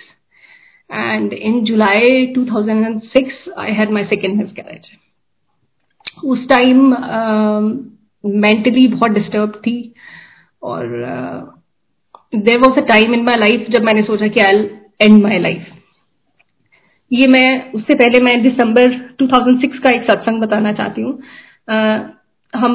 And 0.89 1.33
in 1.33 1.65
July 1.65 2.33
2006, 2.35 3.33
I 3.57 3.71
had 3.71 3.89
my 3.89 4.09
second 4.09 4.37
miscarriage. 4.37 4.87
उस 6.25 6.47
टाइम 6.49 6.77
मेंटली 8.25 8.87
uh, 8.87 8.93
बहुत 8.93 9.11
disturb 9.11 9.49
थी 9.49 9.93
और 10.63 10.85
there 12.33 12.57
was 12.57 12.79
a 12.79 12.85
time 12.87 13.13
in 13.13 13.23
my 13.23 13.37
life 13.37 13.65
जब 13.69 13.83
मैंने 13.83 14.01
सोचा 14.03 14.27
कि 14.27 14.39
I 14.39 14.63
and 15.01 15.21
my 15.23 15.39
life 15.39 15.65
ये 17.11 17.27
मैं, 17.27 17.71
उससे 17.71 17.95
पहले 17.95 18.19
मैं 18.19 18.41
दिसंबर 18.43 18.93
2006 19.21 19.77
का 19.83 19.89
एक 19.89 20.03
सत्संग 20.03 20.41
बताना 20.41 20.71
चाहती 20.73 21.01
हूँ। 21.01 21.11
हम 22.53 22.73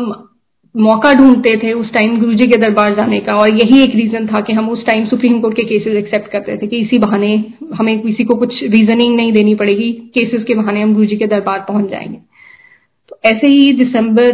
मौका 0.74 1.12
ढूंढते 1.14 1.54
थे 1.62 1.72
उस 1.72 1.92
टाइम 1.92 2.18
गुरुजी 2.20 2.46
के 2.46 2.56
दरबार 2.56 2.94
जाने 2.94 3.18
का 3.20 3.34
और 3.36 3.48
यही 3.48 3.82
एक 3.82 3.94
रीजन 3.94 4.26
था 4.26 4.40
कि 4.40 4.52
हम 4.52 4.68
उस 4.70 4.84
टाइम 4.86 5.04
सुप्रीम 5.06 5.40
कोर्ट 5.40 5.56
के 5.56 5.64
केसेस 5.64 5.96
एक्सेप्ट 5.96 6.30
करते 6.32 6.56
थे 6.56 6.66
कि 6.66 6.78
इसी 6.78 6.98
बहाने 6.98 7.34
हमें 7.74 7.98
किसी 8.00 8.24
को 8.24 8.34
कुछ 8.34 8.62
रीजनिंग 8.64 9.14
नहीं 9.16 9.32
देनी 9.32 9.54
पड़ेगी। 9.54 9.92
केसेस 10.14 10.44
के 10.44 10.54
बहाने 10.54 10.82
हम 10.82 10.94
गुरुजी 10.94 11.16
के 11.16 11.26
दरबार 11.26 11.64
पहुँच 11.68 11.90
जाएँगे। 11.90 12.18
तो 13.08 13.18
ऐसे 13.24 13.48
ही 13.48 13.72
दिसंबर 13.74 14.32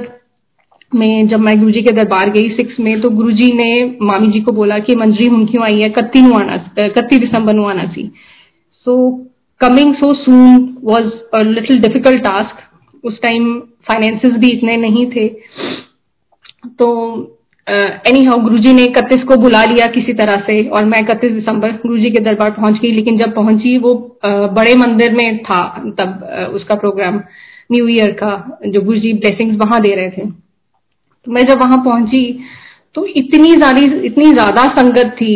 में 0.93 1.29
जब 1.29 1.41
मैं 1.41 1.59
गुरुजी 1.59 1.83
के 1.83 1.93
दरबार 1.93 2.31
गई 2.31 2.49
सिक्स 2.51 2.81
में 2.81 3.01
तो 3.01 3.11
गुरुजी 3.11 3.53
ने 3.53 3.71
मामी 4.03 4.29
जी 4.29 4.41
को 4.41 4.53
बोला 4.53 4.79
कि 4.79 4.95
मंजरी 4.97 5.27
हम 5.27 5.47
क्यों 5.47 5.65
आई 5.65 5.81
है? 5.81 5.89
कत्ती 5.91 6.21
आना 6.35 6.57
कत्ती 6.79 7.19
दिसंबर 7.19 7.55
नु 7.55 7.65
आना 7.65 7.87
सी 7.87 8.11
so 8.87 8.97
coming 9.61 9.95
so 9.95 10.13
soon 10.15 10.77
was 10.85 11.11
a 11.35 11.43
little 11.45 11.81
difficult 11.83 12.23
task 12.25 13.05
उस 13.05 13.21
टाइम 13.23 13.59
फाइनेंसेस 13.89 14.33
भी 14.33 14.49
इतने 14.49 14.77
नहीं 14.77 15.07
थे। 15.11 15.29
तो 16.79 16.87
एनी 17.67 18.25
हाउ 18.25 18.41
गुरु 18.41 18.59
जी 18.59 18.73
ने 18.73 18.85
इकतीस 18.85 19.23
को 19.25 19.37
बुला 19.37 19.63
लिया 19.65 19.87
किसी 19.87 20.13
तरह 20.13 20.41
से, 20.47 20.63
और 20.65 20.85
मैं 20.85 21.01
इकतीस 21.01 21.33
दिसंबर 21.33 21.73
गुरु 21.77 21.99
जी 21.99 22.11
के 22.11 22.21
दरबार 22.21 22.51
पहुँच 22.51 22.79
गई। 22.81 22.91
लेकिन 22.93 23.19
जब 23.19 23.35
पहुँची, 23.35 23.77
वो 23.79 23.95
बड़े 24.25 24.75
मंदिर 24.75 25.13
में 25.13 25.39
था, 25.39 25.63
तब 25.99 26.51
उसका 26.55 26.75
प्रोग्राम 26.75 27.21
न्यू 27.73 27.89
ईयर 27.89 28.13
का, 28.13 28.61
जो 28.67 28.81
गुरु 28.81 28.99
जी 28.99 29.13
ब्लेसिंग्स 29.15 29.57
वहाँ 29.57 29.81
दे 29.81 29.95
रहे 29.95 30.11
थे। 30.11 30.27
तो 31.29 31.33
मैं 31.33 31.43
जब 31.47 31.63
वहाँ 31.63 31.77
पहुँची 31.85 32.21
तो 32.95 33.05
इतनी 33.17 33.55
ज़्यादा 33.57 33.81
इतनी 34.05 34.31
ज़्यादा 34.33 34.63
संगत 34.77 35.11
थी 35.17 35.33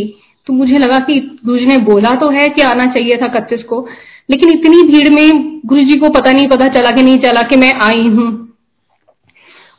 तो 0.47 0.53
मुझे 0.53 0.79
लगा 0.79 0.99
कि 1.01 1.19
गुरु 1.45 1.59
जी 1.59 1.67
ने 1.67 1.77
बोला 1.85 2.11
तो 2.21 2.31
है 2.31 2.49
कि 2.49 2.63
आना 2.63 2.85
चाहिए 2.95 3.17
था 3.17 3.27
इकतीस 3.27 3.63
को, 3.65 3.81
लेकिन 4.29 4.51
इतनी 4.51 4.83
भीड़ 4.83 5.11
में 5.11 5.61
गुरु 5.67 5.83
जी 5.83 5.99
को 5.99 6.09
पता 6.09 6.33
नहीं, 6.33 6.49
पता 6.49 6.69
चला 6.71 6.91
कि 6.91 7.03
नहीं 7.03 7.19
चला 7.19 7.43
कि 7.43 7.57
मैं 7.57 7.73
आई 7.83 8.09
हूँ। 8.09 8.31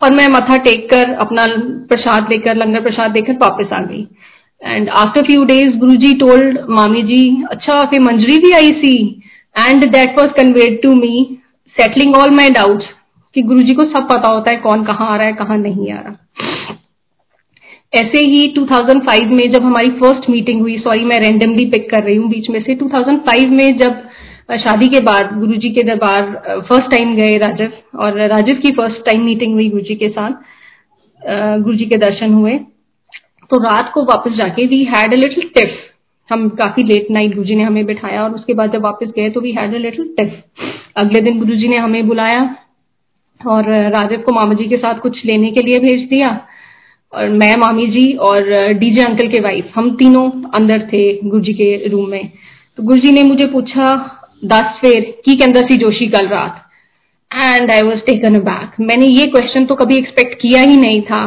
और 0.02 0.16
मैं 0.16 0.28
मथा 0.28 0.58
टेक 0.60 0.90
कर, 0.90 1.14
अपना 1.16 1.46
प्रसाद 1.90 2.32
लेकर, 2.32 2.56
लंगर 2.58 2.82
प्रसाद 2.82 3.16
लेकर 3.16 3.38
वापस 3.42 3.74
आ 3.74 3.82
गई। 3.82 4.08
And 4.62 4.90
after 4.98 5.26
few 5.26 5.44
days 5.46 5.78
Guru 5.78 5.96
ji 5.98 6.14
told 6.20 6.60
मामी 6.70 7.02
जी 7.04 7.24
अच्छा 7.52 7.84
फिर 7.86 8.02
मंजरी 8.02 8.38
भी 8.40 8.52
I 8.54 8.72
see 8.82 8.98
and 9.56 9.92
that 9.92 10.20
was 10.20 10.32
conveyed 10.34 10.82
to 10.84 10.94
me 10.96 11.16
settling 11.78 12.16
all 12.16 12.36
my 12.36 12.50
doubts 12.52 12.86
कि 13.36 13.42
गुरु 13.42 13.62
जी 13.62 13.74
को 13.74 13.84
सब 13.86 14.08
पता 14.10 14.30
होता 14.30 14.52
है 14.52 14.58
कौन 14.58 14.84
कहाँ 14.84 15.10
आ 15.12 15.16
रहा 15.16 15.28
है, 15.28 15.34
कहाँ 15.34 15.58
नहीं 15.58 15.92
आ 15.92 16.00
रहा। 16.00 16.78
ऐसे 17.94 18.20
ही 18.20 18.44
2005 18.54 19.32
में 19.32 19.50
जब 19.52 19.64
हमारी 19.64 19.90
फ़र्स्ट 20.00 20.30
मीटिंग 20.30 20.62
हुई 20.62 20.78
सॉरी 20.80 21.04
मैं 21.06 21.20
रैंडमली 21.20 21.66
पिक 21.72 21.90
कर 21.90 22.04
रही 22.04 22.16
हूँ 22.16 22.30
बीच 22.30 22.50
में 22.50 22.62
से 22.64 22.76
2005 22.76 23.50
में 23.50 23.78
जब 23.78 24.02
शादी 24.60 24.88
के 24.88 25.00
बाद 25.00 25.38
गुरुजी 25.40 25.70
के 25.70 25.84
दरबार 25.84 26.62
फ़र्स्ट 26.70 26.90
टाइम 26.92 27.16
गए 27.16 27.38
राजव, 27.38 27.72
और 27.96 28.18
राजव 28.28 28.56
की 28.56 28.72
फ़र्स्ट 28.72 29.06
टाइम 29.06 29.24
मीटिंग 29.26 29.54
हुई 29.54 29.70
गुरुजी 29.70 29.96
के 29.96 30.10
साथ 30.10 31.62
गुरुजी 31.62 31.86
के 31.86 31.98
दर्शन 31.98 32.34
हुए 32.34 32.58
तो 33.52 33.58
रात 33.64 33.92
को 33.94 34.04
वापस 34.06 34.32
जाके 34.32 34.66
we 34.66 34.84
had 34.86 35.14
a 35.14 35.18
little 35.18 35.50
tiff 35.56 35.78
हम 36.30 36.48
काफ़ी 36.60 36.84
लेट 36.84 37.08
नाइट 37.12 37.36
गुरुजी 37.36 37.56
ने 37.56 37.64
हमें 37.64 37.86
बिठाया, 37.86 38.24
और 38.24 38.32
उसके 38.32 38.54
बाद 38.54 38.72
जब 38.72 38.82
वापस 38.82 39.12
गए 39.16 39.30
तो 39.30 39.42
we 39.42 39.52
had 39.52 39.76
a 39.76 39.78
little 39.78 40.14
tiff 40.18 40.44
अगले 40.98 41.20
दिन 41.22 41.40
गुरुजी 41.40 41.68
ने 41.68 41.78
हमें 41.78 42.08
बुलाया 42.08 42.44
और 43.48 43.70
राजव 43.90 44.22
को 44.22 44.34
मामा 44.36 44.54
जी 44.54 44.68
के 44.68 44.78
साथ 44.78 45.00
कुछ 45.00 45.26
लेने 45.26 45.52
के 45.52 45.62
लिए 45.62 45.80
भेज 45.80 46.08
दिया। 46.10 46.30
और 47.14 47.30
मैं 47.32 47.56
मामी 47.58 47.86
जी 47.88 48.12
और 48.22 48.74
डीजे 48.74 49.04
अंकल 49.04 49.28
के 49.28 49.40
वाइफ 49.42 49.72
हम 49.76 49.96
तीनों 49.96 50.30
अंदर 50.56 50.88
थे 50.94 51.04
गुरुजी 51.24 51.54
के 51.54 51.76
रूम 51.90 52.10
में। 52.10 52.32
तो 52.78 52.84
गुरुजी 52.84 53.12
ने 53.12 53.24
मुझे 53.24 53.46
पूछा, 53.48 53.94
दस 54.46 54.80
फेर, 54.82 55.02
की 55.26 55.36
कहता 55.38 55.62
सी 55.62 55.78
जोशी 55.78 56.08
कल 56.08 56.28
रात? 56.28 56.60
And 57.32 57.72
I 57.72 57.82
was 57.82 58.00
taken 58.06 58.40
back 58.42 58.80
मैंने 58.80 59.06
ये 59.08 59.26
क्वेश्चन 59.28 59.66
तो 59.66 59.76
कभी 59.76 59.98
एक्सपेक्ट 59.98 60.34
किया 60.42 60.62
ही 60.62 60.78
नहीं 60.78 61.02
था। 61.02 61.24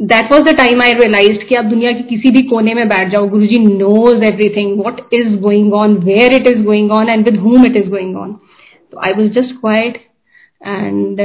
That 0.00 0.32
was 0.32 0.42
the 0.42 0.54
time 0.56 0.82
I 0.82 0.90
realise 0.92 1.44
कि 1.48 1.54
आप 1.54 1.64
दुनिया 1.64 1.92
के 1.92 2.02
किसी 2.08 2.30
भी 2.30 2.42
कोने 2.48 2.74
में 2.74 2.88
बैठ 2.88 3.10
जाओ। 3.12 3.28
Guru 3.28 3.46
ji 3.46 3.58
knows 3.58 4.24
everything 4.24 4.78
what 4.78 5.00
is 5.14 5.34
going 5.40 5.74
on 5.74 5.96
where 6.04 6.34
it 6.34 6.46
is 6.48 6.62
going 6.64 6.92
on 6.92 7.08
and 7.08 7.24
with 7.24 7.38
whom 7.40 7.66
it 7.66 7.76
is 7.76 7.88
going 7.90 8.16
on 8.16 8.32
तो 8.92 9.00
I 9.04 9.12
was 9.12 9.30
just 9.32 9.54
quiet 9.60 9.98
and 10.62 11.20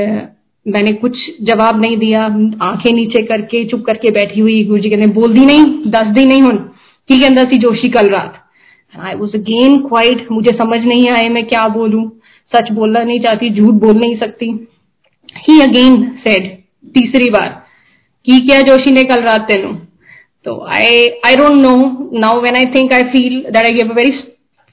मैंने 0.66 0.94
कुछ 0.94 1.18
जवाब 1.42 1.82
नहीं 1.82 1.98
दिया। 1.98 2.24
आँखें 2.62 2.92
नीचे 2.94 3.24
करके, 3.24 3.64
चुप 3.66 3.84
करके 3.86 4.12
बैठी 4.12 4.40
हुई 4.40 4.64
गुरु 4.64 4.82
जी 4.82 4.90
कहते 4.90 5.08
बोल 5.12 5.34
दी 5.34 5.46
नहीं 5.46 5.92
दस 5.92 6.08
दी 6.08 6.26
नहीं 6.26 6.42
हूँ। 6.42 6.58
की 7.10 7.20
कहता 7.22 7.44
सी 7.44 7.58
जोशी 7.58 7.90
कल 7.90 8.10
रात। 8.10 8.40
आई 8.96 9.16
वॉज़ 9.16 9.36
अगेन 9.38 9.78
क्वाइट 9.80 10.28
मुझे 10.32 10.58
समझ 10.58 10.80
नहीं 10.80 11.10
आए 11.10 11.30
मैं 11.30 11.46
क्या 11.46 11.68
बोलूँ। 11.68 12.10
सच 12.52 12.72
बोलना 12.72 13.04
नहीं 13.04 13.20
चाहती, 13.20 13.50
झूठ 13.50 13.74
बोल 13.74 13.96
नहीं 13.98 14.18
सकती। 14.18 14.50
ही 15.38 15.60
अगेन 15.62 16.04
सेड 16.24 16.52
तीसरी 16.94 17.30
बार, 17.30 17.50
की 18.28 18.40
क्या 18.48 18.62
जोशी 18.62 18.92
ने 18.92 19.04
कल 19.04 19.22
रात 19.22 19.42
तेन? 19.42 19.74
तो 20.46 20.60
I 20.70 21.08
I 21.26 21.36
don't 21.36 21.58
know 21.58 21.76
now 22.20 22.42
when 22.42 22.56
I 22.56 22.66
think 22.66 22.94
I 22.94 23.04
feel 23.04 23.40
that 23.42 23.66
I 23.66 23.74
give 23.74 23.92
a 23.92 23.96
very 23.96 24.12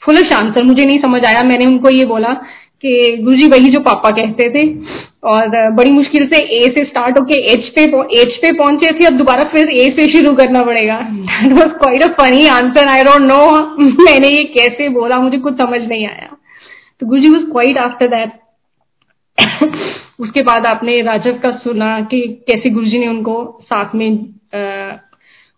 foolish 0.02 0.32
answer 0.32 0.64
मुझे 0.64 0.84
नहीं 0.84 0.98
समझ 1.00 1.24
आया। 1.26 1.42
मैंने 1.44 1.66
उनको 1.66 1.90
ये 1.90 2.04
बोला 2.06 2.32
कि 2.82 3.16
गुरुजी 3.22 3.46
वही 3.48 3.70
जो 3.70 3.80
पापा 3.80 4.10
कहते 4.10 4.48
थे 4.50 4.62
और 5.30 5.70
बड़ी 5.72 5.90
मुश्किल 5.92 6.26
से 6.26 6.38
ए 6.58 6.60
से 6.76 6.84
स्टार्ट 6.84 7.18
होके 7.18 7.40
एच 7.52 7.68
पे 7.74 7.82
एच 8.20 8.36
पे 8.36 8.52
पहुँचे 8.58 8.92
थे 8.92 9.06
अब 9.06 9.16
दोबारा 9.16 9.44
फिर 9.54 9.70
ए 9.70 9.88
से 9.98 10.06
शुरू 10.12 10.34
करना 10.36 10.62
पड़ेगा। 10.62 10.98
That 11.00 11.52
was 11.52 11.72
quite 11.78 12.02
a 12.02 12.08
funny 12.14 12.46
answer 12.48 12.88
I 12.88 13.04
don't 13.04 13.20
know 13.22 13.40
मैंने 14.04 14.28
ये 14.28 14.42
कैसे 14.54 14.88
बोला 14.90 15.18
मुझे 15.18 15.38
कुछ 15.38 15.58
समझ 15.58 15.80
नहीं 15.80 16.06
आया। 16.06 16.36
तो 17.00 17.06
Guruji 17.06 17.30
was 17.30 17.44
quiet 17.52 17.78
after 17.78 18.08
that 18.08 18.38
उसके 20.20 20.42
बाद 20.42 20.66
आपने 20.66 21.00
राजव 21.02 21.38
का 21.42 21.50
सुना 21.58 22.00
कि 22.10 22.20
कैसे 22.48 22.70
गुरुजी 22.70 22.98
ने 22.98 23.06
उनको 23.08 23.36
साथ 23.64 23.94
में 23.94 24.08
आ, 24.54 24.96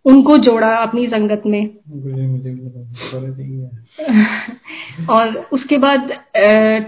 उनको 0.04 0.36
जोड़ा 0.38 0.68
अपनी 0.76 1.06
संगत 1.06 1.42
में। 1.46 1.62
और 5.10 5.36
उसके 5.52 5.78
बाद 5.78 6.10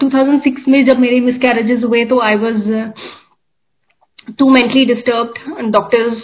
2006 0.00 0.68
में 0.68 0.84
जब 0.86 0.98
मेरे 0.98 1.20
मिसकैरेजेस 1.20 1.82
हुए 1.84 2.04
तो 2.04 2.18
I 2.20 2.36
was 2.36 2.68
too 4.38 4.48
mentally 4.50 4.84
disturb 4.84 5.34
doctors 5.70 6.22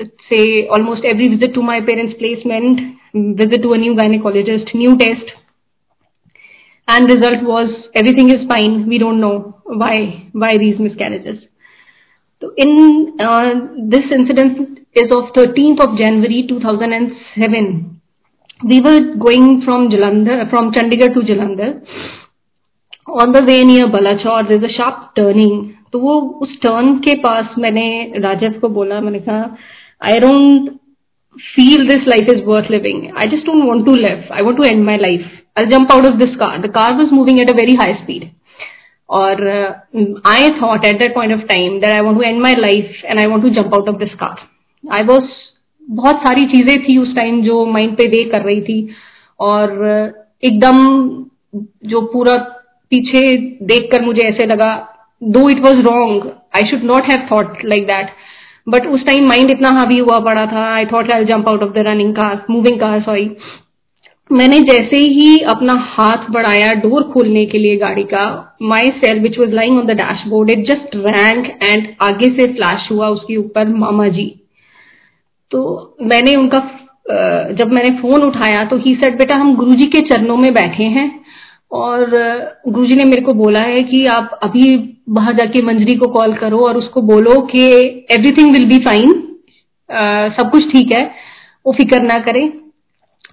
से 0.00 0.40
almost 0.68 1.04
every 1.04 1.28
visit 1.28 1.54
to 1.54 1.62
my 1.62 1.80
parents 1.80 2.14
placement 2.18 2.80
visit 3.16 3.62
to 3.62 3.70
a 3.70 3.76
new 3.76 3.94
gynaecologist 3.94 4.76
new 4.76 4.94
test 4.96 5.30
and 6.88 7.10
result 7.10 7.42
was 7.42 7.70
everything 7.96 8.30
is 8.30 8.46
fine 8.48 8.82
we 8.84 8.98
don't 8.98 9.20
know 9.20 9.32
why 9.76 10.06
why 10.36 10.56
these 10.56 10.80
miscarriages 10.80 11.46
तो 12.44 12.54
in 12.58 13.88
this 13.90 14.12
incident 14.12 14.78
is 14.96 15.12
of 15.16 15.30
thirteenth 15.38 15.76
of 15.76 15.96
January 15.96 16.42
two 16.42 16.58
thousand 16.60 16.92
and 16.92 17.10
seven 17.12 17.70
we 18.66 18.80
were 18.80 18.98
going 19.18 19.62
from 19.62 19.88
Jalandhar 19.88 20.44
from 20.44 20.70
Chandigarh 20.70 21.14
to 21.14 21.22
Jalandhar 21.22 21.74
on 23.22 23.32
the 23.32 23.42
way 23.44 23.62
near 23.64 23.86
Balachaur 23.86 24.52
is 24.52 24.64
a 24.64 24.68
sharp 24.68 25.10
turning 25.16 25.64
तो 25.92 25.98
वो 25.98 26.20
उस 26.42 26.60
turn 26.60 26.96
के 26.98 27.14
पास 27.14 27.54
मैंने 27.58 28.12
राजद 28.18 28.58
को 28.60 28.68
बोला, 28.68 29.00
मैंने 29.00 29.18
कहा 29.20 29.56
I 30.02 30.20
don't 30.20 30.70
feel 31.36 31.88
this 31.88 32.08
life 32.08 32.28
is 32.28 32.44
worth 32.44 32.70
living 32.70 33.06
I 33.16 33.28
just 33.28 33.46
don't 33.46 33.64
want 33.64 33.86
to 33.86 33.94
live 33.94 34.32
I 34.32 34.42
want 34.42 34.56
to 34.56 34.64
end 34.64 34.84
my 34.84 34.96
life 34.96 35.30
I 35.58 35.66
jump 35.66 35.92
out 35.92 36.06
of 36.06 36.14
this 36.14 36.36
car 36.36 36.60
the 36.60 36.70
car 36.70 36.94
was 36.94 37.14
moving 37.14 37.40
at 37.40 37.50
a 37.50 37.56
very 37.56 37.74
high 37.74 37.94
speed 37.94 38.30
Or 39.08 39.32
uh, 39.32 39.80
I 40.24 40.58
thought 40.58 40.84
at 40.84 40.98
that 40.98 41.14
point 41.14 41.32
of 41.32 41.46
time 41.48 41.80
that 41.80 41.94
I 41.94 42.00
want 42.00 42.18
to 42.18 42.26
end 42.26 42.40
my 42.40 42.54
life 42.54 42.90
and 43.06 43.20
I 43.20 43.26
want 43.26 43.42
to 43.44 43.50
jump 43.50 43.74
out 43.74 43.88
of 43.88 43.98
this 43.98 44.14
car. 44.18 44.36
I 44.84 45.02
was 45.02 45.24
बहुत 45.88 46.16
सारी 46.16 46.46
चीज़ें 46.48 46.76
थी 46.84 46.96
उस 46.98 47.14
टाइम 47.16 47.42
जो 47.42 47.64
mind 47.72 47.96
पे 47.96 48.06
weigh 48.08 48.22
कर 48.30 48.42
रही 48.42 48.60
थी 48.62 48.76
और 49.40 49.72
एकदम 50.42 50.78
जो 51.90 52.00
पूरा 52.12 52.34
पीछे 52.92 53.20
देखकर 53.66 54.04
मुझे 54.04 54.22
ऐसे 54.28 54.46
लगा 54.46 54.70
though 55.22 55.48
it 55.50 55.60
was 55.64 55.82
wrong 55.86 56.24
I 56.56 56.70
should 56.70 56.82
not 56.92 57.10
have 57.10 57.26
thought 57.30 57.64
like 57.64 57.86
that 57.86 58.10
but 58.66 58.86
उस 58.86 59.04
टाइम 59.06 59.28
माइंड 59.28 59.50
इतना 59.50 59.70
हावी 59.78 59.98
हुआ 59.98 60.18
पड़ा 60.30 60.46
था 60.52 60.64
I 60.74 60.86
thought 60.92 61.12
I 61.12 61.24
jump 61.24 61.48
out 61.48 61.62
of 61.62 61.72
the 61.72 61.84
running 61.88 62.14
car 62.16 62.44
moving 62.50 62.80
car 62.80 63.00
sorry 63.02 63.28
मैंने 64.30 64.58
जैसे 64.60 64.98
ही 64.98 65.36
अपना 65.50 65.74
हाथ 65.88 66.30
बढ़ाया 66.32 66.72
डोर 66.82 67.02
खोलने 67.12 67.44
के 67.46 67.58
लिए 67.58 67.76
गाड़ी 67.76 68.02
का 68.12 68.22
my 68.62 68.88
cell 68.96 69.18
which 69.20 69.38
was 69.38 69.50
lying 69.50 69.78
on 69.78 69.86
the 69.86 69.96
dashboard 69.96 70.50
it 70.50 70.64
just 70.66 70.96
rang 70.96 71.46
and 71.62 71.88
आगे 72.02 72.30
से 72.30 72.46
फ्लैश 72.54 72.88
हुआ 72.92 73.08
उसके 73.08 73.36
ऊपर 73.36 73.68
मामा 73.74 74.06
जी। 74.08 74.24
तो 75.50 75.96
मैंने 76.02 76.34
उनका 76.36 76.58
जब 77.52 77.72
मैंने 77.72 77.90
फ़ोन 78.00 78.22
उठाया 78.22 78.64
तो 78.64 78.76
ही 78.78 78.94
सेट 78.94 79.18
बेटा, 79.18 79.34
हम 79.34 79.54
गुरुजी 79.56 79.86
के 79.86 80.00
चरणों 80.08 80.36
में 80.36 80.52
बैठे 80.54 80.84
हैं 80.94 81.08
और 81.72 82.10
गुरुजी 82.68 82.96
ने 82.96 83.04
मेरे 83.04 83.22
को 83.22 83.32
बोला 83.34 83.60
है 83.62 83.80
कि 83.82 84.04
आप 84.08 84.38
अभी 84.42 84.76
बाहर 85.10 85.34
जाके 85.36 85.62
मंजरी 85.62 85.94
को 85.96 86.06
कॉल 86.10 86.34
करो 86.34 86.58
और 86.58 86.76
उसको 86.78 87.02
बोलो 87.04 87.40
कि 87.46 87.64
एवरीथिंग 88.10 88.52
विल 88.52 88.64
बी 88.68 88.78
फाइन 88.84 89.12
सब 90.32 90.50
कुछ 90.52 90.72
ठीक 90.72 90.92
है, 90.92 91.04
वो 91.66 91.72
फ़िक्र 91.72 92.02
ना 92.02 92.18
करें। 92.22 92.63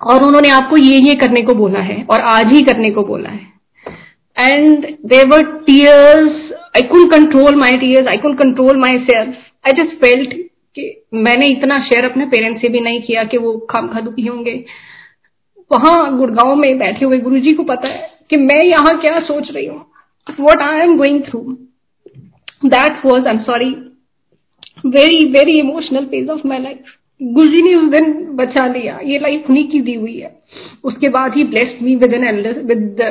और 0.02 0.24
उन्होंने 0.24 0.50
आपको 0.50 0.78
ये 0.78 0.98
ये 1.00 1.16
करने 1.16 1.42
को 1.42 1.54
बोला 1.56 1.80
है 1.84 2.02
और 2.12 2.22
आज 2.28 2.54
ही 2.54 2.62
करने 2.66 2.92
को 2.92 3.04
बोला 3.06 3.30
है। 3.30 3.50
And 4.38 4.86
there 5.06 5.28
were 5.28 5.44
tears 5.66 6.52
I 6.76 6.88
could 6.88 7.12
control 7.12 7.56
my 7.56 7.78
tears 7.78 8.08
I 8.08 8.18
could 8.18 8.38
control 8.38 8.78
myself 9.02 9.36
I 9.66 9.82
just 9.82 9.96
felt 10.02 10.34
कि 10.78 10.84
मैंने 11.24 11.48
इतना 11.50 11.80
शेयर 11.84 12.10
अपने 12.10 12.26
पेरेंट्स 12.26 12.62
से 12.62 12.70
भी 12.70 12.80
नहीं 12.80 13.02
किया 13.02 13.24
कि 13.24 13.38
वो 13.38 13.58
खाम 13.72 13.88
खा 13.88 14.00
दुखी 14.00 14.26
होंगे। 14.26 14.54
वहाँ 15.72 16.18
गुड़गांव 16.18 16.56
में 16.56 16.78
बैठे 16.80 17.06
हुए 17.06 17.18
गुरु 17.20 17.40
जी 17.40 17.54
को 17.56 17.64
पता 17.64 17.88
है 17.88 18.10
कि 18.30 18.38
मैं 18.38 18.64
यहाँ 18.66 18.98
क्या 19.00 19.20
सोच 19.22 19.52
रही 19.52 19.66
हूँ। 19.66 19.86
What 20.40 20.62
I 20.62 20.80
am 20.80 20.98
going 20.98 21.22
through 21.24 21.42
that 22.66 23.06
was 23.06 23.28
I 23.28 23.34
am 23.34 23.40
sorry 23.42 23.70
very 24.88 25.26
very 25.32 25.58
emotional 25.60 26.06
phase 26.06 26.30
of 26.32 26.48
my 26.48 26.60
life 26.60 26.98
Guru 27.24 27.48
ji 27.48 27.62
ने 27.62 27.76
उस 27.76 27.90
दिन 27.90 28.24
बचा 28.36 28.68
लिया, 28.68 29.00
ये 29.04 29.20
लाइफ 29.20 29.46
उन्हीं 29.50 29.68
की 29.68 29.82
दी 29.82 29.94
हुई 29.94 30.18
है। 30.18 30.42
उसके 30.84 31.10
बाद 31.10 31.36
ही 31.36 31.44
blessed 31.44 31.82
me 31.82 31.96
with 31.96 32.14
an 32.14 32.42
with 32.66 33.02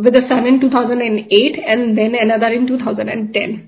with 0.00 0.16
a 0.16 0.28
son 0.28 0.46
in 0.46 0.58
2008 0.58 1.58
and 1.58 1.96
then 1.96 2.14
another 2.14 2.52
in 2.52 2.66
2010 2.66 3.58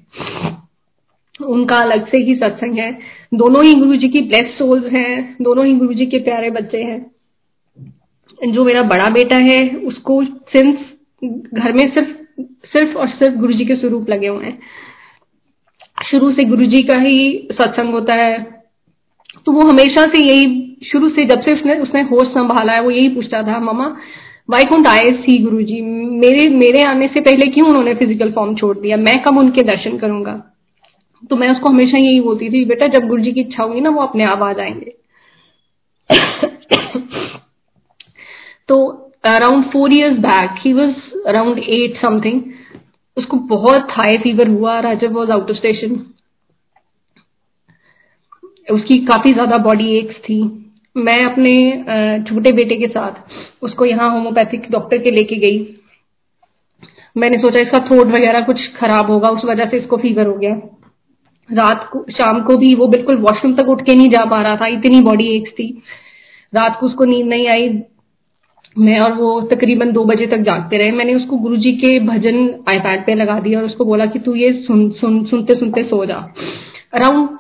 उनका 1.41 1.77
अलग 1.77 2.07
से 2.09 2.19
ही 2.19 2.35
सत्संग 2.37 2.79
है। 2.79 2.99
दोनों 3.35 3.65
ही 3.65 3.75
गुरु 3.75 3.97
जी 3.97 4.09
की 4.09 4.21
ब्लेस 4.21 4.59
सोल्स 4.59 4.93
हैं, 4.93 5.37
दोनों 5.43 5.67
ही 5.67 5.75
गुरु 5.75 5.95
जी 5.95 6.07
के 6.07 6.19
प्यारे 6.19 6.51
बच्चे 6.51 6.83
हैं। 6.83 7.11
जो 8.53 8.65
मेरा 8.65 8.83
बड़ा 8.83 9.09
बेटा 9.09 9.37
है, 9.37 9.69
उसको 9.69 10.25
सिंस 10.25 10.77
घर 11.55 11.73
में 11.73 11.95
सिर्फ़ 11.95 12.21
सिर्फ़ 12.67 12.97
और 12.97 13.09
सिर्फ़ 13.09 13.37
गुरु 13.37 13.53
जी 13.53 13.65
के 13.65 13.77
स्वरूप 13.77 14.11
लगे 14.11 14.29
हुए 14.29 14.45
हैं। 14.45 14.59
शुरू 16.11 16.31
से 16.33 16.45
गुरु 16.45 16.67
जी 16.67 16.83
का 16.83 16.99
ही 16.99 17.49
सत्संग 17.53 17.91
होता 17.91 18.15
है। 18.15 18.60
तो 19.47 19.53
वो 19.53 19.61
हमेशा 19.61 20.07
से 20.07 20.25
यही 20.27 20.77
शुरू 20.93 21.09
से 21.09 21.25
जब 21.25 21.41
से 21.41 21.55
उसने 21.55 21.75
उसने 21.75 22.03
होश 22.03 22.29
संभाला 22.29 22.73
है, 22.73 22.81
वो 22.83 22.91
यही 22.91 23.09
पूछता 23.09 23.43
था 23.43 23.59
मामा 23.61 23.97
वाई 24.51 24.65
कुंट 24.65 24.87
आए 24.87 25.07
सी 25.23 25.39
गुरु 25.39 25.63
जी 25.63 25.81
मेरे 26.21 26.49
मेरे 26.49 26.83
आने 26.83 27.09
से 27.09 27.21
पहले 27.21 27.47
क्यों 27.47 27.69
उन्होंने 27.69 27.95
फ़िज़िकल 27.95 28.33
फॉर्म 28.33 28.55
छोड़ 28.55 28.77
दिया? 28.79 28.97
मैं 28.97 29.23
कब 29.23 29.37
उनके 29.39 29.63
दर्शन 29.63 29.99
करूँगा? 29.99 30.33
तो 31.31 31.37
मैं 31.37 31.49
उसको 31.51 31.69
हमेशा 31.69 31.99
यही 31.99 32.21
बोलती 32.21 32.49
थी, 32.51 32.65
बेटा, 32.65 32.87
जब 32.87 33.07
गुरु 33.09 33.23
जी 33.23 33.33
की 33.33 33.41
इच्छा 33.41 33.63
होगी 33.63 33.81
ना, 33.81 33.91
वो 33.91 34.03
अपने 34.03 34.25
आप 34.25 34.43
आ 34.43 34.53
जाएँगे. 34.53 34.95
तो 38.69 38.87
around 39.25 39.65
four 39.65 39.93
years 39.93 40.17
back 40.19 40.51
he 40.59 40.73
was 40.73 41.25
around 41.27 41.59
eight 41.59 41.97
something 41.97 42.43
उसको 43.17 43.37
बहुत 43.37 43.89
हाई 43.91 44.19
फीवर 44.19 44.49
हुआ 44.49 44.79
Rajiv 44.81 45.13
was 45.13 45.31
out 45.31 45.51
of 45.51 45.57
station 45.57 45.95
उसकी 48.71 48.99
काफ़ी 49.07 49.33
ज़्यादा 49.33 49.57
बॉडी 49.61 49.89
एक्स 49.99 50.17
थी। 50.21 50.41
मैं 50.97 51.23
अपने 51.25 51.53
छोटे 52.25 52.53
बेटे 52.53 52.77
के 52.77 52.87
साथ 52.89 53.65
उसको 53.65 53.85
यहाँ 53.85 54.11
होम्योपैथिक 54.11 54.71
डॉक्टर 54.71 54.99
के 54.99 55.11
लेके 55.11 55.37
गई। 55.39 55.59
मैंने 57.17 57.39
सोचा 57.39 57.61
इसका 57.61 57.79
थ्रोट 57.87 58.07
वगैरह 58.09 58.41
कुछ 58.43 58.67
खराब 58.75 59.11
होगा, 59.11 59.29
उस 59.31 59.45
वजह 59.45 59.65
से 59.65 59.79
इसको 59.79 59.97
फीवर 59.97 60.27
हो 60.27 60.35
गया। 60.35 60.55
रात 61.49 61.89
को, 61.93 62.05
शाम 62.11 62.41
को 62.43 62.57
भी 62.57 62.75
वो 62.75 62.87
बिल्कुल 62.89 63.17
वॉशरूम 63.19 63.55
तक 63.55 63.69
उठ 63.69 63.83
के 63.83 63.95
नहीं 63.95 64.09
जा 64.09 64.25
पा 64.25 64.41
रहा 64.43 64.57
था, 64.57 64.67
इतनी 64.69 65.01
बॉडी 65.03 65.29
एक्स 65.29 65.53
थी। 65.53 65.67
रात 66.53 66.77
को 66.81 66.87
उसको 66.87 67.05
नींद 67.05 67.27
नहीं 67.27 67.49
आई। 67.49 67.69
मैं 68.77 68.99
और 69.01 69.13
वो 69.13 69.41
तकरीबन 69.51 69.93
दो 69.93 70.05
बजे 70.05 70.27
तक 70.27 70.41
जागते 70.41 70.79
रहे। 70.79 70.91
मैंने 70.93 71.15
उसको 71.15 71.37
गुरुजी 71.39 71.73
के 71.75 71.99
भजन 72.01 72.39
आईपैड 72.69 73.05
पे 73.07 73.15
लगा 73.15 73.39
दिया 73.41 73.59
और 73.59 73.65
उसको 73.65 73.85
बोला 73.85 74.07
कि 74.07 74.19
तू 74.19 74.35
ये 74.35 74.53
सुन 74.63 74.89
सुन 75.01 75.25
सुनते 75.25 75.55
सुनते 75.55 75.83
सो 75.85 76.05
जा। 76.05 76.17
अराउंड 76.95 77.39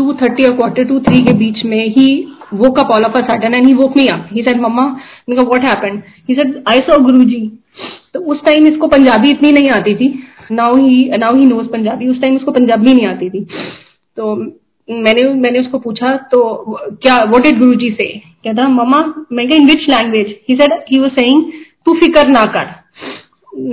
टू 0.00 0.12
थर्टी 0.22 0.44
और 0.46 0.56
क्वार्टर 0.56 0.84
टू 0.84 1.00
थ्री 1.08 1.20
के 1.22 1.32
बीच 1.38 1.64
में 1.64 1.82
he 1.96 2.08
woke 2.72 2.82
all 2.94 3.04
of 3.04 3.16
a 3.18 3.26
sudden 3.26 3.54
and 3.54 3.66
he 3.66 3.72
woke 3.74 3.96
me 3.96 4.06
up 4.08 4.28
he 4.32 4.42
said 4.42 4.60
mamma 4.60 4.84
मैंने 4.84 5.42
कहा 5.42 5.68
happened 5.68 6.02
he 6.28 6.34
said 6.34 6.62
I 6.68 6.78
saw 6.86 6.98
Guruji 7.04 7.40
तो 8.14 8.20
उस 8.32 8.44
टाइम 8.46 8.66
इसको 8.66 8.86
पंजाबी 8.88 9.30
इतनी 9.30 9.50
नहीं 9.52 9.70
आती 9.70 9.94
थी. 9.94 10.08
Now 10.52 10.76
he 10.76 11.10
now 11.18 11.36
he 11.36 11.44
knows 11.46 11.66
Punjabi. 11.72 12.08
उस 12.08 12.20
टाइम 12.20 12.36
उसको 12.36 12.52
पंजाबी 12.52 12.94
नहीं 12.94 13.06
आती 13.06 13.28
थी. 13.30 13.40
तो 14.16 14.34
मैंने 14.88 15.22
मैंने 15.34 15.60
उसको 15.60 15.78
पूछा 15.78 16.16
तो 16.32 16.40
क्या 17.02 17.16
व्हाट 17.24 17.42
डिड 17.42 17.58
गुरुजी 17.58 17.90
से 17.90 18.06
कहता 18.44 18.68
मम्मा 18.70 19.02
मैं 19.32 19.44
in 19.46 19.66
which 19.66 19.88
language 19.88 20.34
he 20.48 20.56
said 20.56 20.72
he 20.90 20.98
was 21.00 21.10
saying 21.10 21.42
तू 21.86 21.94
फिकर 22.00 22.28
ना 22.28 22.44
कर. 22.56 22.66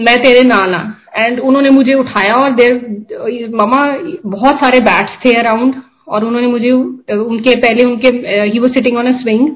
मैं 0.03 0.17
तेरे 0.23 0.41
नाल 0.47 0.73
आ 0.73 0.83
एंड 1.15 1.39
उन्होंने 1.39 1.69
मुझे 1.69 1.93
उठाया 1.95 2.33
और 2.35 2.51
देर 2.55 2.73
मम्मा 3.55 3.81
बहुत 4.29 4.55
सारे 4.63 4.79
बैट्स 4.81 5.19
थे 5.25 5.33
अराउंड 5.39 5.73
और 6.07 6.25
उन्होंने 6.25 6.47
मुझे, 6.47 6.71
उनके, 6.71 7.55
पहले 7.57 7.83
उनके 7.83 8.09
ही 8.49 8.59
वो 8.59 8.67
सिटिंग 8.67 8.97
ऑन 8.97 9.07
अ 9.07 9.17
स्विंग 9.17 9.49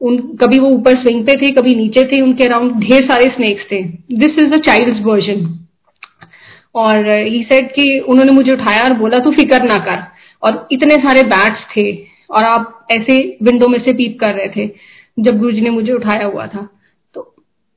उन, 0.00 0.16
कभी 0.36 0.58
वो 0.58 0.68
ऊपर 0.68 0.98
स्विंग 1.02 1.24
पे 1.26 1.32
थे, 1.32 1.50
कभी 1.50 1.74
नीचे 1.74 2.02
थे, 2.02 2.20
उनके 2.20 2.44
अराउंड 2.44 2.72
ढेर 2.80 3.04
सारे 3.04 3.24
स्नेक्स 3.26 3.70
थे. 3.72 3.82
This 4.12 4.38
is 4.38 4.46
the 4.46 4.60
child 4.60 5.04
version 5.06 5.46
और 6.74 7.08
ही 7.08 7.42
सेड 7.42 7.70
कि 7.72 7.98
उन्होंने 7.98 8.32
मुझे 8.32 8.52
उठाया 8.52 8.82
और 8.84 8.92
बोला, 8.92 9.18
तू 9.18 9.30
फिकर 9.30 9.62
ना 9.62 9.78
कर. 9.78 10.02
और 10.42 10.66
इतने 10.72 10.94
सारे 10.96 11.22
बैट्स 11.26 11.60
थे 11.76 11.92
और 12.30 12.44
आप 12.44 12.86
ऐसे 12.90 13.18
विंडो 13.42 13.68
में 13.68 13.78
से 13.78 13.92
पीप 13.92 14.18
कर 14.20 14.34
रहे 14.34 14.48
थे, 14.56 14.70
जब 15.18 15.38
गुरुजी 15.38 15.60
ने 15.60 15.70
मुझे 15.70 15.92
उठाया 15.92 16.26
हुआ 16.26 16.46
था। 16.46 16.68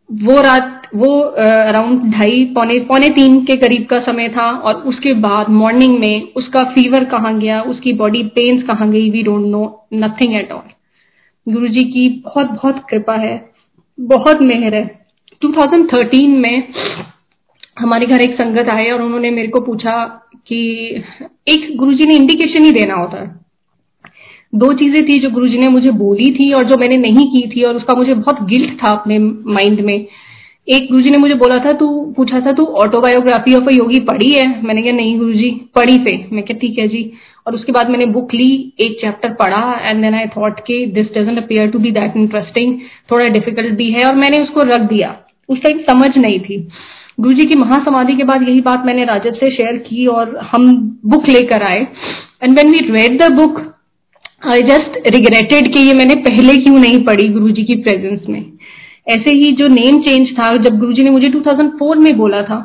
वो 0.10 0.42
रात, 0.42 0.88
वो 0.96 1.20
अराउंड 1.20 2.12
ढाई, 2.14 2.44
पौने 2.56 2.80
पौने 2.86 3.10
तीन 3.10 3.40
के 3.46 3.56
करीब 3.58 3.86
का 3.90 4.00
समय 4.02 4.30
था 4.30 4.50
और 4.50 4.76
उसके 4.84 5.14
बाद 5.22 5.50
मॉर्निंग 5.52 5.98
में 6.00 6.34
उसका 6.36 6.64
फीवर 6.72 7.04
कहाँ 7.06 7.38
गया, 7.40 7.62
उसकी 7.64 7.94
बॉडी 7.94 8.24
पेन्स 8.36 8.64
कहाँ 8.64 8.90
गई 8.92 9.10
we 9.10 9.24
don't 9.24 9.46
know 9.48 9.64
nothing 9.94 10.34
at 10.36 10.52
all 10.52 11.54
Guru 11.54 11.68
ji 11.68 11.84
की 11.84 12.08
बहुत 12.26 12.50
बहुत 12.52 12.84
कृपा 12.90 13.16
है, 13.16 13.36
बहुत 13.98 14.42
मेहर 14.42 14.76
है। 14.76 14.86
2013 15.42 16.38
में 16.38 16.74
हमारे 17.80 18.06
घर 18.06 18.22
एक 18.22 18.34
संगत 18.34 18.70
आए 18.70 18.90
और 18.92 19.02
उन्होंने 19.02 19.30
मेरे 19.32 19.48
को 19.48 19.60
पूछा 19.62 19.94
कि 20.48 20.60
एक 21.48 21.76
गुरुजी 21.78 22.06
ने 22.06 22.16
इंडिकेशन 22.16 22.64
ही 22.64 22.72
देना 22.72 22.96
होता 22.96 23.22
है। 23.22 23.28
दो 24.54 24.72
चीज़ें 24.74 25.04
थी 25.08 25.20
जो 25.20 25.30
गुरुजी 25.30 25.58
ने 25.58 25.68
मुझे 25.68 25.92
बोली 25.98 26.32
थी 26.34 26.52
और 26.54 26.64
जो 26.64 26.78
मैंने 26.78 26.98
नहीं 26.98 27.26
की 27.28 27.48
थी 27.50 27.64
और 27.64 27.76
उसका 27.76 27.94
मुझे 27.94 28.14
बहुत 28.14 28.44
गिल्ट 28.50 28.74
था 28.84 28.92
अपने 28.92 29.20
माइंड 29.20 29.80
में। 29.82 29.94
एक 30.68 30.88
गुरुजी 30.92 31.10
ने 31.10 31.18
मुझे 31.18 31.34
बोला 31.34 31.58
था, 31.58 31.72
तू 31.74 32.14
पूछा 32.18 32.40
था, 32.40 32.52
तू 32.52 32.64
ऑटोबायोग्राफी 32.78 33.54
ऑफ़ 33.56 33.68
अ 33.68 33.74
योगी 33.74 34.00
पढ़ी 34.00 34.32
है? 34.32 34.48
मैंने 34.64 34.82
कहा, 34.82 34.92
नहीं 34.92 35.18
गुरुजी, 35.20 35.50
पढ़ी 35.76 35.98
थे 36.00 36.18
मैं 36.34 36.44
क्या 36.44 36.58
ठीक 36.58 36.80
है 36.80 36.88
जी। 36.88 37.12
और 37.48 37.56
उसके 37.56 37.72
बाद 37.72 37.90
मैंने 37.90 38.06
बुक 38.08 38.34
ली, 38.34 38.74
एक 38.80 39.00
चैप्टर 39.02 39.34
पढ़ा 39.34 39.80
एंड 39.82 40.02
देन 40.02 40.16
आई 40.16 40.28
थॉट 40.28 40.60
के 40.60 40.86
this 40.92 41.08
doesn't 41.18 41.38
appear 41.38 41.68
to 41.68 41.80
be 41.80 41.92
that 41.92 42.18
interesting 42.18 42.78
थोड़ा 43.12 43.28
डिफ़िकल्ट 43.30 43.74
भी 43.74 43.90
है, 43.92 44.04
और 44.04 44.16
मैंने 44.16 44.42
उसको 44.42 44.64
रख 44.66 44.82
दिया। 44.90 45.16
उस 45.50 45.62
टाइम 45.62 45.80
समझ 45.90 46.18
नहीं 46.18 46.40
थी। 46.40 46.68
गुरु 47.20 47.34
जी 47.34 47.46
की 47.46 47.56
महासमाधि 47.56 48.16
के 48.16 48.24
बाद 48.24 48.48
यही 48.50 48.62
बात 48.62 48.86
मैंने 48.86 49.06
राजद 49.06 49.36
से 49.36 49.50
शेयर 49.52 49.78
की 49.80 50.06
और 50.08 50.38
हम 50.52 50.68
बुक 51.06 51.30
लेकर 51.30 51.64
आए। 51.64 51.88
And 52.44 52.60
when 52.60 52.72
we 52.72 52.80
read 52.92 53.22
the 53.22 53.32
book 53.34 53.60
I 54.42 54.62
just 54.64 55.08
regretted 55.08 55.72
कि 55.74 55.80
ये 55.80 55.94
मैंने 55.94 56.16
पहले 56.22 56.58
क्यों 56.58 56.80
नहीं 56.80 57.04
पढ़ी 57.06 57.28
गुरु 57.30 57.50
जी 57.52 57.64
की 57.64 57.76
प्रेजेंस 57.84 58.20
में। 58.30 58.40
ऐसे 59.08 59.34
ही 59.36 59.52
जो 59.52 59.68
नेम 59.70 60.00
चेंज 60.02 60.30
था, 60.32 60.56
जब 60.58 60.78
गुरु 60.80 60.94
जी 60.94 61.04
ने 61.04 61.10
मुझे 61.10 61.30
2004 61.30 61.98
में 61.98 62.18
बोला 62.18 62.42
था, 62.44 62.58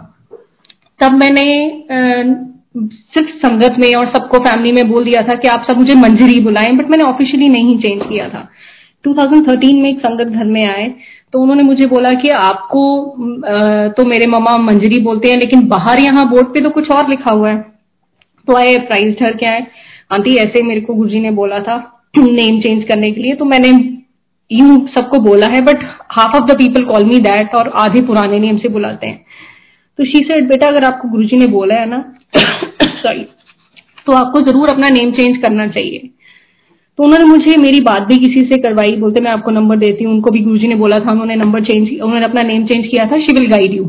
तब 1.00 1.12
मैंने 1.14 1.46
सिर्फ़ 2.76 3.30
संगत 3.38 3.76
में 3.78 3.92
और 3.94 4.06
सबको 4.08 4.38
फैमिली 4.40 4.72
में 4.72 4.88
बोल 4.90 5.04
दिया 5.04 5.22
था 5.22 5.34
कि 5.34 5.48
आप 5.48 5.66
सब 5.68 5.76
मुझे 5.76 5.94
मंजरी 5.96 6.40
बुलाएँ 6.40 6.72
बट 6.76 6.90
मैंने 6.90 7.04
ऑफिशियली 7.04 7.48
नहीं 7.48 7.78
चेंज 7.78 8.02
किया 8.02 8.28
था। 8.28 8.48
2013 9.04 9.82
में 9.82 9.88
एक 9.90 9.98
संगत 10.00 10.26
घर 10.28 10.44
में 10.46 10.64
आए 10.66 10.88
तो 11.32 11.40
उन्होंने 11.40 11.62
मुझे 11.62 11.86
बोला 11.86 12.12
कि 12.14 12.28
आपको 12.30 12.82
तो 13.96 14.04
मेरे 14.04 14.26
मामा 14.26 14.56
मंजरी 14.62 15.00
बोलते 15.02 15.30
हैं, 15.30 15.38
लेकिन 15.38 15.66
बाहर 15.68 16.00
यहाँ 16.00 16.28
बोर्ड 16.30 16.46
पे 16.46 16.60
तो 16.60 16.70
कुछ 16.70 16.90
और 16.90 17.08
लिखा 17.10 17.32
हुआ 17.32 17.50
है। 17.50 17.58
तो 18.48 18.56
आए 18.56 18.76
प्राइज 18.78 19.18
ठहर 19.18 19.36
क्या 19.36 19.50
है 19.50 19.66
आंटी, 20.14 20.36
ऐसे 20.38 20.62
मेरे 20.64 20.80
को 20.80 20.94
गुरुजी 20.94 21.20
ने 21.20 21.30
बोला 21.32 21.58
था 21.60 21.76
नेम 22.18 22.60
चेंज 22.60 22.84
करने 22.84 23.10
के 23.12 23.20
लिए 23.20 23.34
तो 23.34 23.44
मैंने 23.46 23.68
यू 24.50 24.76
सबको 24.90 25.18
बोला 25.20 25.46
है 25.48 25.60
but 25.64 25.84
half 26.12 26.36
of 26.36 26.44
the 26.46 26.56
people 26.58 26.84
call 26.84 27.04
me 27.04 27.18
that 27.20 27.54
और 27.54 27.68
आधे 27.78 28.00
पुराने 28.06 28.38
नेम 28.40 28.56
से 28.58 28.68
बुलाते 28.70 29.06
हैं। 29.06 29.24
तो 29.98 30.04
शी 30.04 30.24
सेड 30.24 30.48
बेटा, 30.48 30.66
अगर 30.66 30.84
आपको 30.84 31.08
गुरुजी 31.08 31.36
ने 31.36 31.46
बोला 31.48 31.74
है 31.74 31.86
ना 31.88 32.04
सॉरी 32.36 33.26
तो 34.06 34.12
आपको 34.14 34.40
ज़रूर 34.42 34.68
अपना 34.68 34.88
नेम 34.90 35.10
चेंज 35.12 35.36
करना 35.42 35.66
चाहिए। 35.68 36.10
तो 36.98 37.04
उन्होंने 37.04 37.24
मुझे 37.26 37.56
मेरी 37.58 37.80
बात 37.82 38.02
भी 38.02 38.16
किसी 38.18 38.40
से 38.42 38.58
करवाई, 38.58 38.90
बोलते, 38.96 39.20
मैं 39.20 39.30
आपको 39.30 39.50
नंबर 39.50 39.76
देती 39.78 40.04
हूँ। 40.04 40.12
उनको 40.12 40.30
भी 40.30 40.40
गुरुजी 40.40 40.68
ने 40.68 40.74
बोला 40.76 40.96
था, 40.98 41.12
उन्होंने 41.12 41.36
नंबर 41.36 41.64
चेंज 41.64 41.88
उन्होंने 41.92 42.24
अपना 42.24 42.42
नेम 42.44 42.66
चेंज 42.66 42.86
किया 42.86 43.06
था 43.06 43.18
शी 43.20 43.34
विल 43.34 43.50
गाइड 43.50 43.72
यू 43.72 43.84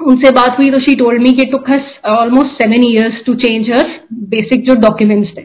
उनसे 0.00 0.30
बात 0.32 0.58
हुई 0.58 0.70
तो 0.70 0.80
शी 0.80 0.94
टोल्ड 0.96 1.22
मी 1.22 1.32
कि 1.32 1.44
took 1.52 1.70
us 1.70 1.84
almost 2.08 2.62
seven 2.62 2.84
years 2.84 3.22
to 3.26 3.34
change 3.36 3.70
her 3.70 3.88
basic 4.30 4.66
जो 4.66 4.74
डॉक्यूमेंट्स 4.80 5.30
थे। 5.30 5.42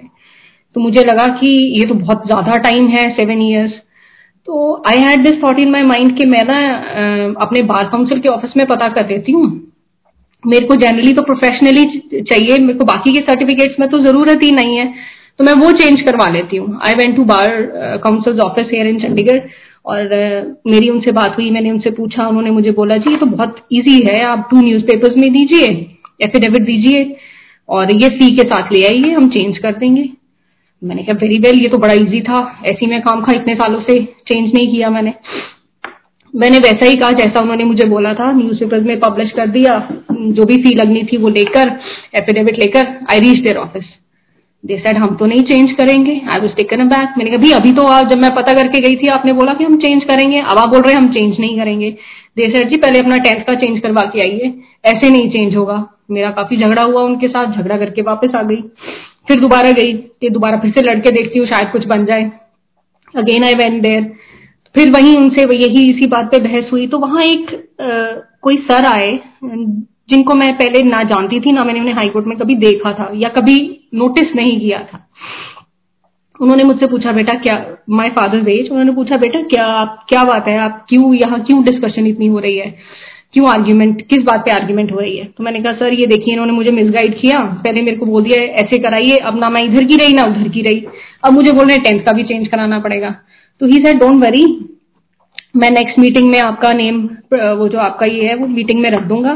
तो 0.75 0.81
मुझे 0.81 1.03
लगा 1.03 1.27
कि 1.37 1.49
ये 1.79 1.85
तो 1.87 1.93
बहुत 1.95 2.25
ज़्यादा 2.25 2.57
टाइम 2.59 2.87
है 2.89 3.09
सेवन 3.15 3.41
ईयर्स 3.41 3.71
तो 4.47 4.83
I 4.87 4.97
had 4.99 5.23
this 5.23 5.41
thought 5.43 5.59
in 5.59 5.71
my 5.71 5.83
mind 5.85 6.17
कि 6.17 6.25
मैं 6.27 6.43
ना 6.45 6.59
अपने 7.41 7.61
बार 7.65 7.89
काउंसिल 7.89 8.19
के 8.19 8.29
ऑफ़िस 8.29 8.51
में 8.57 8.65
पता 8.67 8.87
कर 8.89 9.03
देती 9.07 9.31
हूँ। 9.31 9.45
मेरे 10.43 10.65
को 10.65 10.75
जनरली 10.75 11.13
तो 11.13 11.21
प्रोफेशनली 11.23 11.83
चाहिए, 12.21 12.57
मेरे 12.59 12.77
को 12.77 12.85
बाकी 12.85 13.11
के 13.13 13.21
सर्टिफिकेट्स 13.23 13.79
में 13.79 13.87
तो 13.89 13.99
ज़रूरत 13.99 14.43
ही 14.43 14.51
नहीं 14.53 14.77
है। 14.77 14.85
तो 15.39 15.43
मैं 15.43 15.53
वो 15.55 15.71
चेंज 15.73 16.01
करवा 16.01 16.29
लेती 16.29 16.57
हूँ। 16.57 16.79
I 16.83 16.93
went 16.95 17.15
to 17.15 17.23
bar 17.25 17.49
council 18.03 18.39
office 18.41 18.67
here 18.73 18.87
in 18.87 18.99
Chandigarh 18.99 19.39
और 19.85 20.09
मेरी 20.67 20.89
उनसे 20.89 21.11
बात 21.11 21.35
हुई, 21.37 21.49
मैंने 21.51 21.71
उनसे 21.71 21.91
पूछा, 21.91 22.27
उन्होंने 22.27 22.51
मुझे 22.51 22.71
बोला, 22.71 22.97
जी, 22.97 23.11
ये 23.11 23.17
तो 23.17 23.25
बहुत 23.25 23.55
इजी 23.71 23.99
है, 24.07 24.21
आप 24.23 24.47
टू 24.51 24.61
न्यूज़पेपर्स 24.61 25.17
में 25.17 25.31
दीजिए 25.33 25.67
एफिडेविट 26.19 26.61
दीजिए, 26.61 27.15
और 27.69 27.91
ये 27.93 28.09
फ़ी 28.09 28.35
के 28.37 28.43
साथ 28.45 28.71
ले 28.73 28.83
आइए, 28.87 29.11
हम 29.13 29.29
चेंज 29.29 29.57
कर 29.57 29.71
देंगे. 29.73 30.09
मैंने 30.81 31.03
कहा 31.03 31.17
वेरी 31.21 31.37
वेल 31.39 31.59
ये 31.61 31.69
तो 31.69 31.77
बड़ा 31.77 31.93
इजी 31.93 32.21
था, 32.21 32.39
ऐसी 32.65 32.87
मैं 32.87 33.01
काम 33.01 33.21
खा 33.21 33.31
इतने 33.31 33.55
सालों 33.55 33.79
से 33.79 33.99
चेंज 34.27 34.53
नहीं 34.53 34.67
किया 34.67 34.89
मैंने. 34.89 35.13
मैंने 36.33 36.57
वैसा 36.59 36.85
ही 36.85 36.95
कहा 36.95 37.11
जैसा 37.11 37.39
उन्होंने 37.39 37.63
मुझे 37.63 37.87
बोला 37.87 38.13
था 38.13 38.31
न्यूज़पेपर्स 38.31 38.85
में 38.85 38.99
पब्लिश 38.99 39.31
कर 39.31 39.47
दिया, 39.49 39.73
जो 40.11 40.45
भी 40.45 40.57
फ़ी 40.63 40.75
लगनी 40.75 41.03
थी 41.03 41.17
वो 41.17 41.29
लेकर 41.29 41.71
एफिडेविट 42.15 42.59
लेकर 42.59 42.87
आई 43.11 43.19
reach 43.19 43.43
their 43.43 43.57
office 43.57 43.85
they 44.63 44.77
said 44.77 44.97
हम 44.97 45.15
तो 45.17 45.25
नहीं 45.25 45.41
चेंज 45.43 45.71
करेंगे. 45.71 46.19
आई 46.29 46.39
वॉज़ 46.39 46.51
टेकन 46.55 46.87
बैक 46.89 47.13
मैंने 47.17 47.31
कहा 47.31 47.55
अभी 47.57 47.71
तो 47.71 47.83
जब 48.09 48.21
मैं 48.21 48.33
पता 48.35 48.53
करके 48.53 48.79
गई 48.79 48.95
थी 48.95 49.07
आपने 49.07 49.33
बोला 49.33 49.53
कि 49.53 49.63
हम 49.63 49.77
चेंज 49.77 50.03
करेंगे। 50.03 50.39
अब 50.39 50.57
आप 50.57 50.69
बोल 50.69 50.81
रहे 50.81 50.95
हम 50.95 51.07
चेंज 51.13 51.39
नहीं 51.39 51.57
करेंगे. 51.59 51.89
दे 52.37 52.45
सेड 52.47 52.69
जी 52.69 52.77
पहले 52.77 52.99
अपना 52.99 53.17
टेंथ 53.17 53.43
का 53.45 53.53
चेंज 53.53 53.79
करवा 53.79 54.01
के 54.13 54.21
आइए। 54.21 54.53
ऐसे 54.85 55.09
नहीं 55.09 55.29
चेंज 55.29 55.55
होगा। 55.55 55.85
मेरा 56.11 56.29
काफ़ी 56.31 56.57
झगड़ा 56.57 56.83
हुआ 56.83 57.01
उनके 57.01 57.27
साथ। 57.27 57.57
झगड़ा 57.57 57.77
करके 57.77 58.01
वापस 58.01 58.35
आ 58.35 58.41
गई। 58.43 58.61
फिर 59.27 59.39
दोबारा 59.39 59.71
गई। 59.71 59.93
कि 59.93 60.29
दोबारा 60.29 60.57
फिर 60.57 60.71
से 60.71 60.81
लड़के 60.81 61.11
देखती 61.11 61.39
हूँ 61.39 61.47
शायद 61.47 61.71
कुछ 61.71 61.85
बन 61.87 62.05
जाए। 62.05 62.31
अगेन 63.15 63.43
आई 63.43 63.53
वेंट 63.53 63.81
देयर 63.83 64.11
फिर 64.75 64.91
वहीं 64.91 65.15
उनसे 65.17 65.43
यही 65.57 65.83
इसी 65.91 66.07
बात 66.07 66.31
पे 66.31 66.39
बहस 66.39 66.69
हुई। 66.73 66.87
तो 66.87 66.97
वहाँ 66.99 67.21
एक 67.25 67.51
आ, 67.81 67.87
कोई 68.41 68.57
सर 68.69 68.85
आए 68.85 69.11
जिनको 70.11 70.33
मैं 70.33 70.53
पहले 70.57 70.81
ना 70.83 71.03
जानती 71.03 71.39
थी, 71.39 71.51
ना 71.51 71.63
मैंने 71.63 71.79
उन्हें 71.79 71.93
हाईकोर्ट 71.93 72.27
में 72.27 72.37
कभी 72.37 72.55
देखा 72.55 72.91
था 72.91 73.11
या 73.15 73.29
कभी 73.29 73.79
नोटिस 73.93 74.35
नहीं 74.35 74.59
किया 74.59 74.79
था। 74.79 75.09
उन्होंने 76.41 76.63
मुझसे 76.63 76.87
पूछा, 76.87 77.11
बेटा, 77.11 77.37
क्या 77.37 77.77
माय 77.89 78.09
फादर्स 78.09 78.47
एज 78.47 78.69
उन्होंने 78.69 78.91
पूछा, 78.91 79.17
बेटा, 79.17 79.41
क्या 79.41 79.65
आप, 79.65 80.05
क्या 80.09 80.23
बात 80.23 80.47
है? 80.47 80.57
आप 80.57 80.85
क्यों 80.89 81.13
यहाँ, 81.13 81.39
क्यों 81.39 81.63
डिस्कशन 81.63 82.07
इतनी 82.07 82.27
हो 82.27 82.39
रही 82.39 82.57
है? 82.57 82.75
क्यों 83.33 83.49
आर्ग्यूमेंट 83.49 84.01
किस 84.07 84.23
बात 84.23 84.39
पे 84.39 84.51
आर्ग्यूमेंट 84.51 84.91
हो 84.91 84.99
रही 84.99 85.17
है? 85.17 85.25
तो 85.25 85.43
मैंने 85.43 85.61
कहा, 85.61 85.73
सर, 85.73 85.93
ये 85.93 86.05
देखिए, 86.05 86.33
इन्होंने 86.33 86.53
मुझे 86.53 86.71
मिसगाइड 86.71 87.21
किया। 87.21 87.39
पहले 87.39 87.81
मेरे 87.81 87.97
को 87.97 88.05
बोल 88.05 88.23
दिया, 88.23 88.41
ऐसे 88.41 88.77
कराइए, 88.77 89.17
अब 89.17 89.39
ना 89.39 89.49
मैं 89.49 89.61
इधर 89.61 89.83
की 89.83 89.95
रही, 89.95 90.13
ना 90.13 90.23
उधर 90.23 90.47
की 90.49 90.61
रही। 90.61 90.85
अब 91.23 91.33
मुझे 91.33 91.51
बोल 91.51 91.65
रहे 91.65 91.75
हैं 91.75 91.83
टेंथ 91.83 92.05
का 92.05 92.11
भी 92.11 92.23
चेंज 92.23 92.47
कराना 92.47 92.79
पड़ेगा। 92.79 93.15
तो 93.59 93.65
ही 93.65 93.77
सर 93.77 93.93
डोंट 93.93 94.23
वरी 94.23 94.67
मैं 95.55 95.69
नेक्स्ट 95.71 95.99
मीटिंग 95.99 96.29
में 96.29 96.39
आपका 96.39 96.71
नेम 96.73 97.01
वो 97.31 97.67
जो 97.67 97.77
आपका 97.79 98.05
ये 98.07 98.27
है, 98.27 98.35
वो 98.35 98.47
मीटिंग 98.47 98.79
में 98.81 98.89
रख 98.91 99.03
दूँगा। 99.07 99.31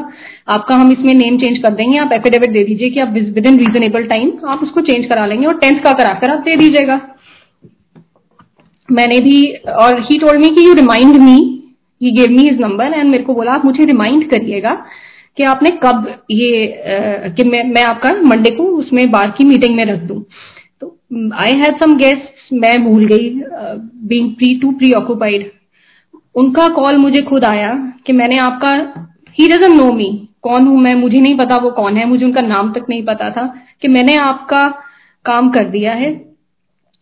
आपका 0.49 0.75
हम 0.75 0.91
इसमें 0.91 1.13
नेम 1.15 1.37
चेंज 1.37 1.57
कर 1.57 1.73
देंगे। 1.73 1.97
आप 1.99 2.13
एफिडेविट 2.13 2.51
दे 2.51 2.63
दीजिए 2.63 2.89
कि 2.89 2.99
आप 2.99 3.09
विद 3.09 3.45
इन 3.47 3.57
रीजनेबल 3.59 4.05
टाइम 4.07 4.31
आप 4.47 4.63
उसको 4.63 4.81
चेंज 4.83 5.05
करा 5.05 5.25
लेंगे 5.25 5.47
और 5.47 5.57
टेंथ 5.59 5.79
का 5.79 5.91
कराकर 5.93 6.31
आप 6.31 6.39
दे 6.41 6.55
दीजिएगा। 6.55 6.99
मैंने 8.89 9.19
भी, 9.19 9.41
और 9.51 9.99
ही 10.01 10.17
टोल्ड 10.19 10.39
मी 10.39 10.49
कि 10.55 10.67
you 10.67 10.73
remind 10.75 11.17
me 11.19 11.37
he 12.01 12.11
gave 12.11 12.31
me 12.31 12.47
his 12.49 12.59
number 12.59 12.93
and 12.93 13.09
मेरे 13.09 13.23
को 13.23 13.33
बोला, 13.33 13.51
आप 13.51 13.65
मुझे 13.65 13.85
रिमाइंड 13.85 14.29
करिएगा 14.29 14.73
कि 15.37 15.43
आपने 15.45 15.69
कब 15.83 16.07
ये 16.31 17.31
कि 17.37 17.43
मैं 17.45 17.63
मैं 17.69 17.83
आपका 17.83 18.11
मंडे 18.23 18.51
को 18.51 18.63
उसमें 18.77 19.09
बार 19.11 19.33
की 19.37 19.45
मीटिंग 19.45 19.75
में 19.75 19.83
रख 19.85 19.99
दूँ। 20.01 20.21
तो 20.81 20.97
आई 21.35 21.57
हैड 21.57 21.79
सम 21.79 21.97
गेस्ट 21.97 22.53
मैं 22.53 22.77
भूल 22.83 23.05
गई 23.05 23.29
being 23.29 24.29
pre 24.31 24.53
too 24.59 24.71
pre 24.71 24.91
occupied 24.93 25.51
उनका 26.35 26.67
कॉल 26.73 26.97
मुझे 26.97 27.21
खुद 27.21 27.43
आया 27.45 27.73
कि 28.05 28.13
मैंने 28.13 28.37
आपका 28.39 28.73
ही 29.37 29.47
डजन 29.47 29.73
नो 29.73 29.91
मी 29.93 30.09
कौन 30.43 30.67
हूँ 30.67 30.79
मैं? 30.79 30.93
मुझे 30.95 31.19
नहीं 31.19 31.37
पता 31.37 31.55
वो 31.57 31.69
कौन 31.71 31.97
है। 31.97 32.05
मुझे 32.05 32.25
उनका 32.25 32.41
नाम 32.41 32.71
तक 32.73 32.85
नहीं 32.89 33.03
पता 33.05 33.29
था 33.31 33.45
कि 33.81 33.87
मैंने 33.87 34.15
आपका 34.17 34.67
काम 35.25 35.49
कर 35.49 35.69
दिया 35.69 35.93
है। 35.93 36.11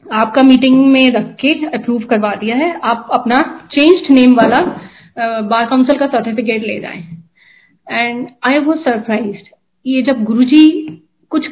आपका 0.05 0.41
मीटिंग 0.41 0.85
में 0.87 1.09
रख 1.11 1.35
के 1.39 1.53
अप्रूव 1.67 2.03
करवा 2.09 2.33
दिया 2.35 2.55
है। 2.55 2.71
आप 2.83 3.07
अपना 3.13 3.41
चेंज्ड 3.71 4.11
नेम 4.11 4.35
वाला 4.35 4.61
बार 5.43 5.65
काउंसिल 5.65 5.99
का 5.99 6.07
सर्टिफिकेट 6.07 6.63
ले 6.63 6.79
जाएँ। 6.79 7.03
एंड 7.87 8.27
आई 8.43 8.59
वॉज़ 8.59 8.79
सरप्राइज़ 8.79 9.49
ये 9.85 10.01
जब 10.01 10.23
गुरुजी 10.23 10.65
कुछ 11.31 11.47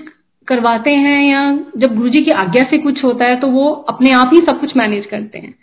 करवाते 0.48 0.92
हैं 0.96 1.22
या 1.24 1.42
जब 1.78 1.96
गुरुजी 1.96 2.22
की 2.22 2.32
आज्ञा 2.34 2.64
से 2.70 2.78
कुछ 2.78 3.04
होता 3.04 3.26
है 3.26 3.40
तो 3.40 3.48
वो 3.48 3.70
अपने 3.90 4.12
आप 4.14 4.30
ही 4.34 4.40
सब 4.40 4.60
कुछ 4.60 4.76
मैनेज 4.78 5.06
करते 5.06 5.40
हैं। 5.40 5.54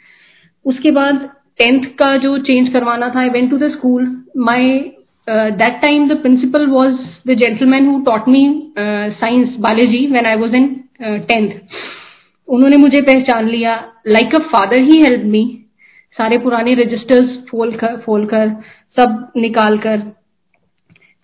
उसके 0.66 0.90
बाद 0.90 1.28
टेंथ 1.58 1.84
का 1.98 2.16
जो 2.18 2.36
चेंज 2.40 2.68
करवाना 2.72 3.08
था 3.14 3.20
I 3.20 3.28
went 3.30 3.50
to 3.50 3.58
the 3.58 3.70
school 3.70 4.06
my 4.38 4.78
that 5.28 5.80
time 5.82 6.08
the 6.08 6.16
principal 6.22 6.66
was 6.68 6.96
the 7.28 7.34
gentleman 7.38 7.86
who 7.86 8.00
taught 8.04 8.28
me 8.28 8.42
science 8.78 9.56
biology 9.60 10.06
when 10.12 10.26
I 10.26 10.36
was 10.36 10.54
in 10.56 10.68
tenth 11.00 11.48
उन्होंने 12.48 12.76
मुझे 12.76 13.00
पहचान 13.02 13.48
लिया। 13.48 13.72
Like 14.06 14.34
a 14.34 14.38
father 14.52 14.82
he 14.82 15.00
help 15.00 15.24
me 15.26 15.42
सारे 16.16 16.38
पुराने 16.38 16.74
रजिस्टर्स 16.74 17.36
फोल 17.50 17.72
कर 17.72 17.96
फोल 18.06 18.24
कर, 18.26 18.48
सब 18.96 19.32
निकाल 19.36 19.76
कर। 19.78 20.02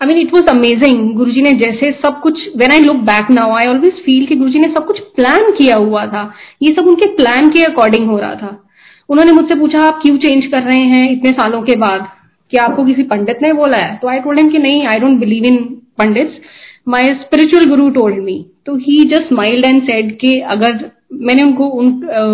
I 0.01 0.07
mean 0.07 0.19
it 0.19 0.35
was 0.35 0.49
amazing 0.51 1.15
Guru 1.17 1.31
ji 1.31 1.43
ने 1.43 1.53
जैसे 1.59 1.91
सब 2.05 2.21
कुछ 2.21 2.49
when 2.57 2.73
I 2.73 2.81
look 2.81 2.97
back 3.07 3.31
now 3.31 3.55
I 3.57 3.67
always 3.67 4.03
feel 4.05 4.27
कि 4.27 4.35
गुरु 4.35 4.51
जी 4.51 4.59
ने 4.59 4.69
सब 4.69 4.87
कुछ 4.87 5.01
प्लान 5.17 5.51
किया 5.53 5.77
हुआ 5.77 6.07
था। 6.07 6.23
ये 6.63 6.75
सब 6.75 6.87
उनके 6.89 7.09
प्लान 7.17 7.51
के 7.51 7.63
अकॉर्डिंग 7.65 8.07
हो 8.11 8.19
रहा 8.19 8.35
था। 8.35 8.61
उन्होंने 9.09 9.33
मुझसे 9.33 9.55
पूछा, 9.55 9.83
आप 9.83 10.01
क्यों 10.03 10.17
चेंज 10.19 10.47
कर 10.47 10.63
रहे 10.63 10.85
हैं 10.89 11.11
इतने 11.11 11.31
सालों 11.33 11.63
के 11.63 11.77
बाद? 11.79 12.07
क्या 12.53 12.65
आपको 12.65 12.85
किसी 12.85 13.03
पंडित 13.05 13.39
ने 13.43 13.53
बोला 13.53 13.77
है? 13.77 13.97
तो 13.97 14.09
आई 14.09 14.19
टोल्ड 14.21 14.39
हिम 14.39 14.49
कि 14.51 14.59
नहीं 14.59 14.87
I 14.87 14.99
don't 15.01 15.19
believe 15.21 15.45
in 15.45 15.57
pandits 15.99 16.41
my 16.89 17.05
spiritual 17.15 17.65
guru 17.69 17.89
told 17.91 18.23
me 18.25 18.45
तो 18.67 18.77
he 18.79 18.99
just 19.09 19.29
smiled 19.29 19.67
and 19.67 19.83
said 19.83 20.17
कि 20.19 20.39
अगर 20.41 20.91
मैंने 21.21 21.43
उनको, 21.43 21.65
उन 21.65 21.87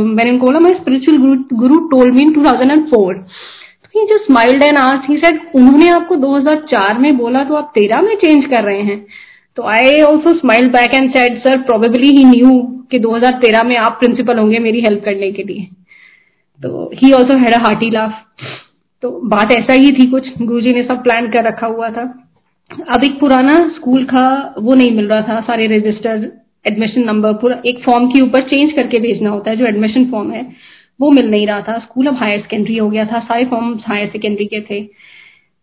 मैंने 0.09 0.31
उनको 0.31 0.47
बोला 0.47 0.61
my 0.61 0.75
spiritual 0.75 1.17
guru 1.55 1.79
told 1.89 2.15
me 2.15 2.23
in 2.23 2.33
2004 2.35 3.15
तो 3.85 3.99
he 3.99 4.07
just 4.07 4.27
smiled 4.27 4.63
and 4.63 4.79
asked 4.79 5.11
he 5.11 5.17
said 5.17 5.41
उन्होंने 5.55 5.89
आपको 5.91 6.17
2004 6.19 6.99
में 6.99 7.17
बोला 7.17 7.45
तो 7.45 7.55
आप 7.55 7.73
13 7.75 8.03
में 8.03 8.15
चेंज 8.17 8.45
कर 8.47 8.65
रहे 8.65 8.83
हैं? 8.83 9.05
तो 9.57 9.63
I 9.69 10.01
also 10.03 10.35
smile 10.39 10.69
back 10.71 10.95
and 10.95 11.11
said 11.11 11.39
sir 11.41 11.57
probably 11.63 12.09
he 12.09 12.25
knew 12.27 12.61
कि 12.91 12.99
2013 13.01 13.65
में 13.65 13.77
आप 13.79 13.97
प्रिंसिपल 14.01 14.39
होंगे 14.39 14.59
मेरी 14.59 14.81
हेल्प 14.81 15.05
करने 15.05 15.31
के 15.33 15.43
लिए. 15.43 15.67
तो 16.61 16.91
he 16.95 17.13
also 17.13 17.39
had 17.39 17.55
a 17.55 17.59
hearty 17.59 17.91
laugh 17.91 18.25
तो 19.03 19.11
बात 19.29 19.53
ऐसा 19.53 19.73
ही 19.73 19.93
थी 19.93 20.07
कुछ। 20.11 20.29
गुरुजी 20.39 20.73
ने 20.73 20.83
सब 20.83 21.03
प्लान 21.03 21.31
कर 21.31 21.45
रखा 21.45 21.67
हुआ 21.67 21.89
था। 21.91 22.03
अब 22.89 23.05
एक 23.05 23.19
पुराना 23.21 23.59
स्कूल 23.69 24.05
का 24.05 24.55
वो 24.59 24.75
नहीं 24.75 24.91
मिल 24.97 25.09
रहा 25.09 25.23
था। 25.23 25.41
सारे 25.41 25.67
रजिस्टर 25.67 26.31
एडमिशन 26.67 27.05
नंबर 27.05 27.33
पूरा 27.33 27.61
एक 27.67 27.83
फॉर्म 27.85 28.09
के 28.09 28.21
ऊपर 28.21 28.43
चेंज 28.43 28.73
करके 28.73 28.99
भेजना 28.99 29.31
होता 29.31 29.51
है, 29.51 29.57
जो 29.57 29.67
एडमिशन 29.67 30.05
फॉर्म 30.11 30.31
है, 30.31 30.47
वो 31.01 31.11
मिल 31.11 31.31
नहीं 31.31 31.47
रहा 31.47 31.61
था। 31.61 31.79
स्कूल 31.79 32.07
अब 32.07 32.17
हायर 32.17 32.41
सेकेंडरी 32.41 32.77
हो 32.77 32.89
गया 32.91 33.05
था। 33.05 33.21
सारे 33.21 33.45
फॉर्म 33.45 33.79
हायर 33.87 34.09
सेकेंडरी 34.09 34.45
के 34.45 34.61
थे। 34.61 34.83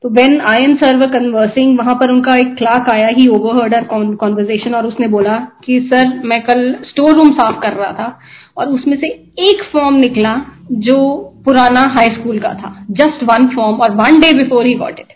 तो 0.03 0.09
when 0.09 0.41
I 0.41 0.63
and 0.63 0.75
sir 0.75 1.05
conversing 1.07 1.79
वहाँ 1.79 1.95
पर 1.95 2.11
उनका 2.11 2.35
एक 2.35 2.55
क्लार्क 2.55 2.89
आया 2.89 3.07
ही 3.07 3.27
ओवरहर्ड 3.27 3.73
आर 3.73 3.83
कॉन्वर्जेशन 3.83 4.73
और 4.73 4.85
उसने 4.85 5.07
बोला 5.07 5.37
कि 5.65 5.79
सर 5.93 6.21
मैं 6.25 6.41
कल 6.43 6.75
स्टोर 6.83 7.15
रूम 7.15 7.29
साफ़ 7.29 7.59
कर 7.61 7.73
रहा 7.73 7.91
था 7.91 8.19
और 8.57 8.67
उसमें 8.67 8.97
से 8.97 9.07
एक 9.49 9.63
फॉर्म 9.63 9.95
निकला 9.95 10.35
जो 10.71 10.97
पुराना 11.45 11.81
हाई 11.97 12.09
स्कूल 12.09 12.39
का 12.39 12.53
था 12.53 12.85
जस्ट 12.91 13.23
वन 13.23 13.47
फॉर्म 13.47 13.77
और 13.77 13.91
one 13.91 14.19
day 14.19 14.33
before 14.33 14.65
he 14.65 14.73
got 14.73 14.99
it 14.99 15.13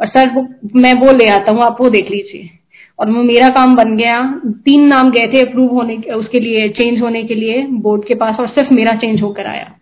और 0.00 0.06
सर 0.06 0.28
वो, 0.28 0.46
मैं 0.76 0.94
वो 0.94 1.12
ले 1.12 1.26
आता 1.26 1.52
हूँ, 1.52 1.62
आप 1.62 1.76
वो 1.80 1.88
देख 1.90 2.10
लीजिए। 2.10 2.50
और 2.98 3.10
वो 3.10 3.22
मेरा 3.22 3.48
काम 3.48 3.74
बन 3.76 3.96
गया। 3.96 4.40
तीन 4.64 4.86
नाम 4.86 5.10
गए 5.10 5.26
थे 5.26 5.40
अप्रूव 5.40 5.68
होने 5.68 5.96
उसके 5.96 6.40
लिए 6.40 6.68
चेंज 6.68 7.00
होने 7.00 7.22
के 7.22 7.34
लिए 7.34 7.66
बोर्ड 7.66 8.04
के 8.04 8.14
पास 8.14 8.36
और 8.40 8.48
सिर्फ़ 8.48 8.74
मेरा 8.74 8.92
चेंज 8.92 9.22
होकर 9.22 9.46
आया। 9.46 9.74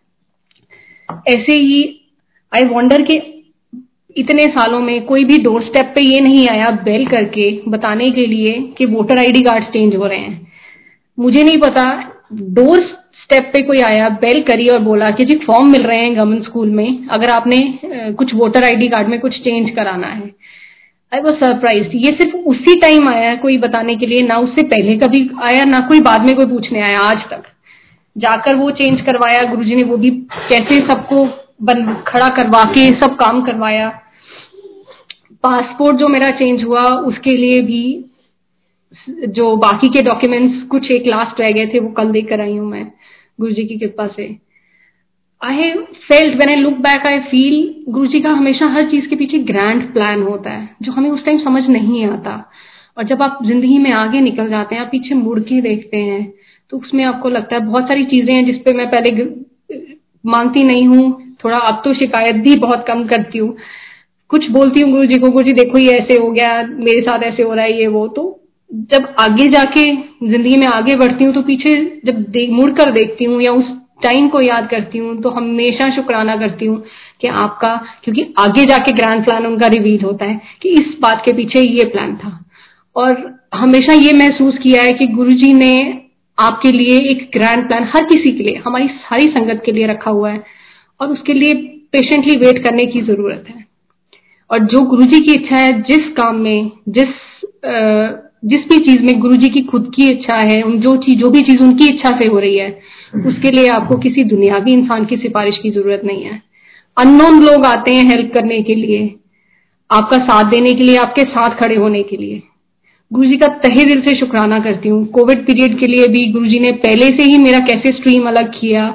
ऐसे 1.29 1.53
ही 1.53 1.83
आई 2.55 2.65
वॉन्डर 2.65 3.03
के 3.03 3.36
इतने 4.17 4.45
सालों 4.49 4.81
में 4.81 5.05
कोई 5.07 5.25
भी 5.25 5.37
डोर 5.39 5.63
स्टेप 5.63 5.93
पे 5.95 6.03
ये 6.05 6.21
नहीं 6.21 6.47
आया 6.49 6.71
बेल 6.85 7.07
करके 7.07 7.51
बताने 7.69 8.09
के 8.11 8.27
लिए 8.27 8.53
कि 8.79 8.87
वोटर 8.87 9.19
आईडी 9.19 9.41
कार्ड 9.41 9.65
चेंज 9.65 9.97
हो 9.97 10.07
रहे 10.07 10.19
हैं। 10.19 10.47
मुझे 11.19 11.43
नहीं 11.43 11.59
पता 11.59 11.85
डोर 12.33 12.83
स्टेप 13.15 13.51
पे 13.53 13.63
कोई 13.63 13.81
आया 13.81 14.09
बेल 14.23 14.41
करी 14.43 14.69
और 14.69 14.79
बोला 14.79 15.11
कि 15.11 15.25
जी 15.25 15.37
फॉर्म 15.37 15.71
मिल 15.71 15.83
रहे 15.83 15.99
हैं 15.99 16.15
गवर्नमेंट 16.17 16.45
स्कूल 16.45 16.71
में, 16.71 17.07
अगर 17.09 17.31
आपने 17.31 17.61
कुछ 18.13 18.35
वोटर 18.35 18.65
आईडी 18.65 18.89
कार्ड 18.89 19.09
में 19.09 19.19
कुछ 19.21 19.39
चेंज 19.39 19.71
कराना 19.71 20.07
है। 20.07 20.31
आई 21.13 21.21
वॉज़ 21.21 21.35
सरप्राइज़ 21.35 21.97
ये 21.97 22.13
सिर्फ़ 22.13 22.37
उसी 22.49 22.79
टाइम 22.81 23.09
आया 23.09 23.35
कोई 23.35 23.57
बताने 23.59 23.95
के 23.97 24.07
लिए, 24.07 24.23
ना 24.23 24.39
उससे 24.39 24.63
पहले 24.65 24.97
कभी 24.99 25.29
आया, 25.43 25.65
ना 25.65 25.81
कोई 25.81 26.01
बाद 26.01 26.27
में 26.27 26.35
कोई 26.37 26.47
पूछने 26.47 26.81
आया, 26.81 27.01
आज 27.01 27.23
तक। 27.31 27.43
जाकर 28.17 28.55
वो 28.55 28.71
चेंज 28.71 29.01
करवाया, 29.01 29.43
गुरुजी 29.45 29.75
ने 29.75 29.83
वो 29.83 29.97
भी 29.97 30.11
कैसे 30.11 30.77
सबको 30.87 31.25
बन, 31.63 31.95
खड़ा 32.07 32.29
करवा 32.29 32.65
के 32.65 32.91
सब 33.01 33.17
काम 33.17 33.43
करवाया। 33.43 33.89
पासपोर्ट 35.45 35.97
जो 35.97 36.09
मेरा 36.09 36.31
चेंज 36.33 36.63
हुआ, 36.65 36.83
उसके 36.83 37.37
लिए 37.37 37.61
भी 37.63 37.85
जो 39.29 39.55
बाकी 39.59 39.89
के 39.89 40.03
डॉक्यूमेंट्स 40.03 40.63
कुछ 40.69 40.91
एक 40.91 41.07
लास्ट 41.07 41.41
रह 41.41 41.51
गए 41.51 41.67
थे, 41.67 41.79
वो 41.79 41.89
कल 41.93 42.11
देकर 42.13 42.41
आई 42.41 42.57
हूँ 42.57 42.69
मैं 42.71 42.87
गुरु 43.39 43.53
जी 43.53 43.65
की 43.65 43.79
कृपा 43.79 44.07
से। 44.09 44.25
I 45.43 45.71
felt 46.09 46.35
when 46.37 46.49
I 46.49 46.57
look 46.57 46.75
back 46.83 47.07
I 47.07 47.19
feel 47.23 47.93
गुरु 47.93 48.07
जी 48.07 48.21
का 48.21 48.31
हमेशा 48.33 48.67
हर 48.69 48.89
चीज़ 48.91 49.09
के 49.09 49.17
पीछे 49.17 49.39
ग्रैंड 49.41 49.93
प्लान 49.93 50.23
होता 50.23 50.51
है, 50.51 50.69
जो 50.83 50.93
हमें 50.93 51.11
उस 51.11 51.25
टाइम 51.25 51.39
समझ 51.41 51.67
नहीं 51.69 52.05
आता। 52.07 52.43
और 52.97 53.05
जब 53.05 53.23
आप 53.23 53.39
ज़िंदगी 53.45 53.79
में 53.79 53.91
आगे 53.93 54.21
निकल 54.21 54.49
जाते 54.51 54.75
हैं, 54.75 54.83
आप 54.83 54.89
पीछे 54.89 55.15
मुड़ 55.15 55.39
के 55.41 55.61
देखते 55.63 55.97
हैं 55.99 56.33
तो 56.73 56.79
उसमें 56.79 57.05
आपको 57.05 57.29
लगता 57.29 57.57
है 57.57 57.61
बहुत 57.63 57.89
सारी 57.89 58.05
चीज़ें 58.07 58.33
हैं 58.35 58.45
जिसपे 58.47 58.73
मैं 58.73 58.87
पहले 58.91 59.11
मानती 60.25 60.63
नहीं 60.65 60.87
हूँ, 60.87 61.37
थोड़ा 61.45 61.59
अब 61.59 61.81
तो 61.85 61.93
शिकायत 61.95 62.37
भी 62.37 62.55
बहुत 62.59 62.85
कम 62.89 63.05
करती 63.07 63.39
हूँ। 63.39 63.57
कुछ 64.31 64.51
बोलती 64.51 64.81
हूँ 64.81 64.91
गुरु 64.93 65.07
जी 65.07 65.19
को 65.19 65.31
गुरु 65.31 65.45
जी 65.45 65.53
देखो 65.55 65.79
ये 65.79 65.93
ऐसे 65.93 66.19
हो 66.19 66.31
गया, 66.31 66.63
मेरे 66.63 67.01
साथ 67.01 67.23
ऐसे 67.23 67.43
हो 67.43 67.55
रहा 67.55 67.65
है 67.65 67.79
ये, 67.81 67.87
वो। 67.87 68.07
तो 68.09 68.33
जब 68.93 69.15
आगे 69.21 69.47
जाके 69.49 69.85
ज़िंदगी 70.23 70.57
में 70.57 70.67
आगे 70.67 70.95
बढ़ती 70.97 71.25
हूँ 71.25 71.35
तो 71.35 71.43
पीछे 71.43 71.75
जब 72.07 72.25
मुड़ 72.53 72.71
कर 72.73 72.91
देखती 72.93 73.25
हूँ 73.25 73.43
या 73.43 73.53
उस 73.53 73.65
टाइम 74.03 74.29
को 74.29 74.41
याद 74.41 74.69
करती 74.71 74.99
हूँ 74.99 75.21
तो 75.23 75.31
हमेशा 75.31 75.89
शुक्राना 75.97 76.37
करती 76.37 76.67
हूँ 76.67 76.83
कि 77.21 77.29
आपका, 77.29 77.75
क्योंकि 78.05 78.27
आगे 78.39 78.65
जाके 78.65 78.93
ग्रैंड 78.93 79.25
प्लान 79.25 79.47
उनका 79.47 79.67
रिवील 79.69 80.03
होता 80.05 80.25
है 80.25 80.41
कि 80.63 80.69
इस 80.71 80.97
बात 81.03 81.23
के 81.25 81.33
पीछे 81.33 81.61
ये 81.61 81.85
प्लान 81.85 82.17
था। 82.17 82.33
और 82.97 83.17
हमेशा 83.55 83.93
ये 83.93 84.13
महसूस 84.15 84.59
किया 84.59 84.83
है 84.83 84.93
कि 84.93 85.07
गुरु 85.09 85.33
जी 85.35 85.53
ने 85.55 85.73
आपके 86.39 86.73
लिए 86.73 86.99
एक 87.11 87.31
ग्रैंड 87.35 87.67
प्लान 87.69 87.89
हर 87.95 88.05
किसी 88.07 88.31
के 88.31 88.45
लिए, 88.45 88.63
हमारी 88.67 88.89
सारी 88.89 89.29
संगत 89.29 89.63
के 89.67 89.73
लिए 89.73 89.87
रखा 89.87 90.11
हुआ 90.11 90.31
है 90.31 90.43
और 91.01 91.09
उसके 91.09 91.33
लिए 91.35 91.55
पेशेंटली 91.93 92.37
वेट 92.37 92.63
करने 92.65 92.87
की 92.87 93.01
ज़रूरत 93.03 93.45
है। 93.49 93.65
और 94.51 94.65
जो 94.65 94.81
गुरु 94.81 95.05
जी 95.05 95.21
की 95.21 95.33
इच्छा 95.33 95.57
है 95.57 95.73
जिस 95.83 96.09
काम 96.17 96.37
में 96.37 96.71
जिस 96.89 97.09
आ, 97.67 98.23
जिस 98.45 98.67
भी 98.69 98.79
चीज़ 98.79 99.03
में 99.03 99.19
गुरु 99.21 99.37
जी 99.37 99.49
की 99.49 99.61
खुद 99.63 99.91
की 99.95 100.09
इच्छा 100.11 100.37
है 100.37 100.61
उन 100.63 100.79
जो 100.81 100.97
चीज़ 100.97 101.19
जो 101.19 101.31
भी 101.31 101.41
चीज़ 101.43 101.63
उनकी 101.63 101.87
इच्छा 101.93 102.11
से 102.19 102.27
हो 102.27 102.39
रही 102.39 102.57
है 102.57 102.71
उसके 103.27 103.51
लिए 103.51 103.69
आपको 103.69 103.97
किसी 103.97 104.25
दुनियावी 104.25 104.73
इंसान 104.73 105.05
की 105.05 105.17
सिफारिश 105.17 105.59
की 105.59 105.71
ज़रूरत 105.71 106.03
नहीं 106.05 106.25
है। 106.25 106.41
अननोन 106.97 107.41
लोग 107.43 107.65
आते 107.67 107.95
हैं 107.95 108.05
हेल्प 108.05 108.33
करने 108.35 108.61
के 108.63 108.75
लिए 108.75 109.15
आपका 109.91 110.19
साथ 110.19 110.51
देने 110.51 110.73
के 110.73 110.85
लिए 110.85 110.97
आपके 110.97 111.23
साथ 111.23 111.57
खड़े 111.59 111.77
होने 111.77 112.03
के 112.03 112.17
लिए। 112.17 112.43
गुरु 113.11 113.27
जी 113.27 113.37
का 113.37 113.47
तहे 113.59 113.85
दिल 113.85 114.01
से 114.03 114.15
शुक्राना 114.19 114.59
करती 114.59 114.89
हूँ। 114.89 115.05
कोविड 115.07 115.47
पीरियड 115.47 115.79
के 115.81 115.87
लिए 115.87 116.07
भी 116.09 116.27
गुरु 116.33 116.47
जी 116.47 116.59
ने 116.61 116.73
पहले 116.85 117.09
से 117.09 117.23
ही 117.23 117.39
मेरा 117.39 117.59
कैसे 117.67 117.93
स्ट्रीम 117.93 118.29
अलग 118.29 118.51
किया 118.61 118.89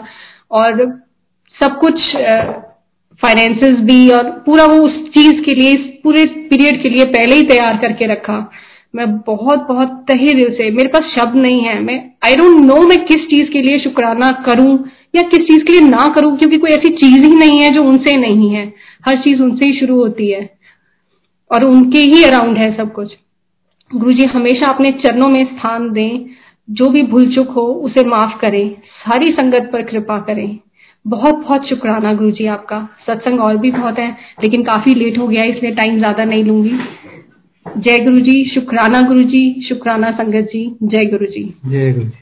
और 0.51 0.85
सब 1.55 1.79
कुछ 1.79 2.15
फाइनेंसेस 3.21 3.79
भी 3.79 4.09
और 4.09 4.29
पूरा 4.45 4.65
वो 4.65 4.75
उस 4.75 4.93
चीज़ 5.09 5.41
के 5.41 5.53
लिए, 5.55 5.71
इस 5.71 5.87
पूरे 6.03 6.25
पीरियड 6.49 6.81
के 6.83 6.89
लिए 6.89 7.05
पहले 7.07 7.35
ही 7.35 7.41
तैयार 7.43 7.77
करके 7.77 8.05
रखा। 8.05 8.37
मैं 8.95 9.05
बहुत 9.17 9.67
बहुत 9.67 9.89
तहे 10.07 10.33
दिल 10.33 10.53
से, 10.53 10.69
मेरे 10.71 10.89
पास 10.89 11.11
शब्द 11.11 11.35
नहीं 11.35 11.61
है, 11.61 11.79
मैं 11.81 11.99
आई 12.25 12.35
डोंट 12.35 12.59
नो 12.61 12.81
मैं 12.87 12.97
किस 13.05 13.27
चीज़ 13.27 13.51
के 13.51 13.61
लिए 13.61 13.79
शुक्राना 13.79 14.31
करूँ 14.45 14.73
या 15.15 15.21
किस 15.21 15.39
चीज़ 15.39 15.63
के 15.65 15.73
लिए 15.73 15.81
ना 15.81 16.07
करूँ, 16.15 16.37
क्योंकि 16.37 16.57
कोई 16.57 16.71
ऐसी 16.71 16.89
चीज़ 16.89 17.19
ही 17.19 17.35
नहीं 17.35 17.61
है 17.61 17.69
जो 17.69 17.83
उनसे 17.83 18.15
नहीं 18.17 18.49
है। 18.49 18.65
हर 19.07 19.21
चीज़ 19.21 19.41
उनसे 19.41 19.67
ही 19.67 19.79
शुरू 19.79 19.95
होती 19.95 20.31
है 20.31 20.49
और 21.51 21.65
उनके 21.65 21.99
ही 21.99 22.23
अराउंड 22.23 22.57
है 22.57 22.75
सब 22.77 22.91
कुछ। 22.93 23.15
गुरु 23.91 24.13
जी 24.13 24.25
हमेशा 24.25 24.67
अपने 24.67 24.91
चरणों 24.91 25.27
में 25.27 25.43
स्थान 25.45 25.91
दें। 25.91 26.25
जो 26.69 26.89
भी 26.89 27.01
भूल 27.03 27.25
चुक 27.35 27.49
हो, 27.49 27.61
उसे 27.61 28.03
माफ़ 28.03 28.37
करें। 28.39 28.69
सारी 28.99 29.31
संगत 29.31 29.69
पर 29.73 29.81
कृपा 29.81 30.17
करें। 30.17 30.57
बहुत 31.05 31.35
बहुत 31.35 31.67
शुक्राना 31.69 32.13
गुरु 32.13 32.31
जी 32.31 32.45
आपका। 32.47 32.79
सत्संग 33.07 33.39
और 33.41 33.57
भी 33.57 33.71
बहुत 33.71 33.99
है, 33.99 34.09
लेकिन 34.43 34.63
काफ़ी 34.63 34.93
लेट 34.95 35.17
हो 35.17 35.27
गया 35.27 35.43
इसलिए 35.43 35.71
टाइम 35.71 35.97
ज़्यादा 35.97 36.23
नहीं 36.25 36.43
लूँगी। 36.43 36.77
जय 37.65 37.99
गुरु 37.99 38.19
जी 38.19 38.43
शुक्राना 38.49 39.01
गुरु 39.01 39.23
जी 39.23 39.61
शुक्राना 39.61 40.11
संगत 40.11 40.49
जी, 40.53 40.65
जय 40.83 41.05
गुरु 41.05 41.25
जी 41.25 41.43
जय 41.67 41.91
गुरु 41.91 42.05
जी 42.05 42.21